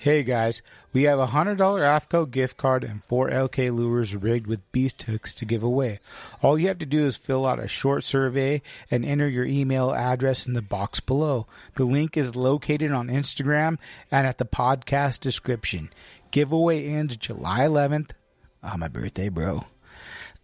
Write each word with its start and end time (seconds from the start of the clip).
Hey 0.00 0.22
guys, 0.22 0.62
we 0.92 1.02
have 1.02 1.18
a 1.18 1.26
$100 1.26 1.56
AFTCO 1.58 2.30
gift 2.30 2.56
card 2.56 2.84
and 2.84 3.02
four 3.02 3.30
LK 3.30 3.76
lures 3.76 4.14
rigged 4.14 4.46
with 4.46 4.70
beast 4.70 5.02
hooks 5.02 5.34
to 5.34 5.44
give 5.44 5.64
away. 5.64 5.98
All 6.40 6.56
you 6.56 6.68
have 6.68 6.78
to 6.78 6.86
do 6.86 7.04
is 7.04 7.16
fill 7.16 7.44
out 7.44 7.58
a 7.58 7.66
short 7.66 8.04
survey 8.04 8.62
and 8.92 9.04
enter 9.04 9.28
your 9.28 9.44
email 9.44 9.92
address 9.92 10.46
in 10.46 10.52
the 10.52 10.62
box 10.62 11.00
below. 11.00 11.48
The 11.74 11.84
link 11.84 12.16
is 12.16 12.36
located 12.36 12.92
on 12.92 13.08
Instagram 13.08 13.76
and 14.08 14.24
at 14.24 14.38
the 14.38 14.44
podcast 14.44 15.18
description. 15.18 15.90
Giveaway 16.30 16.86
ends 16.86 17.16
July 17.16 17.62
11th. 17.62 18.12
Ah, 18.62 18.76
my 18.76 18.86
birthday, 18.86 19.28
bro. 19.28 19.64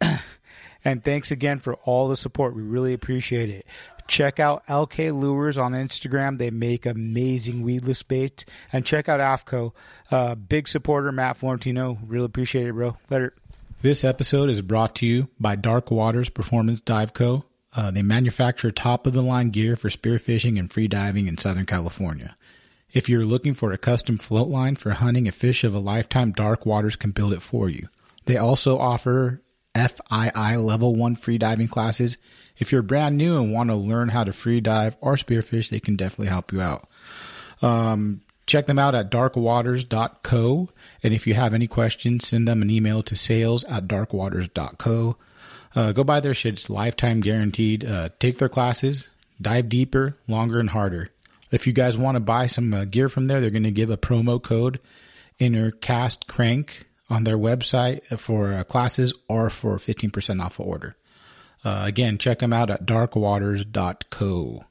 and 0.84 1.04
thanks 1.04 1.30
again 1.30 1.60
for 1.60 1.74
all 1.84 2.08
the 2.08 2.16
support. 2.16 2.56
We 2.56 2.62
really 2.62 2.92
appreciate 2.92 3.50
it. 3.50 3.66
Check 4.06 4.38
out 4.38 4.66
LK 4.66 5.18
Lures 5.18 5.56
on 5.56 5.72
Instagram. 5.72 6.38
They 6.38 6.50
make 6.50 6.86
amazing 6.86 7.62
weedless 7.62 8.02
baits. 8.02 8.44
And 8.72 8.84
check 8.84 9.08
out 9.08 9.20
AFTCO. 9.20 9.72
Uh, 10.10 10.34
big 10.34 10.68
supporter, 10.68 11.10
Matt 11.12 11.36
Florentino. 11.36 11.98
Really 12.06 12.26
appreciate 12.26 12.66
it, 12.66 12.72
bro. 12.72 12.96
Later. 13.10 13.34
This 13.82 14.04
episode 14.04 14.48
is 14.48 14.62
brought 14.62 14.94
to 14.96 15.06
you 15.06 15.28
by 15.38 15.56
Dark 15.56 15.90
Waters 15.90 16.28
Performance 16.28 16.80
Dive 16.80 17.12
Co. 17.12 17.44
Uh, 17.76 17.90
they 17.90 18.02
manufacture 18.02 18.70
top 18.70 19.06
of 19.06 19.12
the 19.12 19.22
line 19.22 19.50
gear 19.50 19.76
for 19.76 19.88
spearfishing 19.88 20.58
and 20.58 20.72
free 20.72 20.88
diving 20.88 21.26
in 21.26 21.36
Southern 21.36 21.66
California. 21.66 22.36
If 22.92 23.08
you're 23.08 23.24
looking 23.24 23.54
for 23.54 23.72
a 23.72 23.78
custom 23.78 24.18
float 24.18 24.48
line 24.48 24.76
for 24.76 24.90
hunting 24.90 25.26
a 25.26 25.32
fish 25.32 25.64
of 25.64 25.74
a 25.74 25.80
lifetime, 25.80 26.30
Dark 26.30 26.64
Waters 26.64 26.94
can 26.94 27.10
build 27.10 27.32
it 27.32 27.42
for 27.42 27.68
you. 27.68 27.88
They 28.26 28.36
also 28.36 28.78
offer 28.78 29.42
FII 29.74 30.62
level 30.62 30.94
1 30.94 31.16
free 31.16 31.38
diving 31.38 31.68
classes. 31.68 32.16
If 32.56 32.70
you're 32.70 32.82
brand 32.82 33.16
new 33.16 33.36
and 33.36 33.52
want 33.52 33.70
to 33.70 33.76
learn 33.76 34.10
how 34.10 34.24
to 34.24 34.32
free 34.32 34.60
dive 34.60 34.96
or 35.00 35.14
spearfish, 35.14 35.70
they 35.70 35.80
can 35.80 35.96
definitely 35.96 36.28
help 36.28 36.52
you 36.52 36.60
out. 36.60 36.88
Um, 37.62 38.22
check 38.46 38.66
them 38.66 38.78
out 38.78 38.94
at 38.94 39.10
darkwaters.co. 39.10 40.68
And 41.02 41.14
if 41.14 41.26
you 41.26 41.34
have 41.34 41.54
any 41.54 41.66
questions, 41.66 42.28
send 42.28 42.46
them 42.46 42.62
an 42.62 42.70
email 42.70 43.02
to 43.02 43.16
sales 43.16 43.64
at 43.64 43.88
darkwaters.co. 43.88 45.16
Uh, 45.74 45.92
go 45.92 46.04
buy 46.04 46.20
their 46.20 46.34
shit. 46.34 46.54
It's 46.54 46.70
lifetime 46.70 47.20
guaranteed. 47.20 47.84
Uh, 47.84 48.10
take 48.20 48.38
their 48.38 48.48
classes, 48.48 49.08
dive 49.40 49.68
deeper, 49.68 50.16
longer, 50.28 50.60
and 50.60 50.70
harder. 50.70 51.10
If 51.50 51.66
you 51.66 51.72
guys 51.72 51.98
want 51.98 52.14
to 52.16 52.20
buy 52.20 52.46
some 52.46 52.72
uh, 52.72 52.84
gear 52.84 53.08
from 53.08 53.26
there, 53.26 53.40
they're 53.40 53.50
going 53.50 53.64
to 53.64 53.70
give 53.70 53.90
a 53.90 53.96
promo 53.96 54.40
code, 54.40 54.78
inner 55.38 55.72
cast 55.72 56.28
crank 56.28 56.86
on 57.14 57.24
their 57.24 57.38
website 57.38 58.02
for 58.18 58.52
uh, 58.52 58.64
classes 58.64 59.14
or 59.28 59.48
for 59.48 59.76
15% 59.76 60.42
off 60.42 60.58
order. 60.58 60.96
Uh, 61.64 61.82
again, 61.84 62.18
check 62.18 62.40
them 62.40 62.52
out 62.52 62.70
at 62.70 62.84
darkwaters.co. 62.84 64.64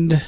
And 0.00 0.22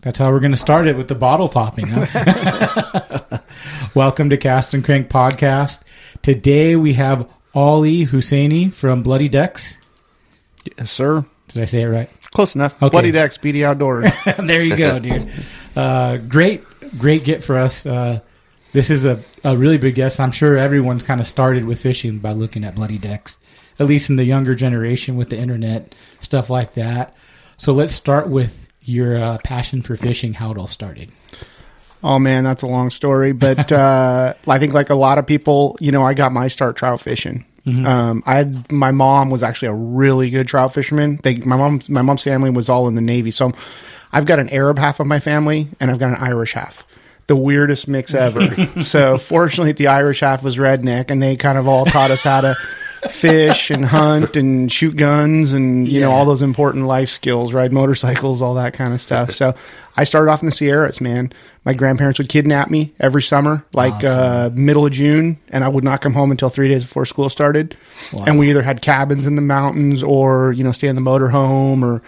that's 0.00 0.16
how 0.16 0.30
we're 0.30 0.38
going 0.38 0.52
to 0.52 0.56
start 0.56 0.86
it 0.86 0.96
with 0.96 1.08
the 1.08 1.16
bottle 1.16 1.48
popping. 1.48 1.88
Huh? 1.88 3.38
Welcome 3.94 4.30
to 4.30 4.36
Cast 4.36 4.74
and 4.74 4.84
Crank 4.84 5.08
Podcast. 5.08 5.80
Today 6.22 6.76
we 6.76 6.92
have 6.92 7.28
Ali 7.56 8.06
Hussainy 8.06 8.72
from 8.72 9.02
Bloody 9.02 9.28
Decks. 9.28 9.76
Yes, 10.78 10.92
sir. 10.92 11.26
Did 11.48 11.62
I 11.62 11.64
say 11.64 11.82
it 11.82 11.86
right? 11.86 12.08
Close 12.30 12.54
enough. 12.54 12.80
Okay. 12.80 12.90
Bloody 12.90 13.10
Decks, 13.10 13.34
Speedy 13.34 13.64
Outdoors. 13.64 14.08
there 14.38 14.62
you 14.62 14.76
go, 14.76 15.00
dude. 15.00 15.28
Uh, 15.74 16.18
great, 16.18 16.62
great 16.96 17.24
get 17.24 17.42
for 17.42 17.58
us. 17.58 17.84
Uh, 17.84 18.20
this 18.72 18.88
is 18.88 19.04
a, 19.04 19.20
a 19.42 19.56
really 19.56 19.78
big 19.78 19.96
guest. 19.96 20.20
I'm 20.20 20.30
sure 20.30 20.56
everyone's 20.56 21.02
kind 21.02 21.20
of 21.20 21.26
started 21.26 21.64
with 21.64 21.80
fishing 21.80 22.18
by 22.20 22.34
looking 22.34 22.62
at 22.62 22.76
bloody 22.76 22.98
decks, 22.98 23.36
at 23.80 23.86
least 23.88 24.10
in 24.10 24.14
the 24.14 24.24
younger 24.24 24.54
generation 24.54 25.16
with 25.16 25.30
the 25.30 25.38
internet, 25.38 25.96
stuff 26.20 26.50
like 26.50 26.74
that. 26.74 27.16
So 27.58 27.72
let's 27.72 27.92
start 27.92 28.28
with 28.28 28.66
your 28.82 29.18
uh, 29.18 29.38
passion 29.44 29.82
for 29.82 29.96
fishing, 29.96 30.34
how 30.34 30.52
it 30.52 30.58
all 30.58 30.68
started. 30.68 31.12
oh 32.02 32.18
man, 32.18 32.44
that's 32.44 32.62
a 32.62 32.66
long 32.66 32.88
story, 32.88 33.32
but 33.32 33.70
uh, 33.72 34.34
I 34.46 34.58
think 34.58 34.72
like 34.72 34.90
a 34.90 34.94
lot 34.94 35.18
of 35.18 35.26
people, 35.26 35.76
you 35.80 35.92
know, 35.92 36.04
I 36.04 36.14
got 36.14 36.32
my 36.32 36.48
start 36.48 36.76
trout 36.76 37.00
fishing. 37.00 37.44
Um, 37.86 38.22
I 38.24 38.36
had 38.36 38.72
my 38.72 38.92
mom 38.92 39.28
was 39.28 39.42
actually 39.42 39.68
a 39.68 39.74
really 39.74 40.30
good 40.30 40.48
trout 40.48 40.72
fisherman. 40.72 41.20
They, 41.22 41.34
my 41.36 41.56
mom's 41.56 41.90
my 41.90 42.00
mom's 42.00 42.22
family 42.22 42.48
was 42.48 42.68
all 42.70 42.88
in 42.88 42.94
the 42.94 43.02
Navy, 43.02 43.30
so 43.30 43.52
I've 44.10 44.24
got 44.24 44.38
an 44.38 44.48
Arab 44.48 44.78
half 44.78 45.00
of 45.00 45.06
my 45.06 45.20
family 45.20 45.68
and 45.78 45.90
I've 45.90 45.98
got 45.98 46.10
an 46.10 46.22
Irish 46.22 46.54
half. 46.54 46.84
The 47.26 47.36
weirdest 47.36 47.86
mix 47.86 48.14
ever. 48.14 48.82
so 48.82 49.18
fortunately, 49.18 49.72
the 49.72 49.88
Irish 49.88 50.20
half 50.20 50.42
was 50.42 50.56
redneck, 50.56 51.10
and 51.10 51.22
they 51.22 51.36
kind 51.36 51.58
of 51.58 51.68
all 51.68 51.84
taught 51.84 52.10
us 52.10 52.22
how 52.22 52.40
to 52.40 52.56
fish 53.10 53.70
and 53.70 53.84
hunt 53.84 54.36
and 54.36 54.72
shoot 54.72 54.96
guns 54.96 55.52
and 55.52 55.86
you 55.86 56.00
know 56.00 56.10
all 56.10 56.24
those 56.24 56.42
important 56.42 56.86
life 56.86 57.08
skills, 57.08 57.52
ride 57.52 57.72
motorcycles, 57.72 58.42
all 58.42 58.54
that 58.54 58.74
kind 58.74 58.92
of 58.92 59.00
stuff. 59.00 59.30
So 59.30 59.54
I 59.96 60.04
started 60.04 60.30
off 60.30 60.42
in 60.42 60.46
the 60.46 60.52
Sierras, 60.52 61.00
man. 61.00 61.32
My 61.64 61.74
grandparents 61.74 62.18
would 62.18 62.28
kidnap 62.28 62.70
me 62.70 62.94
every 62.98 63.22
summer, 63.22 63.64
like 63.74 64.02
uh, 64.04 64.50
middle 64.54 64.86
of 64.86 64.92
June, 64.92 65.38
and 65.48 65.64
I 65.64 65.68
would 65.68 65.84
not 65.84 66.00
come 66.00 66.14
home 66.14 66.30
until 66.30 66.48
three 66.48 66.68
days 66.68 66.84
before 66.84 67.04
school 67.04 67.28
started. 67.28 67.76
And 68.26 68.38
we 68.38 68.48
either 68.50 68.62
had 68.62 68.80
cabins 68.80 69.26
in 69.26 69.36
the 69.36 69.42
mountains 69.42 70.02
or 70.02 70.52
you 70.52 70.64
know 70.64 70.72
stay 70.72 70.88
in 70.88 70.96
the 70.96 71.02
motorhome 71.02 71.82
or 71.82 72.02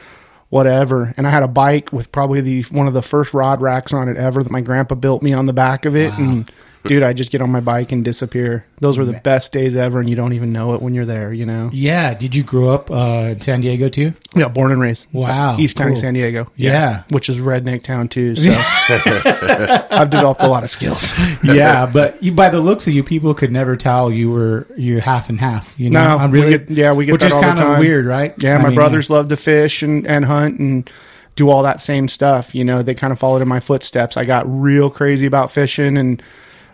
whatever. 0.48 1.14
And 1.16 1.26
I 1.26 1.30
had 1.30 1.42
a 1.42 1.48
bike 1.48 1.92
with 1.92 2.10
probably 2.12 2.40
the 2.40 2.62
one 2.64 2.86
of 2.88 2.94
the 2.94 3.02
first 3.02 3.32
rod 3.34 3.60
racks 3.60 3.92
on 3.92 4.08
it 4.08 4.16
ever 4.16 4.42
that 4.42 4.50
my 4.50 4.60
grandpa 4.60 4.94
built 4.96 5.22
me 5.22 5.32
on 5.32 5.46
the 5.46 5.52
back 5.52 5.84
of 5.84 5.94
it. 5.96 6.12
And 6.14 6.50
dude, 6.84 7.02
I 7.02 7.12
just 7.12 7.30
get 7.30 7.42
on 7.42 7.50
my 7.50 7.60
bike 7.60 7.92
and 7.92 8.04
disappear. 8.04 8.64
Those 8.80 8.96
were 8.98 9.04
the 9.04 9.20
best 9.20 9.52
days 9.52 9.74
ever, 9.74 10.00
and 10.00 10.08
you 10.08 10.16
don't 10.16 10.32
even 10.32 10.52
know 10.52 10.74
it 10.74 10.82
when 10.82 10.94
you're 10.94 11.04
there. 11.06 11.32
You 11.32 11.46
know? 11.46 11.70
Yeah. 11.72 12.14
Did 12.14 12.34
you 12.34 12.42
grow 12.42 12.70
up 12.70 12.90
uh, 12.90 13.28
in 13.32 13.40
San 13.40 13.60
Diego 13.60 13.88
too? 13.88 14.14
Yeah, 14.34 14.48
born 14.48 14.72
and 14.72 14.80
raised. 14.80 15.06
Wow, 15.12 15.58
East 15.58 15.76
County, 15.76 15.92
cool. 15.92 16.00
San 16.00 16.14
Diego. 16.14 16.50
Yeah. 16.56 17.02
which 17.10 17.28
is 17.28 17.38
redneck 17.38 17.82
town 17.82 18.08
too. 18.08 18.36
So 18.36 18.50
I've 19.90 20.10
developed 20.10 20.42
a 20.42 20.48
lot 20.48 20.62
of 20.62 20.70
skills. 20.70 21.12
yeah, 21.44 21.86
but 21.86 22.22
you, 22.22 22.32
by 22.32 22.48
the 22.48 22.60
looks 22.60 22.86
of 22.86 22.92
you, 22.94 23.02
people 23.02 23.34
could 23.34 23.52
never 23.52 23.76
tell 23.76 24.10
you 24.10 24.30
were 24.30 24.66
you're 24.76 25.00
half 25.00 25.28
and 25.28 25.38
half. 25.40 25.74
You 25.78 25.90
know, 25.90 26.02
No, 26.02 26.16
I'm 26.18 26.30
we 26.30 26.40
get- 26.50 26.70
yeah, 26.70 26.92
we 26.92 27.06
get 27.06 27.12
which 27.12 27.22
that 27.22 27.32
is 27.32 27.34
kind 27.34 27.60
of 27.60 27.78
weird, 27.78 28.06
right? 28.06 28.34
Yeah, 28.42 28.56
I 28.56 28.62
my 28.62 28.68
mean, 28.68 28.74
brothers 28.76 29.10
love 29.10 29.28
to 29.28 29.36
fish 29.36 29.82
and, 29.82 30.06
and 30.06 30.24
hunt 30.24 30.58
and 30.58 30.90
do 31.36 31.48
all 31.50 31.62
that 31.62 31.80
same 31.80 32.08
stuff. 32.08 32.54
You 32.54 32.64
know, 32.64 32.82
they 32.82 32.94
kind 32.94 33.12
of 33.12 33.18
followed 33.18 33.42
in 33.42 33.48
my 33.48 33.60
footsteps. 33.60 34.16
I 34.16 34.24
got 34.24 34.44
real 34.46 34.90
crazy 34.90 35.26
about 35.26 35.50
fishing 35.50 35.96
and 35.96 36.22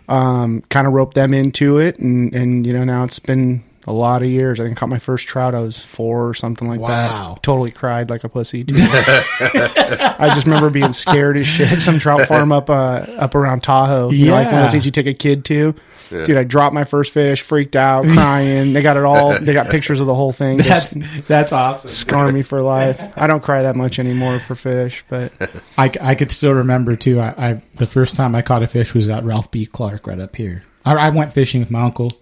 um, 0.07 0.61
kind 0.69 0.87
of 0.87 0.93
roped 0.93 1.15
them 1.15 1.33
into 1.33 1.77
it. 1.77 1.99
And, 1.99 2.33
and, 2.33 2.65
you 2.65 2.73
know, 2.73 2.83
now 2.83 3.03
it's 3.03 3.19
been 3.19 3.63
a 3.85 3.93
lot 3.93 4.21
of 4.21 4.27
years. 4.29 4.59
I 4.59 4.63
think 4.65 4.77
I 4.77 4.79
caught 4.79 4.89
my 4.89 4.99
first 4.99 5.27
trout. 5.27 5.55
I 5.55 5.59
was 5.61 5.77
four 5.77 6.27
or 6.27 6.33
something 6.33 6.67
like 6.67 6.79
Wow. 6.79 7.33
that. 7.35 7.43
Totally 7.43 7.71
cried 7.71 8.09
like 8.09 8.23
a 8.25 8.29
pussy. 8.29 8.63
Too. 8.65 8.75
I 8.79 10.31
just 10.33 10.45
remember 10.45 10.69
being 10.69 10.93
scared 10.93 11.37
as 11.37 11.47
shit. 11.47 11.79
Some 11.81 11.99
trout 11.99 12.27
farm 12.27 12.51
up 12.51 12.69
uh, 12.69 13.05
up 13.17 13.35
around 13.35 13.63
Tahoe. 13.63 14.09
You 14.11 14.25
know, 14.27 14.31
like 14.31 14.45
one 14.47 14.55
of 14.55 14.57
Yeah. 14.57 14.61
those 14.63 14.71
things 14.71 14.85
you 14.85 14.91
take 14.91 15.07
a 15.07 15.13
kid 15.13 15.45
to. 15.45 15.73
Dude, 16.09 16.37
I 16.37 16.43
dropped 16.43 16.73
my 16.73 16.83
first 16.83 17.13
fish, 17.13 17.41
freaked 17.41 17.75
out, 17.75 18.05
crying. 18.13 18.73
they 18.73 18.81
got 18.81 18.97
it 18.97 19.03
all. 19.03 19.37
They 19.39 19.53
got 19.53 19.69
pictures 19.69 19.99
of 19.99 20.07
the 20.07 20.15
whole 20.15 20.31
thing. 20.31 20.57
That's 20.57 20.93
Just 20.93 21.27
that's 21.27 21.51
awesome. 21.51 21.89
scar 21.89 22.31
me 22.31 22.41
for 22.41 22.61
life. 22.61 23.01
I 23.15 23.27
don't 23.27 23.43
cry 23.43 23.63
that 23.63 23.75
much 23.75 23.99
anymore 23.99 24.39
for 24.39 24.55
fish, 24.55 25.03
but 25.09 25.31
I, 25.77 25.91
I 26.01 26.15
could 26.15 26.31
still 26.31 26.53
remember 26.53 26.95
too. 26.95 27.19
I, 27.19 27.49
I 27.49 27.61
the 27.75 27.87
first 27.87 28.15
time 28.15 28.35
I 28.35 28.41
caught 28.41 28.63
a 28.63 28.67
fish 28.67 28.93
was 28.93 29.09
at 29.09 29.23
Ralph 29.23 29.51
B. 29.51 29.65
Clark 29.65 30.07
right 30.07 30.19
up 30.19 30.35
here. 30.35 30.63
I, 30.85 30.93
I 30.95 31.09
went 31.09 31.33
fishing 31.33 31.59
with 31.59 31.71
my 31.71 31.81
uncle, 31.81 32.13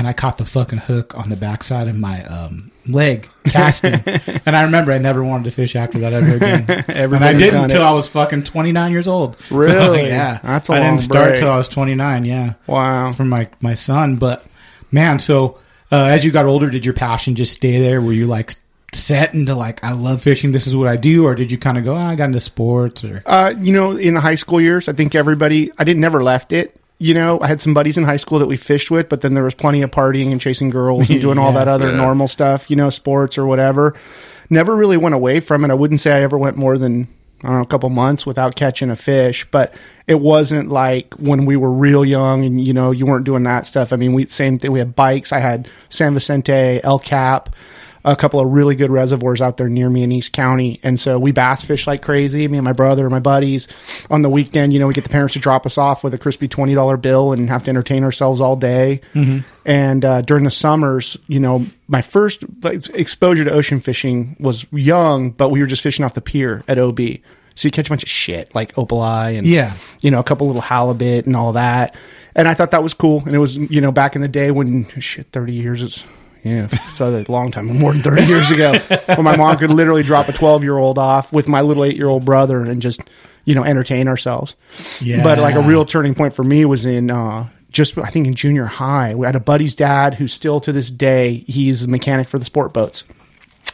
and 0.00 0.08
I 0.08 0.14
caught 0.14 0.38
the 0.38 0.46
fucking 0.46 0.78
hook 0.78 1.14
on 1.14 1.28
the 1.28 1.36
backside 1.36 1.86
of 1.86 1.94
my 1.94 2.24
um, 2.24 2.70
leg 2.86 3.28
casting. 3.44 3.92
and 4.46 4.56
I 4.56 4.62
remember 4.62 4.92
I 4.92 4.98
never 4.98 5.22
wanted 5.22 5.44
to 5.44 5.50
fish 5.50 5.76
after 5.76 5.98
that 5.98 6.14
ever 6.14 6.36
again. 6.36 6.64
and 6.88 7.22
I 7.22 7.34
didn't 7.34 7.64
until. 7.64 7.82
I 7.84 7.90
was 7.90 8.08
fucking 8.08 8.44
twenty 8.44 8.72
nine 8.72 8.92
years 8.92 9.06
old. 9.06 9.38
So, 9.42 9.56
Really? 9.56 10.06
yeah, 10.08 10.40
That's 10.42 10.70
a 10.70 10.72
I 10.72 10.78
long 10.78 10.88
didn't 10.96 11.00
start 11.02 11.26
break. 11.28 11.40
till 11.40 11.50
I 11.50 11.56
was 11.58 11.68
twenty 11.68 11.94
nine. 11.94 12.24
Yeah, 12.24 12.54
wow. 12.66 13.12
from 13.12 13.28
my 13.28 13.50
my 13.60 13.74
son. 13.74 14.16
But 14.16 14.42
man, 14.90 15.18
so 15.18 15.58
uh, 15.92 16.04
as 16.04 16.24
you 16.24 16.30
got 16.30 16.46
older, 16.46 16.70
did 16.70 16.86
your 16.86 16.94
passion 16.94 17.34
just 17.36 17.52
stay 17.52 17.78
there? 17.78 18.00
Were 18.00 18.14
you 18.14 18.24
like 18.24 18.54
set 18.94 19.34
into 19.34 19.54
like 19.54 19.84
I 19.84 19.92
love 19.92 20.22
fishing? 20.22 20.52
This 20.52 20.66
is 20.66 20.74
what 20.74 20.88
I 20.88 20.96
do, 20.96 21.26
or 21.26 21.34
did 21.34 21.52
you 21.52 21.58
kind 21.58 21.76
of 21.76 21.84
go? 21.84 21.94
"Ah, 21.94 22.08
I 22.08 22.14
got 22.14 22.24
into 22.24 22.40
sports, 22.40 23.04
or 23.04 23.22
Uh, 23.26 23.52
you 23.60 23.74
know, 23.74 23.98
in 23.98 24.14
the 24.14 24.20
high 24.22 24.36
school 24.36 24.62
years, 24.62 24.88
I 24.88 24.94
think 24.94 25.14
everybody, 25.14 25.70
I 25.78 25.84
didn't 25.84 26.00
never 26.00 26.22
left 26.22 26.52
it. 26.54 26.79
You 27.02 27.14
know, 27.14 27.40
I 27.40 27.46
had 27.46 27.60
some 27.62 27.72
buddies 27.72 27.96
in 27.96 28.04
high 28.04 28.18
school 28.18 28.38
that 28.40 28.46
we 28.46 28.58
fished 28.58 28.90
with, 28.90 29.08
but 29.08 29.22
then 29.22 29.32
there 29.32 29.42
was 29.42 29.54
plenty 29.54 29.80
of 29.80 29.90
partying 29.90 30.30
and 30.32 30.40
chasing 30.40 30.68
girls 30.68 31.08
and 31.08 31.18
doing 31.26 31.38
all 31.38 31.52
that 31.54 31.66
other 31.66 31.88
Yeah. 31.90 31.96
normal 31.96 32.28
stuff, 32.28 32.70
you 32.70 32.76
know, 32.76 32.90
sports 32.90 33.38
or 33.38 33.46
whatever. 33.46 33.94
Never 34.50 34.76
really 34.76 34.98
went 34.98 35.14
away 35.14 35.40
from 35.40 35.64
it. 35.64 35.70
I 35.70 35.74
wouldn't 35.74 36.00
say 36.00 36.12
I 36.12 36.22
ever 36.22 36.36
went 36.36 36.56
more 36.58 36.76
than, 36.76 37.08
I 37.42 37.46
don't 37.48 37.56
know, 37.56 37.62
a 37.62 37.66
couple 37.66 37.88
months 37.88 38.26
without 38.26 38.54
catching 38.54 38.90
a 38.90 38.96
fish, 38.96 39.46
but 39.50 39.72
it 40.06 40.20
wasn't 40.20 40.68
like 40.68 41.14
when 41.14 41.46
we 41.46 41.56
were 41.56 41.70
real 41.72 42.04
young 42.04 42.44
and, 42.44 42.62
you 42.62 42.74
know, 42.74 42.90
you 42.90 43.06
weren't 43.06 43.24
doing 43.24 43.44
that 43.44 43.64
stuff. 43.66 43.94
I 43.94 43.96
mean, 43.96 44.12
we, 44.12 44.26
same 44.26 44.58
thing. 44.58 44.70
We 44.70 44.78
had 44.80 44.94
bikes. 44.94 45.32
I 45.32 45.38
had 45.38 45.68
San 45.88 46.12
Vicente, 46.12 46.80
El 46.84 46.98
Cap, 46.98 47.48
a 48.04 48.16
couple 48.16 48.40
of 48.40 48.48
really 48.48 48.74
good 48.74 48.90
reservoirs 48.90 49.40
out 49.40 49.56
there 49.58 49.68
near 49.68 49.90
me 49.90 50.02
in 50.02 50.10
East 50.12 50.32
County. 50.32 50.80
And 50.82 50.98
so 50.98 51.18
we 51.18 51.32
bass 51.32 51.62
fish 51.64 51.86
like 51.86 52.00
crazy. 52.02 52.48
Me 52.48 52.56
and 52.58 52.64
my 52.64 52.72
brother 52.72 53.04
and 53.04 53.10
my 53.10 53.18
buddies 53.20 53.68
on 54.10 54.22
the 54.22 54.30
weekend, 54.30 54.72
you 54.72 54.78
know, 54.78 54.86
we 54.86 54.94
get 54.94 55.04
the 55.04 55.10
parents 55.10 55.34
to 55.34 55.38
drop 55.38 55.66
us 55.66 55.76
off 55.76 56.02
with 56.02 56.14
a 56.14 56.18
crispy 56.18 56.48
$20 56.48 57.00
bill 57.02 57.32
and 57.32 57.48
have 57.50 57.62
to 57.64 57.70
entertain 57.70 58.02
ourselves 58.04 58.40
all 58.40 58.56
day. 58.56 59.00
And 59.66 60.04
uh, 60.04 60.22
during 60.22 60.44
the 60.44 60.50
summers, 60.50 61.16
you 61.28 61.40
know, 61.40 61.66
my 61.88 62.00
first 62.02 62.44
exposure 62.94 63.44
to 63.44 63.50
ocean 63.52 63.80
fishing 63.80 64.36
was 64.40 64.64
young, 64.72 65.30
but 65.32 65.50
we 65.50 65.60
were 65.60 65.66
just 65.66 65.82
fishing 65.82 66.04
off 66.04 66.14
the 66.14 66.20
pier 66.22 66.64
at 66.66 66.78
OB. 66.78 66.98
So 67.56 67.68
you 67.68 67.72
catch 67.72 67.88
a 67.88 67.90
bunch 67.90 68.02
of 68.02 68.08
shit 68.08 68.54
like 68.54 68.74
opaleye 68.76 69.36
and 69.36 69.46
Yeah. 69.46 69.74
you 70.00 70.10
know, 70.10 70.18
a 70.20 70.24
couple 70.24 70.46
little 70.46 70.62
halibut 70.62 71.26
and 71.26 71.36
all 71.36 71.52
that. 71.52 71.94
And 72.34 72.48
I 72.48 72.54
thought 72.54 72.70
that 72.70 72.82
was 72.82 72.94
cool. 72.94 73.22
And 73.26 73.34
it 73.34 73.38
was, 73.38 73.56
you 73.56 73.80
know, 73.82 73.92
back 73.92 74.14
in 74.16 74.22
the 74.22 74.28
day 74.28 74.50
when 74.50 74.88
shit, 75.00 75.26
30 75.32 75.52
years 75.52 75.82
is, 75.82 76.04
yeah, 76.42 76.66
so 76.68 77.14
a 77.14 77.30
long 77.30 77.50
time, 77.50 77.66
more 77.66 77.92
than 77.92 78.02
30 78.02 78.24
years 78.24 78.50
ago, 78.50 78.72
when 79.06 79.24
my 79.24 79.36
mom 79.36 79.58
could 79.58 79.70
literally 79.70 80.02
drop 80.02 80.28
a 80.28 80.32
12 80.32 80.62
year 80.62 80.78
old 80.78 80.98
off 80.98 81.32
with 81.32 81.48
my 81.48 81.60
little 81.60 81.84
eight 81.84 81.96
year 81.96 82.08
old 82.08 82.24
brother 82.24 82.62
and 82.62 82.80
just, 82.80 83.00
you 83.44 83.54
know, 83.54 83.64
entertain 83.64 84.08
ourselves. 84.08 84.56
Yeah. 85.00 85.22
But 85.22 85.38
like 85.38 85.54
a 85.54 85.60
real 85.60 85.84
turning 85.84 86.14
point 86.14 86.34
for 86.34 86.44
me 86.44 86.64
was 86.64 86.86
in, 86.86 87.10
uh, 87.10 87.48
just 87.70 87.96
I 87.98 88.08
think 88.08 88.26
in 88.26 88.34
junior 88.34 88.66
high, 88.66 89.14
we 89.14 89.26
had 89.26 89.36
a 89.36 89.40
buddy's 89.40 89.74
dad 89.74 90.14
who 90.14 90.26
still 90.28 90.60
to 90.60 90.72
this 90.72 90.90
day 90.90 91.44
he's 91.46 91.82
a 91.82 91.88
mechanic 91.88 92.28
for 92.28 92.38
the 92.38 92.44
sport 92.44 92.72
boats, 92.72 93.04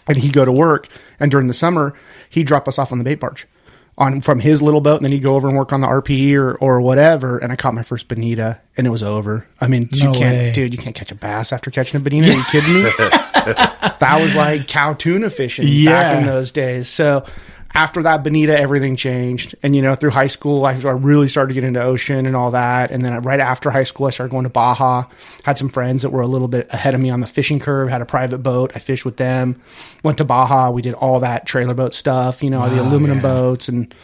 and 0.07 0.17
he'd 0.17 0.33
go 0.33 0.45
to 0.45 0.53
work, 0.53 0.89
and 1.19 1.31
during 1.31 1.47
the 1.47 1.55
summer 1.55 1.95
he'd 2.29 2.47
drop 2.47 2.69
us 2.69 2.79
off 2.79 2.93
on 2.93 2.99
the 2.99 3.05
bait 3.05 3.21
barge, 3.21 3.47
on 3.99 4.21
from 4.21 4.41
his 4.41 4.61
little 4.61 4.81
boat, 4.81 4.97
and 4.97 5.05
then 5.05 5.13
he'd 5.13 5.23
go 5.23 5.35
over 5.35 5.49
and 5.49 5.57
work 5.57 5.73
on 5.73 5.81
the 5.81 5.87
RPE 5.87 6.35
or 6.35 6.55
or 6.57 6.81
whatever. 6.81 7.39
And 7.39 7.53
I 7.53 7.57
caught 7.57 7.75
my 7.75 7.83
first 7.83 8.09
bonita, 8.09 8.61
and 8.77 8.87
it 8.87 8.91
was 8.91 9.03
over. 9.03 9.47
I 9.61 9.69
mean, 9.69 9.89
you 9.93 10.13
can't, 10.13 10.19
way. 10.19 10.53
dude, 10.53 10.73
you 10.73 10.79
can't 10.79 10.95
catch 10.95 11.11
a 11.13 11.15
bass 11.15 11.53
after 11.53 11.71
catching 11.71 12.01
a 12.01 12.03
bonita. 12.03 12.31
Are 12.31 12.37
you 12.37 12.45
kidding 12.45 12.75
me? 12.75 12.83
that 14.01 14.19
was 14.21 14.37
like 14.37 14.69
cow 14.69 14.93
tuna 14.93 15.31
fishing 15.31 15.85
back 15.85 16.19
in 16.19 16.27
those 16.27 16.53
days. 16.53 16.89
So 16.89 17.25
after 17.75 18.03
that 18.03 18.23
bonita, 18.25 18.59
everything 18.59 18.97
changed. 18.97 19.55
And 19.63 19.77
you 19.77 19.83
know, 19.83 19.95
through 19.95 20.11
high 20.11 20.29
school, 20.29 20.65
I, 20.65 20.73
I 20.73 20.93
really 20.93 21.29
started 21.29 21.49
to 21.49 21.55
get 21.55 21.65
into 21.65 21.83
ocean 21.83 22.27
and 22.27 22.35
all 22.35 22.53
that. 22.53 22.91
And 22.91 23.05
then 23.05 23.21
right 23.23 23.41
after 23.41 23.71
high 23.71 23.85
school, 23.85 24.07
I 24.07 24.11
started 24.11 24.31
going 24.31 24.45
to 24.45 24.51
Baja. 24.51 25.05
Had 25.43 25.59
some 25.59 25.69
friends 25.69 26.03
that 26.03 26.11
were 26.11 26.23
a 26.23 26.27
little 26.27 26.49
bit 26.49 26.69
ahead 26.71 26.95
of 26.95 27.01
me 27.01 27.11
on 27.11 27.21
the 27.21 27.27
fishing 27.27 27.61
curve. 27.61 27.89
Had 27.89 28.03
a 28.03 28.07
private 28.07 28.39
boat. 28.39 28.73
I 28.75 28.79
fished 28.79 29.05
with 29.05 29.17
them. 29.17 29.61
Went 30.03 30.19
to 30.19 30.25
Baja. 30.25 30.71
We 30.71 30.83
did 30.83 30.95
all 30.95 31.21
that 31.21 31.47
trailer 31.47 31.75
boat 31.75 31.95
stuff. 31.95 32.43
You 32.43 32.51
know, 32.51 32.69
the 32.69 32.81
aluminum 32.81 33.19
yeah. 33.19 33.23
boats 33.23 33.69
and 33.69 33.95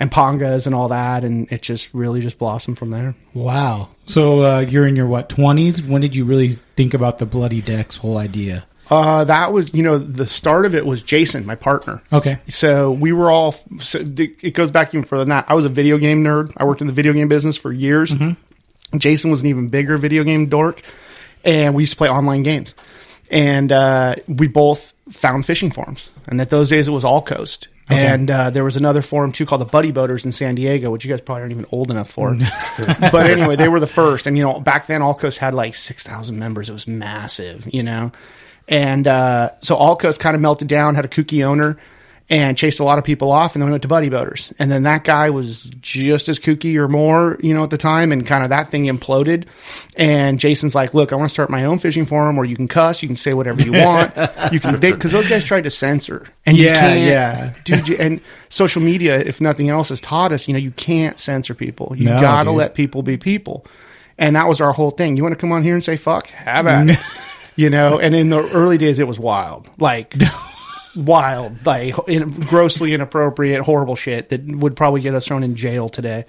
and 0.00 0.10
pongas 0.10 0.66
and 0.66 0.74
all 0.74 0.88
that. 0.88 1.24
And 1.24 1.50
it 1.52 1.62
just 1.62 1.94
really 1.94 2.20
just 2.20 2.38
blossomed 2.38 2.78
from 2.78 2.90
there. 2.90 3.14
Wow. 3.34 3.90
So 4.06 4.40
uh, 4.40 4.60
you're 4.60 4.86
in 4.86 4.96
your 4.96 5.06
what 5.06 5.28
twenties? 5.28 5.82
When 5.82 6.00
did 6.00 6.16
you 6.16 6.24
really 6.24 6.58
think 6.76 6.94
about 6.94 7.18
the 7.18 7.26
bloody 7.26 7.60
decks 7.60 7.96
whole 7.96 8.18
idea? 8.18 8.66
Uh, 8.90 9.24
that 9.24 9.52
was, 9.52 9.72
you 9.72 9.84
know, 9.84 9.98
the 9.98 10.26
start 10.26 10.66
of 10.66 10.74
it 10.74 10.84
was 10.84 11.02
Jason, 11.02 11.46
my 11.46 11.54
partner. 11.54 12.02
Okay. 12.12 12.38
So 12.48 12.90
we 12.90 13.12
were 13.12 13.30
all. 13.30 13.52
So 13.78 14.00
it 14.00 14.54
goes 14.54 14.72
back 14.72 14.92
even 14.92 15.04
further 15.04 15.22
than 15.22 15.30
that. 15.30 15.44
I 15.48 15.54
was 15.54 15.64
a 15.64 15.68
video 15.68 15.96
game 15.96 16.24
nerd. 16.24 16.52
I 16.56 16.64
worked 16.64 16.80
in 16.80 16.88
the 16.88 16.92
video 16.92 17.12
game 17.12 17.28
business 17.28 17.56
for 17.56 17.72
years. 17.72 18.12
Jason 18.96 19.30
was 19.30 19.42
an 19.42 19.46
even 19.46 19.68
bigger 19.68 19.96
video 19.96 20.24
game 20.24 20.46
dork, 20.46 20.82
and 21.44 21.74
we 21.74 21.84
used 21.84 21.92
to 21.92 21.96
play 21.96 22.08
online 22.08 22.42
games. 22.42 22.74
And 23.30 23.70
uh, 23.70 24.16
we 24.26 24.48
both 24.48 24.92
found 25.10 25.46
fishing 25.46 25.70
forums, 25.70 26.10
and 26.26 26.40
at 26.40 26.50
those 26.50 26.68
days 26.68 26.88
it 26.88 26.90
was 26.90 27.04
all 27.04 27.22
coast. 27.22 27.68
And 27.88 28.30
uh, 28.30 28.50
there 28.50 28.62
was 28.62 28.76
another 28.76 29.02
forum 29.02 29.32
too 29.32 29.44
called 29.46 29.60
the 29.60 29.66
Buddy 29.66 29.90
Boaters 29.90 30.24
in 30.24 30.30
San 30.30 30.54
Diego, 30.54 30.92
which 30.92 31.04
you 31.04 31.10
guys 31.10 31.20
probably 31.20 31.42
aren't 31.42 31.52
even 31.52 31.66
old 31.72 31.90
enough 31.90 32.08
for. 32.08 32.36
but 33.00 33.28
anyway, 33.28 33.56
they 33.56 33.68
were 33.68 33.80
the 33.80 33.88
first, 33.88 34.28
and 34.28 34.36
you 34.36 34.44
know, 34.44 34.60
back 34.60 34.86
then 34.86 35.02
All 35.02 35.14
Coast 35.14 35.38
had 35.38 35.54
like 35.54 35.74
six 35.74 36.02
thousand 36.02 36.38
members. 36.38 36.68
It 36.68 36.72
was 36.72 36.86
massive, 36.86 37.68
you 37.72 37.82
know. 37.82 38.12
And 38.70 39.06
uh, 39.06 39.50
so 39.60 39.74
All 39.76 39.96
Coast 39.96 40.20
kind 40.20 40.34
of 40.34 40.40
melted 40.40 40.68
down, 40.68 40.94
had 40.94 41.04
a 41.04 41.08
kooky 41.08 41.44
owner, 41.44 41.76
and 42.32 42.56
chased 42.56 42.78
a 42.78 42.84
lot 42.84 42.96
of 42.98 43.04
people 43.04 43.32
off. 43.32 43.56
And 43.56 43.60
then 43.60 43.66
we 43.66 43.72
went 43.72 43.82
to 43.82 43.88
Buddy 43.88 44.08
Boaters. 44.08 44.52
And 44.60 44.70
then 44.70 44.84
that 44.84 45.02
guy 45.02 45.30
was 45.30 45.64
just 45.80 46.28
as 46.28 46.38
kooky 46.38 46.76
or 46.76 46.86
more, 46.86 47.36
you 47.42 47.52
know, 47.52 47.64
at 47.64 47.70
the 47.70 47.76
time. 47.78 48.12
And 48.12 48.24
kind 48.24 48.44
of 48.44 48.50
that 48.50 48.68
thing 48.68 48.84
imploded. 48.84 49.46
And 49.96 50.38
Jason's 50.38 50.76
like, 50.76 50.94
look, 50.94 51.12
I 51.12 51.16
want 51.16 51.28
to 51.28 51.32
start 51.34 51.50
my 51.50 51.64
own 51.64 51.80
fishing 51.80 52.06
forum 52.06 52.36
where 52.36 52.44
you 52.46 52.54
can 52.54 52.68
cuss, 52.68 53.02
you 53.02 53.08
can 53.08 53.16
say 53.16 53.34
whatever 53.34 53.60
you 53.64 53.72
want, 53.72 54.12
you 54.52 54.60
can 54.60 54.78
because 54.78 55.10
those 55.10 55.26
guys 55.26 55.42
tried 55.44 55.64
to 55.64 55.70
censor. 55.70 56.28
And 56.46 56.56
you 56.56 56.66
Yeah, 56.66 56.80
can't, 56.80 57.00
yeah. 57.00 57.54
dude. 57.64 57.88
you- 57.88 57.96
And 57.98 58.20
social 58.50 58.80
media, 58.82 59.18
if 59.18 59.40
nothing 59.40 59.68
else, 59.68 59.88
has 59.88 60.00
taught 60.00 60.30
us, 60.30 60.46
you 60.46 60.54
know, 60.54 60.60
you 60.60 60.70
can't 60.70 61.18
censor 61.18 61.54
people. 61.54 61.94
You 61.96 62.04
No, 62.04 62.20
gotta 62.20 62.52
let 62.52 62.74
people 62.74 63.02
be 63.02 63.16
people. 63.16 63.66
And 64.18 64.36
that 64.36 64.46
was 64.46 64.60
our 64.60 64.70
whole 64.72 64.92
thing. 64.92 65.16
You 65.16 65.24
want 65.24 65.32
to 65.32 65.36
come 65.40 65.50
on 65.50 65.64
here 65.64 65.74
and 65.74 65.82
say 65.82 65.96
fuck? 65.96 66.28
Have 66.28 66.68
at 66.68 66.90
it. 66.90 66.98
you 67.60 67.68
know, 67.68 67.98
and 67.98 68.14
in 68.14 68.30
the 68.30 68.38
early 68.52 68.78
days, 68.78 68.98
it 68.98 69.06
was 69.06 69.18
wild. 69.18 69.68
Like, 69.78 70.14
wild, 70.96 71.66
like 71.66 71.94
in, 72.08 72.30
grossly 72.30 72.94
inappropriate, 72.94 73.60
horrible 73.60 73.96
shit 73.96 74.30
that 74.30 74.42
would 74.46 74.76
probably 74.76 75.02
get 75.02 75.14
us 75.14 75.26
thrown 75.26 75.42
in 75.42 75.56
jail 75.56 75.90
today. 75.90 76.24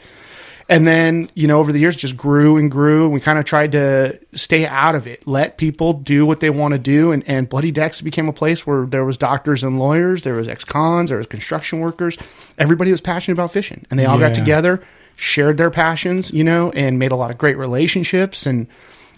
And 0.67 0.85
then, 0.85 1.31
you 1.33 1.47
know, 1.47 1.59
over 1.59 1.71
the 1.71 1.79
years, 1.79 1.95
just 1.95 2.17
grew 2.17 2.57
and 2.57 2.69
grew. 2.69 3.05
And 3.05 3.13
we 3.13 3.21
kind 3.21 3.39
of 3.39 3.45
tried 3.45 3.71
to 3.71 4.19
stay 4.33 4.65
out 4.65 4.93
of 4.95 5.07
it, 5.07 5.25
let 5.25 5.57
people 5.57 5.93
do 5.93 6.25
what 6.25 6.41
they 6.41 6.49
want 6.49 6.73
to 6.73 6.77
do. 6.77 7.13
And, 7.13 7.23
and 7.27 7.47
Bloody 7.47 7.71
Decks 7.71 8.01
became 8.01 8.27
a 8.27 8.33
place 8.33 8.67
where 8.67 8.85
there 8.85 9.05
was 9.05 9.17
doctors 9.17 9.63
and 9.63 9.79
lawyers, 9.79 10.23
there 10.23 10.35
was 10.35 10.49
ex-cons, 10.49 11.11
there 11.11 11.17
was 11.17 11.27
construction 11.27 11.79
workers. 11.79 12.17
Everybody 12.57 12.91
was 12.91 13.01
passionate 13.01 13.35
about 13.35 13.53
fishing, 13.53 13.85
and 13.89 13.97
they 13.97 14.05
all 14.05 14.19
got 14.19 14.35
together, 14.35 14.83
shared 15.15 15.57
their 15.57 15.71
passions, 15.71 16.31
you 16.31 16.43
know, 16.43 16.71
and 16.71 16.99
made 16.99 17.11
a 17.11 17.15
lot 17.15 17.31
of 17.31 17.37
great 17.37 17.57
relationships. 17.57 18.45
And 18.45 18.67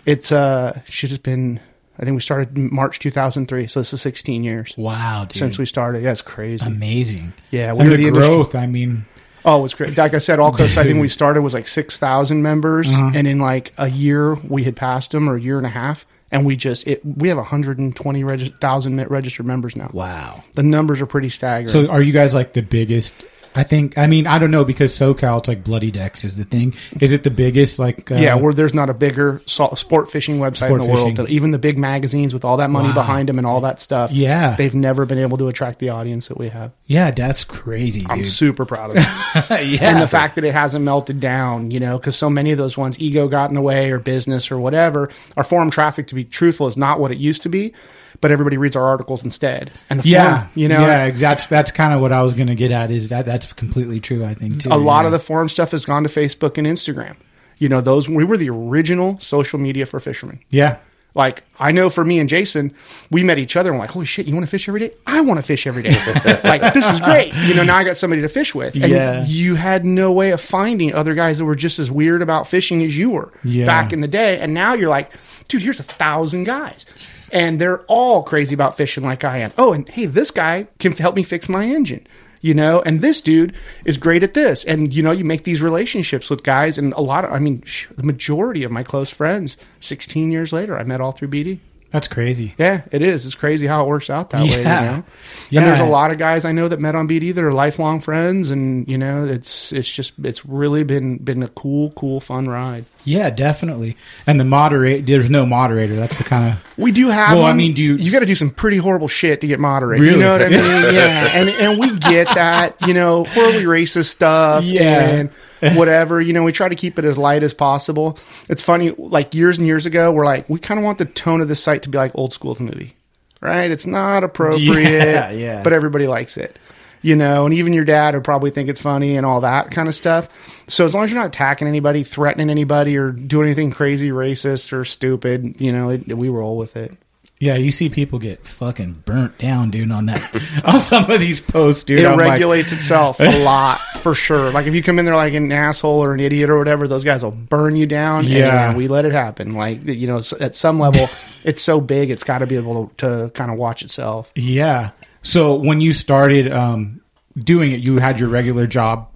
it's 0.06 0.32
uh, 0.32 0.80
should 0.88 1.10
have 1.10 1.24
been. 1.24 1.60
I 2.04 2.06
think 2.06 2.16
we 2.16 2.22
started 2.22 2.58
March 2.58 3.00
2003, 3.00 3.68
so 3.68 3.80
this 3.80 3.94
is 3.94 4.02
16 4.02 4.44
years 4.44 4.74
Wow, 4.78 5.24
dude. 5.26 5.38
since 5.38 5.58
we 5.58 5.66
started. 5.66 6.04
Yeah, 6.04 6.12
it's 6.12 6.22
crazy. 6.22 6.66
amazing. 6.68 7.32
Yeah, 7.50 7.72
we 7.72 7.80
and 7.80 7.92
the, 7.92 7.96
the 7.96 8.08
industry- 8.08 8.36
growth. 8.36 8.56
I 8.56 8.68
mean, 8.68 9.06
Oh, 9.46 9.60
it 9.60 9.62
was 9.62 9.74
great. 9.74 9.98
Like 9.98 10.14
I 10.14 10.18
said, 10.20 10.40
all 10.40 10.52
coast 10.54 10.78
I 10.78 10.84
think 10.84 11.02
we 11.02 11.08
started 11.10 11.42
was 11.42 11.54
like 11.54 11.68
six 11.68 11.98
thousand 11.98 12.42
members, 12.44 12.88
Uh-huh. 12.90 13.12
and 13.16 13.26
in 13.28 13.40
like 13.40 13.72
a 13.78 13.90
year 13.90 14.36
we 14.36 14.64
had 14.66 14.76
passed 14.76 15.12
them, 15.12 15.30
or 15.30 15.36
a 15.36 15.42
year 15.42 15.58
and 15.58 15.66
a 15.66 15.70
half, 15.70 16.06
and 16.32 16.46
we 16.46 16.56
just 16.58 16.86
it 16.88 17.02
we 17.06 17.30
have 17.30 17.38
hundred 17.38 17.78
and 17.80 17.96
twenty 17.96 18.24
regi- 18.24 18.54
registered 18.62 19.46
members 19.46 19.76
now. 19.78 19.90
wow. 19.94 20.44
The 20.56 20.64
numbers 20.64 21.02
are 21.02 21.06
pretty 21.06 21.30
staggering. 21.30 21.68
So 21.72 21.88
are 21.90 22.02
you 22.02 22.12
guys 22.14 22.34
like 22.34 22.54
the 22.54 22.62
biggest 22.62 23.16
I 23.56 23.64
think. 23.64 23.98
I 23.98 24.08
mean, 24.08 24.26
I 24.28 24.40
don't 24.40 24.52
know 24.52 24.66
because 24.66 24.92
SoCal, 24.98 25.40
it's 25.40 25.48
like 25.48 25.64
Bloody 25.64 25.92
Decks 25.92 26.24
is 26.24 26.38
the 26.38 26.44
thing. 26.44 26.74
Is 27.00 27.12
it 27.12 27.24
the 27.24 27.30
biggest? 27.32 27.80
Like, 27.80 28.12
uh, 28.12 28.16
yeah, 28.16 28.36
where 28.36 28.54
there's 28.54 28.74
not 28.74 28.90
a 28.90 28.94
bigger 28.94 29.42
salt, 29.46 29.78
sport 29.78 30.10
fishing 30.10 30.40
website 30.40 30.66
Sport 30.68 30.82
in 30.82 30.88
the 30.88 30.94
fishing. 30.94 31.16
world. 31.16 31.30
Even 31.30 31.52
the 31.52 31.60
big 31.60 31.78
magazines 31.78 32.34
with 32.34 32.44
all 32.46 32.58
that 32.58 32.70
money 32.70 32.90
Wow. 32.90 32.94
behind 32.96 33.30
them 33.30 33.38
and 33.38 33.46
all 33.48 33.62
that 33.62 33.80
stuff. 33.80 34.12
Yeah. 34.12 34.56
they've 34.58 34.74
never 34.76 35.06
been 35.06 35.20
able 35.20 35.38
to 35.38 35.48
attract 35.48 35.80
the 35.80 35.90
audience 35.90 36.28
that 36.30 36.38
we 36.38 36.50
have. 36.50 36.72
yeah, 36.88 37.12
that's 37.12 37.44
crazy, 37.44 38.02
dude. 38.02 38.10
I'm 38.12 38.24
super 38.26 38.66
proud 38.66 38.92
of 38.92 38.98
it. 38.98 39.04
yeah, 39.68 39.90
and 39.94 40.02
the 40.02 40.08
fact 40.08 40.36
that 40.36 40.44
it 40.44 40.54
hasn't 40.54 40.84
melted 40.84 41.20
down, 41.20 41.72
you 41.72 41.80
know, 41.80 41.98
because 41.98 42.16
so 42.16 42.30
many 42.30 42.52
of 42.52 42.58
those 42.58 42.78
ones, 42.78 43.00
ego 43.00 43.28
got 43.28 43.50
in 43.50 43.56
the 43.56 43.62
way 43.62 43.92
or 43.92 44.00
business 44.00 44.52
or 44.52 44.58
whatever. 44.60 45.10
Our 45.38 45.44
forum 45.44 45.70
traffic, 45.72 46.08
to 46.08 46.16
be 46.16 46.24
truthful, 46.24 46.68
is 46.68 46.78
not 46.78 47.00
what 47.00 47.12
it 47.12 47.18
used 47.18 47.42
to 47.44 47.50
be, 47.50 47.74
but 48.22 48.32
everybody 48.32 48.58
reads 48.58 48.76
our 48.76 48.84
articles 48.86 49.24
instead. 49.24 49.72
And 49.90 50.00
the 50.02 50.10
yeah, 50.10 50.40
forum, 50.42 50.52
you 50.56 50.68
know, 50.68 50.82
yeah, 50.82 51.06
exactly. 51.06 51.48
That's 51.50 51.72
kind 51.72 51.94
of 51.94 52.02
what 52.02 52.12
I 52.12 52.22
was 52.22 52.34
going 52.34 52.48
to 52.48 52.56
get 52.56 52.72
at. 52.72 52.92
Is 52.92 53.10
that 53.10 53.26
that's 53.26 53.52
completely 53.54 54.00
true? 54.00 54.24
I 54.26 54.34
think 54.34 54.64
too. 54.64 54.70
a 54.72 54.76
lot 54.78 55.02
yeah. 55.02 55.06
of 55.08 55.12
the 55.12 55.20
forum 55.20 55.50
stuff 55.50 55.72
has 55.72 55.86
gone 55.86 56.04
to 56.04 56.10
Facebook 56.10 56.58
and 56.58 56.68
Instagram. 56.68 57.16
You 57.58 57.70
know, 57.70 57.82
those 57.82 58.10
we 58.10 58.24
were 58.24 58.38
the 58.38 58.50
original 58.50 59.20
social 59.20 59.60
media 59.60 59.86
for 59.86 60.00
fishermen. 60.00 60.40
yeah, 60.50 60.78
Like 61.16 61.44
I 61.60 61.72
know 61.72 61.90
for 61.90 62.04
me 62.04 62.20
and 62.20 62.28
Jason, 62.28 62.74
we 63.12 63.24
met 63.24 63.38
each 63.38 63.56
other 63.56 63.70
and 63.70 63.78
we're 63.80 63.84
like, 63.86 63.92
holy 63.92 64.06
shit, 64.06 64.26
you 64.26 64.34
want 64.34 64.46
to 64.46 64.50
fish 64.50 64.68
every 64.68 64.80
day? 64.82 64.92
I 65.08 65.22
want 65.22 65.38
to 65.40 65.44
fish 65.46 65.66
every 65.68 65.84
day. 65.84 65.92
like 66.44 66.74
this 66.74 66.90
is 66.92 67.00
great. 67.00 67.34
You 67.34 67.54
know, 67.54 67.64
now 67.64 67.78
I 67.78 67.84
got 67.86 67.98
somebody 67.98 68.22
to 68.24 68.28
fish 68.28 68.54
with. 68.54 68.74
And 68.76 68.88
Yeah. 68.92 69.24
you 69.26 69.56
had 69.56 69.86
no 69.86 70.12
way 70.12 70.32
of 70.32 70.42
finding 70.42 70.94
other 70.94 71.14
guys 71.16 71.38
that 71.38 71.46
were 71.46 71.56
just 71.56 71.80
as 71.80 71.90
weird 71.90 72.22
about 72.22 72.48
fishing 72.48 72.84
as 72.84 72.98
you 72.98 73.12
were 73.12 73.32
Yeah. 73.44 73.66
back 73.68 73.94
in 73.94 74.02
the 74.02 74.08
day. 74.10 74.40
And 74.40 74.54
now 74.54 74.74
you're 74.74 74.90
like, 74.90 75.12
dude, 75.48 75.62
here's 75.62 75.80
a 75.80 75.84
thousand 75.84 76.44
guys. 76.46 76.86
And 77.34 77.60
they're 77.60 77.82
all 77.88 78.24
crazy 78.24 78.54
about 78.54 78.78
fishing 78.78 79.04
like 79.04 79.24
I 79.24 79.40
am. 79.40 79.52
Oh, 79.58 79.74
and 79.74 79.90
hey, 79.90 80.06
this 80.06 80.32
guy 80.32 80.68
can 80.80 80.94
help 80.94 81.16
me 81.16 81.24
fix 81.24 81.50
my 81.50 81.66
engine. 81.66 82.08
You 82.42 82.54
know, 82.54 82.82
and 82.86 83.02
this 83.02 83.22
dude 83.22 83.56
is 83.86 83.98
great 83.98 84.22
at 84.22 84.34
this. 84.34 84.66
And, 84.66 84.94
you 84.94 85.02
know, 85.02 85.12
you 85.12 85.24
make 85.24 85.44
these 85.44 85.62
relationships 85.62 86.30
with 86.30 86.44
guys. 86.44 86.78
And 86.78 86.94
a 86.94 87.02
lot 87.02 87.24
of, 87.24 87.32
I 87.32 87.40
mean, 87.40 87.64
the 87.96 88.04
majority 88.04 88.64
of 88.64 88.72
my 88.72 88.84
close 88.84 89.10
friends, 89.10 89.58
16 89.80 90.30
years 90.30 90.52
later, 90.52 90.78
I 90.78 90.84
met 90.84 91.02
all 91.02 91.14
through 91.14 91.30
BD. 91.30 91.60
That's 91.94 92.10
crazy. 92.10 92.54
Yeah, 92.58 92.82
it 92.92 93.02
is. 93.02 93.26
It's 93.26 93.36
crazy 93.36 93.66
how 93.68 93.84
it 93.84 93.88
works 93.88 94.10
out 94.10 94.32
that 94.32 94.42
way. 94.44 94.50
You 94.50 94.58
Yeah. 94.64 94.82
know? 94.82 95.04
Yeah. 95.52 95.62
And 95.62 95.70
there's 95.70 95.80
a 95.80 95.86
lot 95.86 96.12
of 96.12 96.18
guys 96.18 96.44
I 96.44 96.52
know 96.52 96.68
that 96.68 96.80
met 96.82 96.96
on 96.96 97.08
BD 97.08 97.34
that 97.36 97.44
are 97.44 97.52
lifelong 97.54 98.02
friends, 98.02 98.50
and 98.52 98.86
you 98.88 98.98
know, 98.98 99.26
it's 99.26 99.72
it's 99.72 99.90
just 99.90 100.14
it's 100.24 100.46
really 100.46 100.84
been 100.84 101.18
been 101.20 101.44
a 101.44 101.48
cool, 101.48 101.92
cool, 101.92 102.20
fun 102.20 102.48
ride. 102.50 102.84
Yeah, 103.06 103.30
definitely. 103.30 103.96
And 104.28 104.40
the 104.40 104.44
moderate, 104.44 105.06
there's 105.06 105.30
no 105.30 105.46
moderator. 105.46 105.96
That's 105.96 106.18
the 106.18 106.24
kind 106.24 106.54
of 106.54 106.60
We 106.78 106.92
do 106.92 107.10
have. 107.10 107.38
Well, 107.38 107.46
I 107.46 107.54
mean, 107.54 107.74
do 107.74 107.84
you- 107.84 107.96
you 107.96 108.12
got 108.12 108.20
to 108.22 108.26
do 108.26 108.36
some 108.36 108.50
pretty 108.50 108.78
horrible 108.78 109.08
shit 109.08 109.42
to 109.42 109.48
get 109.48 109.60
moderated? 109.60 110.02
Really? 110.08 110.18
You 110.20 110.24
know 110.26 110.32
what 110.32 110.42
I 110.42 110.50
mean? 110.50 110.60
yeah, 110.96 111.30
and 111.34 111.50
and 111.50 111.80
we 111.80 111.96
get 112.00 112.28
that. 112.28 112.76
You 112.88 112.94
know, 112.94 113.24
horribly 113.26 113.66
racist 113.66 114.06
stuff. 114.06 114.64
Yeah. 114.66 115.00
and 115.10 115.30
whatever. 115.76 116.20
You 116.20 116.34
know, 116.34 116.44
we 116.44 116.52
try 116.52 116.70
to 116.70 116.76
keep 116.76 117.00
it 117.00 117.06
as 117.06 117.18
light 117.18 117.44
as 117.44 117.54
possible. 117.54 118.18
It's 118.50 118.62
funny. 118.62 118.92
Like 118.92 119.34
years 119.34 119.58
and 119.58 119.68
years 119.68 119.86
ago, 119.86 120.12
we're 120.12 120.26
like, 120.26 120.50
we 120.50 120.60
kind 120.60 120.80
of 120.80 120.84
want 120.84 120.98
the 120.98 121.06
tone 121.06 121.42
of 121.42 121.48
the 121.48 121.56
site 121.56 121.84
to 121.84 121.90
be 121.90 121.98
like 121.98 122.12
old 122.16 122.34
school 122.34 122.56
movie, 122.60 122.96
right? 123.42 123.70
It's 123.72 123.86
not 123.86 124.24
appropriate. 124.24 124.92
Yeah, 124.92 125.32
yeah. 125.32 125.64
But 125.64 125.74
everybody 125.74 126.08
likes 126.08 126.38
it. 126.38 126.60
You 127.02 127.18
know, 127.18 127.46
and 127.46 127.54
even 127.54 127.74
your 127.74 127.84
dad 127.84 128.16
would 128.16 128.24
probably 128.24 128.50
think 128.50 128.70
it's 128.70 128.82
funny 128.82 129.18
and 129.18 129.26
all 129.26 129.42
that 129.42 129.72
kind 129.72 129.90
of 129.90 129.96
stuff. 129.96 130.30
So 130.68 130.86
as 130.86 130.96
long 130.96 131.04
as 131.04 131.12
you're 131.12 131.20
not 131.20 131.28
attacking 131.28 131.68
anybody, 131.68 132.06
threatening 132.06 132.50
anybody, 132.50 132.96
or 132.96 133.12
doing 133.12 133.48
anything 133.48 133.72
crazy, 133.72 134.12
racist 134.12 134.72
or 134.72 134.86
stupid, 134.86 135.60
you 135.60 135.74
know, 135.74 135.90
it, 135.90 136.18
we 136.18 136.30
roll 136.30 136.56
with 136.56 136.78
it. 136.78 136.96
Yeah. 137.40 137.56
You 137.56 137.72
see 137.72 137.90
people 137.90 138.20
get 138.20 138.46
fucking 138.46 139.04
burnt 139.06 139.38
down, 139.38 139.70
dude, 139.70 139.92
on 139.92 140.06
that 140.08 140.62
on 140.66 140.80
some 140.80 141.10
of 141.10 141.20
these 141.20 141.40
posts, 141.40 141.84
dude. 141.84 142.00
It 142.00 142.06
I'm 142.06 142.18
like, 142.18 142.32
regulates 142.32 142.72
itself 142.72 143.20
a 143.20 143.44
lot 143.44 143.80
for 144.00 144.16
sure. 144.16 144.52
Like 144.52 144.68
if 144.68 144.74
you 144.76 144.82
come 144.84 145.00
in 145.00 145.06
there 145.06 145.16
like 145.16 145.34
an 145.34 145.52
asshole 145.52 146.04
or 146.04 146.14
an 146.14 146.20
idiot 146.20 146.50
or 146.50 146.58
whatever, 146.58 146.88
those 146.88 147.04
guys 147.04 147.24
will 147.24 147.32
burn 147.32 147.76
you 147.76 147.86
down. 147.86 148.26
Yeah. 148.26 148.70
and 148.70 148.78
we 148.78 148.88
let 148.88 149.06
it 149.06 149.12
happen. 149.12 149.56
Like 149.56 149.84
you 149.84 150.08
know, 150.08 150.22
at 150.40 150.56
some 150.56 150.80
level, 150.80 151.08
it's 151.44 151.62
so 151.62 151.82
big, 151.82 152.10
it's 152.12 152.24
got 152.24 152.40
to 152.40 152.48
be 152.48 152.56
able 152.56 152.88
to, 152.98 153.08
to 153.26 153.30
kind 153.32 153.52
of 153.52 153.58
watch 153.58 153.84
itself. 153.84 154.32
yeah. 154.36 154.92
So 155.26 155.56
when 155.56 155.80
you 155.80 155.94
started 155.94 156.52
um, 156.52 157.00
doing 157.38 157.72
it, 157.72 157.80
you 157.80 157.98
had 157.98 158.20
your 158.20 158.28
regular 158.28 158.68
job. 158.68 159.08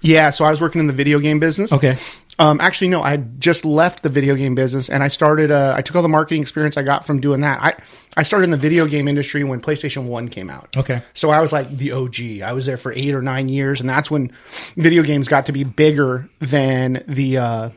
Yeah, 0.00 0.30
so 0.30 0.44
I 0.44 0.50
was 0.50 0.60
working 0.60 0.80
in 0.80 0.88
the 0.88 0.92
video 0.92 1.20
game 1.20 1.38
business. 1.38 1.72
Okay. 1.72 1.96
Um, 2.42 2.60
actually, 2.60 2.88
no, 2.88 3.02
I 3.02 3.10
had 3.10 3.40
just 3.40 3.64
left 3.64 4.02
the 4.02 4.08
video 4.08 4.34
game 4.34 4.56
business 4.56 4.88
and 4.90 5.00
I 5.00 5.06
started. 5.06 5.52
Uh, 5.52 5.74
I 5.76 5.82
took 5.82 5.94
all 5.94 6.02
the 6.02 6.08
marketing 6.08 6.42
experience 6.42 6.76
I 6.76 6.82
got 6.82 7.06
from 7.06 7.20
doing 7.20 7.42
that. 7.42 7.62
I 7.62 7.74
I 8.16 8.24
started 8.24 8.44
in 8.44 8.50
the 8.50 8.56
video 8.56 8.86
game 8.86 9.06
industry 9.06 9.44
when 9.44 9.60
PlayStation 9.60 10.06
One 10.06 10.28
came 10.28 10.50
out. 10.50 10.76
Okay. 10.76 11.02
So 11.14 11.30
I 11.30 11.40
was 11.40 11.52
like 11.52 11.70
the 11.70 11.92
OG. 11.92 12.42
I 12.42 12.52
was 12.52 12.66
there 12.66 12.76
for 12.76 12.92
eight 12.92 13.14
or 13.14 13.22
nine 13.22 13.48
years, 13.48 13.80
and 13.80 13.88
that's 13.88 14.10
when 14.10 14.32
video 14.76 15.04
games 15.04 15.28
got 15.28 15.46
to 15.46 15.52
be 15.52 15.62
bigger 15.62 16.28
than 16.40 17.04
the 17.06 17.38
uh, 17.38 17.70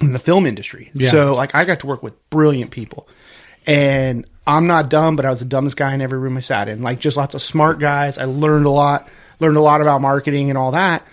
the 0.00 0.18
film 0.18 0.46
industry. 0.46 0.90
Yeah. 0.94 1.10
So 1.10 1.34
like 1.34 1.54
I 1.54 1.66
got 1.66 1.80
to 1.80 1.86
work 1.86 2.02
with 2.02 2.14
brilliant 2.30 2.70
people, 2.70 3.06
and 3.66 4.26
I'm 4.46 4.66
not 4.66 4.88
dumb, 4.88 5.14
but 5.14 5.26
I 5.26 5.30
was 5.30 5.40
the 5.40 5.44
dumbest 5.44 5.76
guy 5.76 5.92
in 5.92 6.00
every 6.00 6.18
room 6.18 6.38
I 6.38 6.40
sat 6.40 6.70
in. 6.70 6.80
Like 6.80 7.00
just 7.00 7.18
lots 7.18 7.34
of 7.34 7.42
smart 7.42 7.80
guys. 7.80 8.16
I 8.16 8.24
learned 8.24 8.64
a 8.64 8.70
lot, 8.70 9.10
learned 9.40 9.58
a 9.58 9.60
lot 9.62 9.82
about 9.82 10.00
marketing 10.00 10.48
and 10.48 10.56
all 10.56 10.70
that. 10.70 11.06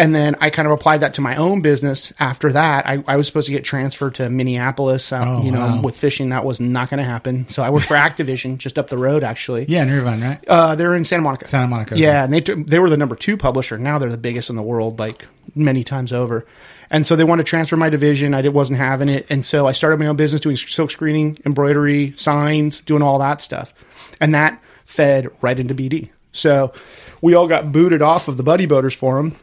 And 0.00 0.14
then 0.14 0.34
I 0.40 0.48
kind 0.48 0.66
of 0.66 0.72
applied 0.72 0.98
that 1.02 1.14
to 1.14 1.20
my 1.20 1.36
own 1.36 1.60
business. 1.60 2.10
After 2.18 2.52
that, 2.54 2.86
I, 2.86 3.04
I 3.06 3.16
was 3.16 3.26
supposed 3.26 3.46
to 3.46 3.52
get 3.52 3.64
transferred 3.64 4.14
to 4.14 4.30
Minneapolis. 4.30 5.12
Uh, 5.12 5.20
Oh, 5.22 5.42
you 5.42 5.52
know, 5.52 5.60
wow. 5.60 5.82
with 5.82 5.98
fishing, 5.98 6.30
that 6.30 6.44
was 6.44 6.58
not 6.58 6.88
going 6.88 6.98
to 6.98 7.04
happen. 7.04 7.46
So 7.50 7.62
I 7.62 7.68
worked 7.68 7.84
for 7.86 7.96
Activision, 8.08 8.56
just 8.56 8.78
up 8.78 8.88
the 8.88 8.96
road, 8.96 9.22
actually. 9.22 9.66
Yeah, 9.68 9.82
in 9.82 9.90
Irvine, 9.90 10.22
right? 10.22 10.40
Uh, 10.48 10.74
they're 10.74 10.94
in 10.96 11.04
Santa 11.04 11.22
Monica. 11.22 11.46
Santa 11.46 11.66
Monica, 11.68 11.98
Yeah, 11.98 12.24
and 12.24 12.32
they 12.32 12.40
took, 12.40 12.66
they 12.66 12.78
were 12.78 12.88
the 12.88 12.96
number 12.96 13.14
two 13.14 13.36
publisher. 13.36 13.76
Now 13.76 13.98
they're 13.98 14.08
the 14.10 14.16
biggest 14.16 14.48
in 14.48 14.56
the 14.56 14.62
world, 14.62 14.98
like 14.98 15.26
many 15.54 15.84
times 15.84 16.12
over. 16.14 16.46
And 16.88 17.06
so 17.06 17.14
they 17.14 17.24
wanted 17.24 17.44
to 17.44 17.50
transfer 17.50 17.76
my 17.76 17.90
division. 17.90 18.32
I 18.32 18.40
did, 18.40 18.54
wasn't 18.54 18.78
having 18.78 19.08
it, 19.10 19.26
and 19.28 19.44
so 19.44 19.66
I 19.66 19.72
started 19.72 20.00
my 20.00 20.06
own 20.06 20.16
business 20.16 20.40
doing 20.40 20.56
silk 20.56 20.90
screening, 20.90 21.38
embroidery, 21.44 22.14
signs, 22.16 22.80
doing 22.80 23.02
all 23.02 23.18
that 23.18 23.42
stuff, 23.42 23.72
and 24.20 24.34
that 24.34 24.60
fed 24.86 25.28
right 25.42 25.60
into 25.60 25.74
BD. 25.74 26.08
So 26.32 26.72
we 27.20 27.34
all 27.34 27.46
got 27.46 27.70
booted 27.70 28.00
off 28.02 28.26
of 28.28 28.38
the 28.38 28.42
Buddy 28.42 28.64
Boaters 28.66 28.94
forum. 28.94 29.36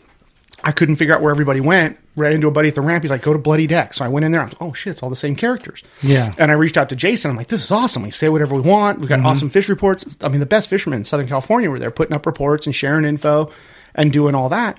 I 0.64 0.72
couldn't 0.72 0.96
figure 0.96 1.14
out 1.14 1.22
where 1.22 1.32
everybody 1.32 1.60
went. 1.62 1.98
Ran 2.16 2.34
into 2.34 2.48
a 2.48 2.52
buddy 2.52 2.68
at 2.70 2.76
the 2.76 2.82
ramp. 2.82 3.04
He's 3.04 3.12
like, 3.12 3.22
"Go 3.22 3.32
to 3.32 3.38
Bloody 3.40 3.68
Deck." 3.68 3.94
So 3.94 4.04
I 4.04 4.08
went 4.08 4.26
in 4.26 4.32
there. 4.32 4.42
I 4.42 4.46
was, 4.46 4.54
like 4.54 4.62
"Oh 4.62 4.74
shit, 4.74 4.92
it's 4.92 5.04
all 5.04 5.10
the 5.12 5.16
same 5.16 5.36
characters." 5.36 5.84
Yeah. 6.02 6.34
And 6.40 6.50
I 6.50 6.56
reached 6.56 6.78
out 6.78 6.90
to 6.90 6.96
Jason. 6.96 7.30
I'm 7.30 7.38
like, 7.38 7.48
"This 7.48 7.64
is 7.64 7.72
awesome. 7.72 8.02
We 8.04 8.10
say 8.12 8.28
whatever 8.30 8.56
we 8.56 8.62
want. 8.62 9.00
We've 9.00 9.08
got 9.08 9.20
awesome 9.22 9.50
fish 9.52 9.70
reports. 9.70 10.18
I 10.22 10.28
mean, 10.30 10.40
the 10.40 10.46
best 10.48 10.68
fishermen 10.70 10.98
in 10.98 11.04
Southern 11.06 11.28
California 11.28 11.70
were 11.70 11.78
there 11.80 11.92
putting 11.92 12.16
up 12.16 12.26
reports 12.26 12.66
and 12.66 12.74
sharing 12.74 13.06
info 13.06 13.52
and 13.94 14.12
doing 14.12 14.34
all 14.36 14.50
that." 14.50 14.78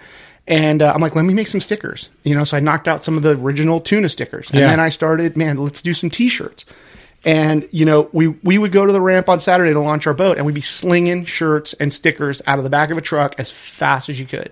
And 0.48 0.82
uh, 0.82 0.92
I'm 0.92 1.00
like, 1.00 1.14
"Let 1.14 1.24
me 1.26 1.32
make 1.34 1.46
some 1.46 1.60
stickers." 1.60 2.08
You 2.24 2.34
know, 2.34 2.42
so 2.42 2.56
I 2.56 2.60
knocked 2.60 2.88
out 2.88 3.04
some 3.04 3.16
of 3.16 3.22
the 3.22 3.36
original 3.36 3.80
tuna 3.80 4.08
stickers, 4.08 4.50
and 4.50 4.58
Yeah. 4.60 4.66
then 4.68 4.80
I 4.80 4.88
started, 4.88 5.36
man, 5.36 5.58
let's 5.58 5.80
do 5.80 5.94
some 5.94 6.10
T-shirts. 6.10 6.64
And 7.24 7.68
you 7.70 7.84
know, 7.84 8.08
we 8.12 8.28
we 8.28 8.58
would 8.58 8.72
go 8.72 8.84
to 8.86 8.92
the 8.92 9.00
ramp 9.00 9.28
on 9.28 9.38
Saturday 9.40 9.72
to 9.72 9.80
launch 9.80 10.06
our 10.08 10.14
boat, 10.14 10.38
and 10.38 10.46
we'd 10.46 10.54
be 10.54 10.60
slinging 10.60 11.24
shirts 11.24 11.72
and 11.74 11.92
stickers 11.92 12.42
out 12.46 12.58
of 12.58 12.64
the 12.64 12.70
back 12.70 12.90
of 12.90 12.98
a 12.98 13.00
truck 13.00 13.34
as 13.38 13.50
fast 13.50 14.08
as 14.08 14.18
you 14.18 14.26
could. 14.26 14.50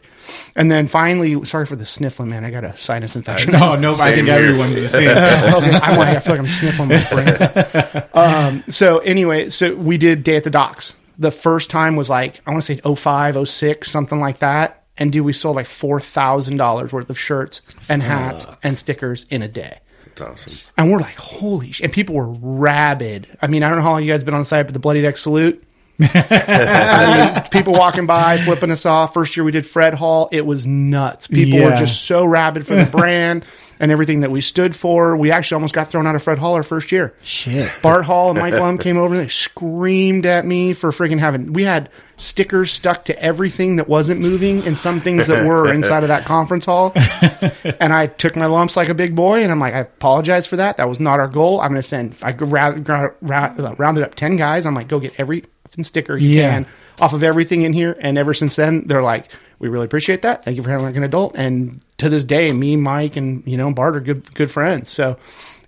And 0.54 0.71
then 0.71 0.87
finally, 0.88 1.45
sorry 1.45 1.66
for 1.66 1.76
the 1.76 1.87
sniffling, 1.87 2.30
man. 2.30 2.45
I 2.45 2.50
got 2.50 2.64
a 2.64 2.76
sinus 2.76 3.16
infection. 3.16 3.52
No, 3.52 3.75
no, 3.75 3.92
I 3.92 4.14
think 4.14 4.28
everyone's 4.28 4.76
the 4.76 4.88
same. 4.88 5.09
I'm 5.83 5.99
like, 5.99 6.16
I 6.16 6.21
feel 6.21 6.35
like 6.35 6.40
I'm 6.40 6.49
sniffling 6.50 6.88
my 6.88 7.09
brain. 7.11 8.02
Um, 8.16 8.64
so 8.68 8.99
anyway, 9.00 9.50
so 9.50 9.75
we 9.75 9.99
did 9.99 10.23
Day 10.23 10.37
at 10.37 10.45
the 10.45 10.50
Docks. 10.50 10.95
The 11.18 11.30
first 11.30 11.71
time 11.71 11.97
was 11.97 12.09
like, 12.09 12.40
I 12.47 12.50
want 12.50 12.64
to 12.64 12.75
say 12.75 12.95
05, 12.95 13.47
06, 13.47 13.90
something 13.90 14.18
like 14.18 14.38
that. 14.38 14.85
And 14.97 15.12
dude, 15.12 15.25
we 15.25 15.35
sold 15.35 15.56
like 15.56 15.66
$4,000 15.66 16.92
worth 16.92 17.11
of 17.11 17.18
shirts 17.18 17.61
and 17.88 18.02
hats 18.02 18.47
and 18.62 18.78
stickers 18.78 19.26
in 19.28 19.42
a 19.42 19.49
day. 19.49 19.80
That's 20.16 20.23
awesome. 20.23 20.54
And 20.78 20.90
we're 20.90 20.99
like, 20.99 21.16
holy 21.16 21.73
sh! 21.73 21.83
And 21.83 21.92
people 21.92 22.14
were 22.14 22.28
rabid. 22.28 23.28
I 23.42 23.49
mean, 23.49 23.62
I 23.62 23.68
don't 23.68 23.78
know 23.78 23.83
how 23.85 23.92
long 23.92 24.02
you 24.02 24.11
guys 24.11 24.25
been 24.25 24.35
on 24.35 24.45
site, 24.47 24.64
but 24.66 24.73
the 24.73 24.78
Bloody 24.78 25.02
Deck 25.02 25.18
salute. 25.18 25.62
I 26.00 27.35
mean, 27.35 27.49
people 27.50 27.73
walking 27.73 28.07
by, 28.07 28.38
flipping 28.38 28.71
us 28.71 28.87
off. 28.87 29.15
First 29.15 29.37
year 29.37 29.45
we 29.45 29.53
did 29.53 29.67
Fred 29.67 29.95
Hall. 29.95 30.29
It 30.33 30.45
was 30.45 30.67
nuts. 30.67 31.26
People 31.26 31.62
were 31.62 31.76
just 31.76 32.05
so 32.05 32.25
rabid 32.25 32.67
for 32.67 32.75
the 32.75 32.85
brand 32.91 33.45
and 33.79 33.93
everything 33.93 34.21
that 34.21 34.31
we 34.31 34.41
stood 34.41 34.75
for. 34.75 35.17
We 35.17 35.31
actually 35.31 35.57
almost 35.57 35.75
got 35.75 35.88
thrown 35.88 36.07
out 36.07 36.15
of 36.15 36.23
Fred 36.23 36.38
Hall 36.38 36.55
our 36.55 36.62
first 36.62 36.93
year. 36.93 37.15
Shit. 37.23 37.71
Bart 37.83 38.05
Hall 38.05 38.31
and 38.31 38.38
Mike 38.38 38.55
Lum 38.55 38.79
came 38.79 38.97
over 38.97 39.15
and 39.15 39.25
they 39.25 39.29
screamed 39.29 40.26
at 40.26 40.45
me 40.47 40.73
for 40.73 40.91
freaking 40.91 41.19
having. 41.19 41.53
We 41.53 41.65
had 41.65 41.91
stickers 42.17 42.73
stuck 42.73 43.05
to 43.05 43.23
everything 43.23 43.76
that 43.76 43.88
wasn't 43.88 44.21
moving 44.21 44.67
and 44.67 44.79
some 44.79 45.00
things 45.00 45.26
that 45.26 45.47
were 45.47 45.71
inside 45.73 46.03
of 46.03 46.09
that 46.09 46.25
conference 46.25 46.65
hall. 46.65 46.93
and 47.81 47.93
I 47.93 48.07
took 48.07 48.37
my 48.37 48.47
lumps 48.47 48.76
like 48.76 48.88
a 48.88 48.95
big 48.95 49.15
boy 49.15 49.43
and 49.43 49.53
I'm 49.53 49.61
like, 49.61 49.75
I 49.75 49.81
apologize 49.81 50.47
for 50.47 50.57
that. 50.57 50.79
That 50.79 50.88
was 50.88 50.99
not 50.99 51.21
our 51.21 51.29
goal. 51.29 51.61
I'm 51.61 51.73
going 51.73 51.83
to 51.83 51.87
send, 51.88 52.17
I 52.23 52.33
ra- 52.33 53.12
rounded 53.21 54.05
up 54.05 54.15
10 54.15 54.37
guys. 54.37 54.65
I'm 54.65 54.75
like, 54.75 54.88
go 54.88 54.99
get 54.99 55.12
every 55.19 55.45
fucking 55.76 55.85
sticker 55.85 56.16
you 56.16 56.30
Yeah. 56.30 56.50
can 56.50 56.66
off 57.00 57.12
of 57.12 57.23
everything 57.23 57.62
in 57.62 57.73
here. 57.75 57.97
And 58.00 58.16
ever 58.16 58.33
since 58.33 58.56
then, 58.56 58.85
they're 58.87 59.02
like, 59.02 59.28
we 59.59 59.68
really 59.68 59.85
appreciate 59.85 60.23
that. 60.23 60.45
Thank 60.45 60.56
you 60.56 60.62
for 60.62 60.71
having 60.71 60.87
like 60.87 60.97
an 60.97 61.02
adult. 61.04 61.37
And 61.37 61.80
to 61.99 62.09
this 62.09 62.25
day, 62.25 62.50
me, 62.52 62.76
Mike, 62.76 63.16
and 63.16 63.42
you 63.47 63.56
know 63.56 63.71
Bart 63.73 63.97
are 63.97 64.00
good 64.00 64.35
good 64.35 64.50
friends. 64.50 64.88
So 64.90 65.16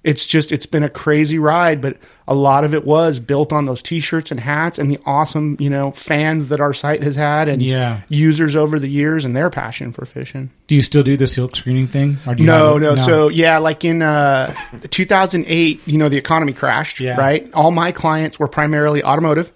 it's 0.05 0.27
just 0.27 0.53
it's 0.53 0.67
been 0.67 0.83
a 0.85 0.89
crazy 0.89 1.39
ride, 1.39 1.81
but 1.83 1.97
a 2.27 2.35
lot 2.35 2.65
of 2.65 2.73
it 2.75 2.85
was 2.87 3.19
built 3.19 3.53
on 3.53 3.65
those 3.65 3.81
t-shirts 3.83 4.31
and 4.31 4.39
hats 4.39 4.79
and 4.79 4.91
the 4.91 4.99
awesome, 5.07 5.57
you 5.59 5.69
know, 5.71 5.91
fans 5.93 6.49
that 6.49 6.61
our 6.61 6.73
site 6.75 7.03
has 7.03 7.17
had 7.17 7.49
and 7.49 7.61
Yeah. 7.63 8.01
users 8.11 8.55
over 8.55 8.79
the 8.79 8.89
years 8.89 9.25
and 9.25 9.35
their 9.35 9.49
passion 9.51 9.93
for 9.93 10.05
fishing. 10.05 10.51
Do 10.67 10.75
you 10.75 10.83
still 10.83 11.03
do 11.03 11.17
the 11.17 11.27
silk 11.27 11.57
screening 11.57 11.89
thing? 11.89 12.19
Or 12.27 12.35
do 12.35 12.43
you 12.43 12.47
No, 12.47 12.77
it- 12.77 12.81
no, 12.81 12.95
So 12.97 13.29
yeah, 13.29 13.57
like 13.59 13.85
in 13.85 14.03
uh, 14.03 14.53
2008, 14.91 15.81
you 15.87 15.97
know, 15.99 16.09
the 16.11 16.19
economy 16.19 16.53
crashed, 16.53 17.01
Yeah. 17.01 17.17
right? 17.19 17.49
All 17.55 17.71
my 17.71 17.91
clients 17.93 18.39
were 18.39 18.49
primarily 18.49 19.03
automotive, 19.03 19.51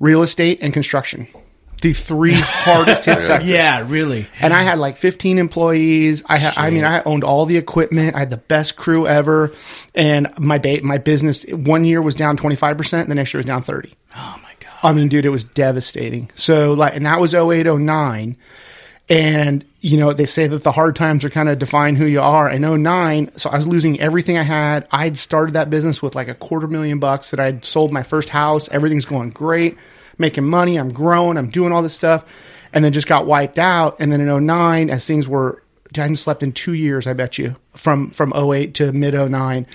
real 0.00 0.22
estate, 0.22 0.58
and 0.62 0.72
construction. 0.72 1.28
The 1.80 1.92
three 1.92 2.34
hardest 2.36 3.04
hit 3.04 3.22
sectors. 3.22 3.48
yeah, 3.48 3.84
really. 3.86 4.26
And 4.40 4.52
I 4.52 4.62
had 4.62 4.78
like 4.80 4.96
15 4.96 5.38
employees. 5.38 6.24
I 6.26 6.36
had, 6.36 6.58
I 6.58 6.70
mean, 6.70 6.82
I 6.84 7.02
owned 7.04 7.22
all 7.22 7.46
the 7.46 7.56
equipment. 7.56 8.16
I 8.16 8.18
had 8.18 8.30
the 8.30 8.36
best 8.36 8.76
crew 8.76 9.06
ever. 9.06 9.52
And 9.94 10.28
my 10.38 10.58
ba- 10.58 10.80
my 10.82 10.98
business 10.98 11.44
one 11.44 11.84
year 11.84 12.02
was 12.02 12.16
down 12.16 12.36
25%, 12.36 13.06
the 13.06 13.14
next 13.14 13.32
year 13.32 13.38
was 13.38 13.46
down 13.46 13.62
30. 13.62 13.92
Oh 14.16 14.40
my 14.42 14.50
god. 14.58 14.72
I 14.82 14.92
mean, 14.92 15.08
dude, 15.08 15.24
it 15.24 15.30
was 15.30 15.44
devastating. 15.44 16.30
So 16.34 16.72
like, 16.72 16.96
and 16.96 17.06
that 17.06 17.20
was 17.20 17.32
08, 17.32 17.66
09. 17.66 18.36
And, 19.08 19.64
you 19.80 19.96
know, 19.96 20.12
they 20.12 20.26
say 20.26 20.46
that 20.48 20.64
the 20.64 20.72
hard 20.72 20.96
times 20.96 21.24
are 21.24 21.30
kind 21.30 21.48
of 21.48 21.58
define 21.58 21.94
who 21.94 22.04
you 22.04 22.20
are. 22.20 22.50
In 22.50 22.62
09, 22.62 23.30
so 23.36 23.48
I 23.50 23.56
was 23.56 23.66
losing 23.66 24.00
everything 24.00 24.36
I 24.36 24.42
had. 24.42 24.88
I'd 24.90 25.18
started 25.18 25.52
that 25.52 25.70
business 25.70 26.02
with 26.02 26.14
like 26.14 26.28
a 26.28 26.34
quarter 26.34 26.66
million 26.66 26.98
bucks 26.98 27.30
that 27.30 27.38
I'd 27.38 27.64
sold 27.64 27.92
my 27.92 28.02
first 28.02 28.28
house. 28.28 28.68
Everything's 28.70 29.04
going 29.04 29.30
great, 29.30 29.76
making 30.18 30.44
money. 30.44 30.76
I'm 30.76 30.92
growing. 30.92 31.36
I'm 31.36 31.50
doing 31.50 31.72
all 31.72 31.82
this 31.82 31.94
stuff. 31.94 32.24
And 32.72 32.84
then 32.84 32.92
just 32.92 33.06
got 33.06 33.26
wiped 33.26 33.58
out. 33.58 33.96
And 34.00 34.12
then 34.12 34.20
in 34.20 34.46
09, 34.46 34.90
as 34.90 35.06
things 35.06 35.28
were, 35.28 35.62
I 35.96 36.00
hadn't 36.00 36.16
slept 36.16 36.42
in 36.42 36.52
two 36.52 36.74
years, 36.74 37.06
I 37.06 37.12
bet 37.12 37.38
you, 37.38 37.56
from, 37.72 38.10
from 38.10 38.32
08 38.34 38.74
to 38.74 38.92
mid 38.92 39.14
09. 39.14 39.66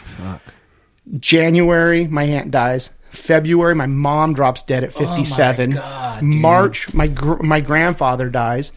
January, 1.19 2.07
my 2.07 2.23
aunt 2.23 2.51
dies. 2.51 2.91
February, 3.13 3.75
my 3.75 3.85
mom 3.85 4.33
drops 4.33 4.63
dead 4.63 4.83
at 4.83 4.91
57. 4.93 5.71
God, 5.71 6.19
dude. 6.21 6.33
March, 6.33 6.93
my 6.93 7.07
gr- 7.07 7.41
my 7.43 7.61
grandfather 7.61 8.29
dies, 8.29 8.73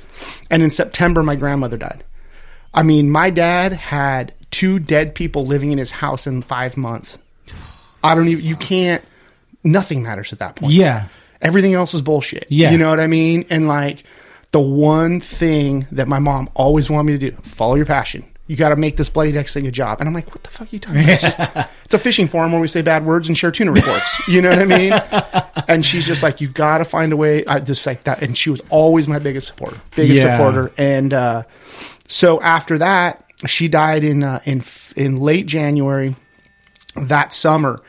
and 0.50 0.62
in 0.62 0.70
September, 0.70 1.22
my 1.22 1.36
grandmother 1.36 1.76
died. 1.76 2.04
I 2.74 2.82
mean, 2.82 3.10
my 3.10 3.30
dad 3.30 3.72
had 3.72 4.34
two 4.50 4.78
dead 4.78 5.14
people 5.14 5.46
living 5.46 5.72
in 5.72 5.78
his 5.78 5.90
house 5.90 6.26
in 6.26 6.42
five 6.42 6.76
months. 6.76 7.18
I 8.04 8.14
don't 8.14 8.28
even. 8.28 8.44
You 8.44 8.56
can't. 8.56 9.02
Nothing 9.64 10.02
matters 10.02 10.32
at 10.32 10.38
that 10.40 10.56
point. 10.56 10.72
Yeah. 10.72 11.08
Everything 11.40 11.74
else 11.74 11.94
is 11.94 12.02
bullshit. 12.02 12.46
Yeah. 12.48 12.70
You 12.70 12.78
know 12.78 12.88
what 12.90 13.00
I 13.00 13.06
mean? 13.06 13.46
And 13.50 13.66
like 13.66 14.04
the 14.52 14.60
one 14.60 15.20
thing 15.20 15.86
that 15.92 16.08
my 16.08 16.18
mom 16.18 16.48
always 16.54 16.88
wanted 16.88 17.12
me 17.12 17.18
to 17.18 17.30
do, 17.30 17.36
follow 17.42 17.74
your 17.74 17.86
passion. 17.86 18.24
You 18.48 18.54
got 18.56 18.68
to 18.68 18.76
make 18.76 18.96
this 18.96 19.08
bloody 19.08 19.32
decks 19.32 19.52
thing 19.54 19.66
a 19.66 19.72
job. 19.72 19.98
And 20.00 20.08
I'm 20.08 20.14
like, 20.14 20.30
what 20.30 20.42
the 20.44 20.50
fuck 20.50 20.68
are 20.68 20.70
you 20.70 20.78
talking 20.78 21.00
about? 21.02 21.12
It's, 21.14 21.22
just- 21.22 21.38
it's 21.84 21.94
a 21.94 21.98
fishing 21.98 22.28
forum 22.28 22.52
where 22.52 22.60
we 22.60 22.68
say 22.68 22.80
bad 22.80 23.04
words 23.04 23.26
and 23.26 23.36
share 23.36 23.50
tuna 23.50 23.72
reports. 23.72 24.28
You 24.28 24.40
know 24.42 24.50
what 24.50 24.58
I 24.60 24.64
mean? 24.64 24.92
And 25.68 25.84
she's 25.84 26.06
just 26.06 26.22
like, 26.22 26.40
you 26.40 26.46
got 26.48 26.78
to 26.78 26.84
find 26.84 27.12
a 27.12 27.16
way. 27.16 27.44
I 27.44 27.58
just 27.58 27.84
like 27.86 28.04
that. 28.04 28.22
And 28.22 28.38
she 28.38 28.50
was 28.50 28.60
always 28.70 29.08
my 29.08 29.18
biggest 29.18 29.48
supporter, 29.48 29.80
biggest 29.96 30.22
Yeah. 30.22 30.36
supporter. 30.36 30.70
And 30.78 31.12
uh, 31.12 31.42
so 32.06 32.40
after 32.40 32.78
that, 32.78 33.24
she 33.46 33.66
died 33.66 34.04
in 34.04 34.22
uh, 34.22 34.40
in 34.44 34.62
in 34.94 35.16
late 35.16 35.46
January 35.46 36.14
that 36.94 37.34
summer, 37.34 37.82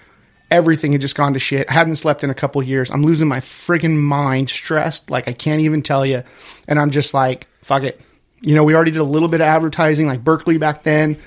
everything 0.49 0.91
had 0.93 1.01
just 1.01 1.15
gone 1.15 1.33
to 1.33 1.39
shit. 1.39 1.69
I 1.69 1.73
hadn't 1.73 1.95
slept 1.97 2.23
in 2.23 2.29
a 2.29 2.33
couple 2.33 2.63
years. 2.63 2.89
I'm 2.89 3.03
losing 3.03 3.27
my 3.27 3.41
friggin' 3.41 3.95
mind, 3.97 4.49
stressed, 4.49 5.11
like 5.11 5.27
I 5.27 5.33
can't 5.33 5.61
even 5.61 5.83
tell 5.83 6.03
you. 6.05 6.23
And 6.67 6.79
I'm 6.79 6.89
just 6.89 7.13
like, 7.13 7.47
fuck 7.61 7.83
it. 7.83 8.01
You 8.47 8.55
know, 8.55 8.63
we 8.63 8.73
already 8.73 8.91
did 8.91 8.99
a 8.99 9.03
little 9.03 9.27
bit 9.27 9.41
of 9.41 9.47
advertising, 9.47 10.07
like 10.07 10.23
Berkley 10.23 10.57
back 10.57 10.83
then. 10.83 11.17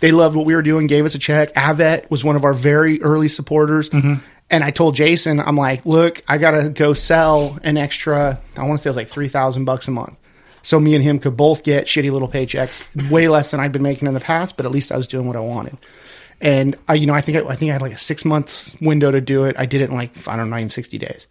They 0.00 0.12
loved 0.12 0.34
what 0.34 0.46
we 0.46 0.54
were 0.54 0.62
doing, 0.62 0.86
gave 0.86 1.04
us 1.04 1.14
a 1.14 1.18
check. 1.18 1.52
Avet 1.52 2.10
was 2.10 2.24
one 2.24 2.36
of 2.36 2.44
our 2.46 2.54
very 2.54 3.02
early 3.02 3.28
supporters. 3.28 3.90
Mm-hmm. 3.90 4.14
And 4.48 4.64
I 4.64 4.70
told 4.70 4.94
Jason, 4.94 5.40
I'm 5.40 5.56
like, 5.56 5.84
look, 5.84 6.22
I 6.26 6.38
gotta 6.38 6.70
go 6.70 6.94
sell 6.94 7.58
an 7.62 7.76
extra. 7.76 8.40
I 8.56 8.62
want 8.62 8.78
to 8.78 8.82
say 8.82 8.88
it 8.88 8.92
was 8.92 8.96
like 8.96 9.08
three 9.08 9.28
thousand 9.28 9.66
bucks 9.66 9.88
a 9.88 9.90
month. 9.90 10.18
So 10.62 10.80
me 10.80 10.94
and 10.94 11.04
him 11.04 11.18
could 11.18 11.36
both 11.36 11.62
get 11.64 11.84
shitty 11.84 12.10
little 12.10 12.28
paychecks, 12.28 13.10
way 13.10 13.28
less 13.28 13.50
than 13.50 13.60
I'd 13.60 13.72
been 13.72 13.82
making 13.82 14.08
in 14.08 14.14
the 14.14 14.20
past, 14.20 14.56
but 14.56 14.64
at 14.64 14.72
least 14.72 14.90
I 14.90 14.96
was 14.96 15.06
doing 15.06 15.26
what 15.26 15.36
I 15.36 15.40
wanted. 15.40 15.76
And 16.40 16.76
I, 16.88 16.94
you 16.94 17.06
know, 17.06 17.14
I 17.14 17.20
think 17.20 17.36
I, 17.36 17.46
I 17.46 17.56
think 17.56 17.70
I 17.70 17.72
had 17.74 17.82
like 17.82 17.92
a 17.92 17.98
six 17.98 18.24
months 18.24 18.74
window 18.80 19.10
to 19.10 19.20
do 19.20 19.44
it. 19.44 19.54
I 19.58 19.66
did 19.66 19.82
it 19.82 19.90
in 19.90 19.96
like 19.96 20.26
I 20.26 20.36
don't 20.36 20.48
know, 20.48 20.56
even 20.56 20.70
sixty 20.70 20.96
days. 20.96 21.26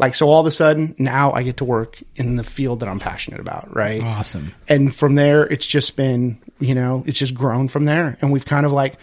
Like 0.00 0.14
so, 0.14 0.30
all 0.30 0.40
of 0.40 0.46
a 0.46 0.50
sudden 0.50 0.94
now 0.98 1.30
I 1.32 1.42
get 1.42 1.58
to 1.58 1.64
work 1.66 2.02
in 2.16 2.36
the 2.36 2.42
field 2.42 2.80
that 2.80 2.88
I'm 2.88 2.98
passionate 2.98 3.38
about, 3.38 3.76
right? 3.76 4.02
Awesome. 4.02 4.52
And 4.66 4.94
from 4.94 5.14
there, 5.14 5.46
it's 5.46 5.66
just 5.66 5.94
been, 5.94 6.40
you 6.58 6.74
know, 6.74 7.04
it's 7.06 7.18
just 7.18 7.34
grown 7.34 7.68
from 7.68 7.84
there. 7.84 8.16
And 8.22 8.32
we've 8.32 8.46
kind 8.46 8.64
of 8.64 8.72
like 8.72 8.94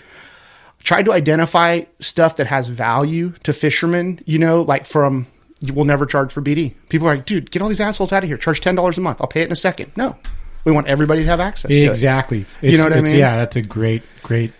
tried 0.83 1.05
to 1.05 1.13
identify 1.13 1.81
stuff 1.99 2.37
that 2.37 2.47
has 2.47 2.67
value 2.67 3.33
to 3.43 3.53
fishermen, 3.53 4.21
you 4.25 4.39
know, 4.39 4.63
like 4.63 4.87
from, 4.87 5.27
you 5.61 5.71
will 5.71 5.85
never 5.85 6.07
charge 6.07 6.33
for 6.33 6.41
BD. 6.41 6.73
People 6.89 7.07
are 7.07 7.15
like, 7.15 7.27
dude, 7.27 7.51
get 7.51 7.61
all 7.61 7.67
these 7.67 7.81
assholes 7.81 8.11
out 8.11 8.23
of 8.23 8.29
here. 8.29 8.37
Charge 8.37 8.61
$10 8.61 8.97
a 8.97 9.01
month. 9.01 9.21
I'll 9.21 9.27
pay 9.27 9.41
it 9.41 9.45
in 9.45 9.51
a 9.51 9.55
second. 9.55 9.91
No, 9.95 10.15
we 10.65 10.71
want 10.71 10.87
everybody 10.87 11.21
to 11.21 11.27
have 11.27 11.39
access 11.39 11.69
to 11.69 11.79
it. 11.79 11.87
Exactly. 11.87 12.47
You 12.61 12.77
know 12.77 12.85
what 12.85 12.93
I 12.93 13.01
mean? 13.01 13.15
Yeah, 13.15 13.37
that's 13.37 13.55
a 13.55 13.61
great, 13.61 14.01
great 14.23 14.51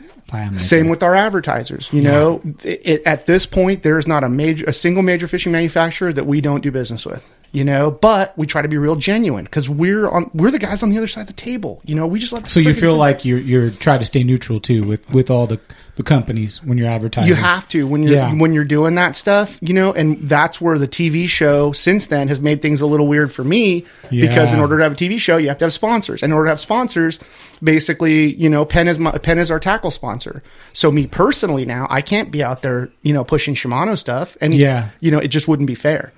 Same 0.59 0.89
with 0.89 1.03
our 1.03 1.15
advertisers. 1.15 1.89
You 1.91 2.01
know, 2.01 2.41
it, 2.63 2.81
it, 2.83 3.03
at 3.05 3.25
this 3.25 3.45
point, 3.45 3.83
there 3.83 3.97
is 3.97 4.07
not 4.07 4.23
a 4.23 4.29
major, 4.29 4.65
a 4.65 4.73
single 4.73 5.03
major 5.03 5.27
fishing 5.27 5.51
manufacturer 5.51 6.13
that 6.13 6.25
we 6.25 6.41
don't 6.41 6.61
do 6.61 6.71
business 6.71 7.05
with. 7.05 7.29
You 7.53 7.63
know, 7.63 7.89
but 7.91 8.37
we 8.37 8.45
try 8.45 8.61
to 8.61 8.67
be 8.67 8.77
real 8.77 8.97
genuine 8.97 9.45
because 9.45 9.69
we're 9.69 10.07
on, 10.09 10.29
we're 10.33 10.51
the 10.51 10.59
guys 10.59 10.83
on 10.83 10.89
the 10.89 10.97
other 10.97 11.07
side 11.07 11.21
of 11.21 11.27
the 11.27 11.33
table. 11.33 11.81
You 11.85 11.95
know, 11.95 12.05
we 12.05 12.19
just 12.19 12.33
let. 12.33 12.45
So 12.47 12.59
you 12.59 12.73
feel 12.73 12.95
like 12.95 13.23
you're 13.25 13.39
you're 13.39 13.71
trying 13.71 13.99
to 13.99 14.05
stay 14.05 14.23
neutral 14.23 14.59
too 14.59 14.83
with 14.83 15.09
with 15.13 15.31
all 15.31 15.47
the 15.47 15.59
the 15.95 16.03
companies 16.03 16.61
when 16.63 16.77
you're 16.77 16.89
advertising. 16.89 17.29
You 17.29 17.35
have 17.35 17.67
to 17.69 17.87
when 17.87 18.03
you're 18.03 18.13
Yeah. 18.13 18.33
when 18.33 18.53
you're 18.53 18.65
doing 18.65 18.95
that 18.95 19.15
stuff, 19.15 19.57
you 19.61 19.73
know, 19.73 19.93
and 19.93 20.27
that's 20.27 20.59
where 20.61 20.77
the 20.77 20.87
TV 20.89 21.27
show 21.27 21.71
since 21.71 22.07
then 22.07 22.27
has 22.27 22.39
made 22.39 22.61
things 22.61 22.81
a 22.81 22.85
little 22.85 23.07
weird 23.07 23.31
for 23.33 23.43
me 23.43 23.85
because 24.11 24.53
in 24.53 24.59
order 24.59 24.77
to 24.77 24.83
have 24.83 24.91
a 24.91 24.95
TV 24.95 25.17
show, 25.19 25.37
you 25.37 25.47
have 25.47 25.57
to 25.59 25.65
have 25.65 25.73
sponsors. 25.73 26.21
In 26.21 26.31
order 26.33 26.45
to 26.47 26.51
have 26.51 26.59
sponsors, 26.59 27.17
basically, 27.63 28.33
you 28.35 28.49
know, 28.49 28.65
Penn 28.65 28.87
is 28.87 28.99
my, 28.99 29.11
Penn 29.17 29.39
is 29.39 29.49
our 29.51 29.59
tackle 29.59 29.91
sponsor. 29.91 30.43
So 30.73 30.91
me 30.91 31.07
personally 31.07 31.65
now, 31.65 31.87
I 31.89 32.01
can't 32.01 32.31
be 32.31 32.43
out 32.43 32.61
there, 32.61 32.89
you 33.01 33.13
know, 33.13 33.23
pushing 33.23 33.55
Shimano 33.55 33.97
stuff, 33.97 34.37
and 34.41 34.53
Yeah. 34.53 34.89
you 34.99 35.11
know, 35.11 35.19
it 35.19 35.29
just 35.29 35.47
wouldn't 35.47 35.67
be 35.67 35.75
fair. 35.75 36.11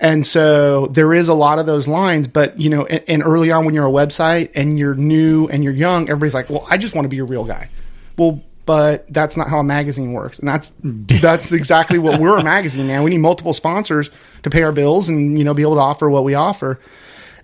And 0.00 0.24
so 0.24 0.86
there 0.86 1.12
is 1.12 1.26
a 1.28 1.34
lot 1.34 1.58
of 1.58 1.66
those 1.66 1.88
lines, 1.88 2.28
but 2.28 2.58
you 2.60 2.70
know, 2.70 2.86
and, 2.86 3.02
and 3.08 3.22
early 3.22 3.50
on 3.50 3.64
when 3.64 3.74
you're 3.74 3.86
a 3.86 3.90
website 3.90 4.50
and 4.54 4.78
you're 4.78 4.94
new 4.94 5.48
and 5.48 5.64
you're 5.64 5.72
young, 5.72 6.02
everybody's 6.08 6.34
like, 6.34 6.48
"Well, 6.48 6.64
I 6.70 6.76
just 6.76 6.94
want 6.94 7.04
to 7.04 7.08
be 7.08 7.18
a 7.18 7.24
real 7.24 7.44
guy." 7.44 7.68
Well, 8.16 8.40
but 8.64 9.06
that's 9.12 9.36
not 9.36 9.48
how 9.48 9.58
a 9.58 9.64
magazine 9.64 10.12
works, 10.12 10.38
and 10.38 10.46
that's 10.46 10.72
that's 10.82 11.50
exactly 11.52 11.98
what 11.98 12.20
we're 12.20 12.38
a 12.38 12.44
magazine 12.44 12.86
now. 12.86 13.02
We 13.02 13.10
need 13.10 13.18
multiple 13.18 13.52
sponsors 13.54 14.10
to 14.44 14.50
pay 14.50 14.62
our 14.62 14.72
bills 14.72 15.08
and 15.08 15.36
you 15.36 15.42
know 15.42 15.52
be 15.52 15.62
able 15.62 15.74
to 15.74 15.80
offer 15.80 16.08
what 16.08 16.22
we 16.22 16.34
offer. 16.34 16.78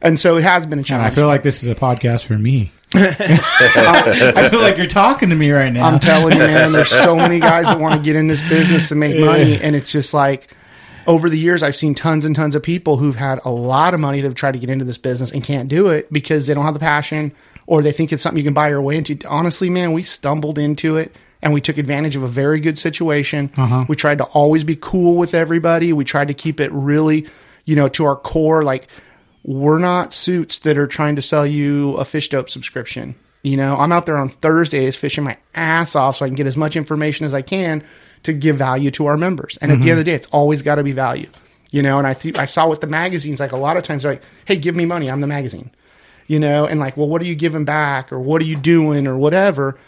And 0.00 0.18
so 0.18 0.36
it 0.36 0.44
has 0.44 0.66
been 0.66 0.78
a 0.78 0.80
And 0.80 0.86
challenge. 0.86 1.12
I 1.12 1.14
feel 1.14 1.26
like 1.26 1.42
this 1.42 1.62
is 1.62 1.68
a 1.68 1.74
podcast 1.74 2.26
for 2.26 2.34
me. 2.34 2.70
I 2.94 4.48
feel 4.50 4.60
like 4.60 4.76
you're 4.76 4.86
talking 4.86 5.30
to 5.30 5.34
me 5.34 5.50
right 5.50 5.72
now. 5.72 5.86
I'm 5.86 5.98
telling 5.98 6.34
you, 6.34 6.40
man, 6.40 6.72
there's 6.72 6.90
so 6.90 7.16
many 7.16 7.40
guys 7.40 7.64
that 7.64 7.80
want 7.80 7.94
to 7.94 8.00
get 8.00 8.14
in 8.14 8.28
this 8.28 8.42
business 8.42 8.90
and 8.92 9.00
make 9.00 9.18
money, 9.18 9.60
and 9.60 9.74
it's 9.74 9.90
just 9.90 10.14
like 10.14 10.54
over 11.06 11.28
the 11.28 11.38
years, 11.38 11.62
I've 11.62 11.76
seen 11.76 11.94
tons 11.94 12.24
and 12.24 12.34
tons 12.34 12.54
of 12.54 12.62
people 12.62 12.96
who've 12.96 13.16
had 13.16 13.40
a 13.44 13.50
lot 13.50 13.94
of 13.94 14.00
money 14.00 14.20
that 14.20 14.28
have 14.28 14.34
tried 14.34 14.52
to 14.52 14.58
get 14.58 14.70
into 14.70 14.84
this 14.84 14.98
business 14.98 15.32
and 15.32 15.42
can't 15.42 15.68
do 15.68 15.88
it 15.88 16.12
because 16.12 16.46
they 16.46 16.54
don't 16.54 16.64
have 16.64 16.74
the 16.74 16.80
passion 16.80 17.32
or 17.66 17.82
they 17.82 17.92
think 17.92 18.12
it's 18.12 18.22
something 18.22 18.38
you 18.38 18.44
can 18.44 18.54
buy 18.54 18.68
your 18.68 18.82
way 18.82 18.96
into. 18.96 19.18
Honestly, 19.26 19.70
man, 19.70 19.92
we 19.92 20.02
stumbled 20.02 20.58
into 20.58 20.96
it 20.96 21.14
and 21.42 21.52
we 21.52 21.60
took 21.60 21.78
advantage 21.78 22.16
of 22.16 22.22
a 22.22 22.28
very 22.28 22.60
good 22.60 22.78
situation. 22.78 23.50
Uh-huh. 23.56 23.84
We 23.88 23.96
tried 23.96 24.18
to 24.18 24.24
always 24.24 24.64
be 24.64 24.76
cool 24.76 25.16
with 25.16 25.34
everybody. 25.34 25.92
We 25.92 26.04
tried 26.04 26.28
to 26.28 26.34
keep 26.34 26.60
it 26.60 26.72
really, 26.72 27.26
you 27.64 27.76
know, 27.76 27.88
to 27.90 28.04
our 28.06 28.16
core. 28.16 28.62
Like, 28.62 28.88
we're 29.42 29.78
not 29.78 30.14
suits 30.14 30.60
that 30.60 30.78
are 30.78 30.86
trying 30.86 31.16
to 31.16 31.22
sell 31.22 31.46
you 31.46 31.96
a 31.96 32.04
fish 32.04 32.30
dope 32.30 32.48
subscription. 32.48 33.14
You 33.42 33.58
know, 33.58 33.76
I'm 33.76 33.92
out 33.92 34.06
there 34.06 34.16
on 34.16 34.30
Thursdays 34.30 34.96
fishing 34.96 35.22
my 35.22 35.36
ass 35.54 35.94
off 35.94 36.16
so 36.16 36.24
I 36.24 36.28
can 36.28 36.34
get 36.34 36.46
as 36.46 36.56
much 36.56 36.76
information 36.76 37.26
as 37.26 37.34
I 37.34 37.42
can 37.42 37.84
to 38.24 38.32
give 38.32 38.56
value 38.56 38.90
to 38.90 39.06
our 39.06 39.16
members. 39.16 39.56
And 39.60 39.70
at 39.70 39.80
the 39.80 39.90
end 39.90 39.98
of 39.98 40.04
the 40.04 40.10
day, 40.10 40.14
it's 40.14 40.26
always 40.28 40.62
got 40.62 40.76
to 40.76 40.82
be 40.82 40.92
value. 40.92 41.28
You 41.70 41.82
know, 41.82 41.98
and 41.98 42.06
I 42.06 42.14
th- 42.14 42.36
I 42.36 42.44
saw 42.44 42.68
with 42.68 42.80
the 42.80 42.86
magazines, 42.86 43.40
like 43.40 43.52
a 43.52 43.56
lot 43.56 43.76
of 43.76 43.82
times, 43.82 44.02
they're 44.02 44.12
like, 44.12 44.22
hey, 44.44 44.56
give 44.56 44.76
me 44.76 44.84
money. 44.84 45.10
I'm 45.10 45.20
the 45.20 45.26
magazine. 45.26 45.70
You 46.26 46.38
know, 46.38 46.66
and 46.66 46.80
like, 46.80 46.96
well, 46.96 47.08
what 47.08 47.20
are 47.20 47.26
you 47.26 47.34
giving 47.34 47.64
back 47.64 48.12
or 48.12 48.18
what 48.18 48.40
are 48.40 48.46
you 48.46 48.56
doing 48.56 49.06
or 49.06 49.16
whatever? 49.16 49.78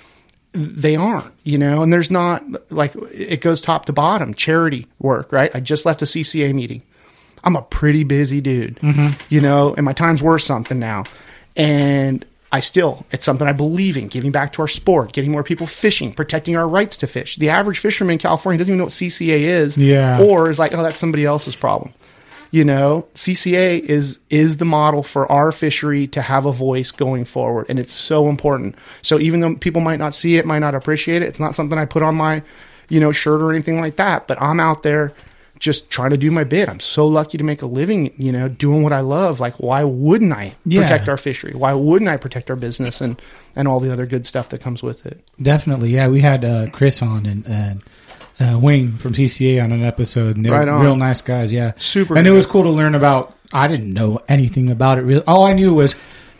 They 0.53 0.97
aren't, 0.97 1.33
you 1.45 1.59
know, 1.59 1.83
and 1.83 1.93
there's 1.93 2.11
not 2.11 2.43
like 2.73 2.95
it 3.13 3.41
goes 3.41 3.61
top 3.61 3.87
to 3.87 3.93
bottom 3.93 4.35
charity 4.35 4.87
work, 4.99 5.33
right? 5.33 5.51
I 5.55 5.61
just 5.61 5.87
left 5.87 6.03
a 6.03 6.07
CCA 6.07 6.55
meeting. 6.55 6.83
I'm 7.45 7.57
a 7.57 7.63
pretty 7.63 8.05
busy 8.05 8.41
dude, 8.41 8.77
mm-hmm. 8.77 9.21
you 9.29 9.41
know, 9.41 9.75
and 9.75 9.85
my 9.85 9.93
time's 9.93 10.23
worth 10.23 10.43
something 10.43 10.79
now. 10.79 11.05
And 11.57 12.25
I 12.53 12.61
still, 12.61 13.05
it's 13.11 13.25
something 13.25 13.47
I 13.47 13.53
believe 13.53 13.97
in, 13.97 14.09
giving 14.09 14.31
back 14.31 14.53
to 14.55 14.63
our 14.63 14.69
sport, 14.69 15.13
getting 15.13 15.33
more 15.33 15.43
people 15.43 15.67
fishing, 15.67 16.13
protecting 16.13 16.57
our 16.57 16.69
rights 16.69 16.97
to 16.99 17.07
fish. 17.07 17.37
The 17.37 17.49
average 17.51 17.79
fisherman 17.81 18.15
in 18.15 18.19
California 18.19 18.59
doesn't 18.59 18.71
even 18.71 18.79
know 18.79 18.85
what 18.85 18.93
CCA 18.93 19.41
is, 19.41 19.77
Yeah. 19.77 20.21
or 20.23 20.49
is 20.49 20.59
like, 20.59 20.73
oh, 20.73 20.83
that's 20.83 20.99
somebody 20.99 21.25
else's 21.25 21.57
problem. 21.57 21.93
You 22.53 22.65
know, 22.65 23.07
CCA 23.15 23.81
is 23.81 24.21
is 24.31 24.59
the 24.59 24.65
model 24.65 25.03
for 25.03 25.31
our 25.31 25.51
fishery 25.51 26.07
to 26.09 26.23
have 26.23 26.47
a 26.47 26.53
voice 26.53 26.93
going 26.93 27.25
forward, 27.25 27.67
and 27.69 27.79
it's 27.81 27.93
so 27.93 28.29
important. 28.29 28.77
So 29.03 29.19
even 29.19 29.41
though 29.41 29.57
people 29.57 29.81
might 29.81 29.99
not 29.99 30.15
see 30.15 30.37
it, 30.37 30.47
might 30.47 30.61
not 30.61 30.75
appreciate 30.77 31.23
it, 31.23 31.27
it's 31.27 31.41
not 31.41 31.57
something 31.57 31.77
I 31.77 31.85
put 31.87 32.05
on 32.05 32.15
my, 32.15 32.43
you 32.89 33.01
know, 33.01 33.11
shirt 33.11 33.43
or 33.43 33.51
anything 33.53 33.81
like 33.81 33.97
that. 33.97 34.29
But 34.29 34.41
I'm 34.41 34.61
out 34.61 34.85
there 34.85 35.13
just 35.59 35.91
trying 35.91 36.11
to 36.11 36.17
do 36.17 36.31
my 36.31 36.45
bit. 36.45 36.69
I'm 36.69 36.81
so 36.81 37.07
lucky 37.07 37.39
to 37.39 37.45
make 37.45 37.63
a 37.63 37.67
living, 37.67 38.13
you 38.19 38.31
know, 38.33 38.49
doing 38.49 38.83
what 38.83 38.93
I 38.93 39.01
love. 39.01 39.41
Like, 39.41 39.57
why 39.57 39.85
wouldn't 39.85 40.33
I 40.33 40.55
Yeah. 40.65 40.83
protect 40.83 41.09
our 41.09 41.17
fishery? 41.17 41.55
Why 41.55 41.73
wouldn't 41.73 42.09
I 42.11 42.17
protect 42.17 42.51
our 42.51 42.57
business 42.57 43.01
and 43.01 43.21
and 43.55 43.67
all 43.67 43.81
the 43.81 43.91
other 43.93 44.05
good 44.07 44.27
stuff 44.27 44.51
that 44.51 44.61
comes 44.61 44.83
with 44.83 45.07
it? 45.07 45.21
Definitely, 45.41 45.95
yeah. 45.95 46.09
We 46.09 46.21
had 46.21 46.45
uh, 46.45 46.67
Chris 46.73 47.01
on 47.03 47.25
and, 47.27 47.47
and 47.47 47.83
uh, 48.39 48.59
Wayne 48.59 48.99
from 48.99 49.15
CCA 49.15 49.63
on 49.65 49.73
an 49.73 49.83
episode, 49.83 50.37
and 50.37 50.45
they 50.45 50.51
Right 50.51 50.67
were 50.67 50.75
on. 50.75 50.83
real 50.83 50.97
nice 50.97 51.23
guys. 51.23 51.53
Yeah, 51.53 51.73
Super 51.79 52.17
And 52.19 52.27
it 52.27 52.33
was 52.33 52.45
cool 52.47 52.65
to 52.65 52.71
learn 52.71 52.95
about. 52.95 53.35
I 53.53 53.67
didn't 53.69 53.93
know 53.93 54.21
anything 54.29 54.71
about 54.71 54.99
it. 54.99 55.03
Really, 55.03 55.23
all 55.27 55.45
I 55.45 55.53
knew 55.55 55.73
was 55.73 55.95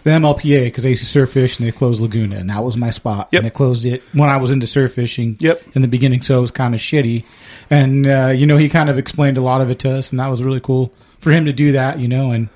the 0.05 0.11
MLPA 0.11 0.65
because 0.65 0.85
I 0.85 0.91
used 0.91 1.03
to 1.03 1.09
surf 1.09 1.31
fish 1.33 1.59
and 1.59 1.67
they 1.67 1.73
closed 1.73 2.01
Laguna, 2.01 2.37
and 2.37 2.51
that 2.51 2.63
was 2.63 2.77
my 2.77 2.91
spot. 2.91 3.29
Yep. 3.33 3.39
And 3.41 3.47
they 3.47 3.51
closed 3.55 3.87
it 3.87 4.03
when 4.13 4.29
I 4.29 4.37
was 4.37 4.51
into 4.51 4.67
surf 4.67 4.93
fishing. 4.93 5.37
Yep. 5.41 5.63
In 5.75 5.83
the 5.83 5.89
beginning, 5.89 6.21
so 6.23 6.37
it 6.37 6.41
was 6.43 6.51
kind 6.51 6.75
of 6.75 6.81
shitty. 6.81 7.25
And 7.71 8.07
uh, 8.07 8.33
you 8.35 8.47
know, 8.47 8.57
he 8.57 8.69
kind 8.69 8.91
of 8.91 8.99
explained 8.99 9.39
a 9.39 9.43
lot 9.43 9.61
of 9.61 9.71
it 9.71 9.81
to 9.81 9.91
us, 9.99 10.11
and 10.11 10.19
that 10.21 10.29
was 10.29 10.43
really 10.43 10.61
cool 10.61 10.93
for 11.21 11.31
him 11.31 11.47
to 11.47 11.53
do 11.53 11.73
that. 11.73 11.99
You 11.99 12.09
know, 12.09 12.31
and 12.31 12.49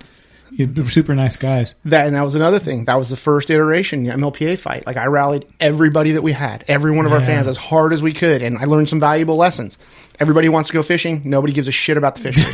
super 0.89 1.15
nice 1.15 1.37
guys. 1.37 1.75
That 1.85 2.07
and 2.07 2.17
that 2.17 2.23
was 2.23 2.35
another 2.35 2.59
thing. 2.59 2.85
That 2.85 2.97
was 2.97 3.09
the 3.09 3.17
first 3.17 3.51
iteration 3.51 4.05
the 4.05 4.11
MLPA 4.11 4.59
fight. 4.59 4.87
Like 4.87 4.97
I 4.97 5.07
rallied 5.07 5.47
everybody 5.59 6.13
that 6.13 6.23
we 6.23 6.33
had, 6.33 6.65
every 6.69 6.91
one 6.91 7.07
of 7.07 7.13
our 7.13 7.21
fans, 7.21 7.47
as 7.47 7.57
hard 7.57 7.93
as 7.93 8.03
we 8.03 8.13
could, 8.13 8.43
and 8.43 8.59
I 8.59 8.65
learned 8.65 8.89
some 8.89 9.01
valuable 9.01 9.37
lessons. 9.37 9.79
Everybody 10.19 10.49
wants 10.49 10.69
to 10.69 10.73
go 10.75 10.83
fishing. 10.83 11.23
Nobody 11.25 11.53
gives 11.53 11.69
a 11.69 11.73
shit 11.73 11.97
about 11.97 12.17
the 12.17 12.21
fishery. 12.21 12.53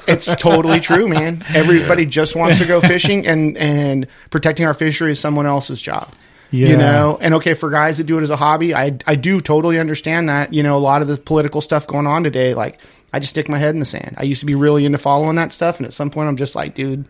it's 0.06 0.26
totally 0.36 0.80
true, 0.80 1.08
man. 1.08 1.44
Everybody 1.54 2.04
just 2.04 2.36
wants 2.36 2.58
to 2.58 2.66
go 2.66 2.80
fishing, 2.80 3.26
and 3.26 3.56
and 3.56 4.06
protecting 4.30 4.66
our 4.66 4.74
fishery 4.74 5.12
is 5.12 5.20
someone 5.20 5.46
else's 5.46 5.80
job. 5.80 6.12
Yeah. 6.54 6.68
You 6.68 6.76
know, 6.76 7.18
and 7.20 7.34
okay, 7.34 7.54
for 7.54 7.68
guys 7.70 7.98
that 7.98 8.04
do 8.04 8.16
it 8.18 8.22
as 8.22 8.30
a 8.30 8.36
hobby, 8.36 8.74
I 8.74 8.96
I 9.06 9.16
do 9.16 9.40
totally 9.40 9.78
understand 9.80 10.28
that. 10.28 10.54
You 10.54 10.62
know, 10.62 10.76
a 10.76 10.78
lot 10.78 11.02
of 11.02 11.08
the 11.08 11.16
political 11.16 11.60
stuff 11.60 11.86
going 11.86 12.06
on 12.06 12.22
today, 12.22 12.54
like 12.54 12.78
I 13.12 13.18
just 13.18 13.30
stick 13.30 13.48
my 13.48 13.58
head 13.58 13.74
in 13.74 13.80
the 13.80 13.86
sand. 13.86 14.14
I 14.18 14.22
used 14.22 14.40
to 14.40 14.46
be 14.46 14.54
really 14.54 14.84
into 14.84 14.98
following 14.98 15.36
that 15.36 15.50
stuff, 15.52 15.78
and 15.78 15.86
at 15.86 15.92
some 15.92 16.10
point, 16.10 16.28
I'm 16.28 16.36
just 16.36 16.54
like, 16.54 16.74
dude, 16.76 17.06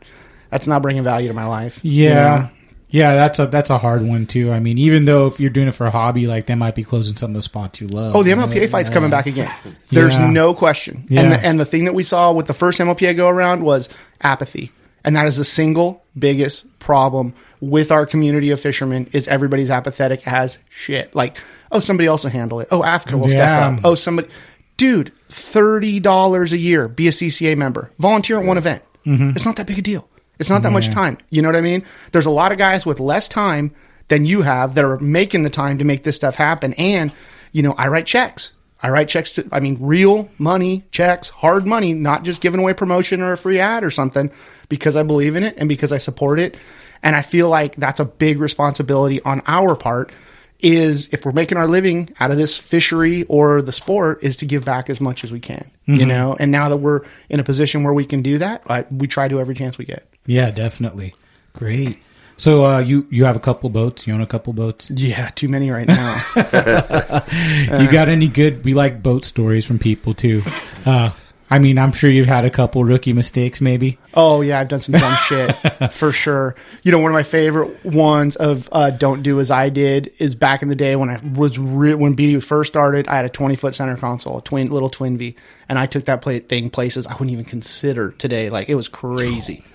that's 0.49 0.67
not 0.67 0.81
bringing 0.81 1.05
value 1.05 1.29
to 1.29 1.35
my 1.35 1.47
life. 1.47 1.81
You 1.85 2.05
Yeah. 2.05 2.15
know? 2.39 2.49
Yeah, 2.89 3.17
that's 3.17 3.39
a 3.41 3.47
that's 3.47 3.71
a 3.71 3.77
hard 3.79 4.07
one 4.07 4.25
too. 4.27 4.53
I 4.53 4.61
mean, 4.61 4.79
even 4.79 5.05
though 5.05 5.27
if 5.27 5.41
you're 5.41 5.51
doing 5.51 5.67
it 5.69 5.75
for 5.75 5.85
a 5.87 5.91
hobby, 5.91 6.27
like 6.29 6.47
they 6.47 6.55
might 6.55 6.75
be 6.77 6.85
closing 6.85 7.17
some 7.17 7.33
of 7.33 7.35
the 7.35 7.43
spots 7.43 7.81
you 7.81 7.89
love. 7.89 8.15
Oh, 8.15 8.23
the 8.23 8.31
you? 8.31 8.37
MLPA 8.37 8.71
fight's 8.71 8.89
Yeah. 8.89 8.95
coming 8.95 9.11
back 9.11 9.27
again. 9.27 9.51
There's 9.91 10.15
Yeah. 10.15 10.31
no 10.31 10.55
question. 10.55 11.05
Yeah. 11.09 11.23
And 11.23 11.33
the, 11.33 11.45
and 11.45 11.61
the 11.61 11.65
thing 11.65 11.87
that 11.87 11.95
we 11.95 12.05
saw 12.05 12.33
with 12.33 12.47
the 12.47 12.55
first 12.55 12.79
MLPA 12.79 13.15
go 13.17 13.29
around 13.29 13.63
was 13.65 13.89
apathy, 14.23 14.71
and 15.05 15.17
that 15.17 15.27
is 15.27 15.37
the 15.37 15.45
single 15.45 16.05
biggest 16.17 16.65
problem 16.79 17.35
with 17.61 17.91
our 17.93 18.07
community 18.07 18.51
of 18.51 18.61
fishermen 18.61 19.09
is 19.13 19.29
everybody's 19.29 19.71
apathetic 19.71 20.27
as 20.27 20.59
shit. 20.69 21.15
Like, 21.15 21.39
oh, 21.71 21.81
somebody 21.81 22.07
else 22.07 22.25
will 22.25 22.31
handle 22.31 22.61
it. 22.61 22.69
Oh, 22.71 22.83
AFCA 22.83 23.21
will 23.21 23.29
step 23.29 23.49
up. 23.49 23.81
Oh, 23.85 23.95
somebody, 23.95 24.29
dude, 24.77 25.13
thirty 25.31 26.01
dollars 26.01 26.53
a 26.53 26.59
year, 26.59 26.89
be 26.89 27.09
a 27.09 27.13
CCA 27.13 27.57
member, 27.57 27.91
volunteer 27.99 28.39
at 28.39 28.47
one 28.47 28.59
event. 28.59 28.83
Mm-hmm. 29.07 29.31
It's 29.31 29.45
not 29.45 29.57
that 29.57 29.67
big 29.67 29.79
a 29.79 29.83
deal. 29.83 30.09
It's 30.39 30.51
not 30.51 30.63
that 30.63 30.73
much 30.73 30.91
time. 30.91 31.19
You 31.31 31.43
know 31.43 31.49
what 31.49 31.57
I 31.57 31.61
mean? 31.61 31.85
There's 32.13 32.27
a 32.27 32.31
lot 32.31 32.51
of 32.51 32.59
guys 32.59 32.85
with 32.85 32.99
less 32.99 33.29
time 33.29 33.73
than 34.09 34.25
you 34.25 34.43
have 34.43 34.75
that 34.75 34.85
are 34.85 34.99
making 34.99 35.45
the 35.45 35.51
time 35.51 35.79
to 35.79 35.85
make 35.85 36.03
this 36.03 36.17
stuff 36.17 36.35
happen. 36.35 36.75
And, 36.75 37.13
you 37.53 37.63
know, 37.63 37.73
I 37.73 37.89
write 37.89 38.07
checks. 38.07 38.53
I 38.83 38.91
write 38.91 39.09
checks 39.09 39.33
to, 39.33 39.49
I 39.53 39.61
mean, 39.61 39.79
real 39.81 40.29
money, 40.39 40.85
checks, 40.91 41.31
hard 41.31 41.67
money, 41.67 41.95
not 41.95 42.25
just 42.25 42.41
giving 42.41 42.61
away 42.61 42.75
promotion 42.75 43.23
or 43.23 43.33
a 43.33 43.37
free 43.37 43.61
ad 43.61 43.85
or 43.85 43.91
something 43.91 44.31
because 44.69 44.97
I 44.97 45.05
believe 45.05 45.37
in 45.37 45.43
it 45.43 45.55
and 45.57 45.69
because 45.69 45.93
I 45.93 45.99
support 45.99 46.39
it. 46.39 46.57
And 47.05 47.15
I 47.15 47.23
feel 47.23 47.49
like 47.49 47.77
that's 47.77 48.01
a 48.01 48.05
big 48.05 48.41
responsibility 48.41 49.21
on 49.23 49.43
our 49.47 49.77
part 49.77 50.11
is 50.59 51.11
if 51.13 51.27
we're 51.27 51.33
making 51.33 51.59
our 51.59 51.69
living 51.69 52.15
out 52.19 52.31
of 52.31 52.39
this 52.39 52.57
fishery 52.57 53.25
or 53.25 53.61
the 53.61 53.73
sport 53.73 54.25
is 54.25 54.39
to 54.39 54.47
give 54.47 54.65
back 54.65 54.89
as 54.89 55.01
much 55.01 55.23
as 55.23 55.31
we 55.31 55.39
can, 55.39 55.71
you 55.85 56.07
know? 56.07 56.35
And 56.41 56.51
now 56.51 56.71
that 56.71 56.79
we're 56.79 57.03
in 57.29 57.39
a 57.39 57.45
position 57.45 57.85
where 57.85 57.93
we 57.93 58.07
can 58.07 58.23
do 58.23 58.39
that, 58.39 58.63
I, 58.67 58.87
we 58.91 59.07
try 59.07 59.29
to 59.29 59.39
every 59.39 59.55
chance 59.55 59.77
we 59.77 59.85
get. 59.85 60.09
Yeah, 60.25 60.51
definitely. 60.51 61.15
Great. 61.53 61.99
So 62.37 62.65
uh, 62.65 62.79
you 62.81 63.07
you 63.11 63.27
have 63.27 63.37
a 63.37 63.41
couple 63.41 63.69
boats. 63.71 64.07
You 64.07 64.15
own 64.15 64.23
a 64.23 64.27
couple 64.27 64.53
boats. 64.55 64.91
Yeah, 64.91 65.29
too 65.29 65.49
many 65.49 65.71
right 65.71 65.87
now. 65.87 66.23
you 66.37 67.91
got 67.93 68.09
any 68.09 68.27
good? 68.27 68.65
We 68.65 68.75
like 68.75 69.03
boat 69.03 69.25
stories 69.25 69.65
from 69.65 69.79
people 69.79 70.15
too. 70.15 70.43
Uh, 70.85 71.11
I 71.55 71.61
mean, 71.61 71.79
I'm 71.79 71.93
sure 71.93 72.11
you've 72.11 72.27
had 72.27 72.45
a 72.45 72.51
couple 72.51 72.83
rookie 72.83 73.13
mistakes, 73.13 73.61
maybe. 73.61 73.97
Oh 74.13 74.41
yeah, 74.41 74.59
I've 74.59 74.67
done 74.67 74.81
some 74.81 74.95
dumb 74.99 75.15
shit 75.29 75.55
for 75.93 76.11
sure. 76.11 76.57
You 76.83 76.91
know, 76.91 76.99
one 76.99 77.13
of 77.13 77.15
my 77.15 77.23
favorite 77.23 77.85
ones 77.85 78.35
of 78.35 78.69
uh, 78.73 78.91
"Don't 78.91 79.23
Do 79.23 79.39
as 79.39 79.53
I 79.53 79.69
Did" 79.69 80.13
is 80.19 80.35
back 80.35 80.63
in 80.63 80.69
the 80.69 80.75
day 80.75 80.97
when 80.97 81.11
I 81.11 81.21
was 81.23 81.57
re- 81.57 81.95
when 81.95 82.17
BD 82.17 82.43
first 82.43 82.73
started. 82.73 83.07
I 83.07 83.15
had 83.15 83.25
a 83.25 83.29
twenty 83.29 83.55
foot 83.55 83.77
center 83.77 83.97
console, 83.97 84.39
a 84.39 84.43
twin 84.43 84.69
little 84.69 84.91
twin 84.91 85.17
V, 85.17 85.37
and 85.69 85.79
I 85.79 85.87
took 85.87 86.07
that 86.07 86.23
play- 86.23 86.41
thing 86.41 86.71
places 86.71 87.07
I 87.07 87.13
wouldn't 87.13 87.31
even 87.31 87.45
consider 87.45 88.11
today. 88.11 88.51
Like 88.51 88.69
it 88.69 88.75
was 88.75 88.89
crazy. 88.89 89.63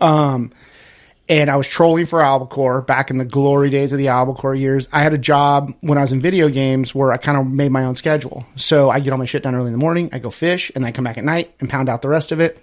Um, 0.00 0.50
and 1.40 1.50
I 1.50 1.56
was 1.56 1.66
trolling 1.66 2.04
for 2.04 2.20
Albacore 2.20 2.82
back 2.82 3.08
in 3.08 3.16
the 3.16 3.24
glory 3.24 3.70
days 3.70 3.92
of 3.92 3.98
the 3.98 4.08
Albacore 4.08 4.54
years. 4.54 4.86
I 4.92 5.02
had 5.02 5.14
a 5.14 5.18
job 5.18 5.72
when 5.80 5.96
I 5.96 6.02
was 6.02 6.12
in 6.12 6.20
video 6.20 6.50
games 6.50 6.94
where 6.94 7.10
I 7.10 7.16
kind 7.16 7.38
of 7.38 7.46
made 7.46 7.72
my 7.72 7.84
own 7.84 7.94
schedule. 7.94 8.44
So 8.56 8.90
I 8.90 9.00
get 9.00 9.12
all 9.12 9.18
my 9.18 9.24
shit 9.24 9.42
done 9.42 9.54
early 9.54 9.68
in 9.68 9.72
the 9.72 9.78
morning, 9.78 10.10
I 10.12 10.18
go 10.18 10.28
fish, 10.28 10.70
and 10.74 10.84
then 10.84 10.90
I 10.90 10.92
come 10.92 11.04
back 11.04 11.16
at 11.16 11.24
night 11.24 11.54
and 11.58 11.70
pound 11.70 11.88
out 11.88 12.02
the 12.02 12.10
rest 12.10 12.32
of 12.32 12.40
it. 12.40 12.62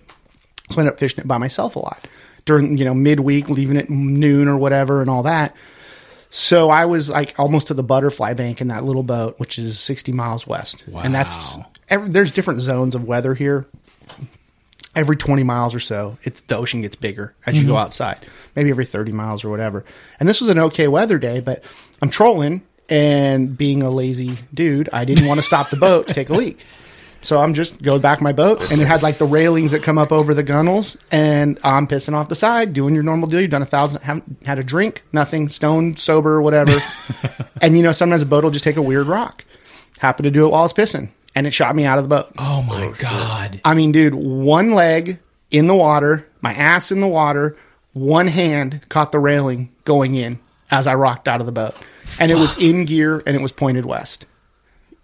So 0.69 0.77
I 0.77 0.81
end 0.81 0.89
up 0.89 0.99
fishing 0.99 1.19
it 1.19 1.27
by 1.27 1.39
myself 1.39 1.75
a 1.77 1.79
lot 1.79 2.05
during, 2.45 2.77
you 2.77 2.85
know, 2.85 2.93
midweek, 2.93 3.49
leaving 3.49 3.75
at 3.75 3.89
noon 3.89 4.47
or 4.47 4.55
whatever 4.55 5.01
and 5.01 5.09
all 5.09 5.23
that. 5.23 5.55
So 6.29 6.69
I 6.69 6.85
was 6.85 7.09
like 7.09 7.33
almost 7.39 7.67
to 7.67 7.73
the 7.73 7.81
butterfly 7.81 8.35
bank 8.35 8.61
in 8.61 8.67
that 8.67 8.83
little 8.83 9.01
boat, 9.01 9.39
which 9.39 9.57
is 9.57 9.79
60 9.79 10.11
miles 10.11 10.45
west. 10.45 10.83
Wow. 10.87 11.01
And 11.01 11.15
that's, 11.15 11.57
every, 11.89 12.09
there's 12.09 12.29
different 12.29 12.61
zones 12.61 12.93
of 12.93 13.03
weather 13.03 13.33
here 13.33 13.65
every 14.95 15.15
20 15.15 15.43
miles 15.43 15.73
or 15.73 15.79
so, 15.79 16.17
it's 16.23 16.41
the 16.41 16.57
ocean 16.57 16.81
gets 16.81 16.95
bigger 16.95 17.33
as 17.45 17.57
you 17.57 17.63
go 17.63 17.73
mm-hmm. 17.73 17.83
outside. 17.83 18.17
Maybe 18.55 18.69
every 18.69 18.85
30 18.85 19.11
miles 19.11 19.43
or 19.43 19.49
whatever. 19.49 19.85
And 20.19 20.27
this 20.27 20.41
was 20.41 20.49
an 20.49 20.59
okay 20.59 20.87
weather 20.87 21.17
day, 21.17 21.39
but 21.39 21.63
I'm 22.01 22.09
trolling 22.09 22.61
and 22.89 23.57
being 23.57 23.83
a 23.83 23.89
lazy 23.89 24.39
dude, 24.53 24.89
I 24.91 25.05
didn't 25.05 25.27
want 25.27 25.39
to 25.39 25.45
stop 25.45 25.69
the 25.69 25.77
boat 25.77 26.07
to 26.07 26.13
take 26.13 26.29
a 26.29 26.33
leak. 26.33 26.65
So 27.21 27.41
I'm 27.41 27.53
just 27.53 27.81
go 27.81 27.99
back 27.99 28.21
my 28.21 28.31
boat, 28.31 28.71
and 28.71 28.81
it 28.81 28.87
had 28.87 29.03
like 29.03 29.17
the 29.17 29.25
railings 29.25 29.71
that 29.71 29.83
come 29.83 29.97
up 29.97 30.11
over 30.11 30.33
the 30.33 30.43
gunnels, 30.43 30.95
and 31.11 31.59
I'm 31.63 31.85
pissing 31.85 32.13
off 32.13 32.29
the 32.29 32.35
side, 32.35 32.71
doing 32.71 32.93
your 32.93 33.03
normal 33.03 33.27
deal. 33.27 33.41
You've 33.41 33.51
done 33.51 33.61
a 33.61 33.65
thousand, 33.65 34.01
haven't 34.01 34.45
had 34.45 34.57
a 34.57 34.63
drink, 34.63 35.03
nothing, 35.11 35.49
stone, 35.49 35.97
sober, 35.97 36.41
whatever. 36.41 36.79
and 37.61 37.75
you 37.75 37.83
know, 37.83 37.91
sometimes 37.91 38.21
a 38.21 38.25
boat 38.25 38.45
will 38.45 38.51
just 38.51 38.63
take 38.63 38.77
a 38.77 38.81
weird 38.81 39.07
rock. 39.07 39.43
Happened 39.99 40.25
to 40.25 40.31
do 40.31 40.45
it 40.45 40.51
while 40.51 40.61
I 40.61 40.63
was 40.63 40.73
pissing, 40.73 41.09
and 41.35 41.45
it 41.45 41.51
shot 41.51 41.75
me 41.75 41.83
out 41.83 41.97
of 41.97 42.05
the 42.05 42.15
boat. 42.15 42.31
Oh 42.37 42.61
my 42.61 42.85
oh, 42.85 42.93
god! 42.97 43.59
I 43.65 43.73
mean, 43.73 43.91
dude, 43.91 44.15
one 44.15 44.71
leg 44.71 45.19
in 45.51 45.67
the 45.67 45.75
water, 45.75 46.25
my 46.39 46.53
ass 46.53 46.89
in 46.89 47.01
the 47.01 47.07
water, 47.07 47.57
one 47.99 48.27
hand 48.27 48.81
caught 48.89 49.11
the 49.11 49.19
railing 49.19 49.69
going 49.85 50.15
in 50.15 50.39
as 50.71 50.87
I 50.87 50.95
rocked 50.95 51.27
out 51.27 51.39
of 51.39 51.45
the 51.45 51.51
boat. 51.51 51.75
And 52.19 52.31
it 52.31 52.35
was 52.35 52.57
in 52.57 52.85
gear 52.85 53.21
and 53.25 53.35
it 53.35 53.41
was 53.41 53.51
pointed 53.51 53.85
west. 53.85 54.25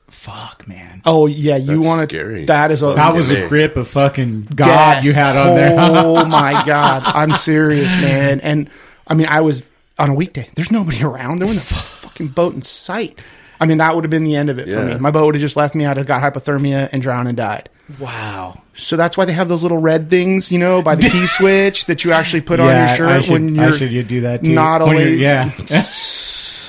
Fuck, 0.07 0.67
man. 0.67 1.01
Oh 1.05 1.25
yeah, 1.25 1.55
you 1.57 1.75
That's 1.75 1.85
want 1.85 2.07
to 2.09 2.15
scary. 2.15 2.45
that 2.45 2.71
is 2.71 2.83
a 2.83 2.93
That 2.93 3.15
was 3.15 3.31
a 3.31 3.47
grip 3.47 3.75
of 3.75 3.87
fucking 3.87 4.43
God 4.53 4.65
death. 4.65 5.03
you 5.03 5.13
had 5.13 5.35
on 5.35 5.55
there. 5.55 5.75
Oh 5.79 6.23
my 6.27 6.63
god, 6.65 7.01
I'm 7.05 7.35
serious, 7.35 7.93
man. 7.95 8.39
And 8.41 8.69
I 9.07 9.15
mean, 9.15 9.27
I 9.29 9.41
was 9.41 9.67
on 9.97 10.09
a 10.09 10.13
weekday. 10.13 10.47
There's 10.55 10.71
nobody 10.71 11.03
around. 11.03 11.39
There 11.39 11.47
wasn't 11.47 11.65
a 11.65 11.73
fucking 11.73 12.27
boat 12.29 12.53
in 12.53 12.61
sight. 12.61 13.19
I 13.59 13.65
mean, 13.65 13.79
that 13.79 13.95
would 13.95 14.03
have 14.03 14.11
been 14.11 14.25
the 14.25 14.35
end 14.35 14.49
of 14.49 14.59
it 14.59 14.65
for 14.67 14.79
Yeah. 14.87 14.93
me. 14.93 14.97
My 14.97 15.09
boat 15.11 15.25
would 15.25 15.35
have 15.35 15.41
just 15.41 15.55
left 15.55 15.73
me. 15.73 15.85
I'd 15.85 15.97
have 15.97 16.05
got 16.05 16.21
hypothermia 16.21 16.89
and 16.91 17.01
drowned 17.01 17.27
and 17.27 17.37
died. 17.37 17.69
Wow. 17.99 18.61
So 18.73 18.97
that's 18.97 19.17
why 19.17 19.25
they 19.25 19.33
have 19.33 19.47
those 19.47 19.63
little 19.63 19.77
red 19.77 20.09
things, 20.09 20.51
you 20.51 20.59
know, 20.59 20.81
by 20.81 20.95
the 20.95 21.09
key 21.09 21.27
switch 21.37 21.85
that 21.85 22.03
you 22.03 22.11
actually 22.11 22.41
put 22.41 22.59
on 22.59 22.67
your 22.67 22.87
shirt 22.95 23.23
should- 23.23 23.31
when 23.33 23.55
you're 23.55 23.65
I 23.65 23.77
should 23.77 23.91
you 23.91 24.03
do 24.03 24.21
that 24.21 24.43
too. 24.43 24.53
not 24.53 24.81
a 24.81 24.85
When 24.85 24.97
you're- 24.97 25.09
lady. 25.11 25.21
yeah. 25.21 25.51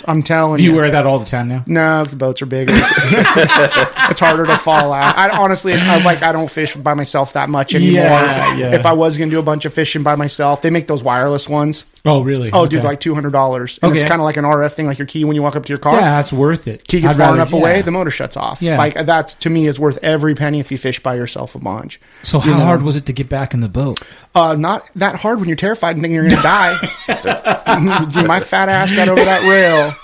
I'm 0.08 0.22
telling 0.22 0.58
Do 0.58 0.62
you 0.62 0.70
you. 0.70 0.76
wear 0.76 0.88
that 0.92 1.04
all 1.04 1.18
the 1.18 1.24
time 1.24 1.48
now? 1.48 1.64
No, 1.66 2.04
the 2.04 2.14
boats 2.14 2.40
are 2.40 2.46
bigger. 2.46 2.72
it's 2.76 4.20
harder 4.20 4.46
to 4.46 4.56
fall 4.58 4.92
out. 4.92 5.18
I 5.18 5.30
honestly, 5.36 5.72
I 5.74 5.98
like, 5.98 6.22
I 6.22 6.30
don't 6.30 6.48
fish 6.50 6.76
by 6.76 6.94
myself 6.94 7.32
that 7.32 7.48
much 7.48 7.74
anymore. 7.74 8.04
Yeah, 8.04 8.56
yeah. 8.56 8.74
If 8.74 8.86
I 8.86 8.92
was 8.92 9.18
going 9.18 9.30
to 9.30 9.34
do 9.34 9.40
a 9.40 9.42
bunch 9.42 9.64
of 9.64 9.74
fishing 9.74 10.04
by 10.04 10.14
myself, 10.14 10.62
they 10.62 10.70
make 10.70 10.86
those 10.86 11.02
wireless 11.02 11.48
ones. 11.48 11.86
Oh, 12.04 12.22
really? 12.22 12.50
Oh, 12.52 12.60
Okay. 12.62 12.76
dude, 12.76 12.84
like 12.84 13.00
two 13.00 13.14
hundred 13.14 13.32
dollars. 13.32 13.78
And 13.82 13.90
Okay. 13.90 14.00
it's 14.00 14.08
kind 14.08 14.20
of 14.20 14.24
like 14.24 14.36
an 14.36 14.44
RF 14.44 14.74
thing, 14.74 14.86
like 14.86 14.98
your 14.98 15.06
key 15.06 15.24
when 15.24 15.34
you 15.34 15.42
walk 15.42 15.56
up 15.56 15.64
to 15.64 15.68
your 15.70 15.78
car. 15.78 15.94
yeah, 15.94 16.16
that's 16.20 16.32
worth 16.32 16.68
it. 16.68 16.86
Key 16.86 17.00
gets 17.00 17.14
I'd 17.14 17.18
far 17.18 17.26
rather- 17.28 17.36
enough 17.42 17.52
away, 17.52 17.76
yeah. 17.76 17.82
the 17.82 17.90
motor 17.90 18.10
shuts 18.10 18.36
off. 18.36 18.62
Yeah. 18.62 18.78
like 18.78 18.94
that 18.94 19.28
to 19.40 19.50
me 19.50 19.66
is 19.66 19.78
worth 19.80 19.98
every 20.02 20.34
penny 20.34 20.60
if 20.60 20.70
you 20.70 20.78
fish 20.78 21.00
by 21.02 21.14
yourself 21.16 21.54
a 21.54 21.58
bunch. 21.58 22.00
So 22.22 22.38
You 22.42 22.52
how 22.52 22.58
know? 22.58 22.64
hard 22.64 22.82
was 22.82 22.96
it 22.96 23.06
to 23.06 23.12
get 23.12 23.28
back 23.28 23.54
in 23.54 23.60
the 23.60 23.68
boat? 23.68 24.00
Uh, 24.34 24.54
not 24.54 24.84
that 24.96 25.16
hard 25.16 25.40
when 25.40 25.48
you're 25.48 25.56
terrified 25.56 25.96
and 25.96 26.02
thinking 26.02 26.14
you're 26.14 26.28
going 26.28 26.36
to 26.36 26.42
die. 26.42 26.76
Dude, 28.12 28.26
my 28.26 28.40
fat 28.40 28.68
ass 28.68 28.92
got 28.92 29.08
over 29.08 29.24
that 29.24 29.42
rail 29.48 29.94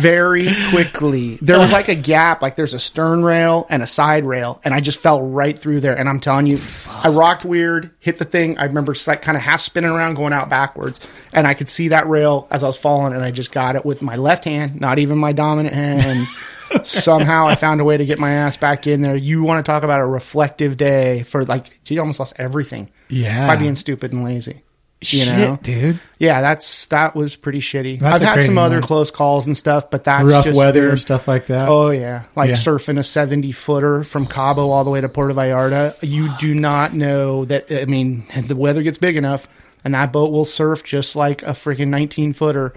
very 0.00 0.48
quickly. 0.70 1.36
There 1.42 1.58
was 1.58 1.72
like 1.72 1.88
a 1.88 1.94
gap, 1.94 2.42
like 2.42 2.56
there's 2.56 2.74
a 2.74 2.80
stern 2.80 3.22
rail 3.24 3.66
and 3.68 3.82
a 3.82 3.86
side 3.86 4.24
rail, 4.24 4.60
and 4.64 4.72
I 4.74 4.80
just 4.80 5.00
fell 5.00 5.20
right 5.22 5.58
through 5.58 5.80
there. 5.80 5.96
And 5.98 6.08
I'm 6.08 6.20
telling 6.20 6.46
you, 6.46 6.58
I 6.88 7.08
rocked 7.08 7.44
weird, 7.44 7.90
hit 7.98 8.18
the 8.18 8.24
thing. 8.24 8.58
I 8.58 8.64
remember 8.64 8.92
just 8.92 9.06
like 9.08 9.22
kind 9.22 9.36
of 9.36 9.42
half 9.42 9.60
spinning 9.60 9.90
around, 9.90 10.14
going 10.14 10.32
out 10.32 10.48
backwards, 10.48 11.00
and 11.32 11.46
I 11.46 11.54
could 11.54 11.68
see 11.68 11.88
that 11.88 12.08
rail 12.08 12.46
as 12.50 12.62
I 12.62 12.66
was 12.66 12.76
falling, 12.76 13.12
and 13.12 13.22
I 13.22 13.30
just 13.30 13.52
got 13.52 13.76
it 13.76 13.84
with 13.84 14.02
my 14.02 14.16
left 14.16 14.44
hand, 14.44 14.80
not 14.80 14.98
even 14.98 15.18
my 15.18 15.32
dominant 15.32 15.74
hand. 15.74 16.26
Somehow 16.84 17.46
I 17.48 17.56
found 17.56 17.80
a 17.80 17.84
way 17.84 17.96
to 17.96 18.04
get 18.06 18.18
my 18.18 18.30
ass 18.30 18.56
back 18.56 18.86
in 18.86 19.02
there. 19.02 19.16
You 19.16 19.42
want 19.42 19.64
to 19.64 19.68
talk 19.70 19.82
about 19.82 20.00
a 20.00 20.06
reflective 20.06 20.76
day 20.76 21.24
for 21.24 21.44
like, 21.44 21.78
you 21.88 21.98
almost 22.00 22.20
lost 22.20 22.34
everything 22.36 22.90
Yeah. 23.08 23.46
by 23.48 23.56
being 23.56 23.74
stupid 23.76 24.12
and 24.12 24.22
lazy. 24.24 24.62
You 25.02 25.24
Shit, 25.24 25.28
know, 25.34 25.58
dude. 25.62 25.98
yeah, 26.18 26.42
that's 26.42 26.84
that 26.88 27.16
was 27.16 27.34
pretty 27.34 27.60
shitty. 27.60 28.00
That's 28.00 28.16
I've 28.16 28.20
had 28.22 28.42
some 28.42 28.58
other 28.58 28.82
close 28.82 29.10
calls 29.10 29.46
and 29.46 29.56
stuff, 29.56 29.90
but 29.90 30.04
that's 30.04 30.30
Rough 30.30 30.44
just 30.44 30.58
weather 30.58 30.90
and 30.90 31.00
stuff 31.00 31.26
like 31.26 31.46
that. 31.46 31.70
Oh 31.70 31.88
yeah, 31.88 32.24
like 32.36 32.50
Yeah. 32.50 32.56
surfing 32.56 32.98
a 32.98 33.02
seventy 33.02 33.50
footer 33.50 34.04
from 34.04 34.26
Cabo 34.26 34.68
all 34.68 34.84
the 34.84 34.90
way 34.90 35.00
to 35.00 35.08
Puerto 35.08 35.32
Vallarta. 35.32 35.96
You 36.02 36.28
do 36.38 36.54
not 36.54 36.92
know 36.92 37.46
that. 37.46 37.72
I 37.72 37.86
mean, 37.86 38.26
the 38.46 38.54
weather 38.54 38.82
gets 38.82 38.98
big 38.98 39.16
enough, 39.16 39.48
and 39.84 39.94
that 39.94 40.12
boat 40.12 40.30
will 40.32 40.44
surf 40.44 40.84
just 40.84 41.16
like 41.16 41.42
a 41.42 41.50
freaking 41.52 41.88
nineteen 41.88 42.32
footer. 42.32 42.74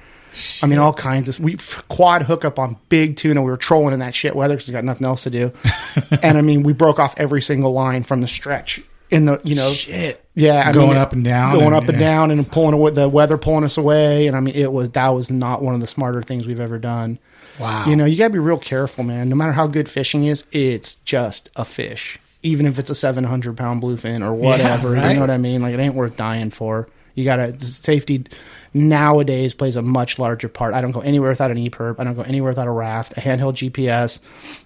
I 0.63 0.65
mean, 0.65 0.79
all 0.79 0.93
kinds 0.93 1.29
of 1.29 1.39
we 1.39 1.57
quad 1.89 2.23
hookup 2.23 2.57
on 2.57 2.77
big 2.89 3.17
tuna. 3.17 3.41
We 3.43 3.51
were 3.51 3.57
trolling 3.57 3.93
in 3.93 3.99
that 3.99 4.15
shit 4.15 4.35
weather 4.35 4.55
because 4.55 4.67
we 4.67 4.71
got 4.73 4.83
nothing 4.83 5.05
else 5.05 5.23
to 5.23 5.29
do, 5.29 5.51
and 6.23 6.37
I 6.37 6.41
mean, 6.41 6.63
we 6.63 6.73
broke 6.73 6.99
off 6.99 7.13
every 7.17 7.41
single 7.41 7.71
line 7.73 8.03
from 8.03 8.21
the 8.21 8.27
stretch 8.27 8.81
in 9.11 9.25
the 9.25 9.39
you 9.43 9.53
know 9.53 9.71
Shit. 9.73 10.25
yeah, 10.33 10.67
I 10.67 10.71
Going 10.71 10.89
mean, 10.89 10.97
up 10.97 11.13
and 11.13 11.23
down 11.23 11.53
going 11.53 11.67
and- 11.67 11.75
up 11.75 11.87
and 11.87 11.99
yeah. 11.99 12.07
down, 12.07 12.31
and 12.31 12.51
pulling 12.51 12.73
away 12.73 12.91
the 12.91 13.07
weather 13.07 13.37
pulling 13.37 13.63
us 13.63 13.77
away. 13.77 14.25
And 14.25 14.35
I 14.35 14.39
mean, 14.39 14.55
it 14.55 14.71
was 14.71 14.89
that 14.91 15.09
was 15.09 15.29
not 15.29 15.61
one 15.61 15.75
of 15.75 15.81
the 15.81 15.87
smarter 15.87 16.23
things 16.23 16.47
we've 16.47 16.59
ever 16.59 16.79
done. 16.79 17.19
Wow. 17.59 17.85
You 17.85 17.95
know, 17.95 18.05
you 18.05 18.17
got 18.17 18.29
to 18.29 18.33
be 18.33 18.39
real 18.39 18.57
careful, 18.57 19.03
man. 19.03 19.29
No 19.29 19.35
matter 19.35 19.51
how 19.51 19.67
good 19.67 19.87
fishing 19.87 20.25
is, 20.25 20.43
it's 20.51 20.95
just 21.05 21.51
a 21.55 21.63
fish, 21.63 22.17
even 22.43 22.65
if 22.67 22.77
it's 22.79 22.89
a 22.89 22.95
seven 22.95 23.23
hundred 23.23 23.57
pound 23.57 23.81
bluefin 23.81 24.23
or 24.23 24.33
whatever. 24.33 24.91
right. 24.91 25.09
You 25.09 25.13
know 25.15 25.21
what 25.21 25.29
I 25.31 25.37
mean? 25.37 25.61
Like 25.61 25.73
it 25.73 25.79
ain't 25.79 25.95
worth 25.95 26.15
dying 26.17 26.49
for. 26.51 26.87
You 27.15 27.23
got 27.25 27.35
to 27.37 27.63
safety 27.63 28.25
nowadays 28.73 29.53
plays 29.53 29.75
a 29.75 29.81
much 29.83 30.17
larger 30.17 30.49
part. 30.49 30.73
I 30.73 30.81
don't 30.81 30.91
go 30.91 30.99
anywhere 31.01 31.29
without 31.29 31.51
an 31.51 31.57
EPIRB. 31.57 31.99
I 31.99 32.03
don't 32.03 32.15
go 32.15 32.23
anywhere 32.23 32.49
without 32.51 32.67
a 32.67 32.71
raft, 32.71 33.13
a 33.17 33.21
handheld 33.21 33.53
GPS. 33.53 34.19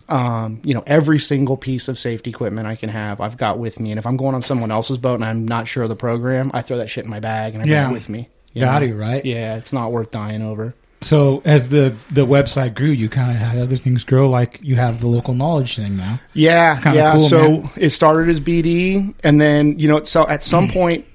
Um, 0.09 0.61
you 0.63 0.73
know, 0.73 0.83
every 0.87 1.19
single 1.19 1.57
piece 1.57 1.87
of 1.89 1.99
safety 1.99 2.29
equipment 2.29 2.67
I 2.67 2.75
can 2.75 2.89
have, 2.89 3.19
I've 3.19 3.37
got 3.37 3.59
with 3.59 3.79
me. 3.79 3.91
And 3.91 3.99
if 3.99 4.05
I'm 4.05 4.15
going 4.17 4.33
on 4.33 4.41
someone 4.41 4.71
else's 4.71 4.97
boat 4.97 5.15
and 5.15 5.25
I'm 5.25 5.45
not 5.45 5.67
sure 5.67 5.83
of 5.83 5.89
the 5.89 5.95
program, 5.97 6.51
I 6.53 6.61
throw 6.61 6.77
that 6.77 6.89
shit 6.89 7.03
in 7.03 7.09
my 7.09 7.19
bag 7.19 7.53
and 7.53 7.61
I 7.63 7.65
Yeah. 7.65 7.83
bring 7.83 7.91
it 7.91 7.99
with 7.99 8.09
me. 8.09 8.29
you 8.53 8.61
Got 8.61 8.81
know? 8.81 8.87
you, 8.87 8.95
right? 8.95 9.25
Yeah, 9.25 9.57
it's 9.57 9.73
not 9.73 9.91
worth 9.91 10.11
dying 10.11 10.41
over. 10.41 10.73
So 11.01 11.43
as 11.45 11.69
the 11.69 11.95
the 12.12 12.25
website 12.25 12.73
grew, 12.73 12.89
you 12.89 13.07
kind 13.07 13.29
of 13.29 13.38
had 13.38 13.57
other 13.57 13.77
things 13.77 14.03
grow, 14.03 14.29
like 14.29 14.60
you 14.63 14.75
have 14.77 14.99
the 14.99 15.07
local 15.07 15.36
knowledge 15.36 15.75
thing 15.75 15.95
now. 15.95 16.19
Yeah, 16.33 16.79
yeah. 16.91 17.17
cool, 17.17 17.29
so 17.29 17.49
man. 17.49 17.69
it 17.75 17.91
started 17.91 18.29
as 18.29 18.39
BD, 18.39 19.13
and 19.23 19.39
then 19.39 19.77
you 19.77 19.88
know, 19.88 20.03
so 20.03 20.27
at 20.27 20.43
some 20.43 20.69
point, 20.69 21.05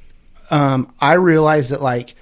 um, 0.50 0.92
I 1.00 1.14
realized 1.14 1.70
that 1.70 1.82
like 1.82 2.14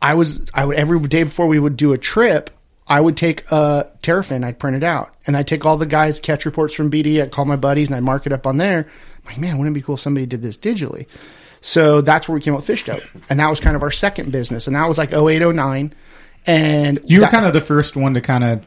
I 0.00 0.14
was, 0.14 0.48
I 0.54 0.64
would 0.64 0.76
every 0.76 1.00
day 1.00 1.24
before 1.24 1.48
we 1.48 1.58
would 1.58 1.76
do 1.76 1.92
a 1.92 1.98
trip, 1.98 2.50
I 2.86 3.00
would 3.00 3.16
take 3.16 3.50
a 3.50 3.90
Terrafin, 4.02 4.44
I'd 4.44 4.60
print 4.60 4.76
it 4.76 4.84
out, 4.84 5.14
and 5.26 5.36
I'd 5.36 5.48
take 5.48 5.66
all 5.66 5.76
the 5.76 5.86
guys' 5.86 6.20
catch 6.20 6.44
reports 6.44 6.74
from 6.74 6.90
BD. 6.90 7.20
I'd 7.20 7.32
call 7.32 7.46
my 7.46 7.56
buddies 7.56 7.88
and 7.88 7.96
I'd 7.96 8.04
mark 8.04 8.26
it 8.26 8.32
up 8.32 8.46
on 8.46 8.58
there. 8.58 8.88
I'm 9.18 9.24
like, 9.26 9.38
man, 9.38 9.58
wouldn't 9.58 9.76
it 9.76 9.80
be 9.80 9.82
cool 9.82 9.96
if 9.96 10.00
somebody 10.00 10.26
did 10.26 10.40
this 10.40 10.56
digitally? 10.56 11.06
So 11.60 12.00
that's 12.00 12.28
where 12.28 12.34
we 12.34 12.40
came 12.40 12.54
up 12.54 12.58
with 12.58 12.66
Fish 12.66 12.84
Dope, 12.84 13.02
and 13.28 13.40
that 13.40 13.50
was 13.50 13.58
kind 13.58 13.74
of 13.74 13.82
our 13.82 13.90
second 13.90 14.30
business, 14.30 14.68
and 14.68 14.76
that 14.76 14.86
was 14.86 14.98
like 14.98 15.12
08, 15.12 15.40
09. 15.40 15.94
And 16.46 16.98
You 17.04 17.18
were 17.18 17.22
that- 17.26 17.30
kind 17.32 17.46
of 17.46 17.52
the 17.52 17.60
first 17.60 17.96
one 17.96 18.14
to 18.14 18.20
kind 18.20 18.44
of 18.44 18.66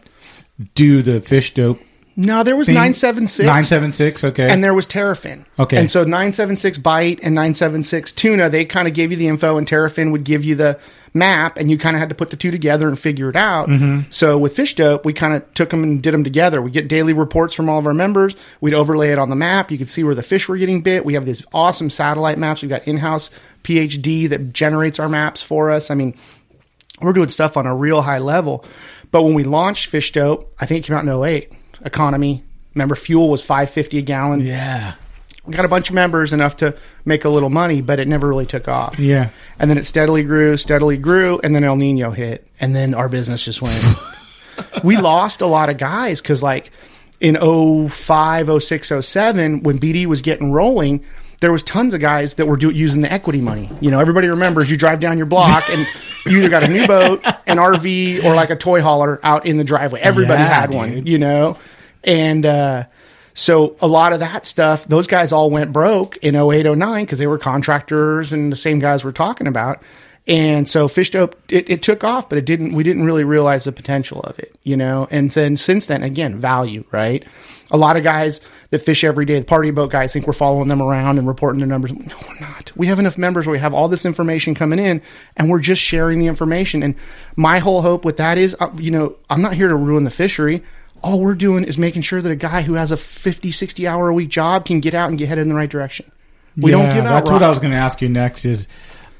do 0.76 1.02
the 1.02 1.20
fish 1.22 1.54
dope. 1.54 1.80
no, 2.16 2.44
there 2.44 2.56
was 2.56 2.68
thing. 2.68 2.76
nine 2.76 2.94
seven 2.94 3.26
six. 3.28 3.46
976, 3.46 4.24
okay. 4.26 4.50
and 4.50 4.64
there 4.64 4.74
was 4.74 4.86
Terrafin. 4.86 5.46
Okay. 5.58 5.78
And 5.78 5.90
so 5.90 6.04
976 6.04 6.78
Bite 6.78 7.20
and 7.24 7.34
976 7.36 8.12
Tuna, 8.14 8.50
they 8.50 8.66
kind 8.66 8.88
of 8.88 8.94
gave 8.94 9.12
you 9.12 9.18
the 9.18 9.28
info, 9.28 9.58
and 9.58 9.68
Terrafin 9.68 10.12
would 10.12 10.24
give 10.24 10.44
you 10.44 10.54
the 10.56 10.80
map, 11.16 11.58
and 11.58 11.70
you 11.70 11.78
kind 11.78 11.96
of 11.96 12.00
had 12.00 12.10
to 12.10 12.16
put 12.16 12.30
the 12.32 12.36
two 12.36 12.50
together 12.52 12.88
and 12.88 12.98
figure 13.00 13.30
it 13.30 13.36
out. 13.36 13.68
Mm-hmm. 13.70 14.10
So 14.12 14.38
with 14.38 14.56
Fish 14.56 14.76
Dope, 14.76 15.06
we 15.06 15.14
kind 15.14 15.36
of 15.36 15.54
took 15.54 15.70
them 15.70 15.84
and 15.84 16.02
did 16.02 16.12
them 16.14 16.24
together. 16.24 16.60
We 16.62 16.72
get 16.72 16.88
daily 16.88 17.14
reports 17.14 17.54
from 17.56 17.70
all 17.70 17.78
of 17.80 17.86
our 17.88 17.94
members. 17.94 18.36
We'd 18.62 18.74
overlay 18.74 19.12
it 19.12 19.18
on 19.20 19.30
the 19.30 19.36
map. 19.36 19.70
You 19.72 19.78
could 19.78 19.90
see 19.92 20.04
where 20.04 20.16
the 20.16 20.24
fish 20.24 20.48
were 20.48 20.58
getting 20.58 20.82
bit. 20.82 21.06
We 21.06 21.14
have 21.16 21.26
these 21.26 21.44
awesome 21.54 21.90
satellite 21.92 22.38
maps. 22.40 22.62
We've 22.64 22.70
got 22.70 22.88
in-house 22.88 23.30
PhD 23.64 24.30
that 24.30 24.54
generates 24.54 25.00
our 25.00 25.10
maps 25.10 25.42
for 25.44 25.70
us. 25.72 25.90
I 25.92 25.96
mean, 25.96 26.16
we're 27.04 27.13
doing 27.13 27.30
stuff 27.30 27.58
on 27.58 27.66
a 27.66 27.76
real 27.76 28.02
high 28.02 28.20
level. 28.20 28.66
But 29.12 29.24
when 29.24 29.34
we 29.34 29.44
launched 29.44 29.88
Fish 29.88 30.12
Dope, 30.12 30.54
I 30.60 30.66
think 30.66 30.84
it 30.84 30.88
came 30.88 30.96
out 30.96 31.04
in 31.04 31.24
08, 31.24 31.52
economy. 31.86 32.44
Remember, 32.74 32.96
fuel 32.96 33.30
was 33.30 33.44
550 33.44 34.00
a 34.00 34.02
gallon 34.02 34.39
yeah. 34.39 34.96
we 35.46 35.54
got 35.54 35.66
a 35.66 35.68
bunch 35.68 35.89
of 35.89 35.96
members 35.96 36.34
enough 36.34 36.58
to 36.58 36.76
make 37.06 37.24
a 37.24 37.30
little 37.30 37.52
money, 37.52 37.82
but 37.82 38.00
it 38.00 38.08
never 38.08 38.28
really 38.28 38.48
took 38.48 38.68
off. 38.68 38.98
Yeah. 38.98 39.30
And 39.60 39.70
then 39.70 39.78
it 39.78 39.86
steadily 39.86 40.24
grew, 40.24 40.58
steadily 40.58 40.98
grew, 40.98 41.39
and 41.44 41.56
then 41.56 41.63
El 41.63 41.76
Nino 41.76 42.10
hit, 42.12 42.48
and 42.60 42.76
then 42.76 42.96
our 42.96 43.10
business 43.10 43.46
just 43.46 43.62
went. 43.62 43.84
we 44.84 44.98
lost 44.98 45.42
a 45.42 45.46
lot 45.46 45.70
of 45.70 45.78
guys 45.78 46.22
because, 46.22 46.42
like, 46.42 46.72
in 47.20 47.36
05, 47.89 48.63
06, 48.63 48.92
07, 49.02 49.63
when 49.63 49.80
BD 49.80 50.06
was 50.06 50.22
getting 50.22 50.52
rolling, 50.52 51.06
there 51.44 51.52
was 51.52 51.62
tons 51.62 51.94
of 51.94 52.00
guys 52.00 52.36
that 52.36 52.46
were 52.46 52.56
do, 52.56 52.70
using 52.70 53.02
the 53.02 53.12
equity 53.12 53.42
money. 53.42 53.70
You 53.82 53.92
know, 53.92 54.00
everybody 54.00 54.30
remembers 54.30 54.72
you 54.72 54.78
drive 54.78 55.02
down 55.02 55.18
your 55.18 55.26
block 55.26 55.70
and 55.70 55.86
you 56.26 56.38
either 56.38 56.48
got 56.48 56.64
a 56.64 56.70
new 56.70 56.88
boat, 56.88 57.22
an 57.46 57.58
RV, 57.58 58.24
or 58.24 58.34
like 58.34 58.50
a 58.50 58.56
toy 58.56 58.82
hauler 58.82 59.20
out 59.24 59.46
in 59.46 59.58
the 59.58 59.66
driveway. 59.66 60.00
Everybody 60.00 60.42
Yeah, 60.42 60.62
had 60.62 60.74
one, 60.74 61.06
you 61.06 61.18
know? 61.18 61.58
And, 62.06 62.46
uh, 62.46 62.86
so 63.34 63.76
a 63.82 63.88
lot 63.88 64.14
of 64.14 64.22
that 64.22 64.46
stuff, 64.46 64.86
those 64.86 65.08
guys 65.08 65.34
all 65.34 65.50
went 65.50 65.74
broke 65.74 66.16
in 66.18 66.34
08, 66.36 66.66
09 66.78 67.04
because 67.04 67.20
they 67.20 67.28
were 67.28 67.38
contractors 67.40 68.32
and 68.32 68.50
the 68.50 68.56
same 68.56 68.80
guys 68.80 69.04
we're 69.04 69.12
talking 69.12 69.48
about. 69.48 69.84
And 70.26 70.70
so 70.70 70.88
Fish 70.88 71.10
Dope, 71.10 71.36
it, 71.50 71.70
it 71.70 71.82
took 71.82 72.06
off, 72.06 72.30
but 72.30 72.38
it 72.38 72.46
didn't, 72.46 72.74
we 72.74 72.84
didn't 72.84 73.04
really 73.04 73.26
realize 73.26 73.66
the 73.66 73.74
potential 73.74 74.22
of 74.22 74.40
it, 74.40 74.56
you 74.64 74.78
know? 74.78 75.10
And 75.12 75.30
then 75.32 75.58
since 75.58 75.88
then, 75.88 76.04
again, 76.04 76.40
value, 76.40 76.86
right? 76.92 77.26
A 77.72 77.76
lot 77.78 77.98
of 77.98 78.04
guys 78.04 78.40
that 78.74 78.80
fish 78.80 79.04
every 79.04 79.26
day, 79.26 79.40
the 79.40 79.46
party 79.46 79.72
boat 79.72 79.92
guys 79.92 80.12
think 80.12 80.28
we're 80.28 80.34
following 80.34 80.68
them 80.68 80.82
around 80.82 81.18
and 81.18 81.28
reporting 81.28 81.62
the 81.62 81.66
numbers. 81.66 81.94
No, 81.94 82.16
we're 82.28 82.40
not. 82.40 82.72
We 82.76 82.88
have 82.88 83.00
enough 83.00 83.18
members 83.18 83.48
where 83.48 83.54
we 83.54 83.60
have 83.60 83.74
all 83.74 83.88
this 83.88 84.06
information 84.06 84.56
coming 84.56 84.80
in 84.80 85.02
and 85.38 85.50
we're 85.50 85.60
just 85.60 85.82
sharing 85.82 86.20
the 86.20 86.28
information. 86.28 86.84
And 86.84 86.96
my 87.36 87.60
whole 87.60 87.82
hope 87.82 88.04
with 88.04 88.18
that 88.18 88.38
is, 88.38 88.56
uh, 88.60 88.70
you 88.76 88.92
know, 88.92 89.16
I'm 89.30 89.42
not 89.42 89.54
here 89.54 89.68
to 89.70 89.76
ruin 89.76 90.04
the 90.04 90.12
fishery 90.12 90.64
all 91.02 91.20
we're 91.20 91.36
doing 91.36 91.66
is 91.66 91.78
making 91.78 92.02
sure 92.02 92.22
that 92.22 92.32
a 92.32 92.36
guy 92.36 92.62
who 92.62 92.76
has 92.76 92.90
a 92.90 92.96
50 92.96 93.52
60 93.52 93.86
hour 93.86 94.08
a 94.08 94.14
week 94.14 94.30
job 94.30 94.66
can 94.66 94.80
get 94.80 94.94
out 94.94 95.10
and 95.10 95.18
get 95.18 95.28
headed 95.28 95.42
in 95.42 95.50
the 95.50 95.56
right 95.56 95.70
direction 95.70 96.10
we 96.58 96.72
don't 96.72 96.94
give 96.94 97.06
out 97.06 97.12
That's 97.12 97.32
what. 97.32 97.44
I 97.44 97.50
was 97.50 97.60
going 97.60 97.72
to 97.72 97.78
ask 97.78 98.02
you 98.02 98.10
next. 98.10 98.46
Is 98.46 98.68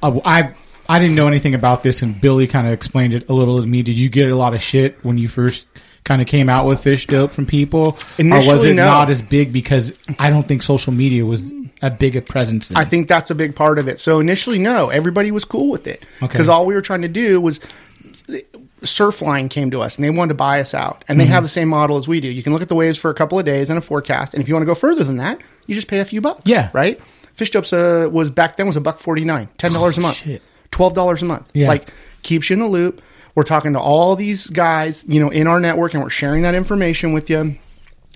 uh, 0.02 0.20
I 0.26 0.54
I 0.88 1.00
didn't 1.00 1.16
know 1.16 1.28
anything 1.28 1.56
about 1.56 1.84
this, 1.84 2.02
and 2.02 2.20
Billy 2.20 2.48
kind 2.48 2.68
of 2.68 2.74
explained 2.74 3.13
it 3.13 3.30
a 3.30 3.34
little 3.34 3.62
to 3.62 3.68
me. 3.68 3.84
Did 3.84 3.98
you 3.98 4.10
get 4.10 4.30
a 4.30 4.36
lot 4.36 4.54
of 4.54 4.62
shit 4.62 5.04
when 5.04 5.18
you 5.18 5.28
first 5.28 5.68
kind 6.04 6.22
of 6.22 6.28
came 6.28 6.50
out 6.50 6.66
with 6.68 6.82
fish 6.82 7.08
dope 7.08 7.34
from 7.34 7.46
people, 7.46 7.98
Initially, 8.18 8.52
or 8.52 8.56
was 8.56 8.63
it 8.66 8.74
no. 8.76 8.86
not 8.86 9.10
as 9.10 9.22
big 9.22 9.54
because 9.54 9.94
I 10.20 10.30
don't 10.30 10.48
think 10.48 10.62
social 10.63 10.92
media 10.94 11.26
was 11.26 11.54
a 11.82 11.89
big 11.92 12.16
a 12.16 12.22
presence. 12.22 12.70
In 12.72 12.78
I 12.78 12.86
think 12.86 13.08
that's 13.08 13.32
a 13.32 13.36
big 13.36 13.56
part 13.56 13.80
of 13.80 13.88
it. 13.88 14.00
So 14.00 14.20
initially, 14.20 14.60
no, 14.60 14.89
everybody 14.89 15.32
was 15.32 15.46
cool 15.46 15.70
with 15.70 15.88
it 15.88 16.06
Okay. 16.22 16.28
because 16.32 16.50
all 16.50 16.66
we 16.66 16.74
were 16.74 16.82
trying 16.82 17.02
to 17.04 17.08
do 17.08 17.39
was 17.42 17.60
Surfline 18.82 19.50
came 19.50 19.72
to 19.72 19.82
us 19.82 19.96
and 19.96 20.04
they 20.04 20.10
wanted 20.10 20.30
to 20.30 20.36
buy 20.36 20.60
us 20.60 20.74
out, 20.74 21.06
and 21.08 21.20
they 21.20 21.24
Mm-hmm. 21.26 21.34
have 21.34 21.44
the 21.44 21.50
same 21.50 21.70
model 21.70 21.96
as 21.98 22.08
we 22.08 22.20
do. 22.20 22.28
You 22.28 22.44
can 22.44 22.52
look 22.54 22.62
at 22.62 22.70
the 22.70 22.76
waves 22.76 22.98
for 22.98 23.10
a 23.10 23.13
couple 23.13 23.39
of 23.39 23.46
days 23.46 23.70
and 23.70 23.78
a 23.78 23.82
forecast, 23.82 24.34
and 24.34 24.42
if 24.44 24.50
you 24.50 24.56
want 24.56 24.63
to 24.63 24.68
go 24.68 24.76
further 24.76 25.04
than 25.04 25.18
that, 25.18 25.39
you 25.68 25.76
just 25.76 25.88
pay 25.88 26.00
a 26.00 26.06
few 26.06 26.20
bucks. 26.22 26.42
Yeah. 26.46 26.70
right. 26.74 27.00
Fish 27.36 27.52
dopes 27.52 27.72
uh, 27.74 28.08
was 28.12 28.30
back 28.30 28.58
then 28.58 28.68
was 28.68 28.76
a 28.76 28.82
buck 28.82 29.00
forty 29.00 29.24
nine, 29.26 29.48
ten 29.58 29.72
dollars 29.74 29.98
a 29.98 30.02
month, 30.02 30.18
shit. 30.18 30.42
twelve 30.72 30.94
dollars 30.94 31.22
a 31.22 31.26
month. 31.26 31.50
Yeah. 31.54 31.68
like 31.70 31.89
keeps 32.24 32.50
you 32.50 32.56
in 32.56 32.60
the 32.60 32.68
loop. 32.68 33.02
We're 33.36 33.43
talking 33.43 33.74
to 33.74 33.80
all 33.80 34.15
these 34.15 34.48
guys, 34.48 35.04
you 35.08 35.19
know, 35.19 35.30
in 35.30 35.48
our 35.48 35.60
network, 35.60 35.93
and 35.93 36.04
we're 36.04 36.10
sharing 36.10 36.43
that 36.43 36.56
information 36.56 37.13
with 37.13 37.30
you. 37.30 37.58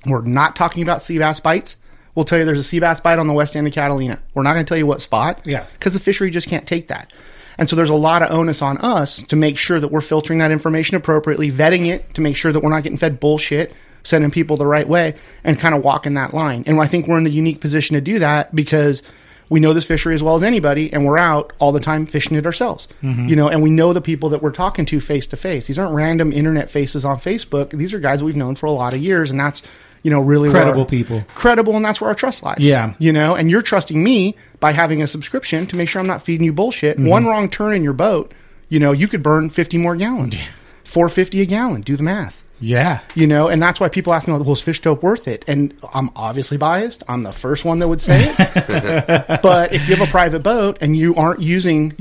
We're 0.05 0.21
not 0.21 0.55
talking 0.55 0.83
about 0.83 1.01
sea 1.01 1.17
bass 1.17 1.39
bites. 1.39 1.77
We'll 2.13 2.25
tell 2.25 2.39
you 2.39 2.45
there's 2.45 2.59
a 2.59 2.63
sea 2.63 2.79
bass 2.79 2.99
bite 2.99 3.19
on 3.19 3.27
the 3.27 3.33
west 3.33 3.55
end 3.55 3.67
of 3.67 3.73
Catalina. 3.73 4.19
We're 4.33 4.43
not 4.43 4.53
going 4.53 4.65
to 4.65 4.69
tell 4.69 4.77
you 4.77 4.87
what 4.87 5.01
spot. 5.01 5.41
Yeah. 5.45 5.65
Because 5.73 5.93
the 5.93 5.99
fishery 5.99 6.29
just 6.29 6.47
can't 6.47 6.67
take 6.67 6.87
that. 6.87 7.11
And 7.57 7.67
so 7.67 7.75
there's 7.75 7.89
a 7.89 7.95
lot 7.95 8.21
of 8.21 8.31
onus 8.31 8.61
on 8.61 8.77
us 8.77 9.23
to 9.23 9.35
make 9.35 9.57
sure 9.57 9.79
that 9.79 9.91
we're 9.91 10.01
filtering 10.01 10.39
that 10.39 10.51
information 10.51 10.95
appropriately, 10.95 11.51
vetting 11.51 11.87
it 11.87 12.13
to 12.13 12.21
make 12.21 12.35
sure 12.35 12.51
that 12.51 12.61
we're 12.61 12.69
not 12.69 12.83
getting 12.83 12.99
fed 12.99 13.19
bullshit, 13.19 13.73
sending 14.03 14.31
people 14.31 14.57
the 14.57 14.65
right 14.65 14.87
way, 14.87 15.15
and 15.43 15.59
kind 15.59 15.73
of 15.73 15.83
walking 15.83 16.13
that 16.13 16.33
line. 16.33 16.63
And 16.67 16.79
I 16.79 16.87
think 16.87 17.07
we're 17.07 17.17
in 17.17 17.23
the 17.23 17.31
unique 17.31 17.59
position 17.59 17.95
to 17.95 18.01
do 18.01 18.19
that 18.19 18.55
because 18.55 19.01
we 19.49 19.59
know 19.59 19.73
this 19.73 19.85
fishery 19.85 20.13
as 20.15 20.21
well 20.23 20.35
as 20.35 20.43
anybody, 20.43 20.91
and 20.91 21.05
we're 21.05 21.17
out 21.17 21.53
all 21.59 21.71
the 21.71 21.79
time 21.79 22.05
fishing 22.05 22.35
it 22.37 22.45
ourselves. 22.45 22.87
You 23.01 23.35
know, 23.35 23.47
and 23.47 23.61
we 23.61 23.69
know 23.69 23.93
the 23.93 24.01
people 24.01 24.29
that 24.29 24.41
we're 24.41 24.51
talking 24.51 24.85
to 24.87 24.99
face 24.99 25.27
to 25.27 25.37
face. 25.37 25.67
These 25.67 25.79
aren't 25.79 25.93
random 25.95 26.33
internet 26.33 26.69
faces 26.69 27.05
on 27.05 27.17
Facebook. 27.17 27.69
These 27.69 27.93
are 27.93 27.99
guys 27.99 28.23
we've 28.23 28.35
known 28.35 28.55
for 28.55 28.65
a 28.65 28.71
lot 28.71 28.93
of 28.93 29.01
years, 29.01 29.31
and 29.31 29.39
that's 29.39 29.61
you 30.03 30.11
know 30.11 30.19
really 30.19 30.49
Credible 30.49 30.81
our- 30.81 30.85
people. 30.87 31.23
credible, 31.35 31.75
and 31.75 31.83
that's 31.85 31.99
where 31.99 32.09
our 32.09 32.15
trust 32.15 32.43
lies. 32.43 32.57
Yeah. 32.59 32.93
you 32.99 33.11
know, 33.11 33.35
and 33.35 33.49
you're 33.49 33.61
trusting 33.61 34.01
me 34.01 34.35
by 34.59 34.71
having 34.71 35.01
a 35.01 35.07
subscription 35.07 35.65
to 35.67 35.75
make 35.75 35.89
sure 35.89 35.99
I'm 35.99 36.07
not 36.07 36.21
feeding 36.21 36.45
you 36.45 36.53
bullshit. 36.53 36.97
Mm-hmm. 36.97 37.07
One 37.07 37.25
wrong 37.25 37.49
turn 37.49 37.73
in 37.73 37.83
your 37.83 37.93
boat, 37.93 38.31
you 38.69 38.79
know, 38.79 38.91
you 38.91 39.07
could 39.07 39.23
burn 39.23 39.49
50 39.49 39.77
more 39.77 39.95
gallons, 39.95 40.35
450 40.83 41.41
a 41.41 41.45
gallon. 41.45 41.81
Do 41.81 41.97
the 41.97 42.03
math 42.03 42.43
Yeah. 42.59 43.01
you 43.15 43.27
know, 43.27 43.47
and 43.47 43.61
that's 43.61 43.79
why 43.79 43.89
people 43.89 44.13
ask 44.13 44.27
me, 44.27 44.33
"Well, 44.33 44.53
is 44.53 44.61
fish 44.61 44.81
dope 44.81 45.03
worth 45.03 45.27
it?" 45.27 45.45
And 45.47 45.73
I'm 45.93 46.09
obviously 46.15 46.57
biased. 46.57 47.03
I'm 47.07 47.23
the 47.23 47.31
first 47.31 47.65
one 47.65 47.79
that 47.79 47.87
would 47.87 48.01
say 48.01 48.33
it. 48.37 49.41
but 49.43 49.73
if 49.73 49.87
you 49.87 49.95
have 49.95 50.07
a 50.07 50.11
private 50.11 50.41
boat 50.43 50.77
and 50.81 50.95
you 50.95 51.15
aren't 51.15 51.41
using 51.41 51.93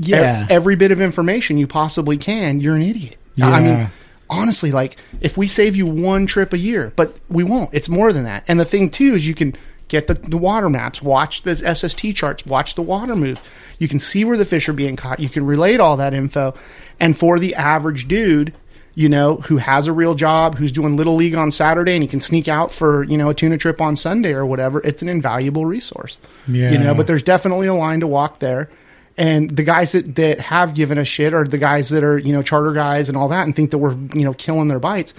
ev- 0.43 0.51
every 0.51 0.75
bit 0.75 0.91
of 0.91 0.99
information 1.01 1.57
you 1.57 1.67
possibly 1.67 2.17
can, 2.17 2.59
you're 2.59 2.75
an 2.75 2.81
idiot. 2.81 3.17
I 3.49 3.59
mean, 3.59 3.91
honestly, 4.29 4.71
like 4.71 4.97
if 5.21 5.37
we 5.37 5.47
save 5.47 5.75
you 5.75 5.85
one 5.85 6.25
trip 6.25 6.53
a 6.53 6.57
year, 6.57 6.91
but 6.95 7.15
we 7.29 7.43
won't. 7.43 7.69
It's 7.73 7.89
more 7.89 8.11
than 8.11 8.23
that. 8.23 8.43
And 8.47 8.59
the 8.59 8.65
thing 8.65 8.89
too 8.89 9.13
is 9.15 9.27
you 9.27 9.35
can 9.35 9.55
get 9.89 10.07
the, 10.07 10.15
the 10.15 10.37
water 10.37 10.69
maps, 10.69 11.01
watch 11.01 11.43
the 11.43 11.55
SST 11.55 12.15
charts, 12.15 12.45
watch 12.45 12.75
the 12.75 12.81
water 12.81 13.15
move. 13.15 13.41
You 13.79 13.87
can 13.87 13.99
see 13.99 14.25
where 14.25 14.37
the 14.37 14.43
fish 14.45 14.67
are 14.67 14.73
being 14.73 14.95
caught. 14.95 15.19
You 15.19 15.29
can 15.29 15.45
relate 15.45 15.79
all 15.79 15.97
that 15.97 16.13
info. 16.13 16.55
And 16.99 17.17
for 17.17 17.39
the 17.39 17.55
average 17.55 18.07
dude, 18.07 18.53
you 18.97 19.07
know, 19.07 19.35
who 19.45 19.57
has 19.57 19.85
a 19.85 19.93
real 19.93 20.15
job, 20.15 20.55
who's 20.55 20.71
doing 20.71 20.95
little 20.95 21.13
league 21.15 21.35
on 21.35 21.51
Saturday 21.51 21.93
and 21.93 22.01
he 22.01 22.07
can 22.07 22.19
sneak 22.19 22.47
out 22.47 22.71
for, 22.71 23.03
you 23.03 23.15
know, 23.15 23.29
a 23.29 23.33
tuna 23.35 23.55
trip 23.55 23.79
on 23.79 23.95
Sunday 23.95 24.33
or 24.33 24.43
whatever, 24.43 24.81
it's 24.81 25.03
an 25.03 25.07
invaluable 25.07 25.67
resource. 25.67 26.17
Yeah. 26.47 26.71
You 26.71 26.79
know, 26.79 26.95
but 26.95 27.05
there's 27.05 27.21
definitely 27.21 27.67
a 27.67 27.75
line 27.75 27.99
to 27.99 28.07
walk 28.07 28.39
there. 28.39 28.71
And 29.15 29.51
the 29.55 29.61
guys 29.61 29.91
that, 29.91 30.15
that 30.15 30.39
have 30.39 30.73
given 30.73 30.97
a 30.97 31.05
shit 31.05 31.35
are 31.35 31.43
the 31.45 31.59
guys 31.59 31.89
that 31.89 32.03
are, 32.03 32.17
you 32.17 32.33
know, 32.33 32.41
charter 32.41 32.71
guys 32.73 33.07
and 33.07 33.15
all 33.15 33.27
that 33.27 33.43
and 33.43 33.55
think 33.55 33.69
that 33.69 33.77
we're, 33.77 33.93
you 34.15 34.23
know, 34.23 34.33
killing 34.33 34.67
their 34.67 34.79
bites. 34.79 35.13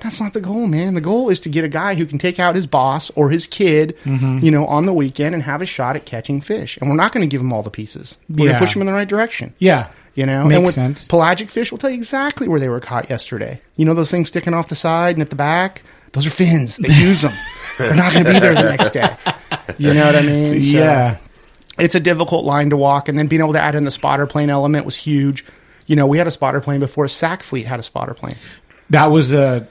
That's 0.00 0.20
not 0.22 0.32
the 0.32 0.40
goal, 0.40 0.66
man. 0.66 0.94
The 0.94 1.00
goal 1.02 1.28
is 1.28 1.40
to 1.40 1.48
get 1.50 1.64
a 1.64 1.68
guy 1.68 1.96
who 1.96 2.06
can 2.06 2.18
take 2.18 2.38
out 2.40 2.54
his 2.54 2.66
boss 2.66 3.10
or 3.16 3.28
his 3.30 3.46
kid, 3.46 3.96
Mm-hmm. 4.04 4.38
you 4.44 4.50
know, 4.50 4.64
on 4.66 4.86
the 4.86 4.92
weekend 4.94 5.34
and 5.34 5.42
have 5.42 5.60
a 5.60 5.66
shot 5.66 5.96
at 5.96 6.06
catching 6.06 6.40
fish. 6.40 6.78
And 6.78 6.88
we're 6.88 6.96
not 6.96 7.12
going 7.12 7.28
to 7.28 7.30
give 7.30 7.40
him 7.42 7.52
all 7.52 7.62
the 7.62 7.70
pieces. 7.70 8.16
We're 8.30 8.36
going 8.36 8.48
Yeah. 8.50 8.54
to 8.54 8.64
push 8.64 8.74
him 8.76 8.80
in 8.82 8.86
the 8.86 8.92
right 8.94 9.08
direction. 9.08 9.54
Yeah. 9.58 9.88
You 10.18 10.26
know, 10.26 10.46
Makes 10.46 10.56
and 10.56 10.64
with 10.66 10.74
sense. 10.74 11.06
pelagic 11.06 11.48
fish, 11.48 11.70
will 11.70 11.78
tell 11.78 11.90
you 11.90 11.96
exactly 11.96 12.48
where 12.48 12.58
they 12.58 12.68
were 12.68 12.80
caught 12.80 13.08
yesterday. 13.08 13.60
You 13.76 13.84
know 13.84 13.94
those 13.94 14.10
things 14.10 14.26
sticking 14.26 14.52
off 14.52 14.66
the 14.68 14.74
side 14.74 15.14
and 15.14 15.22
at 15.22 15.30
the 15.30 15.36
back? 15.36 15.82
Those 16.10 16.26
are 16.26 16.30
fins. 16.30 16.76
They 16.76 16.92
use 16.94 17.22
them. 17.22 17.32
They're 17.78 17.94
not 17.94 18.12
going 18.12 18.24
to 18.24 18.32
be 18.32 18.40
there 18.40 18.52
the 18.54 18.62
next 18.68 18.90
day. 18.90 19.16
You 19.78 19.94
know 19.94 20.06
what 20.06 20.16
I 20.16 20.22
mean? 20.22 20.60
So, 20.60 20.76
yeah. 20.76 21.18
it's 21.78 21.94
a 21.94 22.00
difficult 22.00 22.44
line 22.44 22.70
to 22.70 22.76
walk, 22.76 23.08
and 23.08 23.16
then 23.16 23.28
being 23.28 23.40
able 23.42 23.52
to 23.52 23.62
add 23.62 23.76
in 23.76 23.84
the 23.84 23.92
spotter 23.92 24.26
plane 24.26 24.50
element 24.50 24.84
was 24.84 24.96
huge. 24.96 25.44
You 25.86 25.94
know, 25.94 26.08
we 26.08 26.18
had 26.18 26.26
a 26.26 26.32
spotter 26.32 26.60
plane 26.60 26.80
before 26.80 27.06
Sac 27.06 27.44
Fleet 27.44 27.66
had 27.68 27.78
a 27.78 27.84
spotter 27.84 28.14
plane. 28.14 28.34
That 28.90 29.12
was 29.12 29.32
a 29.32 29.68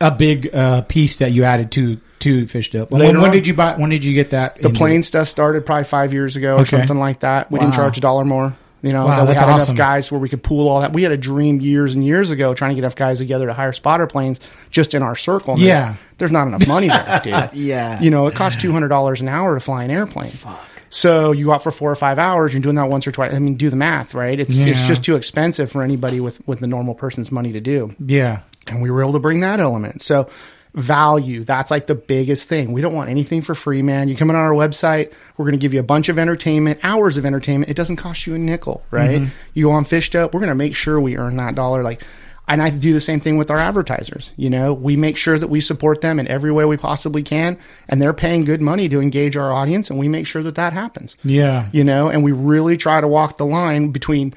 a 0.00 0.10
big 0.10 0.48
uh, 0.54 0.80
piece 0.82 1.16
that 1.18 1.32
you 1.32 1.44
added 1.44 1.70
to 1.72 2.00
to 2.20 2.46
fish 2.46 2.70
dope. 2.70 2.90
When, 2.90 3.20
when 3.20 3.32
did 3.32 3.46
you 3.46 3.52
buy? 3.52 3.76
When 3.76 3.90
did 3.90 4.02
you 4.02 4.14
get 4.14 4.30
that? 4.30 4.62
The 4.62 4.70
plane 4.70 5.02
stuff 5.02 5.28
started 5.28 5.66
probably 5.66 5.84
five 5.84 6.14
years 6.14 6.36
ago 6.36 6.54
or 6.56 6.60
Okay. 6.60 6.78
something 6.78 6.98
like 6.98 7.20
that. 7.20 7.50
We 7.50 7.58
didn't 7.58 7.74
charge 7.74 7.98
a 7.98 8.00
dollar 8.00 8.24
more. 8.24 8.56
You 8.84 8.92
know, 8.92 9.06
Wow, 9.06 9.24
that 9.24 9.28
we 9.30 9.34
had 9.34 9.48
awesome. 9.48 9.74
enough 9.76 9.86
guys 9.86 10.12
where 10.12 10.20
we 10.20 10.28
could 10.28 10.42
pool 10.42 10.68
all 10.68 10.80
that. 10.82 10.92
We 10.92 11.02
had 11.02 11.10
a 11.12 11.16
dream 11.16 11.60
years 11.60 11.94
and 11.94 12.04
years 12.04 12.30
ago 12.30 12.52
trying 12.54 12.70
to 12.70 12.74
get 12.74 12.80
enough 12.82 12.96
guys 12.96 13.18
together 13.18 13.46
to 13.46 13.52
hire 13.54 13.72
spotter 13.72 14.06
planes 14.06 14.38
just 14.70 14.92
in 14.94 15.02
our 15.02 15.16
circle. 15.16 15.56
There's- 15.56 15.66
Yeah. 15.68 15.94
There's, 16.18 16.30
not 16.30 16.46
enough 16.46 16.68
money 16.68 16.86
there, 16.88 17.20
dude. 17.24 17.54
Yeah. 17.54 18.00
You 18.00 18.10
know, 18.10 18.26
it 18.28 18.34
costs 18.36 18.62
$200 18.62 19.20
an 19.20 19.28
hour 19.28 19.54
to 19.54 19.60
fly 19.60 19.82
an 19.84 19.90
airplane. 19.90 20.30
Fuck. 20.30 20.60
So 20.90 21.32
you 21.32 21.46
go 21.46 21.52
out 21.52 21.62
for 21.64 21.72
four 21.72 21.90
or 21.90 21.96
five 21.96 22.18
hours, 22.20 22.52
you're 22.52 22.62
doing 22.62 22.76
that 22.76 22.88
once 22.88 23.06
or 23.06 23.10
twice. 23.10 23.34
I 23.34 23.40
mean, 23.40 23.56
do 23.56 23.68
the 23.68 23.74
math, 23.76 24.14
right? 24.14 24.38
It's, 24.38 24.56
it's 24.56 24.86
just 24.86 25.02
too 25.02 25.16
expensive 25.16 25.72
for 25.72 25.82
anybody 25.82 26.20
with, 26.20 26.46
with 26.46 26.60
the 26.60 26.68
normal 26.68 26.94
person's 26.94 27.32
money 27.32 27.52
to 27.52 27.60
do 27.60 27.94
Yeah. 27.98 28.40
and 28.68 28.80
we 28.80 28.90
were 28.92 29.02
able 29.02 29.14
to 29.14 29.18
bring 29.18 29.40
that 29.40 29.58
element. 29.58 30.02
So 30.02 30.28
value, 30.74 31.44
that's 31.44 31.70
like 31.70 31.86
the 31.86 31.94
biggest 31.94 32.48
thing. 32.48 32.72
We 32.72 32.80
don't 32.80 32.94
want 32.94 33.08
anything 33.10 33.42
for 33.42 33.54
free, 33.54 33.80
man. 33.82 34.08
You 34.08 34.16
come 34.16 34.28
in 34.30 34.36
on 34.36 34.42
our 34.42 34.52
website, 34.52 35.12
we're 35.36 35.44
going 35.44 35.52
to 35.58 35.58
give 35.58 35.72
you 35.72 35.80
a 35.80 35.84
bunch 35.84 36.08
of 36.08 36.18
entertainment, 36.18 36.80
hours 36.82 37.16
of 37.16 37.24
entertainment. 37.24 37.70
It 37.70 37.74
doesn't 37.76 37.96
cost 37.96 38.26
you 38.26 38.34
a 38.34 38.38
nickel, 38.38 38.82
right? 38.90 39.20
Mm-hmm. 39.22 39.34
You 39.54 39.66
go 39.66 39.70
on 39.72 39.84
Fish 39.84 40.10
Dope, 40.10 40.34
we're 40.34 40.40
going 40.40 40.48
to 40.48 40.54
make 40.54 40.74
sure 40.74 41.00
we 41.00 41.16
earn 41.16 41.36
that 41.36 41.54
dollar. 41.54 41.82
Like, 41.82 42.02
and 42.46 42.60
I 42.60 42.68
do 42.70 42.92
the 42.92 43.00
same 43.00 43.20
thing 43.20 43.38
with 43.38 43.50
our 43.50 43.56
advertisers. 43.56 44.30
You 44.36 44.50
know, 44.50 44.74
we 44.74 44.96
make 44.96 45.16
sure 45.16 45.38
that 45.38 45.48
we 45.48 45.60
support 45.62 46.00
them 46.02 46.18
in 46.18 46.28
every 46.28 46.52
way 46.52 46.64
we 46.64 46.76
possibly 46.76 47.22
can, 47.22 47.56
and 47.88 48.02
they're 48.02 48.12
paying 48.12 48.44
good 48.44 48.60
money 48.60 48.88
to 48.90 49.00
engage 49.00 49.36
our 49.36 49.52
audience, 49.52 49.88
and 49.90 49.98
we 49.98 50.08
make 50.08 50.26
sure 50.26 50.42
that 50.42 50.56
that 50.56 50.72
happens 50.72 51.16
Yeah. 51.24 51.68
you 51.72 51.84
know, 51.84 52.08
and 52.08 52.22
we 52.22 52.32
really 52.32 52.76
try 52.76 53.00
to 53.00 53.08
walk 53.08 53.38
the 53.38 53.46
line 53.46 53.90
between 53.92 54.34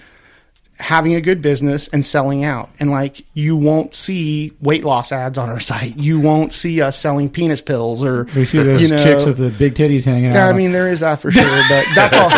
having 0.80 1.16
a 1.16 1.22
good 1.22 1.42
business 1.42 1.88
and 1.88 2.06
selling 2.06 2.44
out. 2.44 2.70
And 2.80 2.92
like, 2.92 3.24
you 3.34 3.56
won't 3.58 3.94
see 3.96 4.54
weight 4.62 4.84
loss 4.84 5.12
ads 5.12 5.38
on 5.38 5.50
our 5.50 5.60
site. 5.72 5.98
You 5.98 6.20
won't 6.20 6.54
see 6.54 6.82
us 6.82 6.98
selling 7.00 7.30
penis 7.30 7.62
pills 7.62 8.04
or 8.04 8.26
We 8.36 8.46
see 8.46 8.60
those 8.62 8.82
you 8.82 8.90
know, 8.90 8.98
chicks 8.98 9.26
with 9.26 9.38
the 9.38 9.50
big 9.50 9.74
titties 9.74 10.06
hanging 10.06 10.28
out. 10.28 10.36
yeah. 10.36 10.48
I 10.48 10.54
mean, 10.54 10.72
there 10.72 10.90
is 10.92 11.00
that 11.00 11.20
for 11.22 11.32
sure, 11.32 11.44
but 11.70 11.86
that's 11.96 12.16
all. 12.16 12.30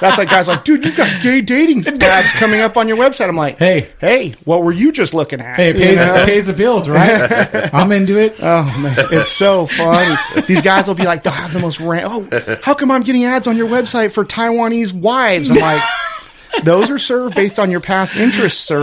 That's 0.00 0.18
like 0.18 0.30
guys 0.30 0.46
like, 0.48 0.64
dude, 0.64 0.84
you 0.84 0.94
got 0.94 1.20
gay 1.22 1.40
dating 1.40 1.84
ads 2.02 2.32
coming 2.32 2.60
up 2.60 2.76
on 2.76 2.86
your 2.88 2.96
website. 2.96 3.28
I'm 3.28 3.36
like, 3.36 3.58
Hey. 3.58 3.88
hey, 4.00 4.30
what 4.44 4.62
were 4.62 4.72
you 4.72 4.92
just 4.92 5.12
looking 5.12 5.40
at? 5.40 5.56
hey, 5.56 5.70
it 5.70 5.76
You 5.76 5.82
pays, 5.82 5.96
know? 5.96 6.14
it 6.14 6.26
pays 6.26 6.46
the 6.46 6.52
bills, 6.52 6.88
right? 6.88 7.74
I'm 7.74 7.90
into 7.92 8.18
it. 8.18 8.36
Oh 8.40 8.62
man, 8.80 8.96
it's 9.10 9.32
so 9.32 9.66
funny. 9.66 10.16
These 10.46 10.62
guys 10.62 10.86
will 10.86 10.94
be 10.94 11.04
like, 11.04 11.22
they'll 11.24 11.32
have 11.32 11.52
the 11.52 11.58
most 11.60 11.80
ran. 11.80 12.04
Oh, 12.06 12.58
how 12.62 12.74
come 12.74 12.90
I'm 12.90 13.02
getting 13.02 13.24
ads 13.24 13.46
on 13.46 13.56
your 13.56 13.68
website 13.68 14.12
for 14.12 14.24
Taiwanese 14.24 14.92
wives? 14.92 15.50
I'm 15.50 15.56
like, 15.56 15.82
those 16.64 16.90
are 16.90 16.98
served 16.98 17.34
based 17.34 17.58
on 17.58 17.70
your 17.70 17.80
past 17.80 18.16
interests, 18.16 18.60
sir. 18.60 18.82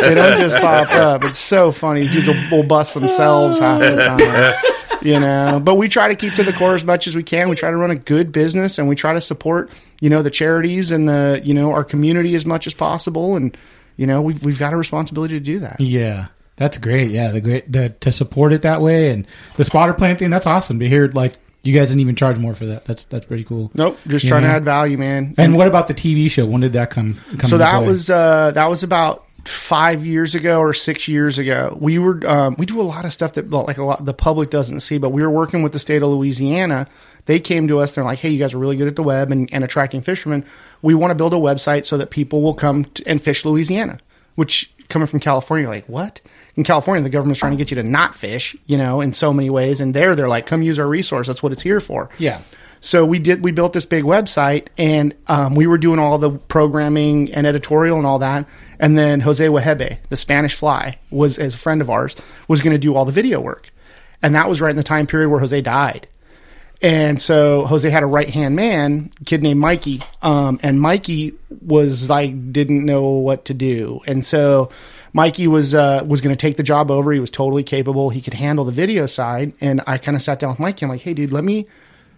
They 0.00 0.14
don't 0.14 0.38
just 0.38 0.56
pop 0.56 0.90
up. 0.90 1.24
It's 1.24 1.38
so 1.38 1.72
funny. 1.72 2.08
Dudes 2.08 2.28
will, 2.28 2.50
will 2.50 2.66
bust 2.66 2.94
themselves 2.94 3.58
half 3.58 3.80
the 3.80 3.96
time. 3.96 4.74
You 5.02 5.18
know, 5.18 5.60
but 5.62 5.76
we 5.76 5.88
try 5.88 6.08
to 6.08 6.14
keep 6.14 6.34
to 6.34 6.42
the 6.42 6.52
core 6.52 6.74
as 6.74 6.84
much 6.84 7.06
as 7.06 7.16
we 7.16 7.22
can. 7.22 7.48
We 7.48 7.56
try 7.56 7.70
to 7.70 7.76
run 7.76 7.90
a 7.90 7.96
good 7.96 8.32
business, 8.32 8.78
and 8.78 8.86
we 8.86 8.94
try 8.96 9.14
to 9.14 9.20
support, 9.20 9.70
you 10.00 10.10
know, 10.10 10.22
the 10.22 10.30
charities 10.30 10.92
and 10.92 11.08
the, 11.08 11.40
you 11.42 11.54
know, 11.54 11.72
our 11.72 11.84
community 11.84 12.34
as 12.34 12.44
much 12.44 12.66
as 12.66 12.74
possible. 12.74 13.34
And 13.36 13.56
you 13.96 14.06
know, 14.06 14.22
we've 14.22 14.42
we've 14.44 14.58
got 14.58 14.72
a 14.72 14.76
responsibility 14.76 15.34
to 15.34 15.44
do 15.44 15.60
that. 15.60 15.80
Yeah, 15.80 16.28
that's 16.56 16.78
great. 16.78 17.10
Yeah, 17.10 17.32
the 17.32 17.40
great 17.40 17.70
the, 17.70 17.90
to 18.00 18.12
support 18.12 18.52
it 18.52 18.62
that 18.62 18.80
way 18.80 19.10
and 19.10 19.26
the 19.56 19.64
spotter 19.64 19.94
plan 19.94 20.16
thing. 20.16 20.30
That's 20.30 20.46
awesome 20.46 20.78
to 20.80 20.88
hear. 20.88 21.08
Like 21.08 21.34
you 21.62 21.74
guys 21.74 21.88
didn't 21.88 22.00
even 22.00 22.16
charge 22.16 22.38
more 22.38 22.54
for 22.54 22.66
that. 22.66 22.84
That's 22.84 23.04
that's 23.04 23.26
pretty 23.26 23.44
cool. 23.44 23.70
Nope, 23.74 23.98
just 24.06 24.24
You 24.24 24.30
trying 24.30 24.42
to 24.42 24.48
add 24.48 24.64
value, 24.64 24.96
man. 24.96 25.34
And 25.36 25.56
what 25.56 25.68
about 25.68 25.88
the 25.88 25.94
TV 25.94 26.30
show? 26.30 26.46
When 26.46 26.60
did 26.60 26.72
that 26.72 26.90
come? 26.90 27.18
come 27.38 27.50
so 27.50 27.58
that 27.58 27.78
play? 27.78 27.86
was 27.86 28.08
uh, 28.08 28.52
that 28.52 28.68
was 28.70 28.82
about 28.82 29.26
five 29.44 30.04
years 30.04 30.34
ago 30.34 30.58
or 30.58 30.72
six 30.72 31.08
years 31.08 31.38
ago. 31.38 31.76
We 31.80 31.98
were 31.98 32.26
um, 32.26 32.56
we 32.58 32.66
do 32.66 32.80
a 32.80 32.82
lot 32.82 33.04
of 33.04 33.12
stuff 33.12 33.34
that 33.34 33.50
like 33.50 33.78
a 33.78 33.84
lot 33.84 34.04
the 34.04 34.14
public 34.14 34.50
doesn't 34.50 34.80
see, 34.80 34.98
but 34.98 35.10
we 35.10 35.22
were 35.22 35.30
working 35.30 35.62
with 35.62 35.72
the 35.72 35.78
state 35.78 36.02
of 36.02 36.08
Louisiana. 36.08 36.86
They 37.26 37.38
came 37.38 37.68
to 37.68 37.78
us. 37.78 37.94
They're 37.94 38.04
like, 38.04 38.18
"Hey, 38.18 38.30
you 38.30 38.38
guys 38.38 38.54
are 38.54 38.58
really 38.58 38.76
good 38.76 38.88
at 38.88 38.96
the 38.96 39.02
web 39.02 39.30
and, 39.30 39.52
and 39.52 39.62
attracting 39.62 40.00
fishermen. 40.00 40.44
We 40.82 40.94
want 40.94 41.10
to 41.10 41.14
build 41.14 41.34
a 41.34 41.36
website 41.36 41.84
so 41.84 41.98
that 41.98 42.10
people 42.10 42.42
will 42.42 42.54
come 42.54 42.86
and 43.06 43.22
fish 43.22 43.44
Louisiana." 43.44 43.98
Which 44.36 44.72
coming 44.88 45.06
from 45.06 45.20
California, 45.20 45.64
you're 45.64 45.74
like 45.74 45.88
what? 45.88 46.20
In 46.60 46.64
California, 46.64 47.02
the 47.02 47.08
government's 47.08 47.40
trying 47.40 47.52
to 47.52 47.56
get 47.56 47.70
you 47.70 47.76
to 47.76 47.82
not 47.82 48.14
fish, 48.14 48.54
you 48.66 48.76
know, 48.76 49.00
in 49.00 49.14
so 49.14 49.32
many 49.32 49.48
ways. 49.48 49.80
And 49.80 49.94
there, 49.94 50.14
they're 50.14 50.28
like, 50.28 50.44
"Come 50.44 50.60
use 50.60 50.78
our 50.78 50.86
resource. 50.86 51.26
That's 51.26 51.42
what 51.42 51.52
it's 51.52 51.62
here 51.62 51.80
for." 51.80 52.10
yeah. 52.18 52.42
So 52.80 53.06
we 53.06 53.18
did. 53.18 53.42
We 53.42 53.50
built 53.50 53.72
this 53.72 53.86
big 53.86 54.04
website, 54.04 54.66
and 54.76 55.16
um, 55.26 55.54
we 55.54 55.66
were 55.66 55.78
doing 55.78 55.98
all 55.98 56.18
the 56.18 56.32
programming 56.32 57.32
and 57.32 57.46
editorial 57.46 57.96
and 57.96 58.06
all 58.06 58.18
that. 58.18 58.44
And 58.78 58.98
then 58.98 59.20
Jose 59.20 59.46
Wejebe, 59.46 60.00
the 60.10 60.16
Spanish 60.16 60.54
Fly, 60.54 60.98
was 61.10 61.38
as 61.38 61.54
a 61.54 61.56
friend 61.56 61.80
of 61.80 61.88
ours, 61.88 62.14
was 62.46 62.60
going 62.60 62.74
to 62.74 62.78
do 62.78 62.94
all 62.94 63.06
the 63.06 63.12
video 63.12 63.40
work, 63.40 63.70
and 64.20 64.34
that 64.34 64.46
was 64.46 64.60
right 64.60 64.68
in 64.68 64.76
the 64.76 64.82
time 64.82 65.06
period 65.06 65.30
where 65.30 65.40
Jose 65.40 65.62
died. 65.62 66.08
And 66.82 67.18
so 67.18 67.64
Jose 67.64 67.88
had 67.88 68.02
a 68.02 68.06
right 68.06 68.28
hand 68.28 68.54
man, 68.54 69.10
kid 69.24 69.42
named 69.42 69.60
Mikey, 69.60 70.02
um, 70.20 70.60
and 70.62 70.78
Mikey 70.78 71.32
was 71.62 72.10
like 72.10 72.52
didn't 72.52 72.84
know 72.84 73.08
what 73.08 73.46
to 73.46 73.54
do, 73.54 74.02
and 74.06 74.26
so 74.26 74.70
Mikey 75.12 75.48
was 75.48 75.74
uh, 75.74 76.04
was 76.06 76.20
going 76.20 76.34
to 76.34 76.40
take 76.40 76.56
the 76.56 76.62
job 76.62 76.90
over. 76.90 77.12
He 77.12 77.20
was 77.20 77.30
totally 77.30 77.62
capable. 77.62 78.10
He 78.10 78.20
could 78.20 78.34
handle 78.34 78.64
the 78.64 78.72
video 78.72 79.06
side, 79.06 79.52
and 79.60 79.82
I 79.86 79.98
kind 79.98 80.16
of 80.16 80.22
sat 80.22 80.38
down 80.38 80.50
with 80.50 80.58
Mikey. 80.58 80.84
I'm 80.84 80.90
like, 80.90 81.00
hey, 81.00 81.14
dude, 81.14 81.32
let 81.32 81.44
me 81.44 81.66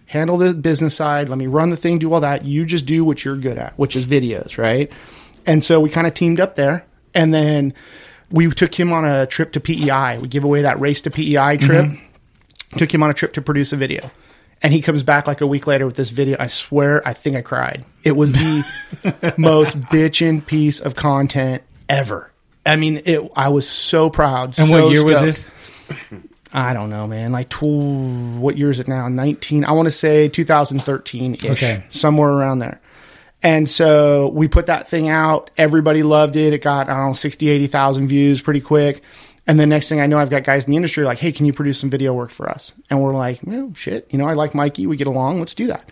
handle 0.06 0.36
the 0.36 0.52
business 0.54 0.94
side. 0.94 1.28
Let 1.28 1.38
me 1.38 1.46
run 1.46 1.70
the 1.70 1.76
thing, 1.76 1.98
do 1.98 2.12
all 2.12 2.20
that. 2.20 2.44
You 2.44 2.66
just 2.66 2.86
do 2.86 3.04
what 3.04 3.24
you're 3.24 3.36
good 3.36 3.58
at, 3.58 3.78
which 3.78 3.96
is 3.96 4.04
videos, 4.04 4.58
right? 4.58 4.92
And 5.46 5.64
so 5.64 5.80
we 5.80 5.88
kind 5.88 6.06
of 6.06 6.14
teamed 6.14 6.38
up 6.38 6.54
there, 6.54 6.84
and 7.14 7.32
then 7.32 7.74
we 8.30 8.48
took 8.50 8.78
him 8.78 8.92
on 8.92 9.04
a 9.04 9.26
trip 9.26 9.52
to 9.52 9.60
PEI. 9.60 10.18
We 10.18 10.28
give 10.28 10.44
away 10.44 10.62
that 10.62 10.80
race 10.80 11.00
to 11.02 11.10
PEI 11.10 11.56
trip. 11.58 11.92
Took 12.76 12.92
him 12.92 13.02
on 13.02 13.10
a 13.10 13.14
trip 13.14 13.34
to 13.34 13.42
produce 13.42 13.72
a 13.72 13.76
video. 13.76 14.10
And 14.62 14.72
he 14.72 14.80
comes 14.80 15.02
back 15.02 15.26
like 15.26 15.40
a 15.40 15.46
week 15.46 15.66
later 15.66 15.84
with 15.84 15.96
this 15.96 16.10
video. 16.10 16.36
I 16.38 16.46
swear, 16.46 17.06
I 17.06 17.12
think 17.12 17.36
I 17.36 17.42
cried. 17.42 17.84
It 18.04 18.16
was 18.16 18.32
the 18.32 18.64
most 19.36 19.78
bitchin' 19.80 20.46
piece 20.46 20.80
of 20.80 20.94
content 20.94 21.62
ever. 21.88 22.31
I 22.64 22.76
mean, 22.76 23.02
it. 23.04 23.20
I 23.34 23.48
was 23.48 23.68
so 23.68 24.10
proud. 24.10 24.58
And 24.58 24.68
so 24.68 24.84
what 24.84 24.92
year 24.92 25.04
was 25.04 25.20
this? 25.20 25.46
I 26.52 26.74
don't 26.74 26.90
know, 26.90 27.06
man. 27.06 27.32
Like, 27.32 27.48
tw- 27.48 27.62
what 28.38 28.58
year 28.58 28.70
is 28.70 28.78
it 28.78 28.86
now? 28.86 29.08
19. 29.08 29.64
I 29.64 29.72
want 29.72 29.86
to 29.86 29.92
say 29.92 30.28
2013 30.28 31.34
ish. 31.36 31.44
Okay. 31.46 31.84
Somewhere 31.90 32.30
around 32.30 32.58
there. 32.58 32.80
And 33.42 33.68
so 33.68 34.28
we 34.28 34.46
put 34.48 34.66
that 34.66 34.88
thing 34.88 35.08
out. 35.08 35.50
Everybody 35.56 36.02
loved 36.02 36.36
it. 36.36 36.52
It 36.52 36.62
got, 36.62 36.88
I 36.88 36.94
don't 36.94 37.08
know, 37.08 37.12
60, 37.12 37.48
80,000 37.48 38.06
views 38.06 38.40
pretty 38.40 38.60
quick. 38.60 39.02
And 39.46 39.58
the 39.58 39.66
next 39.66 39.88
thing 39.88 40.00
I 40.00 40.06
know, 40.06 40.18
I've 40.18 40.30
got 40.30 40.44
guys 40.44 40.64
in 40.64 40.70
the 40.70 40.76
industry 40.76 41.04
like, 41.04 41.18
hey, 41.18 41.32
can 41.32 41.46
you 41.46 41.52
produce 41.52 41.80
some 41.80 41.90
video 41.90 42.12
work 42.12 42.30
for 42.30 42.48
us? 42.48 42.72
And 42.88 43.02
we're 43.02 43.14
like, 43.14 43.40
well, 43.42 43.72
shit. 43.74 44.06
You 44.10 44.18
know, 44.18 44.26
I 44.26 44.34
like 44.34 44.54
Mikey. 44.54 44.86
We 44.86 44.96
get 44.96 45.08
along. 45.08 45.40
Let's 45.40 45.54
do 45.54 45.66
that. 45.66 45.88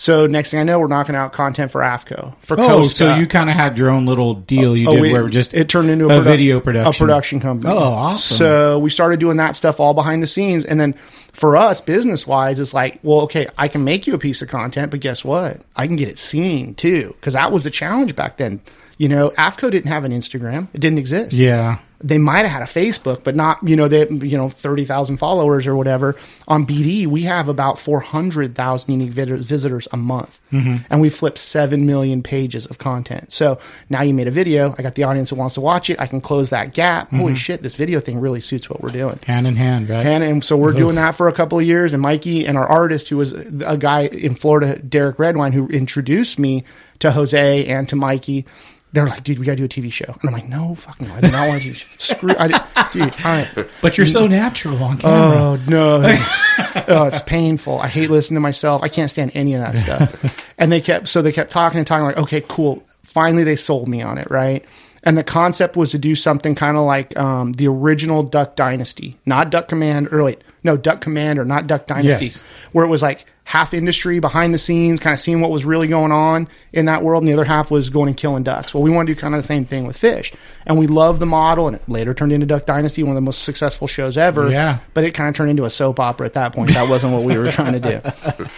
So 0.00 0.26
next 0.26 0.48
thing 0.50 0.60
I 0.60 0.62
know, 0.62 0.78
we're 0.80 0.86
knocking 0.86 1.14
out 1.14 1.34
content 1.34 1.70
for 1.70 1.82
AFTCO. 1.82 2.34
For 2.38 2.54
Oh, 2.58 2.66
Costa. 2.68 2.94
so 2.96 3.10
uh, 3.10 3.18
you 3.18 3.26
kind 3.26 3.50
of 3.50 3.54
had 3.56 3.76
your 3.76 3.90
own 3.90 4.06
little 4.06 4.32
deal 4.32 4.74
you 4.74 4.88
Oh, 4.88 4.92
did 4.94 5.02
we- 5.02 5.12
where 5.12 5.26
it 5.26 5.30
just 5.30 5.52
it 5.52 5.68
turned 5.68 5.90
into 5.90 6.06
a, 6.08 6.16
a 6.16 6.20
produ- 6.20 6.24
video 6.24 6.58
production, 6.60 6.88
a 6.88 7.06
production 7.06 7.40
company. 7.40 7.70
Oh, 7.74 7.76
awesome. 7.78 8.36
So 8.38 8.78
we 8.78 8.88
started 8.88 9.20
doing 9.20 9.36
that 9.36 9.56
stuff 9.56 9.78
all 9.78 9.92
behind 9.92 10.22
the 10.22 10.26
scenes, 10.26 10.64
and 10.64 10.80
then 10.80 10.94
for 11.34 11.54
us, 11.58 11.82
business 11.82 12.26
wise, 12.26 12.58
it's 12.60 12.72
like, 12.72 12.98
well, 13.02 13.20
okay, 13.22 13.48
I 13.58 13.68
can 13.68 13.84
make 13.84 14.06
you 14.06 14.14
a 14.14 14.18
piece 14.18 14.40
of 14.40 14.48
content, 14.48 14.90
but 14.90 15.00
guess 15.00 15.22
what? 15.22 15.60
I 15.76 15.86
can 15.86 15.96
get 15.96 16.08
it 16.08 16.16
seen 16.16 16.74
too, 16.76 17.08
because 17.20 17.34
that 17.34 17.52
was 17.52 17.64
the 17.64 17.70
challenge 17.70 18.16
back 18.16 18.38
then. 18.38 18.62
You 18.96 19.08
know, 19.10 19.30
AFTCO 19.36 19.70
didn't 19.70 19.88
have 19.90 20.04
an 20.04 20.12
Instagram; 20.12 20.68
it 20.72 20.80
didn't 20.80 20.98
exist. 20.98 21.34
Yeah. 21.34 21.76
They 22.02 22.18
might 22.18 22.46
have 22.46 22.50
had 22.50 22.62
a 22.62 22.66
Facebook, 22.66 23.24
but 23.24 23.36
not 23.36 23.58
you 23.62 23.76
know 23.76 23.88
they 23.88 24.08
you 24.08 24.36
know 24.36 24.48
thirty 24.48 24.84
thousand 24.84 25.18
followers 25.18 25.66
or 25.66 25.76
whatever. 25.76 26.16
On 26.48 26.66
BD, 26.66 27.06
we 27.06 27.22
have 27.22 27.48
about 27.48 27.78
four 27.78 28.00
hundred 28.00 28.54
thousand 28.54 28.90
unique 28.92 29.12
visitors 29.12 29.86
a 29.92 29.96
month, 29.96 30.38
mm-hmm. 30.50 30.82
and 30.88 31.00
we 31.00 31.10
flip 31.10 31.36
seven 31.36 31.86
million 31.86 32.22
pages 32.22 32.66
of 32.66 32.78
content. 32.78 33.32
So 33.32 33.58
now 33.88 34.02
you 34.02 34.14
made 34.14 34.28
a 34.28 34.30
video. 34.30 34.74
I 34.78 34.82
got 34.82 34.94
the 34.94 35.04
audience 35.04 35.30
that 35.30 35.36
wants 35.36 35.54
to 35.54 35.60
watch 35.60 35.90
it. 35.90 36.00
I 36.00 36.06
can 36.06 36.20
close 36.20 36.50
that 36.50 36.74
gap. 36.74 37.10
Holy 37.10 37.32
mm-hmm. 37.32 37.34
shit, 37.34 37.62
this 37.62 37.74
video 37.74 38.00
thing 38.00 38.18
really 38.18 38.40
suits 38.40 38.70
what 38.70 38.82
we're 38.82 38.90
doing. 38.90 39.18
Hand 39.26 39.46
in 39.46 39.56
hand, 39.56 39.88
right? 39.88 40.06
And, 40.06 40.24
and 40.24 40.44
so 40.44 40.56
we're 40.56 40.72
doing 40.72 40.96
that 40.96 41.14
for 41.14 41.28
a 41.28 41.32
couple 41.32 41.58
of 41.58 41.66
years. 41.66 41.92
And 41.92 42.02
Mikey 42.02 42.46
and 42.46 42.56
our 42.56 42.66
artist, 42.66 43.08
who 43.08 43.16
was 43.16 43.32
a 43.32 43.76
guy 43.76 44.02
in 44.02 44.34
Florida, 44.34 44.78
Derek 44.78 45.18
Redwine, 45.18 45.52
who 45.52 45.68
introduced 45.68 46.38
me 46.38 46.64
to 47.00 47.10
Jose 47.12 47.66
and 47.66 47.88
to 47.88 47.96
Mikey, 47.96 48.46
they're 48.92 49.06
like, 49.06 49.22
dude, 49.22 49.38
we 49.38 49.46
got 49.46 49.52
to 49.52 49.56
do 49.56 49.64
a 49.64 49.68
TV 49.68 49.92
show. 49.92 50.06
And 50.06 50.24
I'm 50.24 50.32
like, 50.32 50.48
no, 50.48 50.74
fuck 50.74 51.00
no, 51.00 51.14
I 51.14 51.20
do 51.20 51.30
not 51.30 51.48
want 51.48 51.62
to 51.62 51.68
do 51.68 51.74
Screw, 51.98 52.34
I 52.38 52.48
did, 52.48 52.60
dude, 52.92 53.24
all 53.24 53.32
right. 53.32 53.68
but 53.80 53.96
you're 53.96 54.06
so 54.06 54.26
natural 54.26 54.82
on 54.82 54.98
camera. 54.98 55.36
Oh 55.38 55.56
no! 55.68 55.96
oh, 56.88 57.04
it's 57.04 57.22
painful. 57.22 57.78
I 57.78 57.88
hate 57.88 58.10
listening 58.10 58.36
to 58.36 58.40
myself. 58.40 58.82
I 58.82 58.88
can't 58.88 59.10
stand 59.10 59.32
any 59.34 59.54
of 59.54 59.60
that 59.60 59.76
stuff. 59.76 60.34
and 60.58 60.72
they 60.72 60.80
kept 60.80 61.08
so 61.08 61.22
they 61.22 61.32
kept 61.32 61.50
talking 61.52 61.78
and 61.78 61.86
talking 61.86 62.04
like, 62.04 62.18
okay, 62.18 62.42
cool. 62.48 62.82
Finally, 63.02 63.44
they 63.44 63.56
sold 63.56 63.88
me 63.88 64.02
on 64.02 64.18
it, 64.18 64.30
right? 64.30 64.64
And 65.02 65.16
the 65.16 65.24
concept 65.24 65.76
was 65.76 65.90
to 65.92 65.98
do 65.98 66.14
something 66.14 66.54
kind 66.54 66.76
of 66.76 66.84
like 66.84 67.16
um, 67.18 67.52
the 67.52 67.68
original 67.68 68.22
Duck 68.22 68.54
Dynasty, 68.54 69.16
not 69.24 69.50
Duck 69.50 69.68
Command, 69.68 70.12
or 70.12 70.22
wait, 70.22 70.42
no, 70.62 70.76
Duck 70.76 71.00
Commander, 71.00 71.44
not 71.44 71.66
Duck 71.66 71.86
Dynasty, 71.86 72.26
Yes. 72.26 72.42
where 72.72 72.84
it 72.84 72.88
was 72.88 73.02
like 73.02 73.26
half 73.44 73.74
industry 73.74 74.20
behind 74.20 74.54
the 74.54 74.58
scenes, 74.58 75.00
kind 75.00 75.12
of 75.12 75.18
seeing 75.18 75.40
what 75.40 75.50
was 75.50 75.64
really 75.64 75.88
going 75.88 76.12
on 76.12 76.46
in 76.72 76.84
that 76.86 77.02
world, 77.02 77.22
and 77.22 77.28
the 77.28 77.32
other 77.32 77.44
half 77.44 77.68
was 77.70 77.90
going 77.90 78.06
and 78.08 78.16
killing 78.16 78.44
ducks. 78.44 78.72
Well, 78.72 78.82
we 78.82 78.90
want 78.90 79.08
to 79.08 79.14
do 79.14 79.20
kind 79.20 79.34
of 79.34 79.40
the 79.42 79.46
same 79.46 79.64
thing 79.64 79.86
with 79.86 79.96
fish, 79.96 80.32
and 80.66 80.78
we 80.78 80.86
love 80.86 81.18
the 81.18 81.26
model, 81.26 81.66
and 81.66 81.76
it 81.76 81.88
later 81.88 82.14
turned 82.14 82.32
into 82.32 82.46
Duck 82.46 82.64
Dynasty, 82.66 83.02
one 83.02 83.10
of 83.10 83.16
the 83.16 83.20
most 83.22 83.42
successful 83.42 83.88
shows 83.88 84.16
ever. 84.16 84.50
Yeah. 84.50 84.78
but 84.94 85.02
it 85.04 85.12
kind 85.12 85.28
of 85.28 85.34
turned 85.34 85.50
into 85.50 85.64
a 85.64 85.70
soap 85.70 85.98
opera 85.98 86.26
at 86.26 86.34
that 86.34 86.54
point. 86.54 86.74
That 86.74 86.88
wasn't 86.88 87.12
what 87.14 87.24
we 87.24 87.36
were 87.36 87.50
trying 87.50 87.80
to 87.80 88.00
do. 88.36 88.46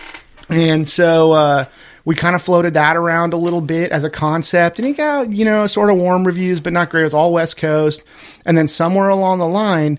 And 0.48 0.88
so 0.88 1.32
uh, 1.32 1.64
we 2.04 2.14
kind 2.14 2.34
of 2.34 2.42
floated 2.42 2.74
that 2.74 2.96
around 2.96 3.32
a 3.32 3.36
little 3.36 3.60
bit 3.60 3.92
as 3.92 4.04
a 4.04 4.10
concept, 4.10 4.78
and 4.78 4.88
it 4.88 4.96
got 4.96 5.30
you 5.30 5.44
know 5.44 5.66
sort 5.66 5.88
of 5.88 5.96
warm 5.96 6.24
reviews, 6.24 6.60
but 6.60 6.72
not 6.72 6.90
great. 6.90 7.02
It 7.02 7.04
was 7.04 7.14
all 7.14 7.32
West 7.32 7.56
Coast, 7.56 8.02
and 8.44 8.58
then 8.58 8.68
somewhere 8.68 9.08
along 9.08 9.38
the 9.38 9.46
line, 9.48 9.98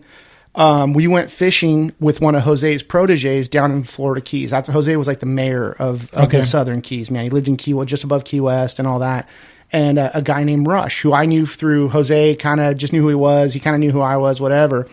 um, 0.55 0.93
we 0.93 1.07
went 1.07 1.31
fishing 1.31 1.93
with 1.99 2.21
one 2.21 2.35
of 2.35 2.43
Jose's 2.43 2.83
proteges 2.83 3.49
down 3.49 3.71
in 3.71 3.83
Florida 3.83 4.21
Keys. 4.21 4.51
That's 4.51 4.69
Jose 4.69 4.95
was 4.95 5.07
like 5.07 5.19
the 5.19 5.25
mayor 5.25 5.71
of, 5.71 6.13
of 6.13 6.25
Okay. 6.25 6.39
the 6.39 6.45
Southern 6.45 6.81
Keys. 6.81 7.09
Man, 7.09 7.23
he 7.23 7.29
lived 7.29 7.47
in 7.47 7.57
Key, 7.57 7.73
West, 7.73 7.89
just 7.89 8.03
above 8.03 8.23
Key 8.23 8.39
West, 8.39 8.77
and 8.79 8.87
all 8.87 8.99
that. 8.99 9.27
And 9.71 9.97
uh, 9.97 10.11
a 10.13 10.21
guy 10.21 10.43
named 10.43 10.67
Rush, 10.67 11.01
who 11.01 11.11
I 11.13 11.25
knew 11.25 11.47
through 11.47 11.89
Jose, 11.89 12.35
kind 12.35 12.59
of 12.61 12.77
just 12.77 12.93
knew 12.93 13.01
who 13.01 13.09
he 13.09 13.15
was. 13.15 13.53
He 13.53 13.59
kind 13.59 13.75
of 13.75 13.79
knew 13.79 13.91
who 13.91 14.01
I 14.01 14.17
was, 14.17 14.39
whatever. 14.39 14.87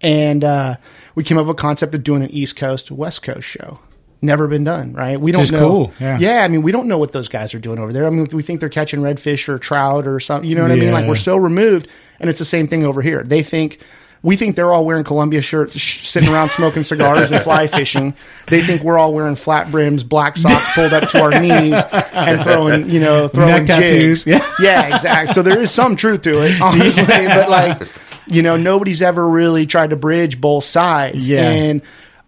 And 0.00 0.42
uh, 0.42 0.76
we 1.14 1.22
came 1.22 1.38
up 1.38 1.46
with 1.46 1.56
a 1.56 1.60
concept 1.60 1.94
of 1.94 2.02
doing 2.02 2.22
an 2.22 2.30
East 2.30 2.56
Coast 2.56 2.90
West 2.90 3.22
Coast 3.22 3.46
show. 3.48 3.78
Never 4.20 4.48
been 4.48 4.64
done, 4.64 4.94
right? 4.94 5.20
We 5.20 5.32
don't 5.32 5.42
Just 5.42 5.52
know. 5.52 5.58
cool, 5.68 5.92
yeah. 6.00 6.18
yeah, 6.18 6.44
I 6.44 6.48
mean, 6.48 6.62
we 6.62 6.72
don't 6.72 6.88
know 6.88 6.96
what 6.98 7.12
those 7.12 7.28
guys 7.28 7.52
are 7.54 7.58
doing 7.58 7.78
over 7.78 7.92
there. 7.92 8.06
I 8.06 8.10
mean, 8.10 8.26
we 8.32 8.42
think 8.42 8.58
they're 8.58 8.70
catching 8.70 9.00
redfish 9.00 9.48
or 9.48 9.58
trout 9.58 10.06
or 10.08 10.18
something. 10.18 10.48
You 10.48 10.56
know 10.56 10.62
what 10.62 10.70
I 10.72 10.76
mean? 10.76 10.92
Like 10.92 11.06
we're 11.06 11.14
so 11.14 11.36
removed, 11.36 11.86
and 12.18 12.30
it's 12.30 12.38
the 12.38 12.44
same 12.46 12.66
thing 12.66 12.84
over 12.84 13.02
here. 13.02 13.22
They 13.22 13.42
think 13.42 13.80
we 14.24 14.36
think 14.36 14.56
they're 14.56 14.72
all 14.72 14.84
wearing 14.84 15.04
Columbia 15.04 15.42
shirts, 15.42 15.78
sh- 15.78 16.08
sitting 16.08 16.30
around 16.32 16.48
smoking 16.48 16.82
cigars 16.82 17.30
and 17.30 17.42
fly 17.42 17.66
fishing. 17.68 18.14
They 18.48 18.62
think 18.62 18.82
we're 18.82 18.98
all 18.98 19.14
wearing 19.14 19.36
flat 19.36 19.70
brims, 19.70 20.02
black 20.02 20.36
socks 20.36 20.68
pulled 20.74 20.92
up 20.92 21.10
to 21.10 21.22
our 21.22 21.38
knees, 21.40 21.74
and 21.92 22.42
throwing 22.42 22.90
you 22.90 22.98
know 23.00 23.28
throwing 23.28 23.50
Neck 23.50 23.66
tattoos. 23.66 24.24
jigs. 24.24 24.26
Yeah, 24.26 24.50
yeah, 24.60 24.96
exactly. 24.96 25.34
So 25.34 25.42
there 25.42 25.60
is 25.60 25.70
some 25.70 25.94
truth 25.94 26.22
to 26.22 26.40
it, 26.40 26.60
honestly, 26.60 27.04
but 27.06 27.48
like 27.50 27.88
you 28.26 28.42
know, 28.42 28.56
nobody's 28.56 29.02
ever 29.02 29.28
really 29.28 29.66
tried 29.66 29.90
to 29.90 29.96
bridge 29.96 30.40
both 30.40 30.64
sides. 30.64 31.28
Yeah. 31.28 31.48
and 31.50 31.82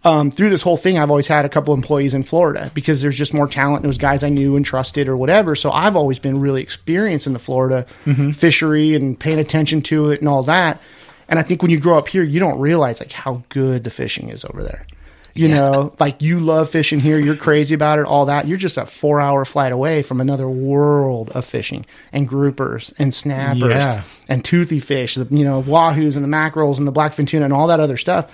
um, 0.04 0.30
through 0.30 0.50
this 0.50 0.62
whole 0.62 0.76
thing, 0.76 0.98
I've 0.98 1.10
always 1.10 1.26
had 1.26 1.44
a 1.44 1.48
couple 1.48 1.74
employees 1.74 2.14
in 2.14 2.22
Florida 2.22 2.70
because 2.74 3.02
there's 3.02 3.16
just 3.16 3.34
more 3.34 3.48
talent. 3.48 3.78
And 3.78 3.86
it 3.86 3.88
was 3.88 3.98
guys 3.98 4.22
I 4.22 4.28
knew 4.28 4.54
and 4.54 4.64
trusted 4.64 5.08
or 5.08 5.16
whatever. 5.16 5.56
So 5.56 5.72
I've 5.72 5.96
always 5.96 6.20
been 6.20 6.38
really 6.40 6.62
experienced 6.62 7.26
in 7.26 7.32
the 7.32 7.40
Florida 7.40 7.86
fishery 8.34 8.94
and 8.94 9.18
paying 9.18 9.40
attention 9.40 9.82
to 9.82 10.10
it 10.10 10.20
and 10.20 10.28
all 10.28 10.44
that. 10.44 10.80
And 11.28 11.38
I 11.38 11.42
think 11.42 11.62
when 11.62 11.70
you 11.70 11.80
grow 11.80 11.98
up 11.98 12.08
here, 12.08 12.22
you 12.22 12.40
don't 12.40 12.58
realize 12.58 13.00
like 13.00 13.12
how 13.12 13.42
good 13.48 13.84
the 13.84 13.90
fishing 13.90 14.28
is 14.28 14.44
over 14.44 14.62
there. 14.62 14.86
You 15.34 15.48
know, 15.48 15.94
like 16.00 16.22
you 16.22 16.40
love 16.40 16.70
fishing 16.70 16.98
here, 16.98 17.18
you're 17.18 17.36
crazy 17.36 17.74
about 17.74 17.98
it, 17.98 18.06
all 18.06 18.24
that. 18.24 18.46
You're 18.46 18.56
just 18.56 18.78
a 18.78 18.86
four 18.86 19.20
hour 19.20 19.44
flight 19.44 19.70
away 19.70 20.00
from 20.00 20.18
another 20.18 20.48
world 20.48 21.28
of 21.32 21.44
fishing 21.44 21.84
and 22.10 22.26
groupers 22.26 22.94
and 22.98 23.14
snappers 23.14 23.74
Yeah. 23.74 24.04
and 24.28 24.42
toothy 24.42 24.80
fish, 24.80 25.14
the 25.16 25.26
you 25.30 25.44
know, 25.44 25.62
wahoos 25.62 26.14
and 26.14 26.24
the 26.24 26.28
mackerels 26.28 26.78
and 26.78 26.88
the 26.88 26.92
blackfin 26.92 27.28
tuna 27.28 27.44
and 27.44 27.52
all 27.52 27.66
that 27.66 27.80
other 27.80 27.98
stuff 27.98 28.32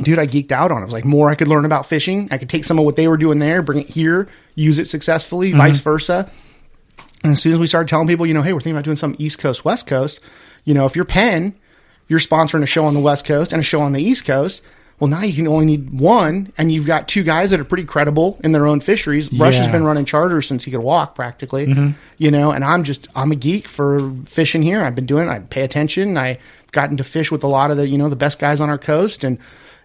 dude, 0.00 0.18
I 0.18 0.26
geeked 0.26 0.52
out 0.52 0.72
on 0.72 0.78
it. 0.78 0.82
It 0.82 0.84
was 0.86 0.92
like 0.92 1.04
more 1.04 1.30
I 1.30 1.34
could 1.34 1.48
learn 1.48 1.64
about 1.64 1.86
fishing. 1.86 2.28
I 2.30 2.38
could 2.38 2.50
take 2.50 2.64
some 2.64 2.78
of 2.78 2.84
what 2.84 2.96
they 2.96 3.08
were 3.08 3.16
doing 3.16 3.38
there, 3.38 3.62
bring 3.62 3.80
it 3.80 3.88
here, 3.88 4.28
use 4.54 4.78
it 4.78 4.86
successfully, 4.86 5.50
mm-hmm. 5.50 5.58
vice 5.58 5.78
versa. 5.78 6.30
And 7.22 7.32
as 7.32 7.42
soon 7.42 7.52
as 7.52 7.58
we 7.58 7.66
started 7.66 7.88
telling 7.88 8.06
people, 8.06 8.26
you 8.26 8.34
know, 8.34 8.42
hey, 8.42 8.52
we're 8.52 8.60
thinking 8.60 8.76
about 8.76 8.84
doing 8.84 8.96
some 8.96 9.14
East 9.18 9.38
Coast, 9.38 9.64
West 9.64 9.86
Coast, 9.86 10.20
you 10.64 10.74
know, 10.74 10.84
if 10.84 10.96
you're 10.96 11.04
Penn, 11.04 11.54
you're 12.08 12.20
sponsoring 12.20 12.62
a 12.62 12.66
show 12.66 12.84
on 12.84 12.94
the 12.94 13.00
West 13.00 13.24
Coast 13.24 13.52
and 13.52 13.60
a 13.60 13.64
show 13.64 13.80
on 13.80 13.92
the 13.92 14.02
East 14.02 14.24
Coast. 14.24 14.62
Well, 15.00 15.08
now 15.08 15.22
you 15.22 15.34
can 15.34 15.48
only 15.48 15.66
need 15.66 15.98
one, 15.98 16.52
and 16.56 16.70
you've 16.70 16.86
got 16.86 17.08
two 17.08 17.24
guys 17.24 17.50
that 17.50 17.58
are 17.58 17.64
pretty 17.64 17.84
credible 17.84 18.38
in 18.44 18.52
their 18.52 18.66
own 18.66 18.80
fisheries. 18.80 19.32
Rush 19.32 19.56
has 19.56 19.68
been 19.68 19.82
running 19.82 20.04
charters 20.04 20.46
since 20.46 20.62
he 20.62 20.70
could 20.70 20.80
walk, 20.80 21.16
practically. 21.16 21.66
Mm-hmm. 21.66 21.90
You 22.16 22.30
know, 22.30 22.52
and 22.52 22.64
I'm 22.64 22.84
just 22.84 23.08
I'm 23.14 23.32
a 23.32 23.36
geek 23.36 23.66
for 23.66 24.12
fishing 24.24 24.62
here. 24.62 24.84
I've 24.84 24.94
been 24.94 25.06
doing. 25.06 25.26
it. 25.26 25.32
I 25.32 25.40
pay 25.40 25.62
attention. 25.62 26.16
I've 26.16 26.38
gotten 26.70 26.96
to 26.98 27.04
fish 27.04 27.32
with 27.32 27.42
a 27.42 27.48
lot 27.48 27.70
of 27.72 27.76
the 27.76 27.88
you 27.88 27.98
know 27.98 28.08
the 28.08 28.16
best 28.16 28.38
guys 28.38 28.60
on 28.60 28.70
our 28.70 28.78
coast, 28.78 29.24
and 29.24 29.38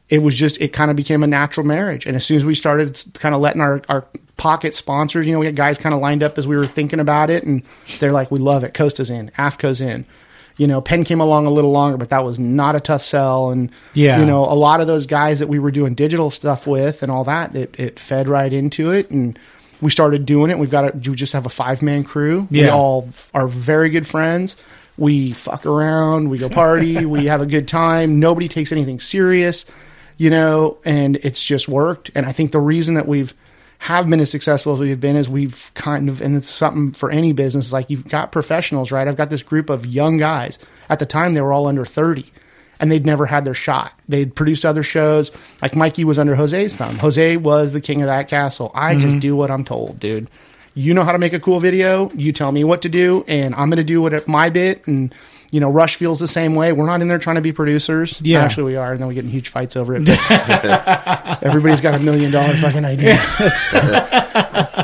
it 0.10 0.22
was 0.22 0.36
just 0.36 0.62
it 0.62 0.74
kind 0.74 0.92
of 0.92 0.96
became 0.96 1.24
a 1.24 1.28
natural 1.28 1.66
marriage. 1.66 2.06
And 2.06 2.16
as 2.16 2.24
soon 2.24 2.38
as 2.38 2.46
we 2.46 2.54
started 2.54 3.02
kind 3.16 3.34
of 3.34 3.42
letting 3.42 3.62
our 3.62 3.82
our 3.90 4.06
pocket 4.38 4.76
sponsors, 4.76 5.26
you 5.26 5.34
know, 5.34 5.40
we 5.40 5.48
had 5.48 5.56
guys 5.56 5.80
kind 5.80 5.96
of 5.96 6.02
lined 6.02 6.22
up 6.22 6.38
as 6.38 6.48
we 6.48 6.56
were 6.56 6.68
thinking 6.68 7.00
about 7.00 7.32
it, 7.32 7.44
and 7.44 7.64
they're 8.00 8.12
like, 8.14 8.30
"We 8.30 8.40
love 8.40 8.64
it. 8.64 8.76
Costa's 8.76 9.10
in, 9.10 9.32
AFTCO's 9.40 9.82
in." 9.82 10.06
You 10.60 10.68
know, 10.68 10.82
Penn 10.82 11.04
came 11.06 11.22
along 11.22 11.46
a 11.48 11.50
little 11.50 11.72
longer, 11.72 11.98
but 11.98 12.10
that 12.10 12.24
was 12.24 12.38
not 12.38 12.76
a 12.76 12.80
tough 12.80 13.02
sell. 13.02 13.50
And 13.50 13.72
Yeah. 13.94 14.20
you 14.20 14.26
know, 14.26 14.44
a 14.46 14.54
lot 14.54 14.82
of 14.82 14.88
those 14.88 15.06
guys 15.08 15.40
that 15.40 15.48
we 15.48 15.58
were 15.58 15.72
doing 15.72 15.96
digital 15.96 16.30
stuff 16.30 16.68
with 16.68 17.02
and 17.02 17.12
all 17.12 17.24
that, 17.24 17.56
it, 17.56 17.74
it 17.80 18.00
fed 18.00 18.28
right 18.28 18.52
into 18.54 18.92
it, 18.92 19.10
and 19.10 19.40
we 19.82 19.90
started 19.90 20.26
doing 20.26 20.52
it. 20.52 20.60
We've 20.60 20.70
got 20.70 20.94
a, 20.94 21.10
we 21.10 21.16
just 21.16 21.34
have 21.34 21.46
a 21.46 21.50
five 21.50 21.82
man 21.82 22.04
crew. 22.04 22.48
We 22.52 22.68
all 22.68 23.08
are 23.34 23.48
very 23.48 23.90
good 23.90 24.06
friends. 24.06 24.56
We 24.98 25.32
fuck 25.32 25.66
around, 25.66 26.30
we 26.30 26.38
go 26.38 26.50
party, 26.50 27.06
we 27.16 27.28
have 27.28 27.42
a 27.42 27.46
good 27.46 27.68
time. 27.70 28.20
Nobody 28.20 28.50
takes 28.50 28.74
anything 28.74 29.00
serious, 29.00 29.66
you 30.18 30.30
know, 30.30 30.78
and 30.84 31.16
it's 31.24 31.42
just 31.42 31.70
worked. 31.70 32.12
And 32.16 32.26
I 32.26 32.34
think 32.34 32.52
the 32.52 32.60
reason 32.60 32.96
that 32.96 33.08
we've 33.08 33.34
have 33.80 34.10
been 34.10 34.20
as 34.20 34.30
successful 34.30 34.74
as 34.74 34.80
we've 34.80 35.00
been 35.00 35.16
is 35.16 35.30
we've 35.30 35.72
kind 35.74 36.10
of 36.10 36.22
and 36.22 36.36
it's 36.36 36.50
something 36.50 36.92
for 36.92 37.10
any 37.10 37.32
business 37.32 37.72
like 37.72 37.90
you've 37.90 38.08
got 38.08 38.32
professionals 38.32 38.92
right? 38.92 39.08
I've 39.08 39.18
got 39.18 39.30
this 39.30 39.42
group 39.42 39.70
of 39.70 39.86
young 39.86 40.18
guys. 40.18 40.60
At 40.90 41.00
the 41.00 41.06
time 41.06 41.34
they 41.34 41.42
were 41.42 41.54
all 41.54 41.66
under 41.66 41.86
30 41.86 42.26
and 42.82 42.92
they'd 42.92 43.06
never 43.06 43.26
had 43.26 43.46
their 43.46 43.54
shot. 43.54 43.94
They'd 44.08 44.36
produced 44.36 44.66
other 44.66 44.84
shows. 44.84 45.32
Like 45.62 45.78
mikey 45.78 46.04
was 46.04 46.20
under 46.20 46.36
jose's 46.36 46.76
thumb. 46.76 46.98
Jose 46.98 47.38
was 47.38 47.72
the 47.72 47.82
king 47.82 48.02
of 48.02 48.08
that 48.08 48.28
castle. 48.28 48.70
I 48.76 48.96
just 48.96 49.08
mm-hmm. 49.08 49.20
do 49.20 49.36
what 49.36 49.50
i'm 49.50 49.64
told 49.64 49.98
dude. 50.00 50.30
You 50.74 50.94
know 50.94 51.06
how 51.06 51.14
to 51.14 51.20
make 51.20 51.34
a 51.34 51.40
cool 51.40 51.62
video. 51.62 52.12
You 52.12 52.34
tell 52.34 52.52
me 52.52 52.66
what 52.66 52.82
to 52.82 52.90
do 52.90 53.24
and 53.30 53.56
i'm 53.56 53.70
going 53.70 53.78
to 53.78 53.84
do 53.86 54.02
what 54.02 54.28
my 54.28 54.50
bit 54.50 54.86
and 54.88 55.16
You 55.52 55.60
know, 55.60 55.70
Rush 55.70 55.96
feels 55.96 56.20
the 56.20 56.28
same 56.28 56.54
way. 56.54 56.72
We're 56.74 56.86
not 56.86 57.02
in 57.02 57.08
there 57.08 57.18
trying 57.18 57.38
to 57.38 57.42
be 57.42 57.52
producers. 57.52 58.20
Yeah. 58.22 58.44
Actually, 58.44 58.72
we 58.72 58.76
are, 58.76 58.92
and 58.92 59.02
then 59.02 59.08
we 59.08 59.16
get 59.16 59.24
in 59.24 59.32
huge 59.32 59.50
fights 59.50 59.76
over 59.76 59.96
it. 59.96 60.08
Everybody's 61.42 61.82
got 61.82 61.96
a 61.96 62.00
million 62.00 62.32
dollar 62.32 62.56
fucking 62.58 62.86
idea. 62.86 63.18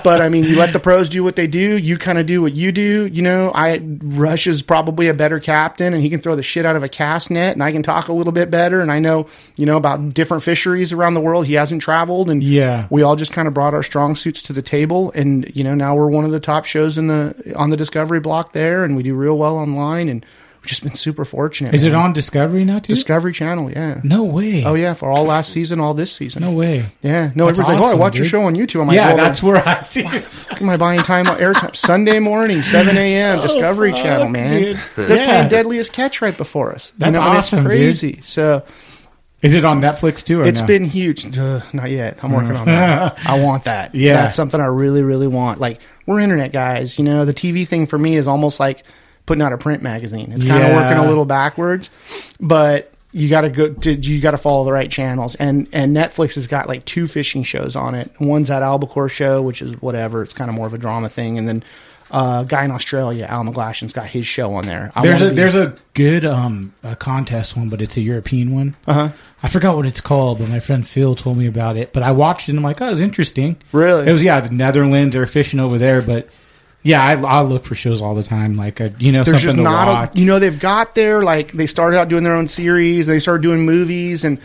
but 0.03 0.22
I 0.22 0.30
mean, 0.30 0.43
you 0.45 0.55
let 0.57 0.74
the 0.74 0.80
pros 0.80 1.09
do 1.09 1.24
what 1.24 1.36
they 1.36 1.47
do. 1.47 1.78
You 1.78 1.97
kind 1.97 2.18
of 2.18 2.26
do 2.26 2.41
what 2.41 2.53
you 2.53 2.72
do. 2.72 3.05
You 3.07 3.22
know, 3.22 3.51
I 3.53 3.80
Rush 4.03 4.47
is 4.47 4.61
probably 4.61 5.07
a 5.07 5.13
better 5.13 5.39
captain, 5.39 5.93
and 5.93 6.01
he 6.01 6.09
can 6.09 6.20
throw 6.22 6.36
the 6.36 6.43
shit 6.43 6.66
out 6.66 6.76
of 6.76 6.84
a 6.84 6.89
cast 6.89 7.30
net, 7.32 7.53
and 7.53 7.63
I 7.63 7.72
can 7.72 7.84
talk 7.84 8.07
a 8.07 8.13
little 8.13 8.34
bit 8.34 8.49
better. 8.49 8.82
And 8.82 8.91
I 8.91 8.99
know, 8.99 9.28
you 9.55 9.66
know, 9.66 9.78
about 9.78 10.13
different 10.13 10.43
fisheries 10.43 10.91
around 10.91 11.13
the 11.13 11.22
world. 11.22 11.45
He 11.45 11.53
hasn't 11.53 11.82
traveled, 11.82 12.30
and 12.30 12.41
Yeah. 12.43 12.88
we 12.89 13.01
all 13.03 13.16
just 13.16 13.32
kind 13.32 13.47
of 13.47 13.53
brought 13.53 13.74
our 13.74 13.84
strong 13.84 14.16
suits 14.16 14.41
to 14.43 14.53
the 14.53 14.61
table. 14.61 15.11
And 15.16 15.51
you 15.55 15.63
know, 15.63 15.76
now 15.76 15.95
we're 15.95 16.09
one 16.09 16.26
of 16.26 16.32
the 16.32 16.39
top 16.39 16.66
shows 16.66 16.97
in 16.97 17.07
the 17.07 17.53
on 17.55 17.70
the 17.70 17.78
Discovery 17.78 18.20
block 18.20 18.53
there, 18.53 18.84
and 18.84 18.95
we 18.95 19.03
do 19.03 19.13
real 19.16 19.38
well 19.38 19.57
online, 19.57 20.09
and 20.09 20.26
we've 20.66 20.70
just 20.70 20.84
been 20.84 20.95
super 20.95 21.24
fortunate. 21.26 21.76
Is 21.76 21.84
it 21.84 21.93
on 21.93 22.11
Discovery 22.11 22.66
now 22.66 22.80
too? 22.80 22.93
Discovery 22.95 23.34
Channel? 23.34 23.70
Yeah. 23.72 24.01
no 24.03 24.24
way. 24.24 24.63
Oh 24.63 24.74
yeah, 24.74 24.95
for 24.95 25.11
all 25.11 25.24
last 25.24 25.51
season, 25.51 25.80
all 25.80 25.93
this 25.93 26.11
season. 26.11 26.41
No 26.41 26.51
way. 26.53 26.86
Yeah, 27.03 27.32
no, 27.36 27.45
That's 27.45 27.59
everybody's 27.59 27.68
like, 27.68 27.68
"Oh, 27.80 27.84
I 27.84 27.88
awesome, 27.89 27.99
watch 27.99 28.18
your 28.18 28.26
show 28.26 28.41
on 28.43 28.55
YouTube." 28.55 28.82
I'm 28.82 28.88
like, 28.88 28.95
yeah, 28.95 29.07
well, 29.09 29.18
that's 29.18 29.43
where 29.43 29.57
I 29.57 29.82
see 29.82 30.03
it. 30.05 30.26
am 30.61 30.70
I 30.70 30.78
buying 30.78 31.01
time 31.01 31.28
on 31.28 31.38
airtime? 31.38 31.76
Sunday 31.76 32.18
morning, 32.20 32.63
7 32.63 32.97
a.m. 32.97 33.41
Discovery 33.43 33.91
Oh, 33.91 33.93
fuck, 33.95 34.03
Channel, 34.03 34.30
man. 34.30 34.49
dude. 34.49 34.80
They're 34.95 35.18
Yeah. 35.18 35.26
playing 35.26 35.47
Deadliest 35.49 35.93
Catch 35.93 36.22
right 36.24 36.36
before 36.36 36.74
us. 36.74 36.91
You 36.95 36.99
That's 37.05 37.18
know, 37.18 37.24
and 37.28 37.38
it's 37.38 37.53
awesome, 37.53 37.68
dude. 37.70 38.26
So 38.26 38.63
Is 39.43 39.53
it 39.53 39.63
on 39.66 39.82
Netflix 39.82 40.24
too? 40.26 40.41
Or 40.41 40.45
it's 40.45 40.61
no? 40.61 40.68
been 40.68 40.86
huge. 40.86 41.38
Uh, 41.38 41.61
not 41.74 41.91
yet. 41.91 42.18
I'm 42.24 42.32
working 42.32 42.55
on 42.55 42.66
that. 42.66 43.20
I 43.28 43.39
want 43.39 43.66
that. 43.66 43.93
Yeah. 43.93 44.13
That's 44.13 44.36
something 44.36 44.59
I 44.59 44.66
really, 44.66 45.03
really 45.03 45.28
want. 45.28 45.59
Like, 45.59 45.80
we're 46.07 46.20
internet 46.20 46.51
guys. 46.51 46.97
You 46.97 47.05
know, 47.05 47.24
the 47.26 47.34
TV 47.36 47.68
thing 47.68 47.86
for 47.86 47.99
me 47.99 48.16
is 48.16 48.28
almost 48.28 48.59
like 48.59 48.84
putting 49.26 49.41
out 49.41 49.53
a 49.53 49.57
print 49.57 49.82
magazine. 49.82 50.32
It's 50.32 50.43
kind 50.45 50.63
of 50.63 50.69
Yeah. 50.69 50.76
working 50.76 50.97
a 51.03 51.07
little 51.07 51.26
backwards, 51.26 51.89
but 52.39 52.91
you 53.11 53.30
got 53.30 53.41
to 53.41 53.49
go 53.49 53.69
to, 53.69 53.93
you 53.93 54.19
got 54.21 54.32
to 54.32 54.38
follow 54.38 54.65
the 54.65 54.73
right 54.73 54.91
channels. 54.91 55.36
And, 55.36 55.67
and 55.71 55.95
Netflix 55.95 56.36
has 56.36 56.47
got 56.47 56.67
like 56.67 56.84
two 56.86 57.07
fishing 57.07 57.43
shows 57.43 57.76
on 57.76 57.95
it. 57.95 58.11
One's 58.19 58.49
that 58.49 58.61
Albacore 58.61 59.09
show, 59.09 59.41
which 59.41 59.61
is 59.61 59.82
whatever. 59.82 60.21
It's 60.21 60.34
kind 60.34 60.49
of 60.49 60.55
more 60.55 60.67
of 60.67 60.73
a 60.73 60.78
drama 60.78 61.09
thing. 61.09 61.38
And 61.38 61.47
then, 61.47 61.63
uh, 62.11 62.43
a 62.45 62.47
guy 62.47 62.63
in 62.63 62.71
Australia, 62.71 63.26
Al 63.28 63.43
McGlashan's 63.43 63.91
got 63.93 64.05
his 64.05 64.28
show 64.28 64.53
on 64.53 64.65
there. 64.67 64.91
I 64.95 65.01
There's 65.01 65.21
a 65.23 65.30
be- 65.30 65.36
there's 65.36 65.55
a 65.55 65.73
good 65.95 66.23
um 66.23 66.71
a 66.84 66.95
contest 66.95 67.57
one, 67.57 67.67
but 67.69 67.82
it's 67.82 67.97
a 67.97 68.01
European 68.01 68.53
one. 68.53 68.76
Uh 68.88 68.91
Uh-huh. 68.91 69.09
I 69.41 69.47
forgot 69.49 69.76
what 69.76 69.88
it's 69.88 70.01
called, 70.01 70.38
but 70.38 70.47
my 70.49 70.59
friend 70.59 70.86
Phil 70.88 71.15
told 71.15 71.38
me 71.38 71.47
about 71.47 71.78
it. 71.78 71.93
But 71.93 72.03
I 72.03 72.11
watched 72.11 72.47
it 72.47 72.51
and 72.51 72.59
I'm 72.59 72.63
like, 72.63 72.80
oh, 72.80 72.91
it's 72.91 73.01
interesting. 73.01 73.55
Really? 73.71 74.07
It 74.07 74.13
was 74.13 74.21
yeah, 74.21 74.39
the 74.39 74.49
Netherlands. 74.53 75.15
They're 75.15 75.26
fishing 75.26 75.59
over 75.59 75.80
there, 75.80 76.01
but 76.01 76.30
yeah, 76.86 77.03
I, 77.03 77.19
I 77.19 77.41
look 77.41 77.65
for 77.65 77.75
shows 77.75 78.01
all 78.01 78.15
the 78.15 78.23
time. 78.23 78.55
Like 78.55 78.79
a, 78.79 78.93
you 78.99 79.11
know, 79.11 79.23
there's 79.25 79.41
just 79.41 79.55
something 79.55 79.65
to 79.65 79.69
not 79.69 79.88
watch. 79.88 80.15
a, 80.15 80.19
you 80.19 80.25
know 80.25 80.39
they've 80.39 80.57
got 80.59 80.95
their 80.95 81.23
like 81.23 81.51
they 81.51 81.65
started 81.67 81.97
out 81.97 82.07
doing 82.09 82.23
their 82.23 82.36
own 82.36 82.47
series 82.47 83.07
they 83.07 83.19
started 83.19 83.41
doing 83.41 83.65
movies 83.65 84.23
and 84.23 84.39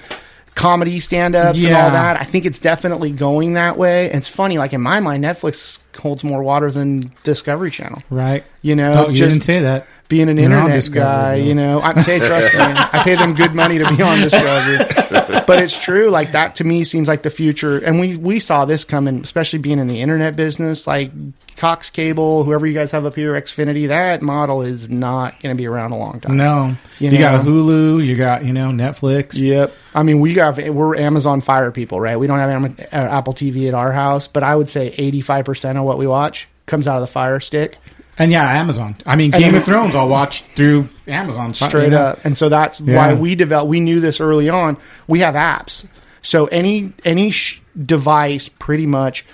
comedy 0.56 0.98
stand-ups 1.00 1.56
and 1.64 1.74
all 1.74 1.90
that 1.92 2.20
i 2.20 2.24
think 2.24 2.44
it's 2.44 2.58
definitely 2.60 3.12
going 3.12 3.52
that 3.54 3.76
way 3.78 4.08
and 4.10 4.18
it's 4.18 4.28
funny 4.28 4.58
like 4.58 4.72
in 4.72 4.80
my 4.80 4.98
mind 4.98 5.22
netflix 5.22 5.78
holds 5.96 6.24
more 6.24 6.42
water 6.42 6.70
than 6.70 7.10
discovery 7.22 7.70
channel 7.70 8.02
right? 8.10 8.44
you 8.60 8.74
know 8.74 9.06
Oh, 9.06 9.08
you 9.10 9.16
just 9.16 9.30
didn't 9.32 9.44
say 9.44 9.60
that. 9.60 9.86
Being 10.10 10.28
an 10.28 10.36
You're 10.36 10.44
internet 10.46 10.74
Discovery, 10.74 11.00
guy 11.00 11.34
you 11.36 11.54
know 11.54 11.80
i 11.80 12.02
say 12.02 12.18
trust 12.18 12.52
me 12.52 12.60
i 12.60 13.00
pay 13.04 13.14
them 13.14 13.34
good 13.34 13.54
money 13.54 13.78
to 13.78 13.88
be 13.96 14.02
on 14.02 14.18
discovery 14.20 14.78
but 15.46 15.62
it's 15.62 15.78
true 15.78 16.10
like 16.10 16.32
that 16.32 16.56
to 16.56 16.64
me 16.64 16.84
seems 16.84 17.08
like 17.08 17.22
the 17.22 17.30
future 17.30 17.78
and 17.78 17.98
we 17.98 18.16
we 18.18 18.40
saw 18.40 18.64
this 18.66 18.84
coming 18.84 19.20
especially 19.20 19.58
being 19.60 19.78
in 19.78 19.86
the 19.86 20.00
internet 20.00 20.36
business 20.36 20.86
like 20.86 21.10
cox 21.56 21.90
cable 21.90 22.42
whoever 22.44 22.66
you 22.66 22.74
guys 22.74 22.90
have 22.90 23.06
up 23.06 23.14
here 23.14 23.34
xfinity 23.40 23.88
that 23.88 24.20
model 24.20 24.62
is 24.62 24.88
not 24.90 25.40
going 25.40 25.54
to 25.54 25.58
be 25.58 25.66
around 25.66 25.92
a 25.92 25.96
long 25.96 26.18
time 26.20 26.36
No, 26.36 26.74
You 26.98 27.10
you, 27.10 27.18
got? 27.18 27.44
Hulu. 27.44 28.04
You 28.04 28.16
got 28.16 28.44
you 28.44 28.52
know 28.52 28.70
Netflix. 28.70 29.34
Yep. 29.40 29.72
I 29.94 30.02
mean, 30.02 30.20
we 30.20 30.34
got 30.34 30.56
we're 30.56 30.96
Amazon 30.96 31.40
Fire 31.40 31.70
people, 31.70 32.00
right? 32.00 32.16
We 32.18 32.26
don't 32.26 32.38
have 32.38 32.50
Am- 32.50 32.76
uh, 32.80 32.86
Apple 32.96 33.32
TV 33.34 33.68
at 33.68 33.74
our 33.74 33.92
house, 33.92 34.26
but 34.26 34.42
I 34.42 34.56
would 34.56 34.68
say 34.68 34.94
eighty 34.96 35.20
five 35.20 35.44
percent 35.44 35.78
of 35.78 35.84
what 35.84 35.98
we 35.98 36.06
watch 36.06 36.48
comes 36.66 36.88
out 36.88 36.96
of 36.96 37.02
the 37.02 37.06
Fire 37.12 37.40
Stick, 37.40 37.76
And 38.20 38.30
yeah, 38.30 38.44
Amazon. 38.58 38.94
I 39.06 39.16
mean, 39.16 39.30
Game 39.32 39.54
of 39.54 39.64
Thrones. 39.64 39.94
I'll 39.96 40.08
watch 40.08 40.42
through 40.54 40.88
Amazon 41.08 41.54
straight 41.54 41.84
you 41.86 41.90
know? 41.90 41.98
up. 41.98 42.24
And 42.24 42.36
so 42.36 42.48
that's 42.50 42.80
Yeah. 42.80 42.94
why 42.96 43.14
we 43.14 43.34
develop. 43.34 43.66
We 43.68 43.80
knew 43.80 43.98
this 43.98 44.20
early 44.20 44.48
on. 44.50 44.76
We 45.08 45.20
have 45.20 45.34
apps, 45.34 45.86
so 46.22 46.44
any 46.46 46.92
any 47.04 47.30
sh- 47.30 47.62
device 47.86 48.50
pretty 48.50 48.84
much 48.86 49.24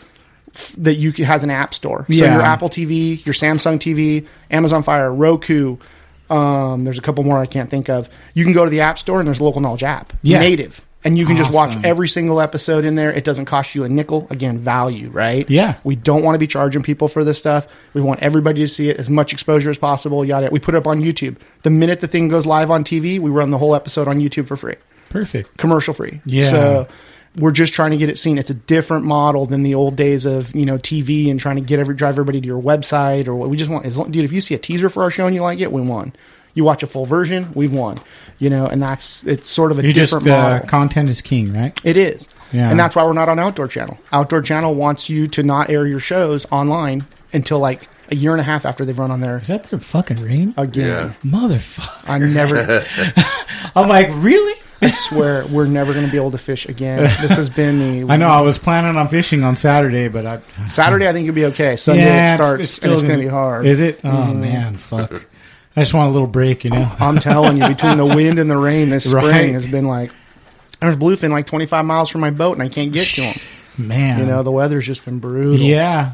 f- 0.54 0.72
that 0.78 0.94
you 0.94 1.12
can, 1.12 1.24
has 1.24 1.42
an 1.42 1.50
app 1.50 1.74
store. 1.74 2.06
So 2.08 2.14
Yeah. 2.14 2.34
your 2.34 2.42
Apple 2.42 2.68
TV, 2.70 3.20
your 3.26 3.34
Samsung 3.34 3.78
TV, 3.80 4.24
Amazon 4.52 4.82
Fire, 4.84 5.12
Roku. 5.12 5.78
Um, 6.30 6.84
there's 6.84 6.98
a 6.98 7.02
couple 7.02 7.24
more 7.24 7.38
I 7.38 7.46
can't 7.46 7.68
think 7.70 7.88
of. 7.88 8.08
You 8.34 8.44
can 8.44 8.52
go 8.52 8.64
to 8.64 8.70
the 8.70 8.80
App 8.80 8.98
Store 8.98 9.18
and 9.20 9.26
there's 9.26 9.38
a 9.40 9.44
local 9.44 9.60
knowledge 9.60 9.82
app, 9.84 10.12
Yeah. 10.22 10.38
native, 10.40 10.82
and 11.06 11.16
you 11.16 11.24
can 11.24 11.36
just 11.36 11.52
watch 11.52 11.72
every 11.84 12.08
single 12.08 12.40
episode 12.40 12.84
in 12.84 12.96
there. 12.96 13.12
It 13.12 13.22
doesn't 13.22 13.44
cost 13.44 13.76
you 13.76 13.84
a 13.84 13.88
nickel. 13.88 14.26
Again, 14.28 14.58
value, 14.58 15.08
right? 15.10 15.48
Yeah. 15.48 15.78
We 15.84 15.94
don't 15.94 16.24
want 16.24 16.34
to 16.34 16.38
be 16.40 16.48
charging 16.48 16.82
people 16.82 17.06
for 17.06 17.22
this 17.22 17.38
stuff. 17.38 17.68
We 17.94 18.00
want 18.00 18.22
everybody 18.22 18.60
to 18.60 18.66
see 18.68 18.90
it 18.90 18.96
as 18.96 19.08
much 19.08 19.32
exposure 19.32 19.70
as 19.70 19.78
possible. 19.78 20.24
Yada. 20.24 20.48
We 20.50 20.58
put 20.58 20.74
it 20.74 20.78
up 20.78 20.88
on 20.88 21.00
YouTube. 21.00 21.36
The 21.62 21.70
minute 21.70 22.00
the 22.00 22.08
thing 22.08 22.26
goes 22.26 22.44
live 22.44 22.72
on 22.72 22.82
TV, 22.82 23.20
we 23.20 23.30
run 23.30 23.52
the 23.52 23.58
whole 23.58 23.76
episode 23.76 24.08
on 24.08 24.18
YouTube 24.18 24.48
for 24.48 24.56
free 24.56 24.74
Perfect. 25.08 25.56
commercial 25.56 25.94
free. 25.94 26.20
Yeah. 26.24 26.50
So 26.50 26.88
we're 27.36 27.52
just 27.52 27.72
trying 27.72 27.92
to 27.92 27.96
get 27.96 28.08
it 28.08 28.18
seen. 28.18 28.38
It's 28.38 28.50
a 28.50 28.54
different 28.54 29.04
model 29.04 29.46
than 29.46 29.62
the 29.62 29.74
old 29.76 29.94
days 29.94 30.26
of 30.26 30.54
you 30.56 30.66
know 30.66 30.78
TV 30.78 31.30
and 31.30 31.38
trying 31.38 31.56
to 31.56 31.62
get 31.62 31.78
every 31.78 31.94
drive 31.94 32.14
everybody 32.14 32.40
to 32.40 32.46
your 32.46 32.60
website 32.60 33.28
or 33.28 33.34
what 33.34 33.48
we 33.48 33.56
just 33.56 33.70
want. 33.70 33.86
As 33.86 33.96
long, 33.96 34.10
dude, 34.10 34.24
if 34.24 34.32
you 34.32 34.40
see 34.40 34.54
a 34.54 34.58
teaser 34.58 34.88
for 34.88 35.02
our 35.02 35.10
show 35.10 35.26
and 35.26 35.34
you 35.34 35.42
like 35.42 35.60
it, 35.60 35.70
we 35.70 35.82
won. 35.82 36.12
You 36.56 36.64
watch 36.64 36.82
a 36.82 36.88
full 36.88 37.06
version, 37.06 37.52
we've 37.54 37.72
won. 37.72 37.98
You 38.40 38.50
know, 38.50 38.66
and 38.66 38.82
that's 38.82 39.22
it's 39.24 39.48
sort 39.48 39.70
of 39.70 39.78
a 39.78 39.86
You 39.86 39.92
just 39.92 40.12
different 40.12 40.26
uh, 40.36 40.42
model. 40.52 40.68
content 40.68 41.08
is 41.08 41.22
king, 41.22 41.52
right? 41.52 41.78
It 41.84 41.96
is. 41.96 42.28
Yeah. 42.52 42.70
And 42.70 42.78
that's 42.80 42.96
why 42.96 43.04
we're 43.04 43.12
not 43.12 43.28
on 43.28 43.38
Outdoor 43.38 43.68
Channel. 43.68 43.98
Outdoor 44.12 44.42
Channel 44.42 44.74
wants 44.74 45.08
you 45.08 45.28
to 45.28 45.42
not 45.44 45.70
air 45.70 45.86
your 45.86 46.00
shows 46.00 46.46
online 46.50 47.06
until 47.32 47.58
like 47.60 47.88
a 48.10 48.14
year 48.16 48.32
and 48.32 48.40
a 48.40 48.44
half 48.44 48.64
after 48.66 48.84
they've 48.84 48.98
run 48.98 49.10
on 49.10 49.20
there 49.20 49.36
Is 49.36 49.48
that 49.48 49.64
their 49.64 49.78
fucking 49.80 50.20
rain? 50.22 50.54
again. 50.56 51.14
Motherfucker. 51.24 52.08
I 52.08 52.18
never 52.18 52.84
I'm 53.76 53.88
like, 53.88 54.08
really? 54.12 54.54
I 54.80 54.90
swear 54.90 55.46
we're 55.46 55.66
never 55.66 55.92
going 55.94 56.04
to 56.04 56.12
be 56.12 56.18
able 56.18 56.30
to 56.32 56.38
fish 56.38 56.66
again. 56.66 57.02
This 57.22 57.32
has 57.36 57.48
been 57.50 58.06
the 58.06 58.12
I 58.12 58.16
know. 58.16 58.28
I 58.28 58.42
was 58.42 58.58
planning 58.58 58.96
on 58.96 59.08
fishing 59.08 59.42
on 59.42 59.56
Saturday, 59.56 60.08
but 60.08 60.26
I 60.26 60.40
Saturday 60.68 61.08
I 61.08 61.12
think 61.14 61.24
you'll 61.24 61.34
be 61.34 61.46
okay. 61.46 61.76
Sunday 61.76 62.04
Yeah, 62.04 62.34
it 62.34 62.36
starts 62.36 62.60
it's 62.62 62.70
and 62.70 62.76
still 62.76 62.92
it's 62.92 63.02
going 63.02 63.12
gonna- 63.12 63.22
to 63.22 63.28
be 63.28 63.32
hard. 63.32 63.66
Is 63.66 63.80
it? 63.80 64.00
Oh 64.04 64.34
man, 64.34 64.76
fuck. 64.76 65.26
I 65.76 65.82
just 65.82 65.92
want 65.92 66.08
a 66.08 66.12
little 66.12 66.26
break, 66.26 66.64
you 66.64 66.70
know. 66.70 66.90
I'm 66.98 67.18
telling 67.18 67.58
you, 67.58 67.68
between 67.68 67.98
the 67.98 68.06
wind 68.06 68.38
and 68.38 68.50
the 68.50 68.56
rain, 68.56 68.88
this 68.90 69.04
spring 69.08 69.24
Right. 69.26 69.52
has 69.52 69.66
been 69.66 69.86
like 69.86 70.10
there's 70.80 70.96
bluefin 70.96 71.30
like 71.30 71.46
25 71.46 71.84
miles 71.84 72.08
from 72.10 72.20
my 72.22 72.30
boat 72.30 72.52
and 72.54 72.62
I 72.62 72.68
can't 72.68 72.92
get 72.92 73.06
to 73.08 73.20
them. 73.22 73.34
Man, 73.78 74.18
You 74.20 74.26
know, 74.26 74.42
the 74.42 74.50
weather's 74.52 74.86
just 74.86 75.04
been 75.04 75.18
brutal. 75.18 75.54
yeah, 75.58 76.12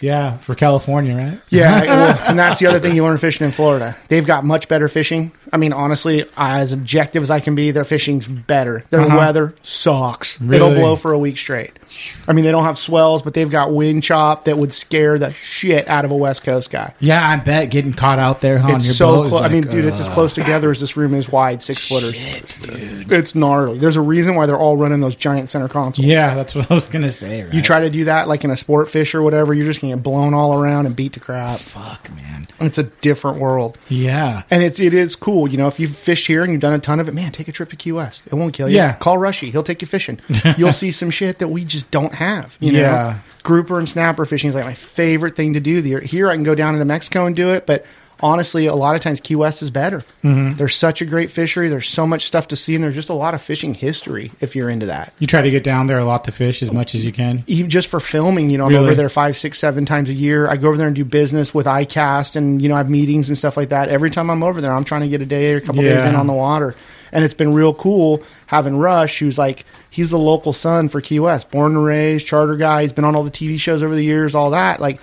yeah, 0.00 0.38
for 0.38 0.54
California, 0.54 1.14
right? 1.16 1.40
Yeah, 1.50 1.82
well, 1.86 2.18
and 2.26 2.38
that's 2.38 2.58
the 2.60 2.66
other 2.66 2.78
thing 2.80 2.96
you 2.96 3.04
learn 3.04 3.18
fishing 3.18 3.44
in 3.44 3.52
Florida. 3.52 3.96
They've 4.08 4.24
got 4.26 4.44
much 4.44 4.68
better 4.68 4.88
fishing. 4.88 5.32
I 5.52 5.58
mean, 5.58 5.72
honestly, 5.74 6.24
as 6.36 6.72
objective 6.72 7.22
as 7.22 7.30
I 7.30 7.40
can 7.40 7.54
be, 7.54 7.72
their 7.72 7.84
fishing's 7.84 8.26
better. 8.26 8.84
Their 8.90 9.02
Uh-huh. 9.02 9.18
weather 9.18 9.54
sucks. 9.62 10.40
It'll 10.40 10.70
blow 10.74 10.96
for 10.96 11.12
a 11.12 11.18
week 11.18 11.36
straight. 11.36 11.78
I 12.26 12.32
mean, 12.32 12.46
they 12.46 12.50
don't 12.50 12.64
have 12.64 12.78
swells, 12.78 13.20
but 13.20 13.34
they've 13.34 13.50
got 13.50 13.70
wind 13.70 14.02
chop 14.02 14.46
that 14.46 14.56
would 14.56 14.72
scare 14.72 15.18
the 15.18 15.34
shit 15.34 15.86
out 15.88 16.06
of 16.06 16.10
a 16.10 16.16
West 16.16 16.42
Coast 16.42 16.70
guy. 16.70 16.94
Yeah, 17.00 17.22
I 17.22 17.36
bet 17.36 17.68
getting 17.68 17.92
caught 17.92 18.18
out 18.18 18.40
there 18.40 18.56
huh, 18.58 18.68
on 18.68 18.74
It's 18.76 18.86
your 18.86 18.94
so 18.94 19.24
close. 19.28 19.42
I 19.42 19.48
mean, 19.48 19.62
like, 19.64 19.70
dude, 19.72 19.84
it's 19.84 20.00
as 20.00 20.08
uh, 20.08 20.14
close 20.14 20.32
together 20.32 20.70
as 20.70 20.80
this 20.80 20.96
room 20.96 21.14
is 21.14 21.28
wide, 21.30 21.62
six 21.62 21.86
footers. 21.86 22.14
dude. 22.62 23.12
It's 23.12 23.34
gnarly. 23.34 23.78
There's 23.78 23.96
a 23.96 24.00
reason 24.00 24.34
why 24.36 24.46
they're 24.46 24.56
all 24.58 24.78
running 24.78 25.00
those 25.00 25.16
giant 25.16 25.50
center 25.50 25.68
consoles. 25.68 26.06
Yeah, 26.06 26.34
that's 26.34 26.54
what 26.54 26.70
I 26.70 26.74
was 26.74 26.86
gonna 26.86 27.10
say. 27.10 27.42
Right? 27.42 27.52
You 27.52 27.60
try 27.60 27.80
to 27.80 27.90
do 27.90 28.04
that 28.06 28.26
like 28.26 28.42
in 28.44 28.50
a 28.50 28.56
sport 28.56 28.88
fish 28.88 29.14
or 29.14 29.20
whatever, 29.20 29.52
you're 29.52 29.66
just 29.66 29.82
gonna 29.82 29.94
get 29.94 30.02
blown 30.02 30.32
all 30.32 30.54
around 30.54 30.86
and 30.86 30.96
beat 30.96 31.12
to 31.12 31.20
crap. 31.20 31.58
Fuck, 31.58 32.08
man. 32.14 32.46
It's 32.58 32.78
a 32.78 32.84
different 32.84 33.38
world. 33.38 33.76
Yeah, 33.90 34.44
And 34.50 34.62
it's 34.62 34.80
it 34.80 34.94
is 34.94 35.14
cool, 35.14 35.41
you 35.50 35.56
know. 35.58 35.66
If 35.66 35.80
you've 35.80 35.96
fished 35.96 36.26
here 36.26 36.42
and 36.42 36.52
you've 36.52 36.60
done 36.60 36.72
a 36.72 36.78
ton 36.78 37.00
of 37.00 37.08
it, 37.08 37.14
man, 37.14 37.32
take 37.32 37.48
a 37.48 37.52
trip 37.52 37.70
to 37.70 37.76
Key 37.76 37.92
West. 37.92 38.22
It 38.26 38.34
won't 38.34 38.54
kill 38.54 38.68
you. 38.68 38.76
Yeah. 38.76 38.94
call 38.94 39.18
Rushy. 39.18 39.50
He'll 39.50 39.62
take 39.62 39.80
you 39.82 39.86
fishing. 39.88 40.20
You'll 40.56 40.72
see 40.72 40.92
some 40.92 41.10
shit 41.10 41.38
that 41.40 41.48
we 41.48 41.64
just 41.64 41.90
don't 41.90 42.14
have. 42.14 42.56
You 42.60 42.72
know, 42.72 42.80
Yeah. 42.80 43.18
grouper 43.42 43.78
and 43.78 43.88
snapper 43.88 44.24
fishing 44.24 44.48
is 44.50 44.54
like 44.54 44.64
my 44.64 44.74
favorite 44.74 45.34
thing 45.36 45.54
to 45.54 45.60
do. 45.60 45.82
The- 45.82 46.06
Here, 46.06 46.28
I 46.30 46.34
can 46.34 46.44
go 46.44 46.54
down 46.54 46.74
into 46.74 46.84
Mexico 46.84 47.26
and 47.26 47.34
do 47.36 47.50
it, 47.52 47.66
but 47.66 47.84
honestly, 48.22 48.66
a 48.66 48.74
lot 48.74 48.94
of 48.94 49.00
times 49.00 49.20
Key 49.20 49.34
West 49.36 49.62
is 49.62 49.70
better. 49.70 49.98
Mm-hmm. 50.22 50.56
There's 50.56 50.76
such 50.76 51.02
a 51.02 51.04
great 51.04 51.30
fishery. 51.30 51.68
There's 51.68 51.88
so 51.88 52.06
much 52.06 52.24
stuff 52.24 52.48
to 52.48 52.56
see, 52.56 52.74
and 52.74 52.82
there's 52.84 52.94
just 52.94 53.08
a 53.08 53.14
lot 53.14 53.34
of 53.34 53.42
fishing 53.42 53.74
history 53.74 54.30
if 54.40 54.54
you're 54.54 54.70
into 54.70 54.86
that. 54.86 55.12
you 55.18 55.26
try 55.26 55.42
to 55.42 55.50
get 55.50 55.64
down 55.64 55.88
there 55.88 55.98
a 55.98 56.04
lot 56.04 56.24
to 56.24 56.32
fish 56.32 56.62
as 56.62 56.72
much 56.72 56.94
as 56.94 57.04
you 57.04 57.12
can. 57.12 57.42
even 57.46 57.68
just 57.68 57.88
for 57.88 58.00
filming, 58.00 58.50
you 58.50 58.58
know, 58.58 58.66
I'm 58.66 58.76
over 58.76 58.94
there 58.94 59.08
five, 59.08 59.36
six, 59.36 59.58
seven 59.58 59.84
times 59.84 60.08
a 60.08 60.14
year. 60.14 60.48
I 60.48 60.56
go 60.56 60.68
over 60.68 60.76
there 60.76 60.86
and 60.86 60.96
do 60.96 61.04
business 61.04 61.52
with 61.52 61.66
iCast 61.66 62.36
and, 62.36 62.62
you 62.62 62.68
know, 62.68 62.74
I 62.76 62.78
have 62.78 62.90
meetings 62.90 63.28
and 63.28 63.36
stuff 63.36 63.56
like 63.56 63.70
that. 63.70 63.88
Every 63.88 64.10
time 64.10 64.30
I'm 64.30 64.42
over 64.42 64.60
there, 64.60 64.72
I'm 64.72 64.84
trying 64.84 65.02
to 65.02 65.08
get 65.08 65.20
a 65.20 65.26
day 65.26 65.52
or 65.52 65.56
a 65.56 65.60
couple 65.60 65.82
days 65.82 66.04
in 66.04 66.14
on 66.14 66.26
the 66.26 66.32
water. 66.32 66.74
And 67.14 67.24
it's 67.24 67.34
been 67.34 67.52
real 67.52 67.74
cool 67.74 68.22
having 68.46 68.78
Rush, 68.78 69.18
who's 69.18 69.36
like, 69.36 69.66
he's 69.90 70.08
the 70.08 70.18
local 70.18 70.54
son 70.54 70.88
for 70.88 71.02
Key 71.02 71.20
West, 71.20 71.50
born 71.50 71.76
and 71.76 71.84
raised, 71.84 72.26
charter 72.26 72.56
guy. 72.56 72.82
He's 72.82 72.92
been 72.94 73.04
on 73.04 73.14
all 73.14 73.22
the 73.22 73.30
TV 73.30 73.60
shows 73.60 73.82
over 73.82 73.94
the 73.94 74.02
years, 74.04 74.34
all 74.34 74.50
that. 74.50 74.80
Like, 74.80 74.98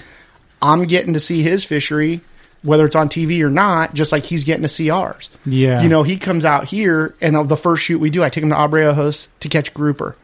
I'm 0.61 0.85
getting 0.85 1.13
to 1.13 1.19
see 1.19 1.43
his 1.43 1.63
fishery 1.63 2.21
whether 2.63 2.85
it's 2.85 2.95
on 2.95 3.09
TV 3.09 3.41
or 3.41 3.49
not, 3.49 3.93
just 3.93 4.11
like 4.11 4.23
he's 4.23 4.43
getting 4.43 4.63
to 4.63 4.69
see 4.69 4.89
ours. 4.89 5.29
Yeah. 5.45 5.81
You 5.81 5.89
know, 5.89 6.03
he 6.03 6.17
comes 6.17 6.45
out 6.45 6.65
here, 6.65 7.15
and 7.21 7.47
the 7.47 7.57
first 7.57 7.83
shoot 7.83 7.99
we 7.99 8.09
do, 8.09 8.23
I 8.23 8.29
take 8.29 8.43
him 8.43 8.49
to 8.49 8.55
Abre 8.55 8.91
Ojos 8.91 9.27
to 9.39 9.49
catch 9.49 9.73
grouper. 9.73 10.15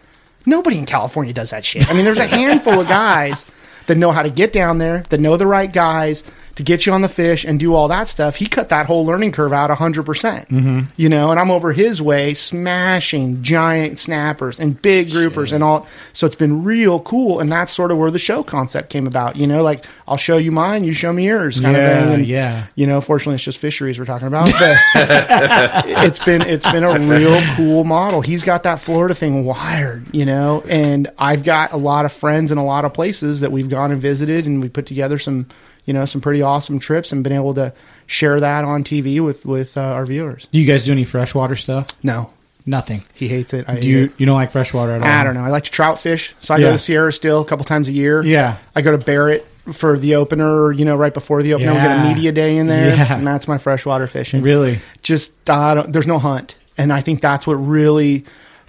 Nobody 0.46 0.78
in 0.78 0.86
California 0.86 1.34
does 1.34 1.50
that 1.52 1.66
shit. 1.66 1.90
I 1.90 1.94
mean, 1.94 2.06
there's 2.06 2.20
a 2.20 2.28
handful 2.28 2.82
of 2.82 2.88
guys 2.88 3.46
that 3.88 3.98
know 3.98 4.12
how 4.12 4.24
to 4.24 4.30
get 4.30 4.52
down 4.52 4.78
there, 4.78 5.04
that 5.10 5.20
know 5.20 5.38
the 5.38 5.48
right 5.48 5.72
guys 5.72 6.24
to 6.56 6.64
get 6.64 6.86
you 6.86 6.94
on 6.94 7.02
the 7.02 7.10
fish 7.10 7.44
and 7.44 7.60
do 7.60 7.74
all 7.74 7.88
that 7.90 8.08
stuff. 8.08 8.38
He 8.38 8.46
cut 8.48 8.70
that 8.70 8.86
whole 8.86 9.06
learning 9.06 9.32
curve 9.34 9.54
out 9.54 9.70
100%. 9.70 10.06
percent 10.06 10.50
mm-hmm. 10.50 10.82
You 10.96 11.10
know, 11.10 11.32
and 11.32 11.40
I'm 11.40 11.52
over 11.52 11.74
his 11.74 12.02
way 12.02 12.34
smashing 12.34 13.44
giant 13.44 14.00
snappers 14.00 14.60
and 14.60 14.82
big 14.82 15.08
groupers 15.08 15.52
and 15.52 15.64
all. 15.64 15.88
So 16.14 16.26
it's 16.26 16.36
been 16.36 16.64
real 16.64 17.00
cool. 17.02 17.40
And 17.40 17.52
that's 17.52 17.74
sort 17.74 17.92
of 17.92 17.98
where 17.98 18.12
the 18.12 18.20
show 18.20 18.44
concept 18.44 18.90
came 18.90 19.06
about. 19.08 19.36
You 19.36 19.48
know, 19.48 19.64
like 19.64 19.86
I'll 20.08 20.18
show 20.18 20.38
you 20.38 20.52
mine, 20.52 20.84
you 20.84 20.94
show 20.94 21.12
me 21.12 21.26
yours 21.26 21.60
kind 21.60 21.76
Yeah, 21.76 21.84
of 21.84 22.06
thing. 22.06 22.14
And, 22.16 22.26
yeah. 22.26 22.68
You 22.76 22.88
know, 22.88 23.02
fortunately, 23.02 23.36
it's 23.36 23.44
just 23.44 23.58
fisheries 23.58 24.00
we're 24.00 24.06
talking 24.06 24.28
about. 24.28 24.52
But 24.52 24.78
it's 26.06 26.24
been 26.24 26.42
it's 26.42 26.70
been 26.72 26.84
a 26.84 26.98
real 27.00 27.42
cool 27.56 27.84
model. 27.84 28.22
He's 28.22 28.44
got 28.44 28.64
that 28.64 28.80
Florida 28.80 29.14
thing 29.16 29.44
wired, 29.46 30.06
you 30.14 30.26
know, 30.26 30.64
and 30.70 31.10
I've 31.18 31.44
got 31.44 31.74
a 31.74 31.78
lot 31.78 32.06
of 32.06 32.14
friends 32.14 32.52
in 32.52 32.58
a 32.58 32.66
lot 32.66 32.86
of 32.86 32.94
places 32.94 33.42
that 33.42 33.52
we've 33.52 33.70
gone 33.70 33.92
and 33.92 34.02
visited, 34.02 34.46
and 34.46 34.62
we 34.62 34.70
put 34.70 34.86
together 34.86 35.20
some, 35.20 35.48
you 35.86 35.94
know, 35.94 36.06
some 36.06 36.22
pretty 36.22 36.42
awesome 36.42 36.80
trips, 36.80 37.12
and 37.12 37.24
been 37.24 37.34
able 37.34 37.54
to 37.56 37.74
share 38.08 38.40
that 38.40 38.66
on 38.66 38.84
TV 38.84 39.24
with 39.24 39.46
with 39.46 39.78
uh, 39.78 39.82
our 39.82 40.06
viewers. 40.06 40.48
Do 40.52 40.60
you 40.60 40.66
guys 40.66 40.86
do 40.86 40.92
any 40.92 41.04
freshwater 41.04 41.56
stuff? 41.56 41.88
No, 42.04 42.30
Nothing. 42.66 43.04
he 43.14 43.28
hates 43.28 43.54
it. 43.54 43.66
I 43.70 43.80
do 43.80 43.88
you, 43.90 44.04
it. 44.06 44.12
you 44.18 44.26
don't 44.26 44.36
like 44.36 44.52
freshwater 44.52 44.94
at 44.94 45.02
all? 45.02 45.08
I 45.08 45.24
don't 45.24 45.36
know. 45.36 45.44
I 45.44 45.50
like 45.50 45.66
to 45.66 45.72
trout 45.72 46.00
fish, 46.02 46.36
so 46.40 46.54
I 46.56 46.60
go 46.60 46.66
Yeah. 46.68 46.72
to 46.72 46.78
Sierra 46.80 47.14
still 47.14 47.42
a 47.42 47.46
couple 47.46 47.64
times 47.66 47.88
a 47.88 47.92
year. 47.92 48.24
Yeah. 48.24 48.58
I 48.76 48.82
go 48.82 48.92
to 48.92 48.98
Barrett 48.98 49.46
for 49.74 49.98
the 49.98 50.16
opener, 50.16 50.72
you 50.72 50.86
know, 50.86 50.96
right 50.96 51.14
before 51.14 51.42
the 51.44 51.54
opener. 51.54 51.74
We 51.74 51.78
get 51.80 52.00
a 52.00 52.04
media 52.04 52.32
day 52.32 52.58
in 52.58 52.68
there, 52.68 52.96
Yeah. 52.96 53.16
and 53.18 53.26
that's 53.26 53.48
my 53.48 53.58
freshwater 53.60 54.08
fishing. 54.08 54.42
Really? 54.42 54.80
just 55.04 55.32
I 55.50 55.74
don't, 55.76 55.92
there's 55.94 56.08
no 56.08 56.18
hunt, 56.20 56.56
and 56.78 56.92
I 56.94 57.02
think 57.02 57.22
that's 57.22 57.46
what 57.48 57.54
really, 57.56 58.26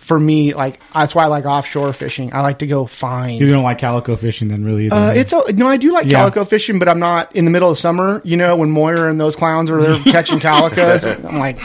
for 0.07 0.19
me, 0.21 0.55
like 0.55 0.79
that's 0.95 1.15
why 1.15 1.25
I 1.25 1.27
like 1.27 1.45
offshore 1.47 1.93
fishing. 1.93 2.33
I 2.33 2.41
like 2.43 2.61
to 2.61 2.67
go 2.67 2.87
find. 2.87 3.41
You 3.41 3.51
don't 3.51 3.65
like 3.65 3.79
calico 3.79 4.15
fishing 4.17 4.49
then, 4.49 4.65
really? 4.65 4.89
Uh, 4.91 5.11
it's 5.13 5.33
a, 5.33 5.53
no, 5.53 5.67
I 5.67 5.77
do 5.77 5.93
like 5.93 6.07
Yeah. 6.07 6.19
calico 6.19 6.45
fishing, 6.45 6.79
but 6.79 6.89
I'm 6.89 7.01
not 7.01 7.35
in 7.35 7.45
the 7.45 7.51
middle 7.51 7.71
of 7.71 7.77
summer. 7.79 8.21
You 8.25 8.37
know, 8.37 8.55
when 8.57 8.71
Moyer 8.71 9.09
and 9.09 9.21
those 9.21 9.35
clowns 9.35 9.71
are 9.71 9.83
there 9.83 9.99
catching 10.13 10.39
calicos, 10.39 11.05
I'm 11.25 11.39
like, 11.39 11.59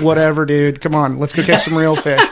whatever, 0.00 0.46
dude. 0.46 0.80
Come 0.80 0.94
on, 0.94 1.18
let's 1.18 1.32
go 1.34 1.42
catch 1.42 1.64
some 1.64 1.76
real 1.76 1.94
fish. 1.96 2.20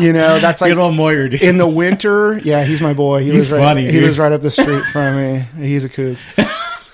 You 0.00 0.12
know, 0.12 0.38
that's 0.38 0.60
like 0.60 0.70
good 0.70 0.78
old 0.78 0.94
Moyer, 0.96 1.28
dude. 1.28 1.40
in 1.42 1.56
the 1.56 1.66
winter. 1.66 2.38
Yeah, 2.44 2.64
he's 2.64 2.82
my 2.82 2.92
boy. 2.92 3.20
He 3.20 3.30
He's 3.30 3.34
lives 3.50 3.52
right, 3.52 3.58
funny, 3.68 3.86
He 3.86 3.92
dude. 3.92 4.04
lives 4.04 4.18
right 4.18 4.30
up 4.30 4.42
the 4.42 4.50
street 4.50 4.84
from 4.92 5.16
me. 5.16 5.38
He's 5.66 5.84
a 5.84 5.88
kook. 5.88 6.18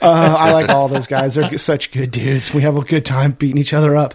Uh, 0.02 0.34
I 0.38 0.52
like 0.52 0.68
all 0.70 0.88
those 0.88 1.06
guys. 1.06 1.36
They're 1.36 1.56
such 1.58 1.92
good 1.92 2.10
dudes. 2.10 2.52
We 2.52 2.62
have 2.62 2.76
a 2.76 2.82
good 2.82 3.04
time 3.06 3.32
beating 3.32 3.58
each 3.58 3.72
other 3.72 3.96
up. 3.96 4.14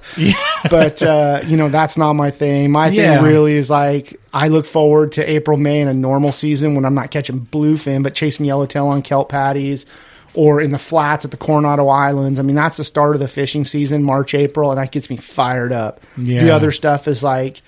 But 0.70 1.02
uh, 1.02 1.42
you 1.46 1.56
know, 1.58 1.70
that's 1.70 1.98
not 1.98 2.14
my 2.14 2.32
thing. 2.32 2.72
My 2.72 2.90
thing 2.90 2.98
Yeah. 3.00 3.22
really 3.24 3.54
is 3.54 3.70
like 3.70 4.20
I 4.34 4.50
look 4.50 4.66
forward 4.66 5.14
to 5.14 5.30
April, 5.30 5.58
May, 5.58 5.82
in 5.82 5.88
a 5.88 5.94
normal 5.94 6.32
season 6.32 6.76
when 6.76 6.84
I'm 6.86 6.94
not 6.96 7.12
catching 7.12 7.40
bluefin, 7.46 8.04
but 8.04 8.14
chasing 8.16 8.46
yellowtail 8.46 8.88
on 8.88 9.02
kelp 9.02 9.30
patties. 9.30 9.86
Or 10.34 10.62
in 10.62 10.72
the 10.72 10.78
flats 10.78 11.26
at 11.26 11.32
the 11.32 11.38
Coronado 11.38 11.88
Islands. 11.88 12.38
I 12.38 12.44
mean, 12.44 12.56
that's 12.56 12.78
the 12.78 12.84
start 12.84 13.16
of 13.16 13.20
the 13.20 13.28
fishing 13.28 13.66
season, 13.66 14.04
March, 14.04 14.36
April, 14.36 14.70
and 14.72 14.80
that 14.80 14.92
gets 14.92 15.10
me 15.10 15.18
fired 15.18 15.72
up. 15.74 16.00
The 16.16 16.52
other 16.52 16.72
stuff 16.72 17.08
is 17.08 17.24
like 17.24 17.62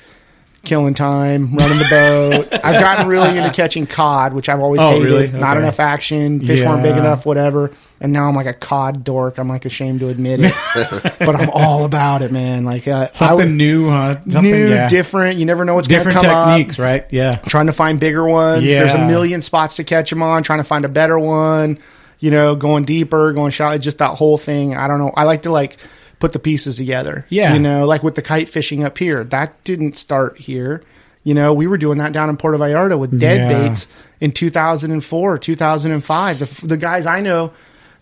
killing 0.64 0.94
time, 0.94 1.56
running 1.56 1.78
the 1.80 1.88
boat. 1.90 2.48
I've 2.64 2.80
gotten 2.82 3.08
really 3.08 3.38
into 3.38 3.52
catching 3.52 3.88
cod, 3.88 4.34
which 4.34 4.50
I've 4.50 4.60
always 4.60 4.82
Oh, 4.82 4.92
hated. 4.92 5.06
really? 5.06 5.28
Not 5.30 5.58
enough 5.58 5.80
action. 5.80 6.40
Fish 6.46 6.64
weren't 6.64 6.84
big 6.84 6.96
enough, 6.98 7.26
whatever. 7.26 7.72
And 8.02 8.14
now 8.14 8.28
I'm 8.30 8.36
like 8.36 8.46
a 8.46 8.54
cod 8.54 9.04
dork. 9.04 9.38
I'm 9.38 9.50
like 9.50 9.66
ashamed 9.66 10.00
to 10.00 10.08
admit 10.10 10.40
it, 10.44 10.54
but 11.20 11.36
I'm 11.36 11.50
all 11.50 11.84
about 11.84 12.22
it, 12.22 12.32
man. 12.32 12.64
Like 12.64 12.88
uh, 12.88 13.12
Something 13.12 13.48
would- 13.50 13.56
new, 13.56 13.90
huh? 13.90 14.20
Something, 14.30 14.44
new, 14.54 14.70
yeah. 14.70 14.88
different. 14.88 15.38
You 15.38 15.46
never 15.46 15.66
know 15.66 15.76
what's 15.76 15.88
different 15.88 16.16
going 16.16 16.30
to 16.30 16.34
come 16.34 16.50
techniques, 16.50 16.76
up. 16.76 16.84
right? 16.84 17.06
Yeah. 17.10 17.36
Trying 17.48 17.66
to 17.66 17.74
find 17.74 18.00
bigger 18.00 18.26
ones. 18.26 18.64
Yeah. 18.64 18.80
There's 18.80 18.94
a 18.94 19.06
million 19.06 19.42
spots 19.42 19.76
to 19.78 19.84
catch 19.84 20.10
them 20.12 20.22
on. 20.24 20.44
Trying 20.44 20.60
to 20.60 20.64
find 20.64 20.86
a 20.86 20.90
better 20.90 21.20
one. 21.20 21.78
You 22.20 22.32
know, 22.32 22.56
going 22.56 22.84
deeper, 22.86 23.32
going 23.34 23.52
shallow. 23.52 23.78
Just 23.78 23.98
that 24.00 24.16
whole 24.18 24.38
thing. 24.38 24.76
I 24.76 24.88
don't 24.88 25.00
know. 25.00 25.12
I 25.16 25.24
like 25.24 25.42
to 25.44 25.52
like 25.52 25.78
put 26.20 26.34
the 26.34 26.40
pieces 26.40 26.78
together. 26.78 27.26
Yeah. 27.30 27.54
You 27.54 27.60
know, 27.60 27.86
like 27.86 28.04
with 28.04 28.16
the 28.16 28.22
kite 28.22 28.50
fishing 28.50 28.84
up 28.84 28.98
here. 28.98 29.24
That 29.24 29.64
didn't 29.64 29.96
start 29.98 30.38
here. 30.38 30.84
You 31.24 31.34
know, 31.34 31.54
we 31.54 31.68
were 31.68 31.78
doing 31.78 31.98
that 32.00 32.12
down 32.12 32.30
in 32.30 32.38
Puerto 32.38 32.58
Vallarta 32.58 32.98
with 32.98 33.20
dead 33.20 33.50
Yeah. 33.52 33.68
baits 33.68 33.88
in 34.22 34.32
2004, 34.32 35.38
2005. 35.38 36.40
The, 36.40 36.68
the 36.68 36.78
guys 36.78 37.06
I 37.06 37.22
know, 37.22 37.52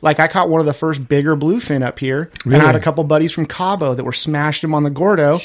like 0.01 0.19
I 0.19 0.27
caught 0.27 0.49
one 0.49 0.59
of 0.59 0.65
the 0.67 0.73
first 0.73 1.07
bigger 1.07 1.35
bluefin 1.35 1.83
up 1.83 1.99
here, 1.99 2.29
and 2.45 2.55
I 2.55 2.65
had 2.65 2.75
a 2.75 2.79
couple 2.79 3.03
buddies 3.03 3.31
from 3.31 3.45
Cabo 3.45 3.93
that 3.95 4.03
were 4.03 4.13
smashed 4.13 4.61
them 4.61 4.73
on 4.73 4.83
the 4.83 4.89
Gordo. 4.91 5.39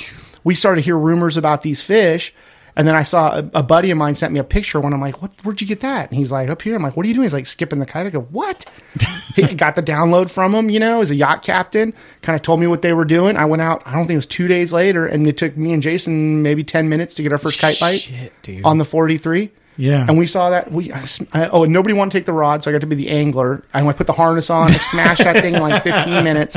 We 0.45 0.55
started 0.55 0.81
to 0.83 0.85
hear 0.85 0.99
rumors 0.99 1.37
about 1.37 1.63
these 1.63 1.83
fish. 1.83 2.35
And 2.75 2.89
then 2.89 2.97
I 2.97 3.03
saw 3.03 3.37
a, 3.39 3.51
a 3.55 3.63
buddy 3.63 3.91
of 3.91 3.99
mine 3.99 4.15
sent 4.15 4.33
me 4.33 4.39
a 4.41 4.45
picture 4.45 4.81
when 4.81 4.93
I'm 4.95 5.01
like, 5.01 5.21
what, 5.21 5.31
where'd 5.45 5.61
you 5.61 5.67
get 5.67 5.81
that? 5.83 6.09
And 6.11 6.19
he's 6.19 6.33
like, 6.33 6.49
up 6.49 6.63
here. 6.63 6.75
I'm 6.75 6.83
like, 6.83 6.97
what 6.97 7.05
are 7.05 7.09
you 7.09 7.15
doing? 7.15 7.25
He's 7.25 7.33
like, 7.35 7.47
skipping 7.47 7.79
the 7.81 7.87
kite. 7.87 8.07
I 8.07 8.11
go, 8.11 8.21
what? 8.23 8.65
he 9.37 9.55
got 9.55 9.77
the 9.77 9.83
download 9.83 10.31
from 10.31 10.55
him, 10.55 10.71
you 10.71 10.81
know, 10.81 11.03
as 11.03 11.11
a 11.11 11.15
yacht 11.15 11.43
captain, 11.43 11.93
kind 12.23 12.35
of 12.35 12.43
told 12.43 12.61
me 12.61 12.67
what 12.67 12.81
they 12.83 12.93
were 12.95 13.05
doing. 13.05 13.37
I 13.37 13.45
went 13.45 13.61
out, 13.61 13.83
I 13.85 13.93
don't 13.93 14.03
think 14.07 14.13
it 14.15 14.17
was 14.17 14.27
two 14.27 14.49
days 14.49 14.73
later, 14.73 15.07
and 15.07 15.27
it 15.27 15.37
took 15.37 15.57
me 15.57 15.73
and 15.75 15.83
Jason 15.83 16.43
maybe 16.43 16.65
10 16.65 16.89
minutes 16.89 17.15
to 17.17 17.23
get 17.23 17.33
our 17.33 17.39
first 17.39 17.61
kite 17.61 17.79
bite 17.79 18.01
Shit, 18.01 18.33
dude. 18.43 18.65
on 18.65 18.79
the 18.79 18.85
43. 18.87 19.51
Yeah. 19.77 20.05
And 20.09 20.17
we 20.19 20.27
saw 20.27 20.51
that. 20.51 20.71
We 20.73 20.93
I, 20.93 21.07
I- 21.33 21.49
oh, 21.49 21.65
and 21.65 21.73
nobody 21.73 21.95
wanted 21.95 22.13
to 22.13 22.19
take 22.19 22.27
the 22.27 22.33
rod, 22.33 22.63
so 22.63 22.71
I 22.71 22.73
got 22.73 22.81
to 22.83 22.87
be 22.87 22.97
the 22.97 23.09
angler. 23.11 23.65
And 23.75 23.87
I 23.89 23.93
put 23.93 24.07
the 24.07 24.13
harness 24.15 24.49
on, 24.51 24.71
I 24.71 24.77
smashed 24.79 25.25
that 25.25 25.43
thing 25.43 25.55
in 25.55 25.61
like 25.63 25.83
15 25.83 26.25
minutes. 26.25 26.57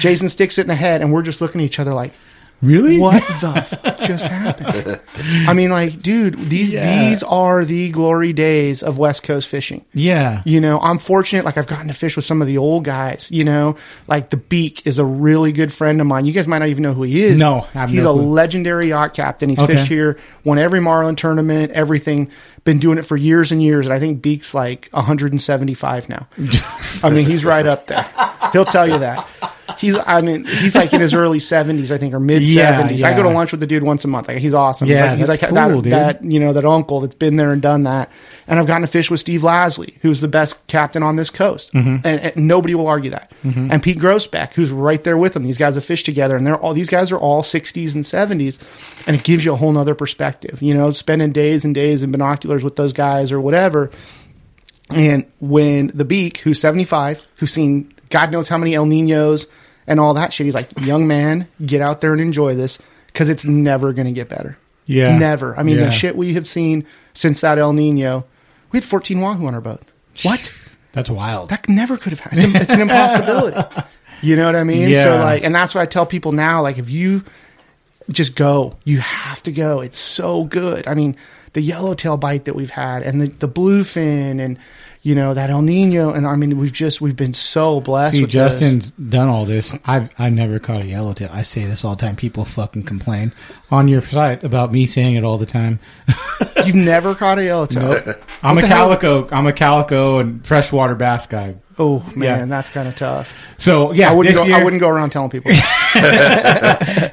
Jason 0.00 0.28
sticks 0.30 0.56
it 0.58 0.62
in 0.62 0.68
the 0.68 0.74
head, 0.74 1.02
and 1.02 1.12
we're 1.12 1.22
just 1.22 1.40
looking 1.42 1.60
at 1.60 1.64
each 1.64 1.78
other 1.78 1.92
like, 1.92 2.12
really? 2.62 2.98
what 2.98 3.22
the 3.40 3.62
fuck 3.82 4.00
just 4.00 4.24
happened? 4.24 5.00
I 5.48 5.52
mean, 5.52 5.70
like, 5.70 6.00
dude, 6.00 6.38
these 6.48 6.72
Yeah. 6.72 7.08
these 7.08 7.22
are 7.22 7.64
the 7.64 7.90
glory 7.90 8.32
days 8.32 8.82
of 8.82 8.98
West 8.98 9.22
Coast 9.24 9.48
fishing. 9.48 9.84
Yeah. 9.92 10.42
You 10.44 10.60
know, 10.60 10.78
I'm 10.80 10.98
fortunate. 10.98 11.44
Like, 11.44 11.56
I've 11.58 11.66
gotten 11.66 11.88
to 11.88 11.94
fish 11.94 12.16
with 12.16 12.24
some 12.24 12.40
of 12.40 12.46
the 12.48 12.58
old 12.58 12.84
guys. 12.84 13.30
You 13.30 13.44
know, 13.44 13.76
like 14.08 14.30
the 14.30 14.36
Beak 14.36 14.86
is 14.86 14.98
a 14.98 15.04
really 15.04 15.52
good 15.52 15.72
friend 15.72 16.00
of 16.00 16.06
mine. 16.06 16.24
You 16.24 16.32
guys 16.32 16.46
might 16.48 16.58
not 16.58 16.68
even 16.68 16.82
know 16.82 16.94
who 16.94 17.02
he 17.02 17.22
is. 17.24 17.38
No, 17.38 17.60
he's 17.88 18.02
no 18.02 18.10
a 18.10 18.12
legendary 18.12 18.88
yacht 18.88 19.14
captain. 19.14 19.48
He's 19.50 19.58
Okay. 19.58 19.74
fished 19.74 19.86
here, 19.88 20.18
won 20.44 20.58
every 20.58 20.80
Marlin 20.80 21.16
tournament, 21.16 21.72
everything. 21.72 22.30
Been 22.64 22.78
doing 22.78 22.96
it 22.98 23.02
for 23.02 23.16
years 23.16 23.50
and 23.50 23.60
years. 23.60 23.86
And 23.86 23.92
I 23.92 23.98
think 23.98 24.22
Beak's 24.22 24.54
like 24.54 24.88
175 24.92 26.08
now. 26.08 26.28
I 27.02 27.10
mean, 27.10 27.26
he's 27.26 27.44
right 27.44 27.66
up 27.66 27.88
there. 27.88 28.08
He'll 28.52 28.64
tell 28.64 28.88
you 28.88 28.98
that. 28.98 29.26
He's, 29.78 29.96
I 29.98 30.20
mean, 30.20 30.44
he's 30.44 30.74
like 30.74 30.92
in 30.92 31.00
his 31.00 31.14
early 31.14 31.38
70s, 31.38 31.90
I 31.90 31.98
think, 31.98 32.14
or 32.14 32.20
mid 32.20 32.42
70s. 32.42 32.98
Yeah, 32.98 33.08
I 33.08 33.14
go 33.14 33.22
to 33.22 33.30
lunch 33.30 33.50
with 33.50 33.60
the 33.60 33.66
dude 33.66 33.82
once 33.82 34.04
a 34.04 34.08
month. 34.08 34.28
Like, 34.28 34.38
he's 34.38 34.54
awesome. 34.54 34.88
Yeah, 34.88 35.16
he's 35.16 35.28
like, 35.28 35.40
he's 35.40 35.50
like 35.50 35.70
cool, 35.70 35.82
that, 35.82 36.20
that, 36.20 36.24
you 36.24 36.40
know, 36.40 36.52
that 36.52 36.64
uncle 36.64 37.00
that's 37.00 37.14
been 37.14 37.36
there 37.36 37.52
and 37.52 37.60
done 37.60 37.84
that. 37.84 38.10
And 38.46 38.58
I've 38.58 38.66
gotten 38.66 38.82
to 38.82 38.88
fish 38.88 39.10
with 39.10 39.20
Steve 39.20 39.42
Lasley, 39.42 39.94
who's 40.02 40.20
the 40.20 40.28
best 40.28 40.66
captain 40.66 41.02
on 41.02 41.16
this 41.16 41.30
coast. 41.30 41.72
Mm-hmm. 41.72 42.06
And, 42.06 42.20
and 42.20 42.48
nobody 42.48 42.74
will 42.74 42.88
argue 42.88 43.10
that. 43.10 43.32
And 43.44 43.82
Pete 43.82 43.98
Grossbeck, 43.98 44.54
who's 44.54 44.70
right 44.70 45.02
there 45.02 45.16
with 45.16 45.36
him. 45.36 45.44
These 45.44 45.58
guys 45.58 45.74
have 45.76 45.84
fished 45.84 46.06
together 46.06 46.36
and 46.36 46.46
they're 46.46 46.56
all, 46.56 46.74
these 46.74 46.88
guys 46.88 47.12
are 47.12 47.18
all 47.18 47.42
60s 47.42 47.94
and 47.94 48.04
70s. 48.04 48.58
And 49.06 49.16
it 49.16 49.24
gives 49.24 49.44
you 49.44 49.52
a 49.52 49.56
whole 49.56 49.72
nother 49.72 49.94
perspective, 49.94 50.60
you 50.60 50.74
know, 50.74 50.90
spending 50.90 51.32
days 51.32 51.64
and 51.64 51.74
days 51.74 52.02
in 52.02 52.12
binoculars 52.12 52.64
with 52.64 52.76
those 52.76 52.92
guys 52.92 53.32
or 53.32 53.40
whatever. 53.40 53.90
And 54.90 55.30
when 55.40 55.88
the 55.94 56.04
Beak, 56.04 56.38
who's 56.38 56.60
75, 56.60 57.24
who's 57.36 57.52
seen 57.52 57.92
God 58.12 58.30
knows 58.30 58.48
how 58.48 58.58
many 58.58 58.74
El 58.74 58.86
Ninos 58.86 59.46
and 59.86 59.98
all 60.00 60.14
that 60.14 60.32
shit, 60.32 60.44
he's 60.46 60.54
like, 60.54 60.68
young 60.80 61.06
man, 61.06 61.48
get 61.64 61.80
out 61.80 62.00
there 62.00 62.12
and 62.12 62.20
enjoy 62.20 62.54
this 62.54 62.78
because 63.06 63.28
it's 63.28 63.44
never 63.44 63.92
going 63.92 64.06
to 64.06 64.12
get 64.12 64.28
better. 64.28 64.56
Yeah. 64.86 65.16
Never. 65.16 65.58
I 65.58 65.62
mean, 65.62 65.78
Yeah. 65.78 65.86
the 65.86 65.90
shit 65.92 66.16
we 66.16 66.34
have 66.34 66.46
seen 66.48 66.86
since 67.14 67.40
that 67.42 67.58
El 67.58 67.72
Nino, 67.72 68.24
we 68.72 68.78
had 68.78 68.84
14 68.84 69.20
wahoo 69.20 69.46
on 69.46 69.54
our 69.54 69.60
boat. 69.60 69.82
What? 70.22 70.52
That's 70.92 71.08
wild. 71.08 71.48
That 71.50 71.68
never 71.68 71.96
could 71.96 72.12
have 72.12 72.20
happened. 72.20 72.54
It's, 72.54 72.64
it's 72.64 72.72
an 72.74 72.80
impossibility. 72.82 73.60
You 74.20 74.36
know 74.36 74.44
what 74.46 74.56
I 74.56 74.62
mean? 74.64 74.90
Yeah. 74.90 75.04
So, 75.04 75.16
like, 75.16 75.42
and 75.42 75.54
that's 75.54 75.74
what 75.74 75.80
I 75.80 75.86
tell 75.86 76.04
people 76.06 76.32
now. 76.32 76.60
Like, 76.62 76.76
if 76.78 76.90
you 76.90 77.24
just 78.10 78.36
go, 78.36 78.76
you 78.84 78.98
have 78.98 79.42
to 79.44 79.52
go. 79.52 79.80
It's 79.80 79.98
so 79.98 80.44
good. 80.44 80.86
I 80.86 80.92
mean, 80.94 81.16
the 81.54 81.60
yellowtail 81.62 82.18
bite 82.18 82.44
that 82.44 82.54
we've 82.54 82.70
had 82.70 83.02
and 83.02 83.20
the, 83.22 83.26
the 83.28 83.48
bluefin 83.48 84.38
and, 84.38 84.58
you 85.04 85.14
know, 85.16 85.34
that 85.34 85.50
El 85.50 85.62
Nino. 85.62 86.12
And 86.12 86.26
I 86.26 86.36
mean, 86.36 86.56
we've 86.58 86.72
just, 86.72 87.00
we've 87.00 87.16
been 87.16 87.34
so 87.34 87.80
blessed 87.80 88.14
See, 88.14 88.20
with 88.22 88.30
this. 88.30 88.34
Justin's 88.52 88.90
done 88.92 89.28
all 89.28 89.44
this. 89.44 89.74
I've 89.84 90.10
I've 90.18 90.32
never 90.32 90.58
caught 90.60 90.82
a 90.82 90.86
yellowtail. 90.86 91.28
I 91.32 91.42
say 91.42 91.64
this 91.66 91.84
all 91.84 91.96
the 91.96 92.00
time. 92.06 92.14
People 92.16 92.44
fucking 92.44 92.84
complain 92.84 93.32
on 93.70 93.88
your 93.88 94.00
site 94.00 94.44
about 94.44 94.70
me 94.72 94.86
saying 94.86 95.16
it 95.16 95.24
all 95.24 95.38
the 95.38 95.46
time. 95.46 95.80
You've 96.64 96.76
never 96.76 97.14
caught 97.16 97.38
a 97.38 97.44
yellowtail. 97.44 97.92
I'm 98.42 98.54
What 98.54 98.58
a 98.58 98.60
the 98.62 98.66
hell? 98.68 98.86
calico. 98.96 99.28
I'm 99.32 99.46
a 99.48 99.52
calico 99.52 100.18
and 100.20 100.46
freshwater 100.46 100.94
bass 100.94 101.26
guy. 101.26 101.56
Oh, 101.78 102.00
man, 102.14 102.38
Yeah. 102.40 102.44
that's 102.44 102.70
kind 102.70 102.86
of 102.86 102.94
tough. 102.94 103.34
So 103.56 103.92
yeah, 103.92 104.10
I 104.10 104.12
wouldn't 104.12 104.36
go, 104.36 104.44
year, 104.44 104.56
I 104.56 104.62
wouldn't 104.62 104.78
go 104.80 104.88
around 104.88 105.10
telling 105.10 105.30
people. 105.30 105.50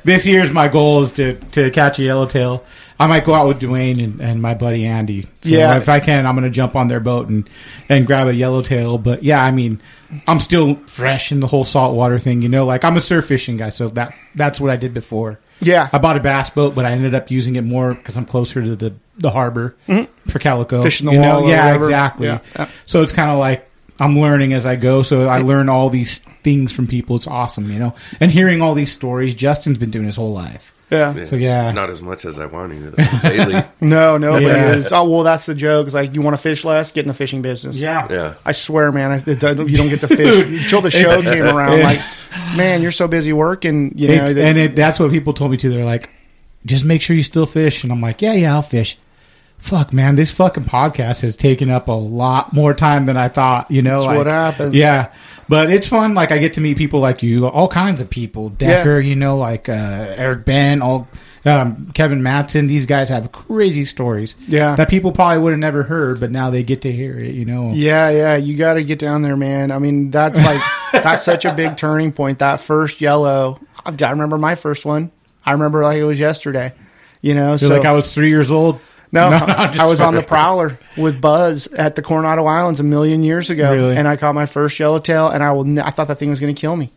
this 0.04 0.26
year's 0.26 0.52
my 0.52 0.68
goal 0.68 1.04
is 1.04 1.12
to 1.14 1.36
to 1.52 1.72
catch 1.72 2.00
a 2.00 2.04
yellowtail. 2.04 2.64
I 3.00 3.08
might 3.08 3.24
go 3.24 3.34
out 3.34 3.47
with 3.47 3.62
Dwayne 3.62 4.04
and, 4.04 4.20
and 4.20 4.41
my 4.41 4.54
buddy 4.56 4.86
Andy. 4.86 5.22
So 5.41 5.50
Yeah. 5.50 5.78
if 5.78 5.88
I 5.88 6.00
can, 6.02 6.26
I'm 6.26 6.36
going 6.36 6.43
to 6.43 6.50
jump 6.50 6.76
on 6.76 6.89
their 6.89 7.00
boat 7.00 7.30
and 7.30 7.50
and 7.88 8.06
grab 8.06 8.28
a 8.28 8.34
yellowtail. 8.34 8.97
But 8.97 9.24
yeah, 9.24 9.41
I 9.41 9.52
mean, 9.52 9.82
I'm 10.28 10.39
still 10.41 10.76
fresh 10.86 11.32
in 11.32 11.39
the 11.39 11.47
whole 11.47 11.64
saltwater 11.64 12.20
thing. 12.20 12.41
You 12.41 12.50
know, 12.50 12.66
like 12.66 12.84
I'm 12.84 12.97
a 12.97 13.02
surf 13.02 13.26
fishing 13.26 13.56
guy, 13.58 13.70
so 13.70 13.88
that 13.89 14.14
that's 14.36 14.60
what 14.60 14.70
I 14.70 14.76
did 14.76 14.93
before. 14.93 15.39
Yeah. 15.62 15.89
I 15.91 15.97
bought 15.97 16.18
a 16.18 16.20
bass 16.22 16.50
boat, 16.50 16.76
but 16.76 16.86
I 16.86 16.91
ended 16.91 17.16
up 17.16 17.32
using 17.32 17.56
it 17.56 17.64
more 17.64 17.93
because 17.93 18.18
I'm 18.18 18.26
closer 18.26 18.62
to 18.62 18.76
the 18.76 18.93
the 19.18 19.30
harbor 19.32 19.76
for 20.28 20.39
calico. 20.39 20.78
Mm-hmm. 20.78 20.84
Fishing 20.84 21.06
the 21.08 21.14
you 21.14 21.20
know? 21.20 21.39
wall 21.41 21.47
or 21.47 21.52
yeah, 21.52 21.76
exactly. 21.76 22.28
Yeah. 22.28 22.39
So 22.86 23.02
it's 23.02 23.12
kind 23.12 23.30
of 23.32 23.39
like 23.39 23.70
I'm 24.00 24.18
learning 24.20 24.54
as 24.54 24.66
I 24.66 24.76
go. 24.76 25.04
So 25.04 25.28
I 25.28 25.39
learn 25.39 25.70
all 25.70 25.89
these 25.89 26.20
things 26.43 26.72
from 26.72 26.88
people. 26.88 27.16
It's 27.18 27.28
awesome, 27.28 27.72
you 27.72 27.80
know. 27.80 27.95
And 28.20 28.32
hearing 28.32 28.62
all 28.62 28.74
these 28.74 28.91
stories, 28.91 29.34
Justin's 29.34 29.78
been 29.78 29.91
doing 29.91 30.06
his 30.06 30.16
whole 30.16 30.34
life. 30.34 30.74
Yeah. 30.90 31.26
So, 31.26 31.36
yeah. 31.36 31.72
not 31.72 31.90
as 31.90 32.02
much 32.02 32.26
as 32.26 32.40
I 32.40 32.48
want 32.48 32.72
to 32.74 32.90
though, 32.92 33.04
lately. 33.30 33.64
No, 33.80 34.18
nobody 34.18 34.46
Yeah. 34.48 34.76
is. 34.76 34.92
Oh 34.92 35.08
well, 35.08 35.24
that's 35.24 35.46
the 35.46 35.54
joke. 35.56 35.86
It's 35.86 35.94
like 35.96 36.14
you 36.16 36.22
want 36.22 36.36
to 36.36 36.42
fish 36.42 36.66
less, 36.66 36.92
get 36.92 37.02
in 37.02 37.08
the 37.08 37.14
fishing 37.14 37.42
business. 37.42 37.76
Yeah, 37.78 38.08
yeah. 38.10 38.34
I 38.46 38.52
swear, 38.54 38.92
man, 38.92 39.12
I, 39.12 39.16
it 39.18 39.28
you 39.28 39.76
don't 39.76 39.90
get 39.90 40.02
to 40.02 40.08
fish 40.08 40.64
until 40.64 40.82
the 40.82 40.90
show 40.90 41.22
came 41.22 41.44
around. 41.56 41.82
Like, 41.82 42.00
man, 42.56 42.82
you're 42.82 42.92
so 42.92 43.08
busy 43.08 43.34
working. 43.34 43.94
You 43.98 44.08
know, 44.08 44.14
It's, 44.24 44.34
that- 44.34 44.44
and 44.44 44.58
it, 44.58 44.76
that's 44.76 45.00
what 45.00 45.12
people 45.12 45.34
told 45.34 45.52
me 45.52 45.58
too. 45.58 45.70
They're 45.70 45.86
like, 45.86 46.10
just 46.66 46.84
make 46.86 47.02
sure 47.02 47.16
you 47.16 47.24
still 47.24 47.46
fish. 47.46 47.84
And 47.84 47.92
I'm 47.92 48.02
like, 48.02 48.22
yeah, 48.22 48.34
yeah, 48.34 48.54
I'll 48.54 48.62
fish. 48.62 48.98
Fuck, 49.60 49.92
man, 49.94 50.16
this 50.16 50.32
fucking 50.32 50.64
podcast 50.64 51.22
has 51.22 51.36
taken 51.36 51.70
up 51.70 51.88
a 51.90 51.92
lot 51.92 52.54
more 52.54 52.74
time 52.74 53.06
than 53.06 53.18
I 53.18 53.28
thought. 53.28 53.70
You 53.70 53.82
know, 53.82 53.96
That's 54.00 54.06
like- 54.08 54.18
what 54.18 54.28
happens. 54.28 54.74
Yeah, 54.74 55.12
but 55.50 55.72
it's 55.72 55.88
fun. 55.88 56.14
Like 56.14 56.32
I 56.32 56.38
get 56.38 56.54
to 56.54 56.62
meet 56.62 56.78
people 56.78 57.00
like 57.00 57.24
you, 57.24 57.47
all 57.47 57.68
kinds 57.68 58.02
of 58.02 58.10
people. 58.10 58.50
Decker, 58.50 59.00
you 59.00 59.16
know, 59.16 59.36
like 59.38 59.68
uh, 59.68 60.14
Eric 60.16 60.45
Ben, 60.45 60.82
all 60.84 61.08
um, 61.43 61.91
Kevin 61.95 62.22
Matson. 62.22 62.68
These 62.68 62.86
guys 62.86 63.10
have 63.10 63.32
crazy 63.32 63.84
stories. 63.84 64.36
Yeah. 64.47 64.76
that 64.76 64.89
people 64.89 65.12
probably 65.12 65.41
would 65.41 65.52
have 65.52 65.60
never 65.60 65.82
heard, 65.84 66.20
but 66.20 66.30
now 66.30 66.52
they 66.52 66.64
get 66.64 66.82
to 66.82 66.91
hear 66.91 67.18
it. 67.18 67.34
You 67.34 67.45
know. 67.45 67.72
Yeah, 67.74 68.10
yeah, 68.10 68.36
you 68.36 68.56
got 68.56 68.76
to 68.76 68.84
get 68.84 69.00
down 69.00 69.24
there, 69.24 69.36
man. 69.36 69.72
I 69.72 69.80
mean, 69.80 70.12
that's 70.12 70.41
like 70.43 70.62
that's 70.93 71.26
such 71.26 71.45
a 71.45 71.54
big 71.54 71.76
turning 71.76 72.12
point. 72.12 72.39
That 72.39 72.60
first 72.60 73.02
yellow, 73.02 73.60
I 73.84 73.91
I 74.00 74.12
remember 74.12 74.38
my 74.38 74.54
first 74.54 74.86
one. 74.86 75.12
I 75.43 75.54
remember 75.54 75.82
like 75.82 75.97
it 75.97 76.06
was 76.06 76.20
yesterday. 76.20 76.74
You 77.22 77.36
know, 77.36 77.58
so 77.58 77.68
like 77.68 77.86
I 77.86 77.91
was 77.91 78.14
three 78.14 78.30
years 78.30 78.52
old. 78.52 78.80
No, 79.12 79.30
no, 79.30 79.38
I'm 79.38 79.80
I 79.80 79.86
was 79.88 80.01
on 80.01 80.14
the 80.16 80.22
prowler 80.24 80.78
with 80.97 81.20
Buzz 81.20 81.68
at 81.68 81.95
the 81.95 82.01
Coronado 82.01 82.45
Islands 82.45 82.80
a 82.80 82.84
million 82.84 83.24
years 83.24 83.49
ago, 83.49 83.74
Really? 83.74 83.95
and 83.95 84.07
I 84.07 84.16
caught 84.18 84.36
my 84.36 84.45
first 84.45 84.80
yellowtail, 84.80 85.30
and 85.30 85.43
I 85.43 85.51
will. 85.51 85.80
I 85.80 85.91
thought 85.91 86.07
that 86.10 86.20
thing 86.20 86.30
was 86.30 86.39
going 86.39 86.53
to 86.53 86.60
kill 86.60 86.76
me. 86.76 86.91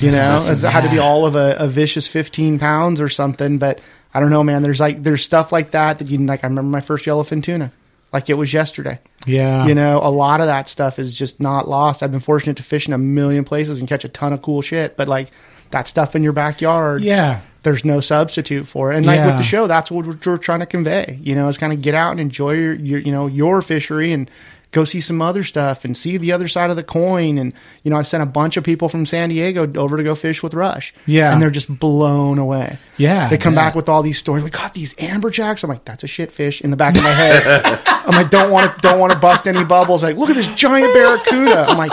You 0.00 0.10
That's 0.10 0.16
know, 0.16 0.52
awesome. 0.52 0.68
it 0.68 0.72
had 0.72 0.82
to 0.82 0.90
be 0.90 0.98
all 0.98 1.24
of 1.24 1.34
a, 1.36 1.56
a 1.58 1.66
vicious 1.68 2.06
fifteen 2.06 2.58
pounds 2.58 3.00
or 3.00 3.08
something. 3.08 3.56
But 3.58 3.80
I 4.12 4.20
don't 4.20 4.30
know, 4.30 4.44
man. 4.44 4.62
There's 4.62 4.80
like 4.80 5.02
there's 5.02 5.22
stuff 5.22 5.52
like 5.52 5.70
that 5.70 5.98
that 5.98 6.08
you 6.08 6.18
like. 6.18 6.44
I 6.44 6.48
remember 6.48 6.70
my 6.70 6.80
first 6.82 7.06
yellowfin 7.06 7.42
tuna, 7.42 7.72
like 8.12 8.28
it 8.28 8.34
was 8.34 8.52
yesterday. 8.52 8.98
Yeah, 9.26 9.66
You 9.66 9.74
know, 9.74 9.98
a 10.02 10.10
lot 10.10 10.40
of 10.40 10.46
that 10.46 10.68
stuff 10.68 10.98
is 11.00 11.16
just 11.16 11.40
not 11.40 11.68
lost. 11.68 12.02
I've 12.02 12.12
been 12.12 12.20
fortunate 12.20 12.58
to 12.58 12.62
fish 12.62 12.86
in 12.86 12.92
a 12.92 12.98
million 12.98 13.42
places 13.44 13.80
and 13.80 13.88
catch 13.88 14.04
a 14.04 14.08
ton 14.08 14.32
of 14.32 14.40
cool 14.40 14.62
shit, 14.62 14.96
but 14.96 15.08
like 15.08 15.32
that 15.72 15.88
stuff 15.88 16.14
in 16.14 16.22
your 16.22 16.32
backyard, 16.32 17.02
yeah. 17.02 17.40
There's 17.66 17.84
no 17.84 17.98
substitute 17.98 18.64
for 18.64 18.92
it. 18.92 18.96
And 18.96 19.04
like 19.04 19.26
with 19.26 19.38
the 19.38 19.42
show, 19.42 19.66
that's 19.66 19.90
what 19.90 20.06
we're, 20.06 20.18
we're 20.24 20.38
trying 20.38 20.60
to 20.60 20.66
convey. 20.66 21.18
You 21.20 21.34
know, 21.34 21.48
is 21.48 21.58
kind 21.58 21.72
of 21.72 21.82
get 21.82 21.96
out 21.96 22.12
and 22.12 22.20
enjoy 22.20 22.52
your, 22.52 22.74
your, 22.74 23.00
you 23.00 23.10
know, 23.10 23.26
your 23.26 23.60
fishery 23.60 24.12
and 24.12 24.30
go 24.70 24.84
see 24.84 25.00
some 25.00 25.20
other 25.20 25.42
stuff 25.42 25.84
and 25.84 25.96
see 25.96 26.16
the 26.16 26.30
other 26.30 26.46
side 26.46 26.70
of 26.70 26.76
the 26.76 26.84
coin. 26.84 27.38
And 27.38 27.52
you 27.82 27.90
know, 27.90 27.96
I 27.96 28.02
sent 28.02 28.22
a 28.22 28.26
bunch 28.26 28.56
of 28.56 28.62
people 28.62 28.88
from 28.88 29.04
San 29.04 29.30
Diego 29.30 29.68
over 29.80 29.96
to 29.96 30.04
go 30.04 30.14
fish 30.14 30.44
with 30.44 30.54
Rush. 30.54 30.94
Yeah. 31.06 31.32
and 31.32 31.42
they're 31.42 31.50
just 31.50 31.76
blown 31.76 32.38
away. 32.38 32.78
Yeah, 32.98 33.28
they 33.28 33.36
come 33.36 33.54
yeah. 33.54 33.64
back 33.64 33.74
with 33.74 33.88
all 33.88 34.04
these 34.04 34.18
stories. 34.18 34.44
We 34.44 34.50
got 34.50 34.72
these 34.72 34.94
amberjacks. 34.94 35.64
I'm 35.64 35.70
like, 35.70 35.84
that's 35.84 36.04
a 36.04 36.06
shit 36.06 36.30
fish 36.30 36.60
in 36.60 36.70
the 36.70 36.76
back 36.76 36.96
of 36.96 37.02
my 37.02 37.10
head. 37.10 37.80
I'm 37.84 38.14
like, 38.14 38.30
don't 38.30 38.52
want 38.52 38.72
to, 38.72 38.80
don't 38.80 39.00
want 39.00 39.12
to 39.12 39.18
bust 39.18 39.48
any 39.48 39.64
bubbles. 39.64 40.04
Like, 40.04 40.16
look 40.16 40.30
at 40.30 40.36
this 40.36 40.48
giant 40.48 40.94
barracuda. 40.94 41.66
I'm 41.68 41.78
like, 41.78 41.90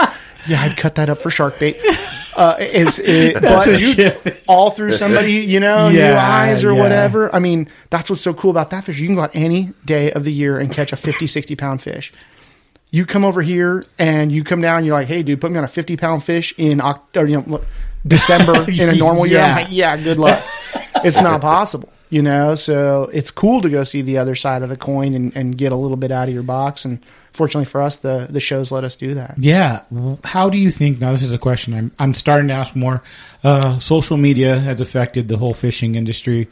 yeah, 0.48 0.62
I'd 0.62 0.78
cut 0.78 0.94
that 0.96 1.10
up 1.10 1.18
for 1.18 1.32
shark 1.32 1.58
bait. 1.58 1.78
Uh, 2.36 2.56
it's, 2.60 3.00
it, 3.04 3.42
but 3.42 3.80
you, 3.80 4.34
all 4.48 4.70
through 4.72 4.94
somebody, 4.94 5.34
you 5.34 5.60
know, 5.60 5.90
new 5.90 6.02
eyes 6.14 6.64
or 6.64 6.74
yeah. 6.74 6.82
whatever. 6.82 7.34
I 7.36 7.40
mean, 7.40 7.70
that's 7.90 8.10
what's 8.10 8.22
so 8.22 8.34
cool 8.34 8.52
about 8.52 8.70
that 8.72 8.84
fish. 8.86 9.00
You 9.00 9.08
can 9.08 9.16
go 9.16 9.22
out 9.22 9.32
any 9.36 9.74
day 9.86 10.12
of 10.12 10.24
the 10.24 10.32
year 10.34 10.60
and 10.60 10.72
catch 10.72 10.92
a 10.94 10.96
50, 10.98 11.28
60 11.28 11.56
pound 11.56 11.82
fish. 11.82 12.12
You 12.92 13.06
come 13.06 13.26
over 13.26 13.42
here 13.42 13.86
and 13.98 14.32
you 14.32 14.44
come 14.44 14.62
down. 14.62 14.86
You're 14.86 14.94
like, 14.94 15.08
hey, 15.08 15.24
dude, 15.24 15.42
put 15.42 15.52
me 15.52 15.58
on 15.58 15.64
a 15.64 15.68
50 15.68 15.98
pound 15.98 16.24
fish 16.24 16.54
in 16.58 16.80
October, 16.80 17.28
you 17.28 17.42
know, 17.42 17.62
December 18.06 18.66
in 18.70 18.90
a 18.90 18.96
normal 18.96 19.26
year. 19.26 19.40
I'm 19.40 19.50
Yeah. 19.50 19.56
like, 19.56 19.68
yeah, 19.72 19.98
good 19.98 20.20
luck. 20.20 20.44
it's 21.04 21.20
not 21.20 21.42
possible, 21.42 21.90
you 22.10 22.22
know. 22.22 22.54
So 22.56 23.10
it's 23.12 23.32
cool 23.32 23.62
to 23.62 23.70
go 23.70 23.84
see 23.84 24.02
the 24.04 24.18
other 24.20 24.36
side 24.36 24.62
of 24.62 24.70
the 24.70 24.78
coin 24.78 25.14
and, 25.16 25.36
and 25.36 25.58
get 25.58 25.72
a 25.72 25.76
little 25.76 25.98
bit 25.98 26.12
out 26.12 26.28
of 26.28 26.34
your 26.34 26.44
box. 26.44 26.86
And 26.86 27.00
fortunately 27.34 27.66
for 27.66 27.82
us, 27.82 27.98
the 27.98 28.28
the 28.30 28.40
shows 28.40 28.72
let 28.72 28.84
us 28.84 28.96
do 28.96 29.16
that. 29.16 29.36
Yeah. 29.38 29.84
How 30.24 30.50
do 30.50 30.58
you 30.58 30.72
think? 30.72 31.00
Now, 31.00 31.12
this 31.12 31.24
is 31.24 31.34
a 31.34 31.38
question 31.38 31.74
I'm 31.74 31.92
I'm 32.00 32.14
starting 32.14 32.48
to 32.48 32.54
ask 32.54 32.76
more. 32.76 33.04
Uh, 33.44 33.80
social 33.80 34.18
media 34.18 34.60
has 34.60 34.80
affected 34.80 35.28
the 35.28 35.38
whole 35.38 35.54
fishing 35.54 35.96
industry. 35.96 36.48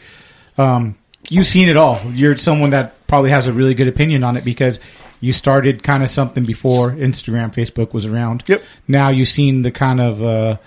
Um, 0.57 0.95
you've 1.29 1.47
seen 1.47 1.69
it 1.69 1.77
all. 1.77 1.99
You're 2.11 2.37
someone 2.37 2.71
that 2.71 3.07
probably 3.07 3.29
has 3.29 3.47
a 3.47 3.53
really 3.53 3.73
good 3.73 3.87
opinion 3.87 4.23
on 4.23 4.35
it 4.37 4.43
because 4.43 4.79
you 5.21 5.31
started 5.31 5.83
kind 5.83 6.03
of 6.03 6.09
something 6.09 6.43
before 6.43 6.91
Instagram, 6.91 7.53
Facebook 7.53 7.93
was 7.93 8.05
around. 8.05 8.43
Yep. 8.47 8.63
Now 8.87 9.09
you've 9.09 9.27
seen 9.27 9.61
the 9.61 9.71
kind 9.71 10.01
of 10.01 10.23
uh, 10.23 10.57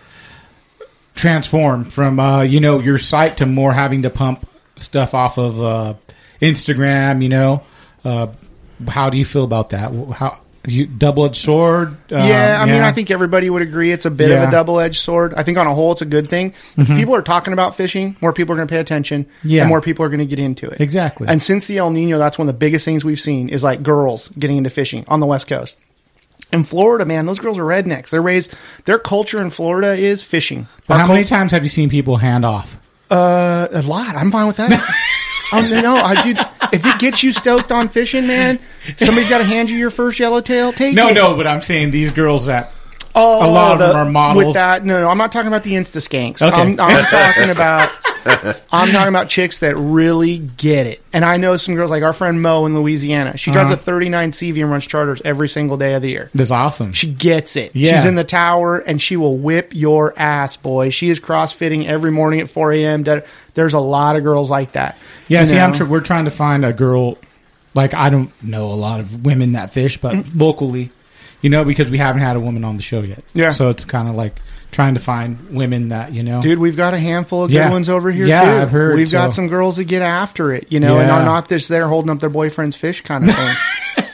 transform 1.14 1.84
from 1.84 2.20
uh, 2.20 2.42
you 2.42 2.60
know 2.60 2.78
your 2.78 2.98
site 2.98 3.38
to 3.38 3.46
more 3.46 3.72
having 3.72 4.02
to 4.02 4.10
pump 4.10 4.48
stuff 4.76 5.12
off 5.12 5.38
of 5.38 5.60
uh, 5.60 5.94
Instagram. 6.40 7.22
You 7.22 7.28
know, 7.28 7.62
uh, 8.04 8.28
how 8.88 9.10
do 9.10 9.18
you 9.18 9.24
feel 9.24 9.44
about 9.44 9.70
that? 9.70 9.92
How 10.12 10.40
you 10.66 10.86
double 10.86 11.26
edged 11.26 11.36
sword? 11.36 11.88
Um, 12.10 12.26
Yeah, 12.26 12.58
I 12.58 12.64
mean, 12.64 12.80
I 12.80 12.90
think 12.90 13.10
everybody 13.10 13.50
would 13.50 13.60
agree 13.60 13.92
it's 13.92 14.06
a 14.06 14.10
bit 14.10 14.26
of 14.26 14.30
Yeah. 14.30 14.38
Mm-hmm. 14.44 14.48
a 14.48 14.50
double 14.50 14.80
edged 14.80 14.96
sword. 15.02 15.34
I 15.34 15.42
think 15.42 15.58
on 15.58 15.66
a 15.66 15.74
whole, 15.74 15.92
it's 15.92 16.00
a 16.00 16.06
good 16.06 16.30
thing. 16.30 16.54
If 16.78 16.88
people 16.88 17.14
are 17.14 17.20
talking 17.22 17.52
about 17.52 17.76
fishing, 17.76 18.16
more 18.22 18.32
people 18.32 18.54
are 18.54 18.56
going 18.56 18.68
to 18.68 18.72
pay 18.72 18.80
attention, 18.80 19.26
Yeah. 19.42 19.62
and 19.62 19.68
more 19.68 19.82
people 19.82 20.06
are 20.06 20.08
going 20.08 20.20
to 20.20 20.26
get 20.26 20.38
into 20.38 20.68
it. 20.70 20.80
Exactly. 20.80 21.28
And 21.28 21.42
since 21.42 21.66
the 21.66 21.76
El 21.78 21.90
Nino, 21.90 22.18
that's 22.18 22.38
one 22.38 22.48
of 22.48 22.54
the 22.54 22.58
biggest 22.58 22.84
things 22.86 23.04
we've 23.04 23.20
seen 23.20 23.50
is 23.50 23.62
like 23.62 23.82
girls 23.82 24.28
getting 24.38 24.56
into 24.56 24.70
fishing 24.70 25.04
on 25.06 25.20
the 25.20 25.26
West 25.26 25.46
Coast. 25.48 25.76
In 26.50 26.64
Florida, 26.64 27.04
man, 27.04 27.26
those 27.26 27.40
girls 27.40 27.58
are 27.58 27.64
rednecks. 27.64 28.08
They're 28.10 28.22
raised. 28.22 28.54
Their 28.84 28.98
culture 28.98 29.42
in 29.42 29.50
Florida 29.50 29.94
is 29.94 30.22
fishing. 30.22 30.66
But 30.86 30.98
how 31.00 31.06
cul- 31.06 31.16
many 31.16 31.26
times 31.26 31.52
have 31.52 31.62
you 31.62 31.68
seen 31.68 31.90
people 31.90 32.16
hand 32.16 32.44
off? 32.46 32.78
Uh, 33.10 33.68
a 33.70 33.82
lot. 33.82 34.14
I'm 34.16 34.30
fine 34.30 34.46
with 34.46 34.56
that. 34.56 34.70
um, 35.58 35.70
no, 35.70 35.96
I 35.96 36.22
dude, 36.22 36.38
if 36.72 36.84
it 36.86 36.98
gets 36.98 37.22
you 37.22 37.32
stoked 37.32 37.70
on 37.72 37.88
fishing, 37.88 38.26
man, 38.26 38.58
somebody's 38.96 39.28
got 39.28 39.38
to 39.38 39.44
hand 39.44 39.70
you 39.70 39.76
your 39.76 39.90
first 39.90 40.18
yellowtail. 40.18 40.72
Take 40.72 40.94
No, 40.94 41.08
it. 41.08 41.14
no, 41.14 41.36
but 41.36 41.46
I'm 41.46 41.60
saying 41.60 41.90
these 41.90 42.10
girls 42.10 42.46
that 42.46 42.72
Oh, 43.16 43.48
A 43.48 43.50
lot 43.50 43.72
of 43.72 43.78
them 43.78 43.96
are 43.96 44.04
models. 44.04 44.44
With 44.46 44.54
that, 44.54 44.84
no, 44.84 45.00
no, 45.00 45.08
I'm 45.08 45.18
not 45.18 45.30
talking 45.30 45.46
about 45.46 45.62
the 45.62 45.74
Insta 45.74 45.98
skanks. 46.06 46.42
Okay. 46.42 46.54
I'm, 46.54 46.78
I'm 46.80 47.04
talking 47.04 47.48
about 47.50 47.88
I'm 48.26 48.90
talking 48.90 49.08
about 49.08 49.28
chicks 49.28 49.58
that 49.58 49.76
really 49.76 50.38
get 50.38 50.86
it. 50.86 51.02
And 51.12 51.24
I 51.24 51.36
know 51.36 51.56
some 51.56 51.74
girls 51.74 51.90
like 51.90 52.02
our 52.02 52.12
friend 52.12 52.40
Mo 52.42 52.66
in 52.66 52.74
Louisiana. 52.74 53.36
She 53.36 53.50
drives 53.50 53.72
Uh-huh. 53.72 53.80
a 53.80 53.84
39 53.84 54.32
CV 54.32 54.62
and 54.62 54.70
runs 54.70 54.86
charters 54.86 55.20
every 55.24 55.48
single 55.48 55.76
day 55.76 55.94
of 55.94 56.02
the 56.02 56.10
year. 56.10 56.30
that's 56.34 56.50
awesome. 56.50 56.92
She 56.92 57.12
gets 57.12 57.56
it. 57.56 57.72
Yeah. 57.74 57.94
She's 57.96 58.04
in 58.04 58.14
the 58.14 58.24
tower 58.24 58.78
and 58.78 59.00
she 59.00 59.16
will 59.16 59.36
whip 59.36 59.72
your 59.74 60.14
ass, 60.16 60.56
boy. 60.56 60.90
She 60.90 61.08
is 61.10 61.20
crossfitting 61.20 61.86
every 61.86 62.10
morning 62.10 62.40
at 62.40 62.50
4 62.50 62.72
a.m. 62.72 63.04
There's 63.54 63.74
a 63.74 63.80
lot 63.80 64.16
of 64.16 64.24
girls 64.24 64.50
like 64.50 64.72
that. 64.72 64.96
Yeah, 65.28 65.40
You 65.40 65.46
see, 65.46 65.58
I'm 65.58 65.72
tr- 65.72 65.84
we're 65.84 66.00
trying 66.00 66.24
to 66.24 66.30
find 66.30 66.64
a 66.64 66.72
girl. 66.72 67.18
Like 67.74 67.92
I 67.94 68.08
don't 68.08 68.30
know 68.42 68.70
a 68.70 68.74
lot 68.74 69.00
of 69.00 69.24
women 69.24 69.52
that 69.52 69.72
fish, 69.72 69.98
but 70.00 70.14
Mm. 70.14 70.40
locally, 70.40 70.90
you 71.44 71.50
know, 71.50 71.62
because 71.62 71.90
we 71.90 71.98
haven't 71.98 72.22
had 72.22 72.36
a 72.36 72.40
woman 72.40 72.64
on 72.64 72.78
the 72.78 72.82
show 72.82 73.02
yet. 73.02 73.22
Yeah. 73.34 73.50
So 73.52 73.68
it's 73.68 73.84
kind 73.84 74.08
of 74.08 74.14
like 74.14 74.40
trying 74.70 74.94
to 74.94 75.00
find 75.00 75.50
women 75.50 75.90
that 75.90 76.14
you 76.14 76.22
know. 76.22 76.40
Dude, 76.40 76.58
we've 76.58 76.74
got 76.76 76.94
a 76.94 76.98
handful 76.98 77.44
of 77.44 77.50
good 77.50 77.56
Yeah. 77.56 77.70
ones 77.70 77.90
over 77.90 78.10
here 78.10 78.26
Yeah, 78.26 78.44
too. 78.44 78.50
I've 78.62 78.70
heard, 78.70 78.96
We've 78.96 79.12
got 79.12 79.34
some 79.34 79.48
girls 79.48 79.76
that 79.76 79.84
get 79.84 80.00
after 80.00 80.54
it, 80.54 80.72
you 80.72 80.80
know, 80.80 80.98
and 80.98 81.10
are 81.10 81.22
not 81.22 81.48
this 81.50 81.68
there 81.68 81.86
holding 81.86 82.10
up 82.10 82.20
their 82.20 82.30
boyfriend's 82.30 82.76
fish 82.76 83.02
kind 83.02 83.28
of 83.28 83.36
thing. 83.36 83.56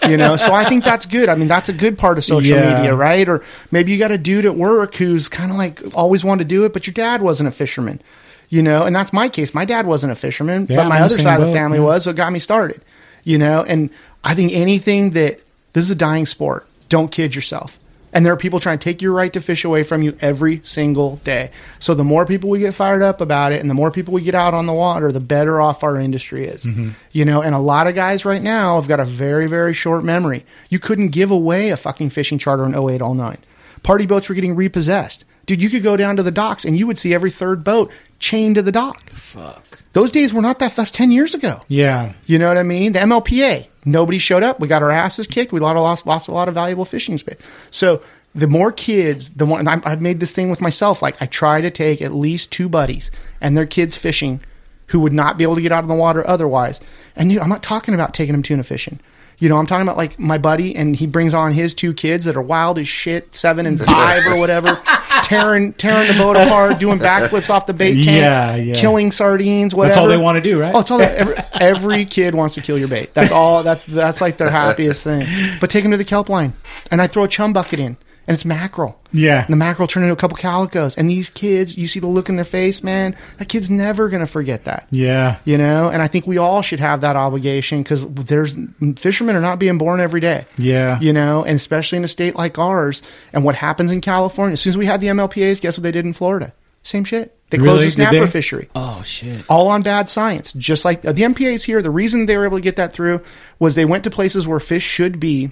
you 0.11 0.17
know, 0.17 0.37
so 0.37 0.53
I 0.53 0.65
think 0.65 0.83
that's 0.83 1.07
good. 1.07 1.29
I 1.29 1.37
mean, 1.37 1.47
that's 1.47 1.69
a 1.69 1.73
good 1.73 1.97
part 1.97 2.19
of 2.19 2.25
social 2.25 2.57
Yeah. 2.57 2.79
media, 2.79 2.97
right? 2.97 3.29
Or 3.29 3.45
maybe 3.71 3.93
you 3.93 3.99
got 3.99 4.11
a 4.11 4.19
dude 4.19 4.45
at 4.45 4.57
work 4.57 4.97
who's 4.97 5.29
kind 5.29 5.53
of 5.53 5.57
like 5.57 5.81
always 5.95 6.25
wanted 6.25 6.49
to 6.49 6.49
do 6.49 6.65
it, 6.65 6.73
but 6.73 6.89
your 6.89 6.95
dad 6.95 7.23
wasn't 7.23 7.49
a 7.49 7.53
fisherman. 7.53 8.03
You 8.49 8.65
know, 8.65 8.83
and 8.87 8.97
that's 8.97 9.13
my 9.13 9.29
case. 9.29 9.55
My 9.55 9.65
dad 9.65 9.87
wasn't 9.87 10.11
a 10.13 10.17
fisherman, 10.17 10.67
Yeah, 10.69 10.79
but 10.79 10.89
my 10.89 10.97
I'm 10.97 11.05
other 11.05 11.21
side 11.21 11.41
of 11.41 11.47
the 11.47 11.53
family 11.53 11.79
yeah. 11.79 11.85
was, 11.85 12.03
so 12.03 12.11
it 12.11 12.17
got 12.17 12.33
me 12.33 12.41
started. 12.41 12.83
You 13.23 13.39
know, 13.39 13.63
and 13.63 13.91
I 14.25 14.35
think 14.35 14.53
anything 14.53 15.11
that 15.11 15.39
this 15.73 15.85
is 15.85 15.93
a 15.93 15.95
dying 15.95 16.27
sport. 16.27 16.67
Don't 16.91 17.11
kid 17.11 17.35
yourself. 17.35 17.79
And 18.13 18.27
there 18.27 18.33
are 18.33 18.37
people 18.37 18.59
trying 18.59 18.79
to 18.79 18.85
take 18.85 19.01
your 19.01 19.13
right 19.13 19.33
to 19.33 19.41
fish 19.41 19.65
away 19.65 19.85
from 19.85 20.03
you 20.03 20.17
every 20.21 20.61
single 20.65 21.17
day. 21.23 21.53
So 21.79 21.95
the 21.95 22.05
more 22.05 22.27
people 22.27 22.51
we 22.51 22.59
get 22.59 22.75
fired 22.75 23.03
up 23.03 23.21
about 23.21 23.53
it 23.53 23.61
and 23.61 23.71
the 23.71 23.75
more 23.75 23.93
people 23.93 24.13
we 24.13 24.23
get 24.23 24.35
out 24.35 24.53
on 24.53 24.67
the 24.67 24.73
water, 24.73 25.13
the 25.13 25.21
better 25.21 25.61
off 25.61 25.85
our 25.85 25.97
industry 25.97 26.45
is. 26.45 26.65
Mm-hmm. 26.65 26.91
You 27.13 27.25
know, 27.25 27.41
and 27.41 27.55
a 27.55 27.61
lot 27.61 27.87
of 27.87 27.95
guys 27.95 28.25
right 28.25 28.43
now 28.43 28.75
have 28.81 28.89
got 28.89 28.99
a 28.99 29.05
very, 29.05 29.47
very 29.47 29.73
short 29.73 30.03
memory. 30.03 30.45
You 30.69 30.81
couldn't 30.81 31.11
give 31.11 31.31
away 31.31 31.71
a 31.71 31.77
fucking 31.77 32.11
fishing 32.11 32.39
charter 32.39 32.65
in 32.65 32.75
08, 32.75 33.01
09. 33.01 33.39
Party 33.85 34.07
boats 34.07 34.29
were 34.29 34.35
getting 34.35 34.57
repossessed. 34.57 35.25
dude, 35.47 35.63
you 35.63 35.71
could 35.71 35.85
go 35.85 35.97
down 35.97 36.17
to 36.17 36.23
the 36.23 36.33
docks 36.33 36.65
and 36.65 36.77
you 36.77 36.89
would 36.89 36.99
see 36.99 37.15
every 37.15 37.31
third 37.31 37.63
boat 37.63 37.93
chained 38.19 38.57
to 38.57 38.63
the 38.63 38.73
dock. 38.73 39.09
Fuck. 39.11 39.70
Those 39.93 40.11
days 40.11 40.33
were 40.33 40.43
not 40.43 40.59
that 40.61 40.73
fast 40.73 40.95
10 40.95 41.11
years 41.11 41.35
ago. 41.35 41.61
Yeah. 41.69 42.13
You 42.27 42.39
know 42.39 42.49
what 42.49 42.59
I 42.59 42.63
mean? 42.63 42.93
The 42.93 43.01
MLPA, 43.01 43.67
nobody 43.85 44.19
showed 44.19 44.43
up. 44.43 44.61
We 44.61 44.69
got 44.69 44.83
our 44.83 44.91
asses 44.91 45.27
kicked. 45.27 45.53
We 45.53 45.59
lost, 45.61 46.07
lost 46.07 46.29
a 46.29 46.33
lot 46.33 46.49
of 46.49 46.55
valuable 46.55 46.85
fishing 46.85 47.19
space. 47.19 47.39
So 47.73 48.01
the 48.35 48.47
more 48.47 48.71
kids, 48.71 49.31
the 49.31 49.47
more, 49.47 49.59
and 49.59 49.69
I'm- 49.69 49.83
I've 49.85 50.01
made 50.01 50.21
this 50.21 50.31
thing 50.33 50.49
with 50.49 50.61
myself. 50.61 51.03
Like 51.03 51.17
I 51.21 51.27
try 51.27 51.61
to 51.61 51.71
take 51.71 52.01
at 52.01 52.15
least 52.15 52.53
two 52.53 52.69
buddies 52.69 53.11
and 53.41 53.57
their 53.57 53.67
kids 53.67 53.97
fishing 53.97 54.41
who 54.89 55.01
would 55.01 55.13
not 55.13 55.37
be 55.39 55.45
able 55.45 55.57
to 55.57 55.61
get 55.63 55.73
out 55.73 55.83
of 55.83 55.89
the 55.89 55.95
water 55.95 56.27
otherwise. 56.29 56.81
And 57.17 57.29
dude, 57.31 57.41
I'm 57.41 57.49
not 57.49 57.63
talking 57.63 57.95
about 57.95 58.15
taking 58.15 58.33
them 58.33 58.43
tuna 58.43 58.63
fishing. 58.63 59.01
You 59.41 59.49
know, 59.49 59.57
I'm 59.57 59.67
talking 59.67 59.83
about 59.83 59.97
like 59.97 60.19
my 60.19 60.39
buddy, 60.39 60.77
and 60.77 60.95
he 60.95 61.07
brings 61.07 61.35
on 61.35 61.53
his 61.53 61.75
two 61.75 61.93
kids 61.95 62.27
that 62.27 62.37
are 62.37 62.43
wild 62.43 62.79
as 62.79 62.87
shit, 62.87 63.35
seven 63.35 63.67
and 63.67 63.81
five 63.81 64.25
or 64.27 64.39
whatever, 64.39 64.79
tearing 65.25 65.73
tearing 65.73 66.09
the 66.09 66.15
boat 66.23 66.37
apart, 66.37 66.79
doing 66.79 66.99
backflips 66.99 67.49
off 67.51 67.65
the 67.67 67.73
bait 67.73 67.95
tank, 68.05 68.07
Yeah, 68.19 68.55
yeah. 68.57 68.75
killing 68.75 69.11
sardines, 69.11 69.75
whatever. 69.75 69.89
That's 69.95 69.99
all 69.99 70.09
they 70.09 70.19
want 70.19 70.37
to 70.37 70.43
do, 70.43 70.61
right? 70.61 70.75
Oh, 70.75 70.81
it's 70.81 70.91
all 70.91 70.99
that. 70.99 71.17
Every, 71.17 71.35
every 71.55 72.05
kid 72.05 72.35
wants 72.35 72.55
to 72.57 72.61
kill 72.61 72.79
your 72.79 72.89
bait. 72.89 73.15
That's 73.15 73.33
all. 73.33 73.63
That's 73.63 73.85
that's 73.87 74.21
like 74.21 74.37
their 74.37 74.51
happiest 74.51 75.03
thing. 75.05 75.27
But 75.59 75.71
take 75.71 75.83
them 75.85 75.93
to 75.93 75.97
the 75.99 76.05
kelp 76.05 76.29
line, 76.29 76.53
and 76.91 77.01
I 77.01 77.07
throw 77.07 77.25
a 77.25 77.29
chum 77.29 77.53
bucket 77.55 77.79
in, 77.79 77.97
and 78.27 78.35
it's 78.35 78.45
mackerel. 78.45 79.01
Yeah. 79.13 79.41
And 79.45 79.53
the 79.53 79.57
mackerel 79.57 79.89
turned 79.89 80.05
into 80.05 80.13
a 80.13 80.17
couple 80.17 80.37
calicos, 80.37 80.97
and 80.97 81.11
these 81.11 81.31
kids, 81.31 81.77
you 81.77 81.87
see 81.89 81.99
the 82.01 82.07
look 82.07 82.29
in 82.29 82.37
their 82.37 82.45
face, 82.45 82.83
man. 82.83 83.17
That 83.39 83.49
kid's 83.49 83.69
never 83.71 84.09
gonna 84.09 84.27
forget 84.27 84.65
that. 84.65 84.87
yeah. 84.91 85.39
You 85.45 85.59
know, 85.59 85.89
and 85.89 86.01
I 86.03 86.07
think 86.09 86.27
we 86.27 86.39
all 86.39 86.63
should 86.63 86.81
have 86.81 87.01
that 87.01 87.17
obligation 87.17 87.83
because 87.83 88.07
there's 88.07 88.57
fishermen 88.97 89.37
are 89.37 89.41
not 89.41 89.59
being 89.59 89.79
born 89.79 90.01
every 90.01 90.21
day. 90.21 90.47
Yeah. 90.59 91.01
You 91.01 91.13
know, 91.13 91.45
and 91.45 91.57
especially 91.57 91.99
in 91.99 92.05
a 92.05 92.09
state 92.09 92.37
like 92.37 92.59
ours, 92.59 93.03
and 93.33 93.45
what 93.45 93.55
happens 93.57 93.91
in 93.93 94.01
California. 94.01 94.53
As 94.53 94.61
soon 94.61 94.71
as 94.73 94.77
we 94.79 94.87
had 94.87 95.01
the 95.01 95.09
MLPA's, 95.09 95.61
guess 95.61 95.77
what 95.77 95.83
they 95.83 95.93
did 95.93 96.05
in 96.05 96.13
Florida? 96.13 96.53
Same 96.83 97.05
shit. 97.05 97.37
They 97.51 97.59
closed 97.59 97.75
Really? 97.75 97.85
the 97.87 97.91
snapper 97.91 98.27
fishery 98.29 98.69
Oh 98.77 99.03
shit. 99.03 99.45
all 99.49 99.67
on 99.69 99.83
bad 99.83 100.09
science. 100.09 100.53
Just 100.53 100.85
like 100.85 101.05
uh, 101.05 101.11
the 101.13 101.23
MPA's 101.23 101.65
here, 101.65 101.83
the 101.83 101.91
reason 101.91 102.27
they 102.27 102.37
were 102.37 102.45
able 102.45 102.59
to 102.59 102.63
get 102.63 102.77
that 102.77 102.93
through 102.93 103.23
was 103.59 103.75
they 103.75 103.85
went 103.85 104.05
to 104.05 104.11
places 104.11 104.47
where 104.47 104.61
fish 104.61 104.85
should 104.85 105.19
be. 105.19 105.51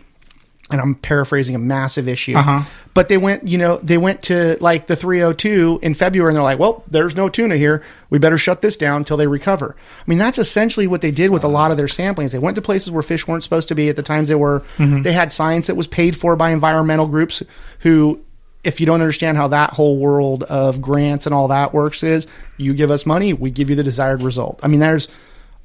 And 0.71 0.81
I'm 0.81 0.95
paraphrasing 0.97 1.55
a 1.55 1.59
massive 1.59 2.09
issue. 2.09 2.37
Uh-huh. 2.37 2.65
But 2.93 3.09
they 3.09 3.17
went, 3.17 3.47
you 3.47 3.57
know, 3.57 3.79
they 3.79 3.97
went 3.97 4.25
to 4.25 4.59
like 4.61 4.87
the 4.87 4.97
302 4.97 5.79
in 5.83 5.95
February 5.95 6.31
and 6.31 6.37
they're 6.37 6.43
like, 6.43 6.59
well, 6.59 6.85
there's 6.89 7.17
no 7.17 7.29
tuna 7.29 7.57
here. 7.57 7.83
We 8.11 8.19
better 8.19 8.37
shut 8.37 8.61
this 8.61 8.77
down 8.77 8.99
until 8.99 9.17
they 9.17 9.27
recover. 9.27 9.77
I 9.79 10.05
mean, 10.07 10.19
that's 10.19 10.39
essentially 10.39 10.87
what 10.87 11.01
they 11.01 11.11
did 11.11 11.31
with 11.31 11.45
a 11.45 11.49
lot 11.49 11.71
of 11.71 11.77
their 11.77 11.87
samplings. 11.87 12.33
They 12.33 12.39
went 12.39 12.57
to 12.57 12.63
places 12.63 12.91
where 12.91 13.03
fish 13.03 13.27
weren't 13.27 13.45
supposed 13.45 13.69
to 13.69 13.75
be 13.75 13.89
at 13.89 13.97
the 13.97 14.03
times 14.03 14.29
they 14.29 14.35
were. 14.35 14.63
They 15.03 15.13
had 15.13 15.33
science 15.33 15.69
that 15.69 15.77
was 15.77 15.87
paid 15.87 16.19
for 16.19 16.37
by 16.37 16.51
environmental 16.51 17.07
groups 17.07 17.43
who 17.81 18.21
if 18.65 18.81
you 18.81 18.87
don't 18.87 19.01
understand 19.01 19.37
how 19.37 19.49
that 19.49 19.73
whole 19.73 19.99
world 19.99 20.43
of 20.43 20.83
grants 20.83 21.27
and 21.27 21.35
all 21.35 21.49
that 21.49 21.73
works 21.73 22.03
is 22.03 22.27
you 22.57 22.75
give 22.75 22.91
us 22.91 23.07
money 23.07 23.33
we 23.33 23.51
give 23.51 23.71
you 23.71 23.77
the 23.77 23.85
desired 23.85 24.21
result 24.21 24.59
i 24.65 24.69
mean 24.69 24.81
there's 24.81 25.07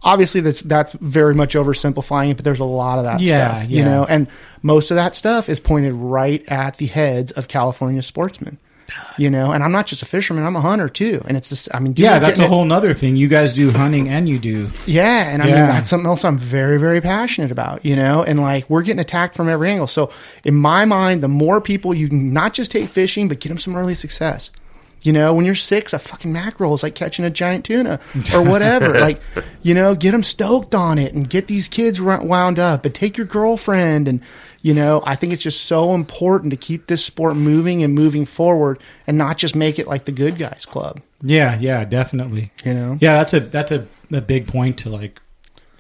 obviously 0.04 0.42
that's 0.42 0.62
that's 0.64 0.92
very 0.94 1.34
much 1.34 1.54
oversimplifying 1.56 2.32
it 2.32 2.36
but 2.36 2.44
there's 2.46 2.60
a 2.60 2.66
lot 2.66 2.98
of 3.00 3.06
that 3.06 3.20
Yeah, 3.22 3.56
stuff 3.62 3.70
you 3.70 3.84
know 3.84 4.06
and 4.06 4.28
most 4.62 4.92
of 4.92 4.96
that 4.96 5.16
stuff 5.16 5.50
is 5.50 5.60
pointed 5.60 5.94
right 5.94 6.44
at 6.48 6.78
the 6.78 6.88
heads 6.88 7.32
of 7.32 7.48
california 7.48 8.02
sportsmen 8.02 8.58
you 9.18 9.30
know 9.30 9.52
and 9.54 9.64
i'm 9.64 9.72
not 9.72 9.88
just 9.88 10.02
a 10.02 10.06
fisherman 10.06 10.44
i'm 10.46 10.58
a 10.58 10.62
hunter 10.62 10.90
too 10.90 11.22
and 11.26 11.38
it's 11.38 11.48
just 11.50 11.74
i 11.74 11.80
mean 11.80 11.94
dude, 11.94 12.04
Yeah, 12.04 12.20
that's 12.20 12.38
a 12.40 12.44
it- 12.44 12.50
whole 12.50 12.66
nother 12.66 12.94
thing. 12.94 13.16
You 13.16 13.28
guys 13.30 13.54
do 13.54 13.72
hunting 13.72 14.10
and 14.10 14.28
you 14.28 14.40
do. 14.40 14.70
yeah, 14.86 15.30
and 15.30 15.42
I 15.42 15.46
mean 15.46 15.56
that's 15.56 15.90
something 15.90 16.06
else 16.08 16.26
I'm 16.26 16.38
very, 16.38 16.78
very 16.78 17.00
passionate 17.00 17.50
about, 17.52 17.86
you 17.86 17.96
know. 17.96 18.24
And 18.24 18.40
like 18.40 18.70
we're 18.70 18.82
getting 18.82 19.00
attacked 19.00 19.36
from 19.38 19.48
every 19.50 19.70
angle. 19.72 19.88
So 19.88 20.12
in 20.44 20.54
my 20.56 20.84
mind, 20.86 21.24
the 21.24 21.28
more 21.30 21.62
people 21.62 21.94
you 21.94 22.10
can 22.10 22.34
not 22.34 22.54
just 22.54 22.72
take 22.72 22.90
fishing, 22.90 23.28
but 23.30 23.40
get 23.40 23.50
them 23.50 23.58
some 23.58 23.76
early 23.76 23.96
success. 23.96 24.52
You 25.04 25.12
know, 25.12 25.34
when 25.34 25.46
you're 25.46 25.56
six, 25.56 25.92
a 25.94 26.00
fucking 26.00 26.32
mackerel 26.32 26.74
is 26.74 26.82
like 26.82 26.96
catching 26.96 27.26
a 27.26 27.30
giant 27.30 27.66
tuna 27.66 28.00
or 28.34 28.42
whatever. 28.50 29.00
like, 29.00 29.22
you 29.62 29.74
know, 29.74 29.96
get 29.96 30.12
them 30.12 30.24
stoked 30.24 30.74
on 30.74 30.98
it 30.98 31.14
and 31.14 31.30
get 31.30 31.48
these 31.48 31.68
kids 31.68 32.02
wound 32.02 32.58
up 32.58 32.86
and 32.86 32.96
take 32.96 33.18
your 33.18 33.28
girlfriend. 33.28 34.08
And, 34.08 34.22
you 34.62 34.74
know, 34.74 35.04
I 35.06 35.16
think 35.16 35.34
it's 35.34 35.44
just 35.44 35.66
so 35.66 35.94
important 35.94 36.52
to 36.52 36.58
keep 36.58 36.88
this 36.88 37.04
sport 37.04 37.36
moving 37.36 37.84
and 37.84 37.94
moving 37.94 38.26
forward 38.26 38.80
and 39.06 39.18
not 39.18 39.38
just 39.38 39.56
make 39.56 39.78
it 39.78 39.88
like 39.88 40.06
the 40.06 40.14
good 40.14 40.38
guys 40.38 40.66
club. 40.66 41.02
Yeah, 41.22 41.58
yeah, 41.60 41.84
definitely. 41.84 42.52
You 42.64 42.74
know? 42.74 42.98
Yeah, 43.02 43.18
that's 43.18 43.34
a 43.34 43.40
that's 43.42 43.72
a, 43.72 43.88
a 44.12 44.22
big 44.22 44.48
point 44.48 44.80
to 44.80 44.90
like 44.90 45.20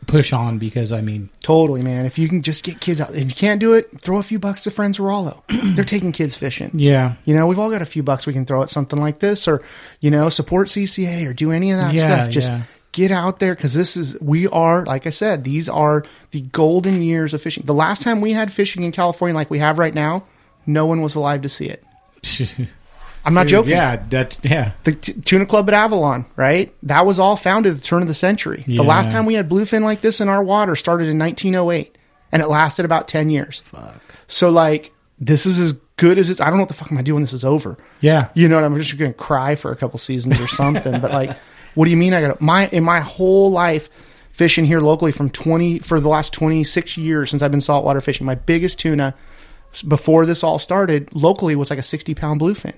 push 0.06 0.34
on 0.34 0.58
because 0.60 0.91
I 0.91 1.01
mean, 1.01 1.30
Totally, 1.41 1.82
man. 1.82 2.06
If 2.06 2.18
you 2.18 2.28
can 2.30 2.41
just 2.41 2.64
get 2.64 2.80
kids 2.80 2.99
out, 3.01 3.14
if 3.16 3.28
you 3.30 3.36
can't 3.36 3.60
do 3.60 3.74
it, 3.74 4.01
throw 4.01 4.18
a 4.18 4.24
few 4.24 4.39
bucks 4.39 4.62
to 4.64 4.72
Friends 4.72 4.99
Rollo. 4.99 5.43
They're 5.49 5.84
taking 5.86 6.12
kids 6.12 6.36
fishing. 6.36 6.72
yeah, 6.74 7.16
You 7.26 7.36
know, 7.36 7.47
we've 7.47 7.60
all 7.60 7.70
got 7.72 7.82
a 7.82 7.86
few 7.86 8.04
bucks 8.04 8.26
we 8.26 8.34
can 8.34 8.45
throw 8.45 8.62
at 8.64 8.70
something 8.70 8.99
like 8.99 9.20
this, 9.20 9.47
or 9.47 9.62
you 9.99 10.12
know, 10.12 10.30
support 10.30 10.68
CCA 10.68 11.28
or 11.28 11.34
do 11.34 11.51
any 11.51 11.72
of 11.72 11.78
that 11.80 11.93
Yeah, 11.93 11.99
stuff. 12.01 12.30
Just 12.30 12.49
yeah. 12.49 12.64
get 12.91 13.12
out 13.12 13.39
there 13.39 13.56
because 13.56 13.74
this 13.74 13.97
is 13.97 14.20
we 14.22 14.47
are, 14.47 14.86
like 14.86 15.08
I 15.08 15.12
said, 15.12 15.43
these 15.43 15.68
are 15.70 16.04
the 16.32 16.41
golden 16.41 17.01
years 17.01 17.34
of 17.34 17.41
fishing. 17.41 17.64
The 17.66 17.74
last 17.74 18.01
time 18.01 18.22
we 18.22 18.34
had 18.34 18.51
fishing 18.51 18.84
in 18.84 18.91
California 18.91 19.36
like 19.36 19.49
we 19.49 19.60
have 19.60 19.80
right 19.80 19.93
now, 19.93 20.26
no 20.66 20.86
one 20.86 21.01
was 21.01 21.16
alive 21.16 21.41
to 21.43 21.49
see 21.49 21.68
it. 21.70 21.84
I'm 23.26 23.34
not 23.34 23.43
Dude, 23.43 23.49
joking. 23.51 23.71
Yeah, 23.71 24.03
that's 24.09 24.39
yeah. 24.43 24.74
The 24.84 24.93
t- 24.93 25.13
tuna 25.13 25.45
club 25.45 25.69
at 25.69 25.74
Avalon, 25.74 26.26
right? 26.36 26.74
That 26.84 27.05
was 27.05 27.19
all 27.19 27.36
founded 27.36 27.71
at 27.74 27.80
the 27.80 27.84
turn 27.84 28.01
of 28.01 28.07
the 28.07 28.13
century. 28.13 28.63
Yeah. 28.67 28.78
The 28.78 28.84
last 28.84 29.11
time 29.11 29.26
we 29.26 29.36
had 29.36 29.49
bluefin 29.49 29.82
like 29.82 30.01
this 30.01 30.19
in 30.19 30.28
our 30.28 30.43
water 30.43 30.76
started 30.76 31.07
in 31.07 31.17
1908, 31.17 31.97
and 32.32 32.41
it 32.41 32.47
lasted 32.47 32.84
about 32.84 33.07
10 33.07 33.30
years. 33.30 33.61
Fuck. 33.65 34.01
So, 34.28 34.49
like, 34.49 34.91
this 35.19 35.45
is 35.45 35.57
as 35.59 35.74
good 35.95 36.17
as 36.17 36.30
it's. 36.30 36.41
I 36.41 36.45
don't 36.47 36.55
know 36.55 36.63
what 36.63 36.67
the 36.69 36.74
fuck 36.76 36.91
am 36.91 36.97
I 36.97 37.01
doing. 37.01 37.21
This 37.21 37.34
is 37.34 37.45
over. 37.45 37.78
Yeah. 38.01 38.30
You 38.34 38.49
know 38.49 38.55
what? 38.55 38.65
I'm 38.65 38.76
just 38.76 38.97
going 38.97 39.11
to 39.13 39.17
cry 39.17 39.55
for 39.55 39.71
a 39.71 39.76
couple 39.76 39.99
seasons 39.99 40.39
or 40.39 40.47
something. 40.47 40.99
but 40.99 41.11
like, 41.11 41.38
what 41.76 41.86
do 41.86 41.91
you 41.91 41.97
mean? 41.97 42.13
I 42.13 42.21
got 42.21 42.41
my 42.41 42.67
in 42.67 42.84
my 42.84 42.99
whole 42.99 43.51
life 43.51 43.89
fishing 44.34 44.65
here 44.65 44.82
locally 44.82 45.11
from 45.11 45.30
20 45.30 45.80
for 45.80 45.99
the 45.99 46.09
last 46.09 46.34
26 46.34 46.97
years 46.97 47.30
since 47.30 47.41
I've 47.41 47.51
been 47.51 47.61
saltwater 47.61 48.01
fishing. 48.01 48.26
My 48.26 48.36
biggest 48.36 48.80
tuna 48.80 49.13
before 49.88 50.26
this 50.26 50.43
all 50.43 50.59
started 50.59 51.13
locally 51.15 51.55
was 51.55 51.69
like 51.69 51.80
a 51.80 51.84
60 51.84 52.13
pound 52.15 52.41
bluefin. 52.41 52.74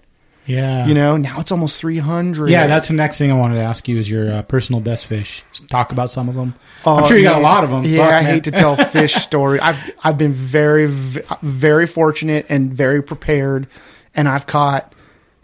Yeah. 0.46 0.86
You 0.86 0.93
know, 0.93 1.18
now 1.18 1.39
it's 1.39 1.52
almost 1.52 1.80
300. 1.82 2.50
Yeah, 2.50 2.68
that's 2.68 2.88
the 2.88 2.93
next 2.93 3.18
thing 3.18 3.32
I 3.32 3.36
wanted 3.38 3.56
to 3.56 3.62
ask 3.62 3.88
you 3.88 3.98
is 3.98 4.10
your 4.10 4.32
uh, 4.32 4.41
personal 4.43 4.80
best 4.80 5.06
fish. 5.08 5.43
Talk 5.70 5.91
about 5.91 6.12
some 6.12 6.30
of 6.30 6.36
them. 6.36 6.54
Oh, 6.86 6.98
I'm 6.98 7.08
sure 7.08 7.18
you 7.18 7.24
got 7.24 7.39
a 7.39 7.43
lot 7.43 7.64
of 7.64 7.70
them. 7.72 7.84
Yeah, 7.84 7.98
Fuck, 7.98 8.08
I 8.14 8.22
man. 8.22 8.24
hate 8.26 8.43
to 8.46 8.52
tell 8.52 8.76
fish 8.91 9.16
story. 9.16 9.60
I've 9.60 9.78
I've 10.04 10.18
been 10.18 10.34
very 10.34 10.86
very 10.88 11.88
fortunate 11.88 12.46
and 12.50 12.72
very 12.74 13.02
prepared, 13.02 13.68
and 14.14 14.28
I've 14.30 14.46
caught, 14.46 14.93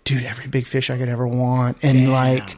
dude, 0.03 0.23
every 0.23 0.47
big 0.47 0.67
fish 0.67 0.89
I 0.89 0.97
could 0.97 1.09
ever 1.09 1.27
want, 1.27 1.77
and 1.81 2.11
like, 2.11 2.55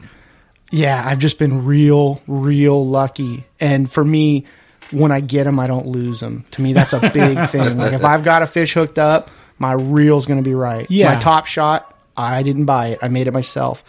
yeah, 0.70 1.02
I've 1.04 1.18
just 1.18 1.38
been 1.38 1.64
real, 1.64 2.20
real 2.26 2.86
lucky. 2.86 3.44
And 3.58 3.90
for 3.90 4.04
me, 4.04 4.44
when 4.90 5.12
I 5.12 5.20
get 5.20 5.44
them, 5.44 5.58
I 5.58 5.66
don't 5.66 5.86
lose 5.86 6.20
them. 6.20 6.44
To 6.52 6.62
me, 6.62 6.72
that's 6.74 6.92
a 6.92 7.00
big 7.10 7.38
thing. 7.48 7.78
Like 7.78 7.94
if 7.94 8.04
I've 8.04 8.24
got 8.24 8.42
a 8.42 8.46
fish 8.46 8.74
hooked 8.74 8.98
up, 8.98 9.30
my 9.58 9.72
reel's 9.72 10.26
going 10.26 10.42
to 10.42 10.48
be 10.48 10.54
right. 10.54 10.86
Yeah. 10.90 11.14
my 11.14 11.20
top 11.20 11.46
shot, 11.46 11.93
I 12.16 12.42
didn't 12.42 12.64
buy 12.66 12.88
it. 12.88 12.98
I 13.02 13.08
made 13.08 13.26
it 13.26 13.32
myself. 13.32 13.84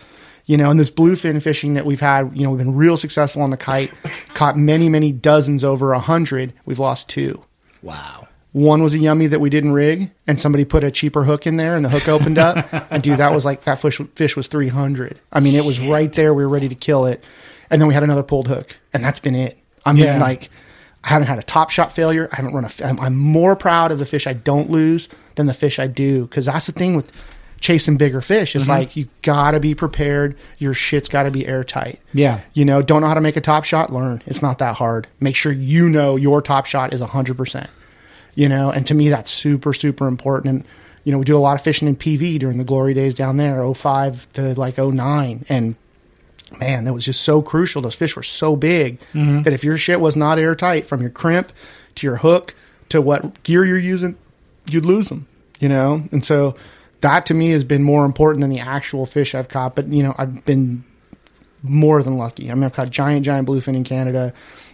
You 0.48 0.58
know, 0.58 0.70
and 0.70 0.80
this 0.80 0.92
bluefin 0.92 1.42
fishing 1.42 1.74
that 1.74 1.86
we've 1.86 2.00
had, 2.02 2.32
you 2.38 2.44
know, 2.44 2.52
we've 2.52 2.60
been 2.60 2.76
real 2.76 2.98
successful 2.98 3.42
on 3.42 3.50
the 3.50 3.58
kite, 3.58 3.92
caught 4.36 4.56
many, 4.58 4.90
many 4.90 5.12
dozens 5.12 5.64
over 5.64 5.94
a 5.94 6.00
hundred. 6.00 6.54
We've 6.66 6.78
lost 6.80 7.10
two. 7.10 7.44
Wow. 7.82 8.28
One 8.52 8.82
was 8.84 8.94
a 8.94 9.00
yummy 9.00 9.28
that 9.28 9.42
we 9.42 9.50
didn't 9.50 9.74
rig, 9.74 10.12
and 10.28 10.40
somebody 10.40 10.64
put 10.64 10.84
a 10.84 10.92
cheaper 10.92 11.24
hook 11.24 11.46
in 11.48 11.58
there, 11.58 11.76
and 11.76 11.84
the 11.84 11.90
hook 11.90 12.08
opened 12.08 12.38
up. 12.38 12.68
and 12.92 13.02
dude, 13.04 13.18
that 13.18 13.34
was 13.34 13.44
like 13.44 13.64
that 13.66 13.82
fish. 13.82 14.00
Fish 14.16 14.38
was 14.38 14.48
three 14.48 14.70
hundred. 14.70 15.20
I 15.34 15.40
mean, 15.40 15.56
it 15.56 15.66
was 15.66 15.80
right 15.80 16.14
there. 16.14 16.34
We 16.34 16.44
were 16.44 16.50
ready 16.50 16.70
to 16.70 16.76
kill 16.76 17.06
it, 17.06 17.24
and 17.70 17.82
then 17.82 17.88
we 17.88 17.94
had 17.94 18.04
another 18.04 18.24
pulled 18.24 18.48
hook, 18.48 18.78
and 18.94 19.04
that's 19.04 19.20
been 19.20 19.36
it. 19.36 19.58
I 19.86 19.92
mean, 19.94 20.04
Yeah. 20.06 20.20
like, 20.20 20.50
I 21.04 21.10
haven't 21.10 21.28
had 21.28 21.38
a 21.38 21.44
top 21.44 21.70
shot 21.70 21.92
failure. 21.92 22.30
I 22.32 22.38
haven't 22.38 22.54
run 22.54 22.66
a. 22.66 22.70
I'm, 22.86 23.00
I'm 23.00 23.18
more 23.18 23.56
proud 23.58 23.92
of 23.92 24.00
the 24.00 24.06
fish 24.06 24.26
I 24.26 24.34
don't 24.34 24.70
lose 24.70 25.10
than 25.36 25.48
the 25.48 25.54
fish 25.54 25.78
I 25.80 25.88
do, 25.88 26.22
because 26.26 26.46
that's 26.46 26.68
the 26.68 26.72
thing 26.72 26.96
with 26.96 27.12
chasing 27.66 27.98
bigger 27.98 28.22
fish. 28.22 28.52
Mm-hmm. 28.52 28.60
It's 28.60 28.70
like 28.70 28.96
you 28.96 29.10
gotta 29.24 29.60
be 29.60 29.74
prepared. 29.74 30.38
Your 30.60 30.76
shit's 30.76 31.10
got 31.10 31.24
to 31.24 31.32
be 31.32 31.48
airtight. 31.48 32.00
Yeah. 32.14 32.42
You 32.54 32.64
know, 32.64 32.84
don't 32.84 33.02
know 33.02 33.08
how 33.08 33.16
to 33.16 33.22
make 33.22 33.38
a 33.38 33.42
top 33.42 33.66
shot? 33.66 33.92
Learn. 33.92 34.22
It's 34.28 34.44
not 34.44 34.60
that 34.60 34.76
hard. 34.76 35.08
Make 35.20 35.36
sure 35.36 35.52
you 35.52 35.90
know 35.90 36.16
your 36.16 36.42
top 36.44 36.68
shot 36.68 36.94
is 36.94 37.02
100%. 37.02 37.68
You 38.36 38.50
know, 38.50 38.70
and 38.70 38.86
to 38.88 38.94
me, 38.94 39.10
that's 39.10 39.32
super, 39.32 39.74
super 39.74 40.08
important. 40.08 40.54
And, 40.54 40.66
you 41.06 41.12
know, 41.12 41.18
we 41.18 41.26
do 41.26 41.36
a 41.36 41.40
lot 41.40 41.56
of 41.56 41.62
fishing 41.62 41.88
in 41.88 41.96
PV 41.96 42.38
during 42.38 42.58
the 42.58 42.64
glory 42.64 42.94
days 42.94 43.16
down 43.16 43.38
there, 43.38 43.74
05 43.74 44.32
to 44.34 44.54
like 44.60 44.78
09. 44.78 45.46
And 45.50 45.76
man, 46.60 46.84
that 46.84 46.94
was 46.94 47.06
just 47.06 47.22
so 47.22 47.42
crucial. 47.42 47.82
Those 47.82 47.96
fish 47.96 48.16
were 48.16 48.24
so 48.24 48.56
big 48.56 49.00
that 49.14 49.54
if 49.54 49.64
your 49.64 49.78
shit 49.78 50.00
was 50.00 50.16
not 50.16 50.38
airtight 50.38 50.86
from 50.86 51.02
your 51.02 51.10
crimp 51.10 51.52
to 51.96 52.06
your 52.06 52.18
hook 52.18 52.54
to 52.90 53.02
what 53.02 53.42
gear 53.44 53.66
you're 53.66 53.80
using, 53.80 54.18
you'd 54.70 54.86
lose 54.86 55.10
them, 55.10 55.28
you 55.60 55.70
know? 55.70 56.04
And 56.12 56.24
so 56.24 56.56
that 57.06 57.28
to 57.28 57.34
me 57.34 57.52
has 57.52 57.64
been 57.64 57.84
more 57.84 58.04
important 58.06 58.42
than 58.42 58.50
the 58.50 58.60
actual 58.60 59.06
fish 59.06 59.36
I've 59.36 59.48
caught. 59.48 59.76
But, 59.76 59.88
you 59.88 60.02
know, 60.04 60.14
I've 60.18 60.44
been 60.46 60.84
more 61.62 62.02
than 62.04 62.18
lucky. 62.18 62.50
I 62.52 62.54
mean, 62.56 62.64
I've 62.64 62.74
caught 62.74 62.90
giant, 62.90 63.26
giant 63.26 63.48
bluefin 63.48 63.76
in 63.76 63.84
Canada. 63.84 64.34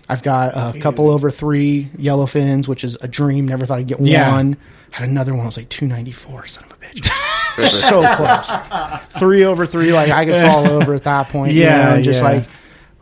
I've 0.09 0.23
got 0.23 0.53
a 0.75 0.79
couple 0.79 1.09
over 1.09 1.29
three 1.32 1.89
yellowfins, 1.97 2.67
which 2.67 2.84
is 2.84 2.97
a 3.01 3.07
dream. 3.07 3.47
Never 3.47 3.65
thought 3.65 3.79
I'd 3.79 3.88
get 3.88 3.99
Yeah. 4.01 4.32
one. 4.32 4.57
Had 4.91 5.07
another 5.07 5.34
one. 5.34 5.43
I 5.43 5.45
was 5.45 5.55
like 5.57 5.69
two 5.69 5.88
ninety 5.88 6.11
four. 6.11 6.45
Son 6.47 6.65
of 6.65 6.71
a 6.71 6.75
bitch. 6.75 7.05
so 7.69 8.15
close. 8.15 9.09
Three 9.19 9.45
over 9.45 9.65
three, 9.65 9.93
like 9.93 10.09
I 10.11 10.25
could 10.25 10.36
fall 10.45 10.67
over 10.82 10.95
at 10.95 11.03
that 11.05 11.29
point. 11.29 11.53
you 11.53 11.61
Yeah, 11.61 11.95
know, 11.95 12.01
just 12.01 12.21
yeah. 12.21 12.27
like 12.29 12.47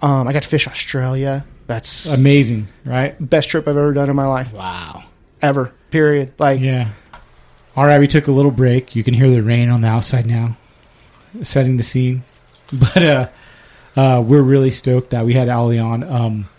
um, 0.03 0.27
I 0.27 0.33
got 0.33 0.43
to 0.43 0.49
fish 0.49 0.67
Australia. 0.67 1.45
That's 1.65 2.05
Amazing, 2.05 2.67
right? 2.85 3.15
best 3.19 3.49
trip 3.49 3.67
I've 3.67 3.75
ever 3.77 3.93
done 3.93 4.09
in 4.09 4.15
my 4.15 4.25
life, 4.27 4.51
Wow. 4.53 5.03
ever. 5.41 5.71
Period. 5.89 6.33
Like 6.37 6.59
Yeah. 6.61 6.89
All 7.75 7.85
right, 7.85 7.99
we 7.99 8.07
took 8.07 8.27
a 8.27 8.31
little 8.31 8.51
break. 8.51 8.95
You 8.95 9.03
can 9.03 9.13
hear 9.13 9.29
the 9.29 9.41
rain 9.41 9.69
on 9.69 9.81
the 9.81 9.87
outside 9.87 10.25
now, 10.25 10.57
setting 11.43 11.77
the 11.77 11.83
scene. 11.83 12.23
But 12.71 12.97
uh, 13.03 13.29
uh, 13.95 14.23
we're 14.23 14.43
really 14.43 14.69
stoked 14.69 15.09
that 15.09 15.25
we 15.25 15.33
had 15.33 15.49
Ali 15.49 15.79
on. 15.79 16.03
Um, 16.03 16.49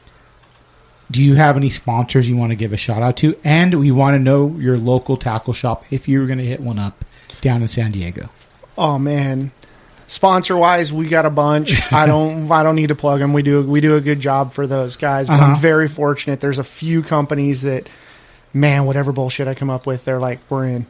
do 1.09 1.23
you 1.23 1.37
have 1.37 1.57
any 1.57 1.71
sponsors 1.71 2.29
you 2.29 2.37
want 2.37 2.51
to 2.51 2.57
give 2.57 2.73
a 2.73 2.77
shout 2.77 3.01
out 3.01 3.17
to? 3.19 3.37
And 3.45 3.75
we 3.79 3.93
want 3.93 4.15
to 4.17 4.19
know 4.19 4.49
your 4.59 4.77
local 4.77 5.17
tackle 5.17 5.53
shop 5.53 5.85
if 5.93 6.09
you 6.09 6.19
were 6.19 6.27
going 6.27 6.39
to 6.41 6.45
hit 6.45 6.59
one 6.59 6.81
up 6.81 7.05
down 7.43 7.63
in 7.63 7.69
San 7.69 7.93
Diego. 7.93 8.29
Oh 8.77 8.99
man, 8.99 9.53
sponsor 10.09 10.57
wise, 10.57 10.93
we 10.93 11.07
got 11.07 11.27
a 11.27 11.31
bunch. 11.31 11.81
I 11.93 12.07
don't, 12.07 12.51
I 12.51 12.65
don't 12.65 12.75
need 12.75 12.89
to 12.89 12.97
plug 12.97 13.21
them. 13.21 13.33
We 13.33 13.43
do, 13.45 13.63
we 13.63 13.81
do 13.81 13.95
a 13.95 14.01
good 14.01 14.19
job 14.19 14.53
for 14.53 14.67
those 14.67 14.97
guys. 14.97 15.29
But 15.29 15.35
Uh-huh. 15.35 15.53
I'm 15.55 15.61
very 15.61 15.87
fortunate. 15.87 16.41
There's 16.41 16.59
a 16.59 16.65
few 16.65 17.03
companies 17.05 17.63
that, 17.63 17.89
man, 18.53 18.85
whatever 18.85 19.13
bullshit 19.13 19.47
I 19.47 19.55
come 19.55 19.71
up 19.71 19.87
with, 19.87 20.05
they're 20.05 20.19
like, 20.19 20.41
we're 20.51 20.67
in, 20.67 20.87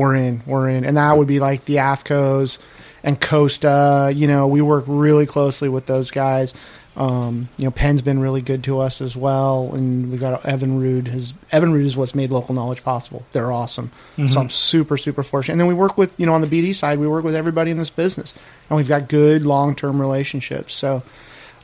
we're 0.00 0.16
in, 0.16 0.42
we're 0.46 0.68
in, 0.68 0.84
and 0.84 0.96
that 0.96 1.16
would 1.16 1.28
be 1.28 1.38
like 1.38 1.66
the 1.66 1.76
AFTCOs 1.76 2.58
and 3.04 3.20
Costa. 3.20 4.12
You 4.14 4.26
know, 4.26 4.46
we 4.46 4.62
work 4.62 4.84
really 4.86 5.26
closely 5.26 5.68
with 5.68 5.86
those 5.86 6.10
guys. 6.10 6.54
Um, 6.96 7.48
you 7.56 7.64
know, 7.66 7.70
Penn's 7.70 8.02
been 8.02 8.18
really 8.18 8.42
good 8.42 8.64
to 8.64 8.80
us 8.80 9.00
as 9.00 9.16
well, 9.16 9.70
and 9.72 10.10
we 10.10 10.18
got 10.18 10.42
Evinrude. 10.42 11.06
His 11.06 11.32
Evinrude 11.52 11.84
is 11.84 11.96
what's 11.96 12.14
made 12.14 12.30
local 12.30 12.54
knowledge 12.54 12.82
possible. 12.82 13.24
They're 13.32 13.52
awesome. 13.52 13.92
So 14.28 14.40
I'm 14.40 14.50
super 14.50 14.96
super 14.96 15.22
fortunate. 15.22 15.52
And 15.52 15.60
then 15.60 15.68
we 15.68 15.74
work 15.74 15.96
with 15.96 16.12
you 16.18 16.26
know 16.26 16.34
on 16.34 16.40
the 16.40 16.48
BD 16.48 16.74
side, 16.74 16.98
we 16.98 17.06
work 17.06 17.24
with 17.24 17.36
everybody 17.36 17.70
in 17.70 17.78
this 17.78 17.90
business, 17.90 18.34
and 18.68 18.76
we've 18.76 18.88
got 18.88 19.08
good 19.08 19.44
long 19.44 19.76
term 19.76 20.00
relationships. 20.00 20.74
So, 20.74 21.02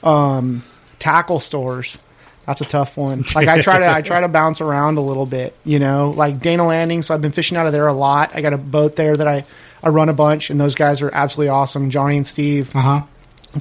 um, 0.03 0.63
tackle 0.99 1.41
stores. 1.41 1.99
That's 2.47 2.61
a 2.61 2.65
tough 2.65 2.97
one. 2.97 3.25
Like 3.35 3.49
I 3.49 3.61
try 3.61 3.81
to 3.81 3.89
I 3.91 4.03
try 4.03 4.21
to 4.21 4.29
bounce 4.29 4.61
around 4.61 4.99
a 4.99 5.01
little 5.01 5.27
bit, 5.27 5.55
you 5.65 5.79
know. 5.81 6.11
Like 6.17 6.41
Dana 6.41 6.65
Landing, 6.67 7.03
so 7.03 7.13
I've 7.15 7.21
been 7.23 7.33
fishing 7.33 7.57
out 7.57 7.67
of 7.67 7.73
there 7.73 7.89
a 7.89 7.93
lot. 7.93 8.31
I 8.35 8.41
got 8.41 8.53
a 8.53 8.59
boat 8.59 8.95
there 8.97 9.17
that 9.17 9.27
I 9.27 9.45
I 9.83 9.89
run 9.89 10.09
a 10.09 10.13
bunch, 10.13 10.51
and 10.51 10.61
those 10.61 10.75
guys 10.77 11.03
are 11.03 11.11
absolutely 11.13 11.49
awesome. 11.51 11.91
Johnny 11.91 12.17
and 12.17 12.27
Steve 12.27 12.75
Uh 12.75 12.81
huh. 12.81 13.01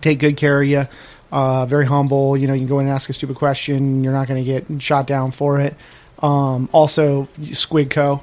take 0.01 0.19
good 0.19 0.37
care 0.37 0.61
of 0.61 0.67
you. 0.67 0.87
Uh, 1.31 1.65
very 1.65 1.85
humble. 1.87 2.37
You 2.37 2.47
know, 2.47 2.53
you 2.53 2.61
can 2.61 2.67
go 2.67 2.79
in 2.79 2.85
and 2.85 2.93
ask 2.95 3.09
a 3.09 3.13
stupid 3.13 3.35
question. 3.35 4.03
You're 4.03 4.13
not 4.13 4.27
going 4.27 4.43
to 4.43 4.45
get 4.45 4.81
shot 4.81 5.07
down 5.07 5.31
for 5.31 5.59
it. 5.59 5.73
Um, 6.21 6.69
also, 6.71 7.23
Squidco, 7.41 8.21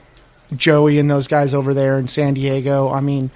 Joey, 0.57 0.99
and 0.99 1.11
those 1.11 1.27
guys 1.27 1.53
over 1.53 1.75
there 1.75 1.99
in 1.99 2.07
San 2.09 2.35
Diego. 2.35 2.91
I 2.91 3.01
mean, 3.01 3.31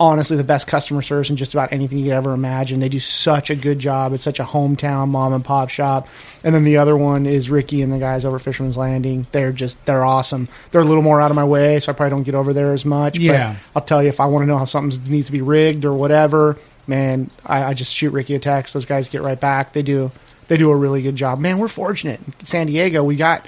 honestly, 0.00 0.36
the 0.38 0.42
best 0.42 0.66
customer 0.66 1.02
service 1.02 1.28
in 1.28 1.36
just 1.36 1.52
about 1.52 1.72
anything 1.72 1.98
you 1.98 2.04
could 2.04 2.14
ever 2.14 2.32
imagine. 2.32 2.80
They 2.80 2.88
do 2.88 2.98
such 2.98 3.50
a 3.50 3.54
good 3.54 3.78
job. 3.78 4.14
It's 4.14 4.24
such 4.24 4.40
a 4.40 4.44
hometown 4.44 5.08
mom 5.08 5.34
and 5.34 5.44
pop 5.44 5.68
shop. 5.68 6.08
And 6.42 6.54
then 6.54 6.64
the 6.64 6.78
other 6.78 6.96
one 6.96 7.26
is 7.26 7.50
Ricky 7.50 7.82
and 7.82 7.92
the 7.92 7.98
guys 7.98 8.24
over 8.24 8.38
Fisherman's 8.38 8.78
Landing. 8.78 9.26
They're 9.30 9.52
just 9.52 9.76
they're 9.84 10.04
awesome. 10.04 10.48
They're 10.70 10.80
a 10.80 10.84
little 10.84 11.02
more 11.02 11.20
out 11.20 11.30
of 11.30 11.34
my 11.36 11.44
way, 11.44 11.78
so 11.80 11.92
I 11.92 11.94
probably 11.94 12.10
don't 12.10 12.22
get 12.22 12.34
over 12.34 12.54
there 12.54 12.72
as 12.72 12.86
much. 12.86 13.18
Yeah. 13.18 13.56
But 13.74 13.80
I'll 13.80 13.86
tell 13.86 14.02
you 14.02 14.08
if 14.08 14.20
I 14.20 14.26
want 14.26 14.42
to 14.42 14.46
know 14.46 14.56
how 14.56 14.64
something 14.64 15.04
needs 15.04 15.26
to 15.26 15.32
be 15.32 15.42
rigged 15.42 15.84
or 15.84 15.92
whatever, 15.92 16.56
man, 16.86 17.30
I, 17.44 17.64
I 17.64 17.74
just 17.74 17.94
shoot 17.94 18.10
Ricky 18.10 18.34
a 18.34 18.38
text. 18.38 18.72
Those 18.72 18.86
guys 18.86 19.10
get 19.10 19.20
right 19.20 19.38
back. 19.38 19.74
They 19.74 19.82
do 19.82 20.10
they 20.48 20.56
do 20.56 20.70
a 20.70 20.76
really 20.76 21.02
good 21.02 21.14
job. 21.14 21.38
Man, 21.38 21.58
we're 21.58 21.68
fortunate. 21.68 22.20
San 22.42 22.68
Diego, 22.68 23.04
we 23.04 23.16
got 23.16 23.44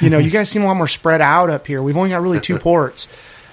you 0.00 0.08
know, 0.08 0.18
you 0.18 0.30
guys 0.30 0.48
seem 0.48 0.62
a 0.62 0.66
lot 0.66 0.76
more 0.76 0.88
spread 0.88 1.20
out 1.20 1.50
up 1.50 1.66
here. 1.66 1.82
We've 1.82 1.96
only 1.96 2.10
got 2.10 2.22
really 2.22 2.40
two 2.40 2.58
ports. 2.60 3.08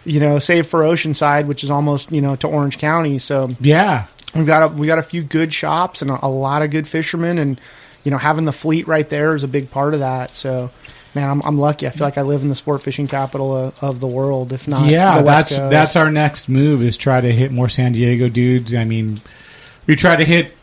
You 0.05 0.19
know, 0.19 0.39
save 0.39 0.67
for 0.67 0.81
Oceanside, 0.81 1.45
which 1.45 1.63
is 1.63 1.71
almost, 1.71 2.11
you 2.11 2.21
know, 2.21 2.35
to 2.37 2.47
Orange 2.47 2.77
County. 2.77 3.19
So 3.19 3.49
Yeah. 3.59 4.05
we've 4.35 4.45
got 4.45 4.63
a, 4.63 4.67
we 4.67 4.87
got 4.87 4.99
a 4.99 5.03
few 5.03 5.23
good 5.23 5.53
shops 5.53 6.01
and 6.01 6.11
a, 6.11 6.25
a 6.25 6.27
lot 6.27 6.61
of 6.61 6.71
good 6.71 6.87
fishermen 6.87 7.37
and 7.37 7.59
you 8.03 8.11
know 8.11 8.17
having 8.17 8.43
the 8.45 8.51
fleet 8.51 8.85
right 8.87 9.07
there 9.09 9.33
is 9.35 9.43
a 9.43 9.47
big 9.47 9.69
part 9.71 9.93
of 9.93 10.01
that 10.01 10.33
so 10.33 10.69
man 11.15 11.29
i'm, 11.29 11.41
I'm 11.43 11.57
lucky 11.57 11.87
i 11.87 11.89
feel 11.89 12.05
like 12.05 12.17
i 12.17 12.21
live 12.23 12.41
in 12.41 12.49
the 12.49 12.55
sport 12.55 12.81
fishing 12.81 13.07
capital 13.07 13.55
of, 13.55 13.81
of 13.81 13.99
the 14.01 14.07
world 14.07 14.51
if 14.51 14.67
not 14.67 14.89
yeah, 14.89 15.21
that's 15.21 15.49
Coast. 15.55 15.69
that's 15.69 15.95
our 15.95 16.11
next 16.11 16.49
move 16.49 16.81
is 16.83 16.97
try 16.97 17.21
to 17.21 17.31
hit 17.31 17.51
more 17.51 17.69
San 17.69 17.93
Diego 17.93 18.27
dudes. 18.27 18.73
I 18.75 18.83
mean, 18.83 19.21
we 19.87 19.95
try 19.95 20.15
to 20.17 20.25
hit. 20.25 20.53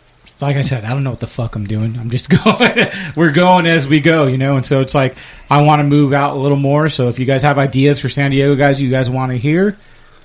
Like 0.41 0.57
I 0.57 0.63
said, 0.63 0.85
I 0.85 0.91
don't 0.91 1.05
know 1.05 1.11
what 1.11 1.21
the 1.21 1.27
fuck 1.27 1.55
I'm 1.57 1.67
doing. 1.67 1.99
I'm 1.99 2.11
just 2.11 2.31
going. 2.45 2.89
We're 3.17 3.33
going 3.33 3.67
as 3.67 3.87
we 3.87 4.01
go, 4.01 4.27
you 4.27 4.39
know. 4.39 4.57
And 4.57 4.65
so 4.65 4.81
it's 4.81 4.95
like 4.95 5.17
I 5.51 5.63
want 5.63 5.81
to 5.81 5.85
move 5.85 6.13
out 6.13 6.37
a 6.37 6.39
little 6.39 6.57
more. 6.57 6.89
So 6.89 7.09
if 7.09 7.19
you 7.19 7.27
guys 7.27 7.43
have 7.43 7.59
ideas 7.59 8.01
for 8.01 8.09
San 8.09 8.31
Diego 8.31 8.57
guys, 8.57 8.81
you 8.81 8.91
guys 8.91 9.11
want 9.11 9.33
to 9.33 9.39
hear, 9.39 9.77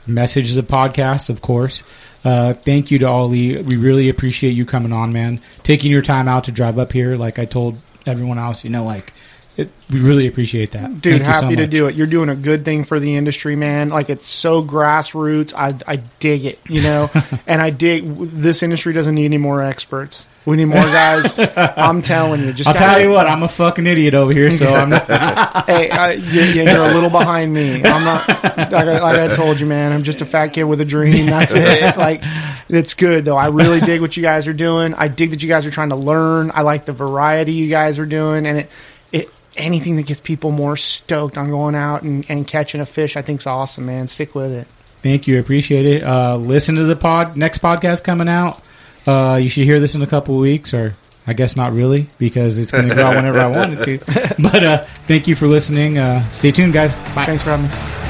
message 0.08 0.54
the 0.54 0.62
podcast, 0.62 1.30
of 1.30 1.42
course. 1.42 1.84
Uh, 2.24 2.54
thank 2.54 2.90
you 2.90 2.98
to 3.00 3.08
Ali. 3.08 3.62
We 3.62 3.76
really 3.76 4.10
appreciate 4.10 4.52
you 4.52 4.66
coming 4.66 4.92
on, 4.92 5.14
man. 5.14 5.42
Taking 5.64 5.92
your 5.92 6.02
time 6.02 6.28
out 6.28 6.46
to 6.46 6.52
drive 6.52 6.80
up 6.80 6.92
here. 6.92 7.18
Like 7.18 7.38
I 7.38 7.46
told 7.46 7.78
everyone 8.06 8.40
else, 8.40 8.64
you 8.64 8.70
know, 8.70 8.84
like 8.84 9.14
it, 9.58 9.70
we 9.90 10.02
really 10.02 10.28
appreciate 10.28 10.72
that, 10.72 11.02
dude 11.02 11.20
Thank 11.20 11.28
you 11.28 11.34
so 11.34 11.42
happy 11.44 11.56
to 11.58 11.68
do 11.68 11.88
it 11.88 11.96
you're 11.96 12.08
doing 12.08 12.30
a 12.30 12.36
good 12.36 12.66
thing 12.66 12.84
for 12.84 13.00
the 13.00 13.16
industry 13.16 13.56
man 13.56 13.90
like 13.90 14.10
it's 14.10 14.26
so 14.26 14.62
grassroots 14.64 15.54
i, 15.54 15.74
I 15.92 15.98
dig 16.20 16.46
it 16.46 16.60
you 16.70 16.82
know 16.82 17.10
and 17.48 17.62
i 17.62 17.70
dig 17.70 18.04
this 18.18 18.64
industry 18.64 18.94
doesn't 18.94 19.16
need 19.16 19.26
any 19.26 19.38
more 19.38 19.64
experts 19.64 20.26
we 20.46 20.58
need 20.58 20.66
more 20.66 20.84
guys 20.84 21.34
i'm 21.78 22.02
telling 22.02 22.42
you 22.42 22.54
just 22.54 22.68
I'll 22.70 22.76
gotta- 22.76 22.86
tell 22.86 23.02
you 23.02 23.10
what, 23.12 23.26
I'm 23.28 23.42
a 23.44 23.48
fucking 23.48 23.88
idiot 23.88 24.14
over 24.14 24.32
here, 24.32 24.52
so 24.52 24.74
I'm 24.74 24.90
not. 24.92 25.06
hey, 25.66 25.90
uh, 25.90 26.12
you, 26.12 26.42
you're 26.64 26.84
a 26.84 26.94
little 26.94 27.10
behind 27.10 27.52
me. 27.52 27.84
I'm 27.84 28.04
not 28.04 28.28
like 28.28 28.74
I, 28.74 29.00
like 29.00 29.32
I 29.32 29.34
told 29.34 29.60
you, 29.60 29.66
man. 29.66 29.92
I'm 29.92 30.04
just 30.04 30.22
a 30.22 30.26
fat 30.26 30.50
kid 30.50 30.64
with 30.66 30.80
a 30.82 30.86
dream. 30.86 31.26
That's 31.26 31.54
it. 31.56 31.98
Like 31.98 32.22
it's 32.70 32.94
good 32.94 33.26
though. 33.26 33.36
I 33.36 33.48
really 33.48 33.82
dig 33.82 34.02
what 34.02 34.16
you 34.16 34.22
guys 34.22 34.48
are 34.48 34.54
doing. 34.54 34.94
I 34.94 35.08
dig 35.08 35.32
that 35.32 35.42
you 35.42 35.50
guys 35.50 35.66
are 35.66 35.72
trying 35.72 35.90
to 35.90 35.96
learn. 35.96 36.52
I 36.54 36.62
like 36.62 36.86
the 36.86 36.94
variety 36.94 37.54
you 37.54 37.70
guys 37.70 37.98
are 37.98 38.06
doing, 38.06 38.46
and 38.46 38.60
it 38.60 38.70
anything 39.58 39.96
that 39.98 40.06
gets 40.06 40.20
people 40.22 40.52
more 40.52 40.78
stoked 40.78 41.38
on 41.38 41.50
going 41.50 41.76
out 41.76 42.02
and, 42.04 42.26
and 42.30 42.48
catching 42.48 42.82
a 42.82 42.86
fish. 42.86 43.16
I 43.18 43.22
think's 43.22 43.48
awesome, 43.48 43.86
man. 43.86 44.08
Stick 44.08 44.36
with 44.36 44.52
it. 44.52 44.68
Thank 45.02 45.28
you, 45.28 45.36
I 45.38 45.40
appreciate 45.40 45.86
it. 45.86 46.04
Uh, 46.04 46.38
listen 46.38 46.76
to 46.76 46.84
the 46.84 46.96
pod 46.96 47.38
next 47.38 47.60
podcast 47.60 48.04
coming 48.04 48.28
out. 48.28 48.62
Uh, 49.06 49.38
you 49.42 49.50
should 49.50 49.66
hear 49.66 49.80
this 49.80 49.94
in 49.94 50.02
a 50.02 50.08
couple 50.08 50.36
of 50.36 50.42
weeks, 50.42 50.74
or 50.74 50.96
I 51.28 51.34
guess 51.34 51.56
not 51.56 51.74
really, 51.74 52.08
because 52.18 52.58
it's 52.58 52.72
going 52.72 52.90
to 52.90 52.96
go 52.96 53.06
out 53.06 53.16
whenever 53.16 53.40
I 53.40 53.48
want 53.48 53.74
it 53.80 53.84
to. 53.84 54.36
But 54.42 54.64
uh, 54.64 54.78
thank 55.08 55.28
you 55.28 55.36
for 55.36 55.48
listening. 55.48 55.98
Uh, 55.98 56.30
stay 56.32 56.52
tuned, 56.52 56.74
guys. 56.74 56.92
Bye. 57.14 57.26
Thanks 57.26 57.44
for 57.44 57.52
having 57.52 57.68
me. 57.68 58.05